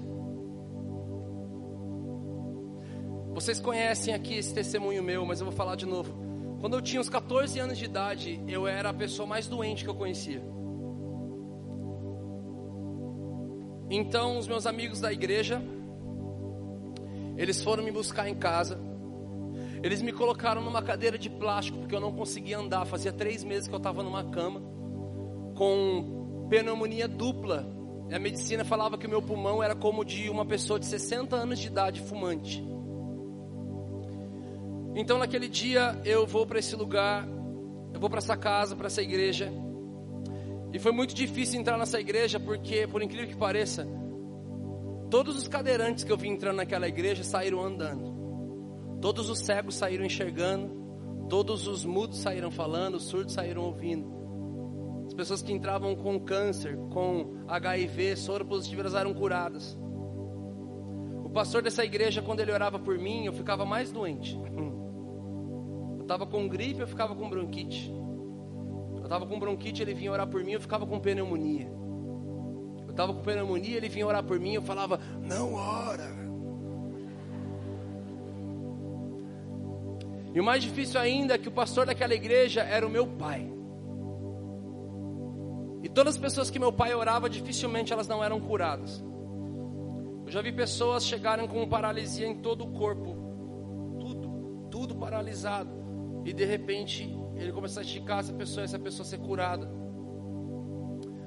Vocês 3.38 3.60
conhecem 3.60 4.16
aqui 4.16 4.34
esse 4.34 4.52
testemunho 4.52 5.04
meu, 5.04 5.24
mas 5.24 5.40
eu 5.40 5.46
vou 5.46 5.56
falar 5.56 5.76
de 5.76 5.86
novo. 5.86 6.12
Quando 6.60 6.76
eu 6.76 6.82
tinha 6.82 7.00
uns 7.00 7.08
14 7.08 7.60
anos 7.60 7.78
de 7.78 7.86
idade, 7.86 8.44
eu 8.48 8.66
era 8.66 8.90
a 8.90 8.94
pessoa 8.94 9.28
mais 9.28 9.46
doente 9.46 9.84
que 9.84 9.90
eu 9.92 9.94
conhecia. 9.94 10.42
Então, 13.92 14.40
os 14.40 14.48
meus 14.48 14.66
amigos 14.66 15.00
da 15.00 15.14
igreja, 15.14 15.62
eles 17.38 17.62
foram 17.62 17.84
me 17.84 17.92
buscar 17.92 18.28
em 18.28 18.34
casa. 18.34 18.82
Eles 19.84 20.02
me 20.02 20.12
colocaram 20.12 20.60
numa 20.60 20.82
cadeira 20.82 21.16
de 21.16 21.30
plástico, 21.30 21.78
porque 21.78 21.94
eu 21.94 22.02
não 22.02 22.14
conseguia 22.14 22.58
andar. 22.58 22.86
Fazia 22.86 23.14
três 23.14 23.44
meses 23.44 23.68
que 23.68 23.74
eu 23.76 23.78
estava 23.78 24.02
numa 24.02 24.24
cama, 24.32 24.64
com 25.56 26.48
pneumonia 26.50 27.08
dupla. 27.08 27.72
A 28.12 28.18
medicina 28.18 28.66
falava 28.66 28.98
que 28.98 29.06
o 29.06 29.10
meu 29.12 29.22
pulmão 29.22 29.62
era 29.62 29.76
como 29.76 30.04
de 30.04 30.28
uma 30.28 30.44
pessoa 30.44 30.80
de 30.80 30.88
60 30.88 31.36
anos 31.36 31.60
de 31.60 31.68
idade 31.68 32.02
fumante. 32.02 32.77
Então 35.00 35.20
naquele 35.20 35.48
dia 35.48 35.96
eu 36.04 36.26
vou 36.26 36.44
para 36.48 36.58
esse 36.58 36.76
lugar, 36.76 37.24
eu 37.94 38.00
vou 38.00 38.10
para 38.10 38.18
essa 38.18 38.36
casa, 38.36 38.76
para 38.76 38.88
essa 38.88 39.00
igreja. 39.00 39.54
E 40.74 40.80
foi 40.80 40.92
muito 40.92 41.14
difícil 41.14 41.60
entrar 41.60 41.78
nessa 41.78 42.00
igreja 42.00 42.40
porque, 42.40 42.88
por 42.88 43.04
incrível 43.04 43.28
que 43.28 43.36
pareça, 43.36 43.88
todos 45.08 45.38
os 45.38 45.48
cadeirantes 45.48 46.04
que 46.04 46.12
eu 46.12 46.18
vi 46.18 46.28
entrando 46.28 46.58
naquela 46.58 46.88
igreja 46.88 47.24
saíram 47.24 47.62
andando. 47.62 48.98
Todos 49.00 49.30
os 49.30 49.38
cegos 49.38 49.76
saíram 49.76 50.04
enxergando, 50.04 51.28
todos 51.30 51.68
os 51.68 51.86
mudos 51.86 52.18
saíram 52.18 52.50
falando, 52.50 52.96
os 52.96 53.04
surdos 53.04 53.36
saíram 53.36 53.66
ouvindo. 53.66 54.18
As 55.06 55.14
pessoas 55.14 55.44
que 55.44 55.54
entravam 55.54 55.96
com 55.96 56.20
câncer, 56.20 56.76
com 56.92 57.38
HIV, 57.48 58.16
soro 58.16 58.44
positivo, 58.44 58.82
elas 58.82 58.96
eram 58.96 59.14
curadas. 59.14 59.78
O 61.24 61.30
pastor 61.30 61.62
dessa 61.62 61.86
igreja, 61.86 62.20
quando 62.20 62.40
ele 62.40 62.52
orava 62.52 62.80
por 62.80 62.98
mim, 62.98 63.26
eu 63.26 63.34
ficava 63.34 63.64
mais 63.64 63.92
doente. 63.92 64.36
estava 66.08 66.26
com 66.26 66.48
gripe, 66.48 66.80
eu 66.80 66.88
ficava 66.88 67.14
com 67.14 67.30
bronquite. 67.30 67.92
Eu 68.96 69.04
estava 69.04 69.26
com 69.26 69.38
bronquite, 69.38 69.82
ele 69.82 69.94
vinha 69.94 70.12
orar 70.12 70.26
por 70.26 70.44
mim, 70.44 70.54
eu 70.54 70.62
ficava 70.62 70.86
com 70.88 71.00
pneumonia. 71.00 71.70
Eu 72.86 72.92
estava 72.92 73.14
com 73.14 73.22
pneumonia, 73.22 73.76
ele 73.76 73.90
vinha 73.90 74.08
orar 74.08 74.24
por 74.24 74.40
mim, 74.40 74.54
eu 74.54 74.62
falava, 74.62 75.00
não 75.22 75.54
ora. 75.54 76.16
E 80.34 80.40
o 80.40 80.44
mais 80.44 80.64
difícil 80.64 81.00
ainda 81.00 81.36
é 81.36 81.38
que 81.38 81.50
o 81.50 81.52
pastor 81.52 81.86
daquela 81.86 82.14
igreja 82.14 82.62
era 82.62 82.88
o 82.88 82.90
meu 82.90 83.06
pai. 83.06 83.52
E 85.84 85.90
todas 85.90 86.16
as 86.16 86.22
pessoas 86.22 86.50
que 86.50 86.58
meu 86.58 86.72
pai 86.72 86.94
orava, 86.94 87.30
dificilmente 87.30 87.92
elas 87.92 88.08
não 88.08 88.24
eram 88.24 88.40
curadas. 88.40 89.04
Eu 90.26 90.32
já 90.32 90.42
vi 90.42 90.52
pessoas 90.52 91.06
chegarem 91.06 91.48
com 91.48 91.68
paralisia 91.68 92.28
em 92.28 92.36
todo 92.36 92.66
o 92.66 92.72
corpo, 92.72 93.16
tudo, 94.00 94.68
tudo 94.70 94.96
paralisado 94.96 95.77
e 96.28 96.34
de 96.34 96.44
repente 96.44 97.10
ele 97.38 97.54
começar 97.54 97.80
a 97.80 97.84
esticar 97.84 98.20
essa 98.20 98.34
pessoa, 98.34 98.66
essa 98.66 98.78
pessoa 98.78 99.06
ser 99.06 99.18
curada. 99.18 99.72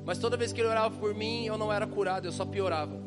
Mas 0.04 0.18
toda 0.18 0.36
vez 0.36 0.52
que 0.52 0.60
ele 0.60 0.68
orava 0.68 0.94
por 0.94 1.14
mim, 1.14 1.46
eu 1.46 1.56
não 1.56 1.72
era 1.72 1.86
curado, 1.86 2.26
eu 2.28 2.32
só 2.32 2.44
piorava. 2.44 3.00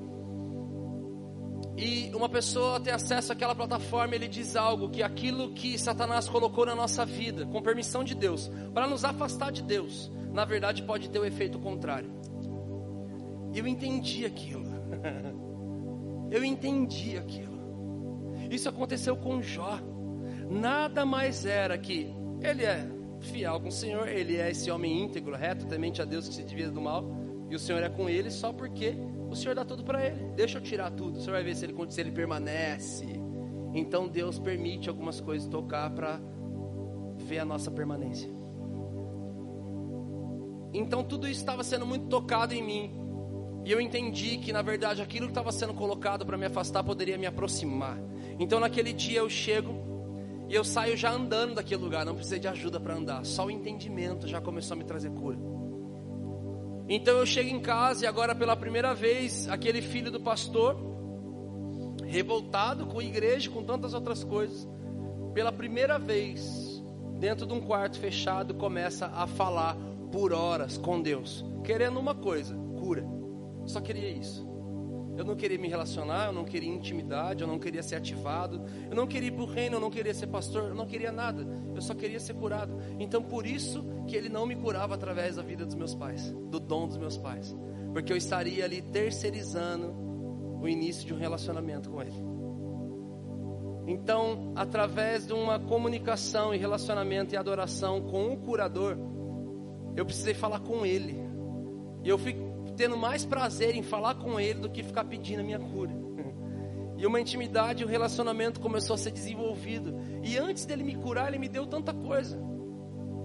E 1.77 2.11
uma 2.15 2.27
pessoa 2.27 2.79
tem 2.79 2.91
acesso 2.91 3.31
àquela 3.31 3.53
plataforma, 3.53 4.15
ele 4.15 4.27
diz 4.27 4.55
algo 4.55 4.89
que 4.89 5.03
aquilo 5.03 5.53
que 5.53 5.77
Satanás 5.77 6.27
colocou 6.27 6.65
na 6.65 6.73
nossa 6.73 7.05
vida, 7.05 7.45
com 7.45 7.61
permissão 7.61 8.03
de 8.03 8.15
Deus, 8.15 8.49
para 8.73 8.87
nos 8.87 9.05
afastar 9.05 9.51
de 9.51 9.61
Deus, 9.61 10.11
na 10.31 10.45
verdade 10.45 10.81
pode 10.81 11.11
ter 11.11 11.19
o 11.19 11.25
efeito 11.25 11.59
contrário. 11.59 12.09
Eu 13.53 13.67
entendi 13.67 14.25
aquilo. 14.25 14.65
eu 16.31 16.43
entendi 16.43 17.19
aquilo. 17.19 17.53
Isso 18.49 18.67
aconteceu 18.67 19.15
com 19.15 19.43
Jó 19.43 19.92
nada 20.53 21.05
mais 21.05 21.45
era 21.45 21.77
que 21.77 22.13
ele 22.41 22.63
é 22.63 22.87
fiel 23.19 23.59
com 23.59 23.69
o 23.69 23.71
Senhor, 23.71 24.07
ele 24.07 24.37
é 24.37 24.51
esse 24.51 24.69
homem 24.69 25.03
íntegro, 25.03 25.35
reto, 25.35 25.65
temente 25.65 26.01
a 26.01 26.05
Deus 26.05 26.27
que 26.27 26.35
se 26.35 26.43
divide 26.43 26.69
do 26.69 26.81
mal, 26.81 27.05
e 27.49 27.55
o 27.55 27.59
Senhor 27.59 27.81
é 27.81 27.89
com 27.89 28.09
ele 28.09 28.29
só 28.29 28.51
porque 28.51 28.95
o 29.29 29.35
Senhor 29.35 29.55
dá 29.55 29.65
tudo 29.65 29.83
para 29.83 30.05
ele. 30.05 30.31
Deixa 30.35 30.57
eu 30.57 30.61
tirar 30.61 30.91
tudo, 30.91 31.17
o 31.17 31.19
Senhor 31.19 31.33
vai 31.33 31.43
ver 31.43 31.55
se 31.55 31.65
ele, 31.65 31.75
se 31.89 32.01
ele 32.01 32.11
permanece. 32.11 33.07
Então 33.73 34.07
Deus 34.07 34.37
permite 34.37 34.89
algumas 34.89 35.19
coisas 35.19 35.47
tocar 35.47 35.89
para 35.89 36.19
ver 37.17 37.39
a 37.39 37.45
nossa 37.45 37.71
permanência. 37.71 38.29
Então 40.73 41.03
tudo 41.03 41.27
isso 41.27 41.39
estava 41.39 41.63
sendo 41.63 41.85
muito 41.85 42.07
tocado 42.07 42.53
em 42.53 42.61
mim. 42.61 43.03
E 43.65 43.71
eu 43.71 43.79
entendi 43.79 44.37
que, 44.37 44.51
na 44.51 44.61
verdade, 44.61 45.01
aquilo 45.01 45.27
que 45.27 45.31
estava 45.31 45.51
sendo 45.51 45.73
colocado 45.73 46.25
para 46.25 46.37
me 46.37 46.45
afastar 46.45 46.83
poderia 46.83 47.17
me 47.17 47.25
aproximar. 47.25 47.97
Então, 48.37 48.59
naquele 48.59 48.91
dia, 48.91 49.19
eu 49.19 49.29
chego 49.29 49.92
e 50.49 50.55
eu 50.55 50.63
saio 50.63 50.95
já 50.95 51.11
andando 51.11 51.55
daquele 51.55 51.81
lugar. 51.81 52.05
Não 52.05 52.15
precisei 52.15 52.39
de 52.39 52.47
ajuda 52.47 52.79
para 52.79 52.95
andar. 52.95 53.25
Só 53.25 53.45
o 53.45 53.51
entendimento 53.51 54.27
já 54.27 54.41
começou 54.41 54.75
a 54.75 54.77
me 54.77 54.83
trazer 54.83 55.11
cura. 55.11 55.37
Então, 56.87 57.17
eu 57.17 57.25
chego 57.25 57.49
em 57.49 57.59
casa 57.59 58.03
e 58.03 58.07
agora, 58.07 58.35
pela 58.35 58.55
primeira 58.55 58.93
vez, 58.93 59.47
aquele 59.47 59.81
filho 59.81 60.11
do 60.11 60.19
pastor, 60.19 60.77
revoltado 62.05 62.85
com 62.85 62.99
a 62.99 63.03
igreja, 63.03 63.49
com 63.49 63.63
tantas 63.63 63.93
outras 63.93 64.23
coisas, 64.23 64.67
pela 65.33 65.51
primeira 65.51 65.97
vez, 65.97 66.83
dentro 67.19 67.47
de 67.47 67.53
um 67.53 67.61
quarto 67.61 67.97
fechado, 67.97 68.53
começa 68.53 69.07
a 69.07 69.25
falar 69.25 69.77
por 70.11 70.33
horas 70.33 70.77
com 70.77 71.01
Deus, 71.01 71.43
querendo 71.63 71.99
uma 71.99 72.13
coisa: 72.13 72.55
cura. 72.79 73.05
Só 73.65 73.79
queria 73.79 74.09
isso. 74.09 74.52
Eu 75.15 75.23
não 75.23 75.35
queria 75.35 75.57
me 75.57 75.67
relacionar, 75.67 76.27
eu 76.27 76.33
não 76.33 76.43
queria 76.43 76.69
intimidade, 76.69 77.41
eu 77.41 77.47
não 77.47 77.59
queria 77.59 77.83
ser 77.83 77.95
ativado, 77.95 78.63
eu 78.89 78.95
não 78.95 79.05
queria 79.05 79.29
ir 79.29 79.31
para 79.31 79.43
o 79.43 79.45
reino, 79.45 79.75
eu 79.75 79.79
não 79.79 79.91
queria 79.91 80.13
ser 80.13 80.27
pastor, 80.27 80.69
eu 80.69 80.75
não 80.75 80.85
queria 80.85 81.11
nada, 81.11 81.47
eu 81.75 81.81
só 81.81 81.93
queria 81.93 82.19
ser 82.19 82.33
curado. 82.33 82.75
Então 82.99 83.21
por 83.21 83.45
isso 83.45 83.85
que 84.07 84.15
ele 84.15 84.29
não 84.29 84.45
me 84.45 84.55
curava 84.55 84.95
através 84.95 85.35
da 85.35 85.43
vida 85.43 85.65
dos 85.65 85.75
meus 85.75 85.93
pais, 85.93 86.31
do 86.49 86.59
dom 86.59 86.87
dos 86.87 86.97
meus 86.97 87.17
pais, 87.17 87.55
porque 87.93 88.11
eu 88.11 88.17
estaria 88.17 88.65
ali 88.65 88.81
terceirizando 88.81 89.93
o 90.61 90.67
início 90.67 91.05
de 91.05 91.13
um 91.13 91.17
relacionamento 91.17 91.89
com 91.89 92.01
ele. 92.01 92.33
Então, 93.85 94.53
através 94.55 95.27
de 95.27 95.33
uma 95.33 95.59
comunicação 95.59 96.53
e 96.55 96.57
relacionamento 96.57 97.33
e 97.33 97.37
adoração 97.37 98.01
com 98.01 98.31
o 98.31 98.37
curador, 98.37 98.97
eu 99.95 100.05
precisei 100.05 100.33
falar 100.33 100.61
com 100.61 100.85
ele. 100.85 101.21
E 102.01 102.09
eu 102.09 102.17
fui 102.17 102.33
tendo 102.75 102.97
mais 102.97 103.25
prazer 103.25 103.75
em 103.75 103.83
falar 103.83 104.15
com 104.15 104.39
Ele 104.39 104.59
do 104.59 104.69
que 104.69 104.83
ficar 104.83 105.03
pedindo 105.05 105.41
a 105.41 105.43
minha 105.43 105.59
cura. 105.59 105.91
E 106.95 107.05
uma 107.05 107.19
intimidade, 107.19 107.83
um 107.83 107.87
relacionamento 107.87 108.61
começou 108.61 108.93
a 108.93 108.97
ser 108.97 109.11
desenvolvido. 109.11 109.93
E 110.23 110.37
antes 110.37 110.63
dele 110.63 110.83
me 110.83 110.95
curar, 110.95 111.27
ele 111.27 111.39
me 111.39 111.49
deu 111.49 111.65
tanta 111.65 111.93
coisa. 111.93 112.39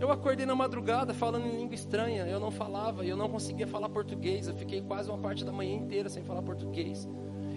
Eu 0.00 0.10
acordei 0.10 0.46
na 0.46 0.54
madrugada 0.54 1.12
falando 1.12 1.46
em 1.46 1.56
língua 1.56 1.74
estranha, 1.74 2.26
eu 2.26 2.40
não 2.40 2.50
falava, 2.50 3.04
eu 3.04 3.16
não 3.16 3.28
conseguia 3.28 3.66
falar 3.66 3.88
português, 3.88 4.48
eu 4.48 4.54
fiquei 4.54 4.80
quase 4.80 5.08
uma 5.10 5.18
parte 5.18 5.44
da 5.44 5.52
manhã 5.52 5.76
inteira 5.76 6.08
sem 6.08 6.22
falar 6.24 6.42
português. 6.42 7.08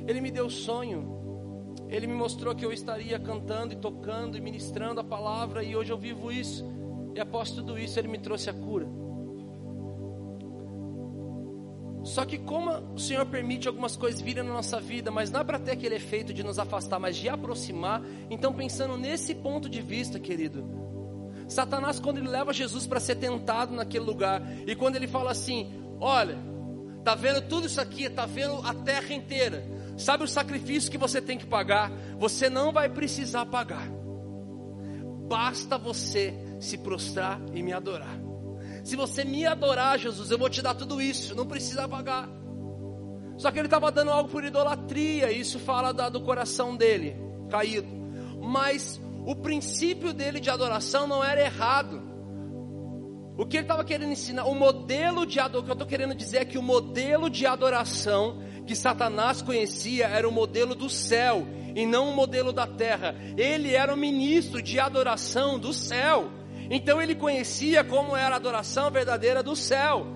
Ele 0.08 0.20
me 0.20 0.32
deu 0.32 0.50
sonho, 0.50 1.22
ele 1.88 2.08
me 2.08 2.14
mostrou 2.14 2.56
que 2.56 2.66
eu 2.66 2.72
estaria 2.72 3.20
cantando 3.20 3.74
e 3.74 3.76
tocando 3.76 4.38
e 4.38 4.42
ministrando 4.42 5.00
a 5.00 5.04
palavra, 5.04 5.64
e 5.64 5.76
hoje 5.76 5.92
eu 5.92 5.98
vivo 5.98 6.32
isso. 6.32 6.66
E 7.14 7.20
após 7.20 7.52
tudo 7.52 7.78
isso, 7.78 8.00
ele 8.00 8.08
me 8.08 8.18
trouxe 8.18 8.50
a 8.50 8.54
cura. 8.54 8.88
Só 12.04 12.26
que 12.26 12.38
como 12.38 12.72
o 12.94 13.00
Senhor 13.00 13.26
permite 13.28 13.68
algumas 13.68 13.96
coisas 13.96 14.22
virem 14.22 14.44
na 14.44 14.54
nossa 14.54 14.80
vida, 14.80 15.12
mas 15.12 15.30
não 15.30 15.42
é 15.42 15.44
para 15.44 15.60
ter 15.60 15.72
aquele 15.72 15.96
efeito 15.96 16.34
de 16.34 16.44
nos 16.44 16.58
afastar, 16.58 17.00
mas 17.00 17.16
de 17.16 17.30
aproximar. 17.30 18.02
Então 18.30 18.54
pensando 18.54 18.98
nesse 18.98 19.36
ponto 19.36 19.70
de 19.70 19.82
vista, 19.82 20.20
querido, 20.20 20.66
Satanás 21.48 22.00
quando 22.00 22.18
ele 22.18 22.28
leva 22.28 22.54
Jesus 22.54 22.88
para 22.88 23.00
ser 23.00 23.16
tentado 23.16 23.76
naquele 23.76 24.06
lugar 24.06 24.42
e 24.66 24.76
quando 24.76 24.96
ele 24.96 25.08
fala 25.08 25.32
assim, 25.32 25.72
olha, 26.00 26.38
tá 27.04 27.14
vendo 27.14 27.42
tudo 27.48 27.68
isso 27.68 27.80
aqui, 27.80 28.10
tá 28.10 28.26
vendo 28.26 28.56
a 28.66 28.74
terra 28.74 29.14
inteira. 29.14 29.64
Sabe 29.98 30.24
o 30.24 30.28
sacrifício 30.28 30.90
que 30.90 30.98
você 30.98 31.22
tem 31.22 31.38
que 31.38 31.46
pagar? 31.46 31.92
Você 32.18 32.50
não 32.50 32.72
vai 32.72 32.90
precisar 32.90 33.46
pagar. 33.46 33.88
Basta 35.28 35.78
você 35.78 36.34
se 36.60 36.78
prostrar 36.78 37.40
e 37.54 37.62
me 37.62 37.72
adorar. 37.72 38.31
Se 38.84 38.96
você 38.96 39.24
me 39.24 39.46
adorar, 39.46 40.00
Jesus, 40.00 40.32
eu 40.32 40.38
vou 40.38 40.50
te 40.50 40.62
dar 40.62 40.74
tudo 40.74 41.02
isso, 41.02 41.36
não 41.36 41.46
precisa 41.46 41.88
pagar. 41.88 42.28
Só 43.38 43.52
que 43.52 43.60
ele 43.60 43.68
estava 43.68 43.92
dando 43.92 44.12
algo 44.12 44.30
por 44.30 44.44
idolatria, 44.44 45.32
isso 45.32 45.60
fala 45.60 45.92
da, 45.92 46.10
do 46.10 46.22
coração 46.22 46.76
dele, 46.76 47.16
caído. 47.50 47.88
Mas 48.42 49.00
o 49.26 49.36
princípio 49.36 50.14
dele 50.14 50.40
de 50.40 50.50
adoração 50.50 51.08
não 51.08 51.24
era 51.24 51.42
errado. 51.42 52.02
O 53.38 53.46
que 53.46 53.58
ele 53.58 53.64
estava 53.64 53.84
querendo 53.84 54.12
ensinar, 54.12 54.46
o 54.46 54.54
modelo 54.54 55.26
de 55.26 55.40
adoração, 55.40 55.62
o 55.62 55.64
que 55.64 55.72
eu 55.72 55.74
estou 55.74 55.88
querendo 55.88 56.14
dizer 56.14 56.38
é 56.40 56.46
que 56.46 56.58
o 56.58 56.62
modelo 56.62 57.30
de 57.30 57.46
adoração 57.46 58.42
que 58.68 58.76
Satanás 58.76 59.42
conhecia 59.42 60.08
era 60.08 60.28
o 60.28 60.32
modelo 60.32 60.76
do 60.76 60.90
céu 60.90 61.48
e 61.76 61.86
não 61.86 62.10
o 62.10 62.16
modelo 62.16 62.52
da 62.52 62.68
terra. 62.68 63.16
Ele 63.38 63.74
era 63.74 63.94
o 63.94 63.98
ministro 63.98 64.62
de 64.62 64.80
adoração 64.80 65.58
do 65.58 65.74
céu. 65.74 66.30
Então 66.72 67.02
ele 67.02 67.14
conhecia 67.14 67.84
como 67.84 68.16
era 68.16 68.36
a 68.36 68.38
adoração 68.38 68.90
verdadeira 68.90 69.44
do 69.44 69.58
céu. 69.58 70.08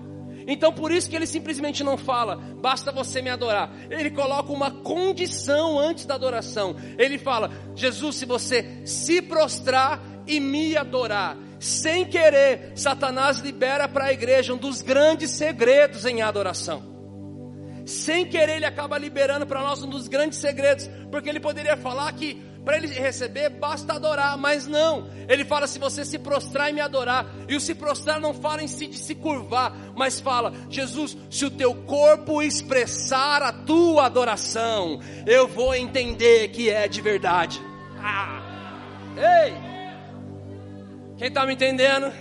Então 0.46 0.72
por 0.72 0.90
isso 0.90 1.10
que 1.10 1.14
ele 1.14 1.26
simplesmente 1.26 1.84
não 1.84 1.98
fala, 1.98 2.36
basta 2.36 2.90
você 2.90 3.20
me 3.20 3.28
adorar. 3.28 3.70
Ele 3.90 4.10
coloca 4.10 4.50
uma 4.50 4.70
condição 4.70 5.78
antes 5.78 6.06
da 6.06 6.14
adoração. 6.14 6.74
Ele 6.96 7.18
fala: 7.18 7.50
Jesus, 7.74 8.16
se 8.16 8.24
você 8.24 8.80
se 8.86 9.20
prostrar 9.20 10.02
e 10.26 10.40
me 10.40 10.74
adorar, 10.76 11.36
sem 11.60 12.06
querer, 12.06 12.72
Satanás 12.74 13.40
libera 13.40 13.86
para 13.86 14.06
a 14.06 14.12
igreja 14.12 14.54
um 14.54 14.58
dos 14.58 14.80
grandes 14.80 15.32
segredos 15.32 16.06
em 16.06 16.22
adoração. 16.22 16.96
Sem 17.84 18.26
querer, 18.26 18.56
ele 18.56 18.64
acaba 18.64 18.98
liberando 18.98 19.46
para 19.46 19.60
nós 19.60 19.82
um 19.82 19.88
dos 19.88 20.08
grandes 20.08 20.38
segredos, 20.38 20.88
porque 21.10 21.28
ele 21.28 21.38
poderia 21.38 21.76
falar 21.76 22.12
que 22.14 22.42
para 22.66 22.78
ele 22.78 22.88
receber, 22.88 23.48
basta 23.48 23.92
adorar, 23.92 24.36
mas 24.36 24.66
não. 24.66 25.08
Ele 25.28 25.44
fala: 25.44 25.68
se 25.68 25.78
você 25.78 26.04
se 26.04 26.18
prostrar 26.18 26.68
e 26.68 26.72
me 26.72 26.80
adorar, 26.80 27.24
e 27.48 27.54
o 27.54 27.60
se 27.60 27.76
prostrar 27.76 28.20
não 28.20 28.34
fala 28.34 28.60
em 28.60 28.66
si 28.66 28.88
de 28.88 28.98
se 28.98 29.14
curvar, 29.14 29.72
mas 29.94 30.18
fala: 30.18 30.52
Jesus, 30.68 31.16
se 31.30 31.44
o 31.44 31.50
teu 31.50 31.72
corpo 31.76 32.42
expressar 32.42 33.40
a 33.40 33.52
tua 33.52 34.06
adoração, 34.06 35.00
eu 35.24 35.46
vou 35.46 35.76
entender 35.76 36.48
que 36.48 36.68
é 36.68 36.88
de 36.88 37.00
verdade. 37.00 37.62
Ah. 38.02 38.42
Ei! 39.16 39.54
Quem 41.18 41.28
está 41.28 41.46
me 41.46 41.54
entendendo? 41.54 42.12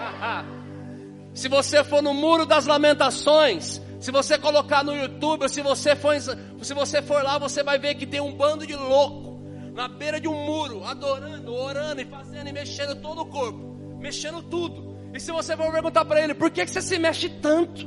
se 1.34 1.46
você 1.46 1.84
for 1.84 2.02
no 2.02 2.14
muro 2.14 2.46
das 2.46 2.64
lamentações, 2.64 3.82
se 4.00 4.10
você 4.10 4.38
colocar 4.38 4.82
no 4.82 4.96
YouTube, 4.96 5.46
se 5.50 5.60
você 5.60 5.94
for, 5.94 6.14
se 6.18 6.72
você 6.72 7.02
for 7.02 7.22
lá, 7.22 7.36
você 7.36 7.62
vai 7.62 7.78
ver 7.78 7.96
que 7.96 8.06
tem 8.06 8.18
um 8.18 8.32
bando 8.32 8.66
de 8.66 8.74
louco 8.74 9.31
na 9.72 9.88
beira 9.88 10.20
de 10.20 10.28
um 10.28 10.34
muro, 10.34 10.84
adorando, 10.84 11.54
orando 11.54 12.00
e 12.00 12.04
fazendo 12.04 12.48
e 12.48 12.52
mexendo 12.52 12.94
todo 13.00 13.22
o 13.22 13.26
corpo, 13.26 13.96
mexendo 13.98 14.42
tudo. 14.42 14.96
E 15.14 15.20
se 15.20 15.32
você 15.32 15.56
for 15.56 15.70
perguntar 15.72 16.04
para 16.04 16.22
ele, 16.22 16.34
por 16.34 16.50
que, 16.50 16.64
que 16.64 16.70
você 16.70 16.82
se 16.82 16.98
mexe 16.98 17.28
tanto? 17.28 17.86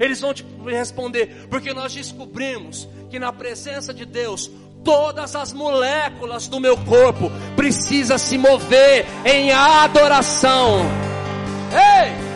Eles 0.00 0.20
vão 0.20 0.32
te 0.32 0.44
responder, 0.64 1.46
porque 1.50 1.74
nós 1.74 1.94
descobrimos 1.94 2.88
que 3.10 3.18
na 3.18 3.32
presença 3.32 3.92
de 3.92 4.04
Deus, 4.04 4.50
todas 4.84 5.34
as 5.34 5.52
moléculas 5.52 6.46
do 6.46 6.60
meu 6.60 6.76
corpo 6.76 7.30
precisam 7.56 8.16
se 8.16 8.38
mover 8.38 9.04
em 9.24 9.50
adoração. 9.50 10.80
Ei! 11.72 12.28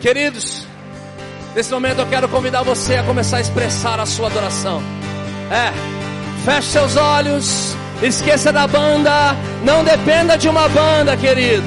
Queridos, 0.00 0.66
Nesse 1.54 1.72
momento 1.72 1.98
eu 1.98 2.06
quero 2.06 2.28
convidar 2.28 2.62
você 2.62 2.96
a 2.96 3.02
começar 3.02 3.38
a 3.38 3.40
expressar 3.40 3.98
a 3.98 4.06
sua 4.06 4.28
adoração. 4.28 4.80
É, 5.50 5.72
feche 6.44 6.68
seus 6.68 6.96
olhos, 6.96 7.76
esqueça 8.02 8.52
da 8.52 8.66
banda, 8.68 9.34
não 9.64 9.82
dependa 9.82 10.38
de 10.38 10.48
uma 10.48 10.68
banda, 10.68 11.16
querido. 11.16 11.66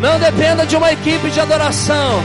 Não 0.00 0.18
dependa 0.18 0.66
de 0.66 0.76
uma 0.76 0.92
equipe 0.92 1.30
de 1.30 1.40
adoração. 1.40 2.22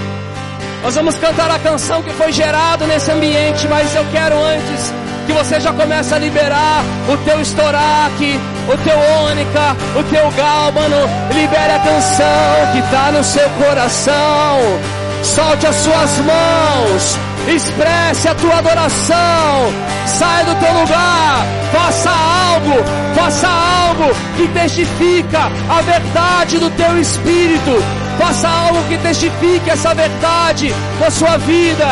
Nós 0.81 0.95
vamos 0.95 1.15
cantar 1.15 1.49
a 1.49 1.59
canção 1.59 2.01
que 2.01 2.11
foi 2.11 2.31
gerada 2.31 2.85
nesse 2.87 3.11
ambiente, 3.11 3.67
mas 3.67 3.93
eu 3.95 4.05
quero 4.11 4.35
antes 4.35 4.91
que 5.27 5.31
você 5.31 5.59
já 5.59 5.71
comece 5.71 6.13
a 6.13 6.17
liberar 6.17 6.83
o 7.07 7.17
teu 7.23 7.39
estoraque, 7.39 8.39
o 8.67 8.77
teu 8.83 8.99
ônica, 9.23 9.77
o 9.97 10.03
teu 10.03 10.31
gálbano, 10.31 10.97
libere 11.33 11.71
a 11.71 11.79
canção 11.79 12.71
que 12.73 12.79
está 12.79 13.11
no 13.11 13.23
seu 13.23 13.49
coração. 13.51 15.02
Solte 15.23 15.65
as 15.65 15.75
suas 15.75 16.17
mãos. 16.19 17.17
Expresse 17.47 18.27
a 18.27 18.35
tua 18.35 18.57
adoração. 18.57 19.73
Sai 20.05 20.45
do 20.45 20.55
teu 20.55 20.73
lugar. 20.73 21.45
Faça 21.71 22.11
algo. 22.11 22.83
Faça 23.15 23.47
algo 23.47 24.13
que 24.35 24.47
testifica 24.49 25.51
a 25.69 25.81
verdade 25.81 26.59
do 26.59 26.69
teu 26.71 26.99
espírito. 26.99 27.71
Faça 28.19 28.47
algo 28.47 28.83
que 28.87 28.97
testifique 28.97 29.69
essa 29.69 29.93
verdade 29.93 30.73
da 30.99 31.09
sua 31.09 31.37
vida. 31.37 31.87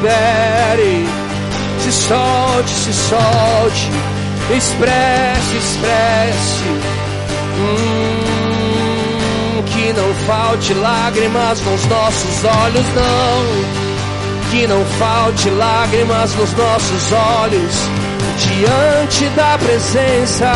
Libere. 0.00 1.04
Se 1.80 1.92
solte, 1.92 2.70
se 2.70 2.92
solte, 2.92 3.90
expresse, 4.56 5.56
expresse. 5.56 6.64
Hum, 7.58 9.62
que 9.66 9.92
não 9.92 10.14
falte 10.26 10.72
lágrimas 10.74 11.60
nos 11.62 11.86
nossos 11.86 12.44
olhos, 12.44 12.86
não. 12.94 13.44
Que 14.50 14.66
não 14.66 14.84
falte 14.98 15.48
lágrimas 15.50 16.34
nos 16.34 16.52
nossos 16.54 17.12
olhos, 17.12 17.74
diante 18.36 19.28
da 19.36 19.56
presença, 19.58 20.52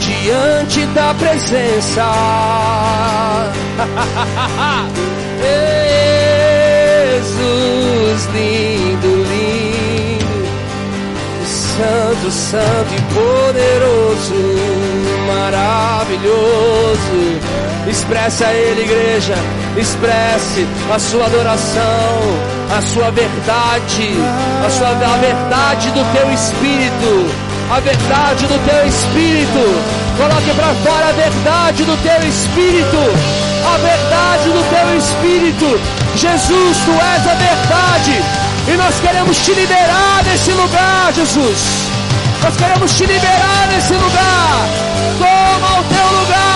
diante 0.00 0.84
da 0.86 1.14
presença. 1.14 2.02
Jesus 8.14 8.26
lindo, 8.26 9.08
lindo, 9.24 10.46
santo, 11.44 12.30
santo 12.30 12.94
e 12.94 13.00
poderoso, 13.12 14.34
maravilhoso. 15.26 17.18
Expressa 17.88 18.46
Ele, 18.52 18.82
igreja, 18.82 19.34
expresse 19.76 20.66
a 20.94 20.98
sua 20.98 21.26
adoração, 21.26 22.20
a 22.76 22.82
sua 22.82 23.10
verdade, 23.10 24.14
a 24.64 24.70
sua 24.70 24.90
a 24.90 25.18
verdade 25.18 25.90
do 25.90 26.04
teu 26.12 26.32
espírito, 26.32 27.30
a 27.70 27.80
verdade 27.80 28.46
do 28.46 28.64
teu 28.64 28.86
espírito. 28.86 29.82
Coloque 30.16 30.54
para 30.54 30.74
fora 30.74 31.08
a 31.08 31.12
verdade 31.12 31.82
do 31.82 31.96
teu 32.02 32.28
espírito 32.28 33.44
a 33.64 33.78
verdade 33.78 34.50
do 34.50 34.62
teu 34.68 34.98
espírito. 34.98 36.03
Jesus, 36.16 36.78
tu 36.84 36.92
és 36.92 37.26
a 37.26 37.34
verdade. 37.34 38.22
E 38.68 38.76
nós 38.76 39.00
queremos 39.00 39.36
te 39.38 39.52
liberar 39.52 40.22
desse 40.24 40.52
lugar, 40.52 41.12
Jesus. 41.12 41.60
Nós 42.42 42.56
queremos 42.56 42.92
te 42.96 43.06
liberar 43.06 43.68
desse 43.68 43.92
lugar. 43.94 44.68
Toma 45.18 45.80
o 45.80 45.84
teu 45.84 46.20
lugar. 46.20 46.54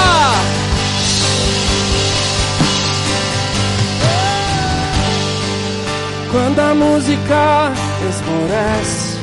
Quando 6.31 6.61
a 6.61 6.75
música 6.75 7.73
esmorece 8.09 9.19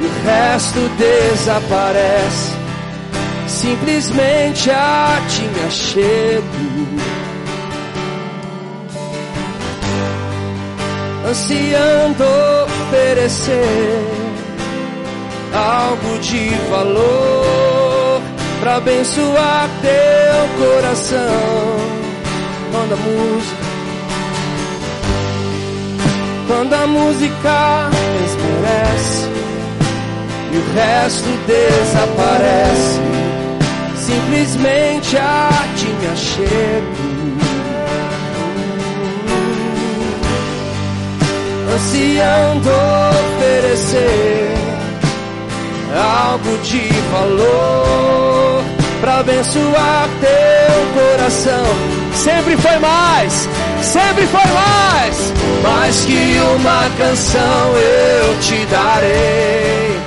e 0.00 0.06
o 0.06 0.24
resto 0.24 0.90
desaparece 0.96 2.60
simplesmente 3.50 4.70
a 4.70 5.20
ti 5.28 5.42
me 5.42 5.66
achego. 5.66 6.69
Ansiando 11.30 12.24
oferecer 12.64 14.04
algo 15.54 16.18
de 16.18 16.48
valor 16.68 18.20
para 18.58 18.78
abençoar 18.78 19.70
teu 19.80 20.58
coração. 20.58 21.20
Quando 22.72 22.94
a 22.94 22.96
música, 22.96 23.62
quando 26.48 26.74
a 26.74 26.86
música 26.88 27.90
esmorece 28.26 29.28
e 30.52 30.56
o 30.56 30.74
resto 30.74 31.28
desaparece 31.46 33.00
simplesmente 33.94 35.16
a 35.16 35.48
ti 35.76 35.86
me 35.86 36.06
achego. 36.08 36.99
Ansiando 41.72 42.70
oferecer 43.36 44.54
algo 45.94 46.58
de 46.64 46.88
valor 47.12 48.64
para 49.00 49.18
abençoar 49.20 50.08
teu 50.20 50.86
coração. 50.94 51.64
Sempre 52.12 52.56
foi 52.56 52.78
mais, 52.78 53.48
sempre 53.82 54.26
foi 54.26 54.44
mais, 54.52 55.32
mais 55.62 56.04
que 56.04 56.38
uma 56.56 56.90
canção 56.98 57.76
eu 57.76 58.38
te 58.40 58.66
darei, 58.66 60.00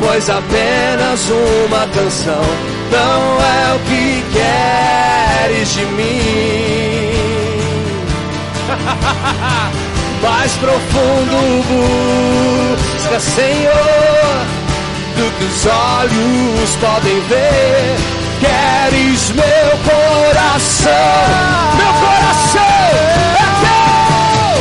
pois 0.00 0.28
apenas 0.28 1.30
uma 1.66 1.86
canção 1.94 2.44
não 2.90 3.40
é 3.40 3.74
o 3.74 3.78
que 3.88 4.24
queres 4.32 5.72
de 5.74 5.84
mim. 5.86 7.04
Mais 10.24 10.52
profundo 10.54 11.36
busca, 11.68 13.20
Senhor, 13.20 14.46
do 15.16 15.30
que 15.36 15.44
os 15.44 15.66
olhos 15.66 16.76
podem 16.80 17.20
ver. 17.28 17.96
Queres 18.40 19.30
meu 19.32 19.44
coração, 19.84 20.90
meu 21.76 21.92
coração 21.92 22.62
é 23.34 23.46
teu. 23.64 24.56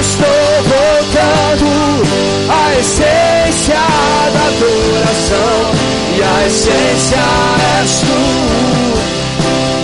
Estou 0.00 0.50
voltando 0.66 1.70
à 2.50 2.74
essência 2.80 3.80
da 4.32 4.42
adoração 4.48 5.60
e 6.16 6.22
a 6.22 6.46
essência 6.48 7.22
és 7.80 7.92
tu, 8.00 8.18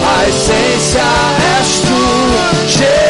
a 0.05 0.29
essência 0.29 1.07
és 1.61 1.69
tu, 1.79 2.01
Jesus. 2.67 3.06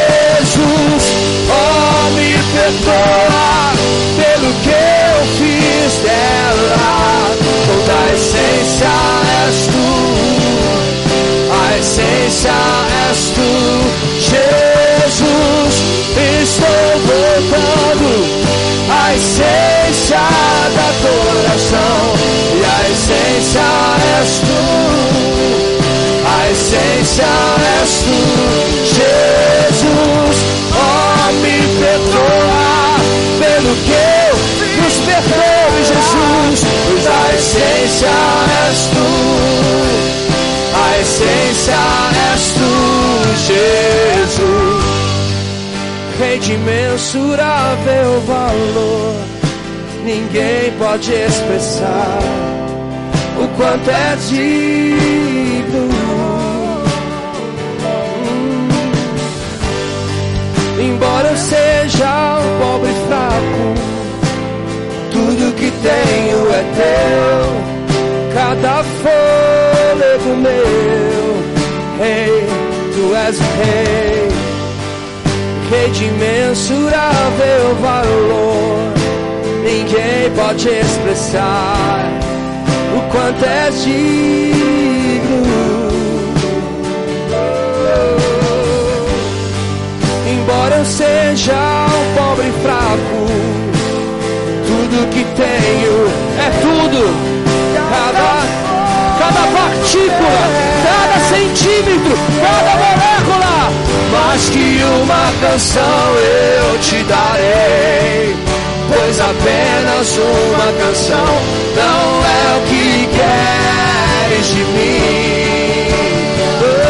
Perdoa 2.67 3.75
pelo 4.17 4.51
que 4.55 4.71
eu 4.71 5.27
fiz 5.39 5.93
dela. 6.03 7.31
Toda 7.65 7.95
a 7.95 8.13
essência 8.13 8.93
és 9.47 9.57
tu, 9.69 9.89
a 11.53 11.79
essência 11.79 12.57
és 13.09 13.19
tu, 13.37 13.51
Jesus. 14.19 15.75
Estou 16.43 16.87
voltando 17.07 18.11
a 18.91 19.15
essência 19.15 20.19
da 20.75 20.87
adoração 20.89 22.17
essência 22.91 23.69
és 24.19 24.31
tu, 24.41 24.61
a 26.27 26.51
essência 26.51 27.46
essência 37.47 38.09
és 38.69 38.81
tu, 38.93 39.07
a 40.75 40.99
essência 40.99 41.81
és 42.33 42.43
tu, 42.57 42.73
Jesus. 43.47 44.87
Rei 46.19 46.39
de 46.41 46.53
imensurável 46.55 48.21
valor, 48.27 49.15
ninguém 50.05 50.73
pode 50.79 51.13
expressar 51.13 52.19
o 53.39 53.47
quanto 53.57 53.91
é 53.91 54.17
digno. 54.29 55.89
Embora 60.81 61.29
eu 61.29 61.37
seja 61.37 62.39
um 62.39 62.59
pobre 62.59 62.93
fraco, 63.07 63.86
tenho 65.87 66.53
é 66.53 66.63
teu. 66.79 67.47
Cada 68.35 68.83
fôlego 69.03 70.37
meu, 70.37 71.37
rei, 71.99 72.47
tu 72.95 73.15
és 73.15 73.39
rei, 73.39 74.29
rei 75.71 75.91
de 75.91 76.05
imensurável 76.05 77.75
valor. 77.81 78.77
Ninguém 79.63 80.31
pode 80.37 80.69
expressar 80.69 82.05
o 82.97 83.01
quanto 83.11 83.45
és 83.45 83.85
digno. 83.85 85.07
Embora 90.29 90.77
eu 90.77 90.85
seja 90.85 91.87
um 91.87 92.15
pobre 92.17 92.53
fraco, 92.63 93.66
tudo 94.97 95.11
que 95.11 95.25
tenho 95.35 96.09
é 96.39 96.51
tudo. 96.63 97.01
Cada, 97.91 98.29
cada 99.19 99.43
partícula, 99.53 100.45
cada 100.83 101.19
centímetro, 101.29 102.15
cada 102.41 102.73
molécula, 102.77 103.57
mais 104.11 104.49
que 104.49 104.81
uma 105.03 105.27
canção 105.41 106.07
eu 106.17 106.79
te 106.81 107.03
darei 107.05 108.37
pois 108.89 109.21
apenas 109.21 110.17
uma 110.17 110.73
canção 110.81 111.41
não 111.75 112.25
é 112.25 112.57
o 112.57 112.61
que 112.69 113.09
queres 113.17 114.47
de 114.49 114.65
mim. 114.65 115.91
Oh, 116.63 116.87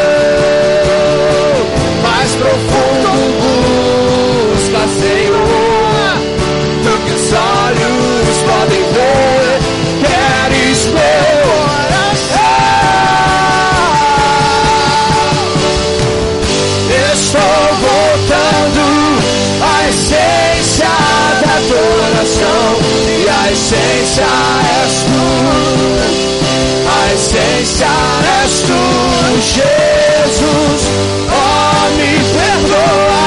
mais 2.03 2.31
profundo 2.35 4.16
essência 23.67 24.31
és 24.85 24.95
tu. 25.03 25.27
A 26.89 27.13
essência 27.15 27.95
és 28.45 28.53
tu, 28.63 28.83
Jesus. 29.41 30.83
Oh, 31.29 31.91
me 31.97 32.13
perdoa 32.37 33.27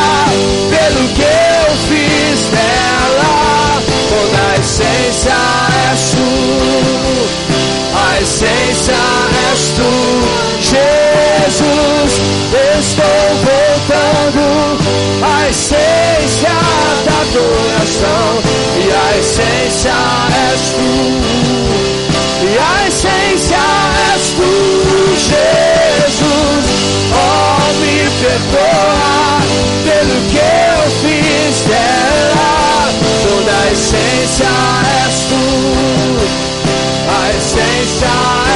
pelo 0.69 1.03
que 1.09 1.23
eu 1.23 1.67
fiz 1.89 2.39
nela. 2.51 3.81
Toda 4.09 4.39
a 4.39 4.57
essência 4.57 5.39
és 5.91 6.01
tu. 6.11 6.29
A 7.97 8.21
essência 8.21 9.01
és 9.51 9.61
tu, 9.75 9.91
Jesus. 10.61 12.11
Estou 12.79 13.21
voltando 13.43 14.45
à 15.21 15.49
essência 15.49 16.55
da 17.05 17.15
adoração 17.21 18.58
e 18.89 18.91
a 18.91 19.17
essência 19.19 19.93
és 20.51 20.61
tu. 20.71 20.89
E 22.41 22.57
a 22.57 22.87
essência 22.87 23.63
és 24.15 24.23
tu, 24.35 24.51
Jesus. 25.29 26.65
Oh, 27.13 27.61
me 27.79 27.97
perdoa 28.21 29.41
pelo 29.83 30.17
que 30.31 30.37
eu 30.37 30.81
fiz 31.01 31.55
dela. 31.67 32.89
Toda 33.23 33.51
a 33.51 33.71
essência 33.71 34.53
és 35.05 35.15
tu. 35.29 35.43
A 37.09 37.29
essência 37.37 38.13
és 38.43 38.48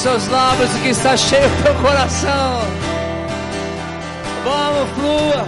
seus 0.00 0.26
lábios 0.28 0.72
que 0.82 0.88
está 0.88 1.14
cheio 1.14 1.46
do 1.46 1.62
teu 1.62 1.74
coração. 1.74 2.62
Vamos, 4.44 4.90
flua, 4.94 5.46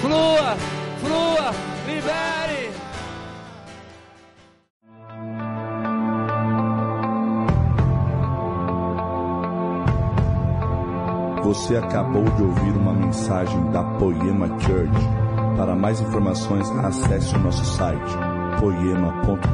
flua, 0.00 0.56
flua, 1.00 1.52
libere. 1.86 2.70
Você 11.42 11.76
acabou 11.76 12.24
de 12.24 12.42
ouvir 12.42 12.72
uma 12.78 12.94
mensagem 12.94 13.70
da 13.70 13.84
Poema 13.84 14.48
Church. 14.60 14.98
Para 15.58 15.74
mais 15.74 16.00
informações, 16.00 16.70
acesse 16.70 17.34
o 17.34 17.38
nosso 17.38 17.66
site 17.66 18.16
poema.com.br 18.58 19.50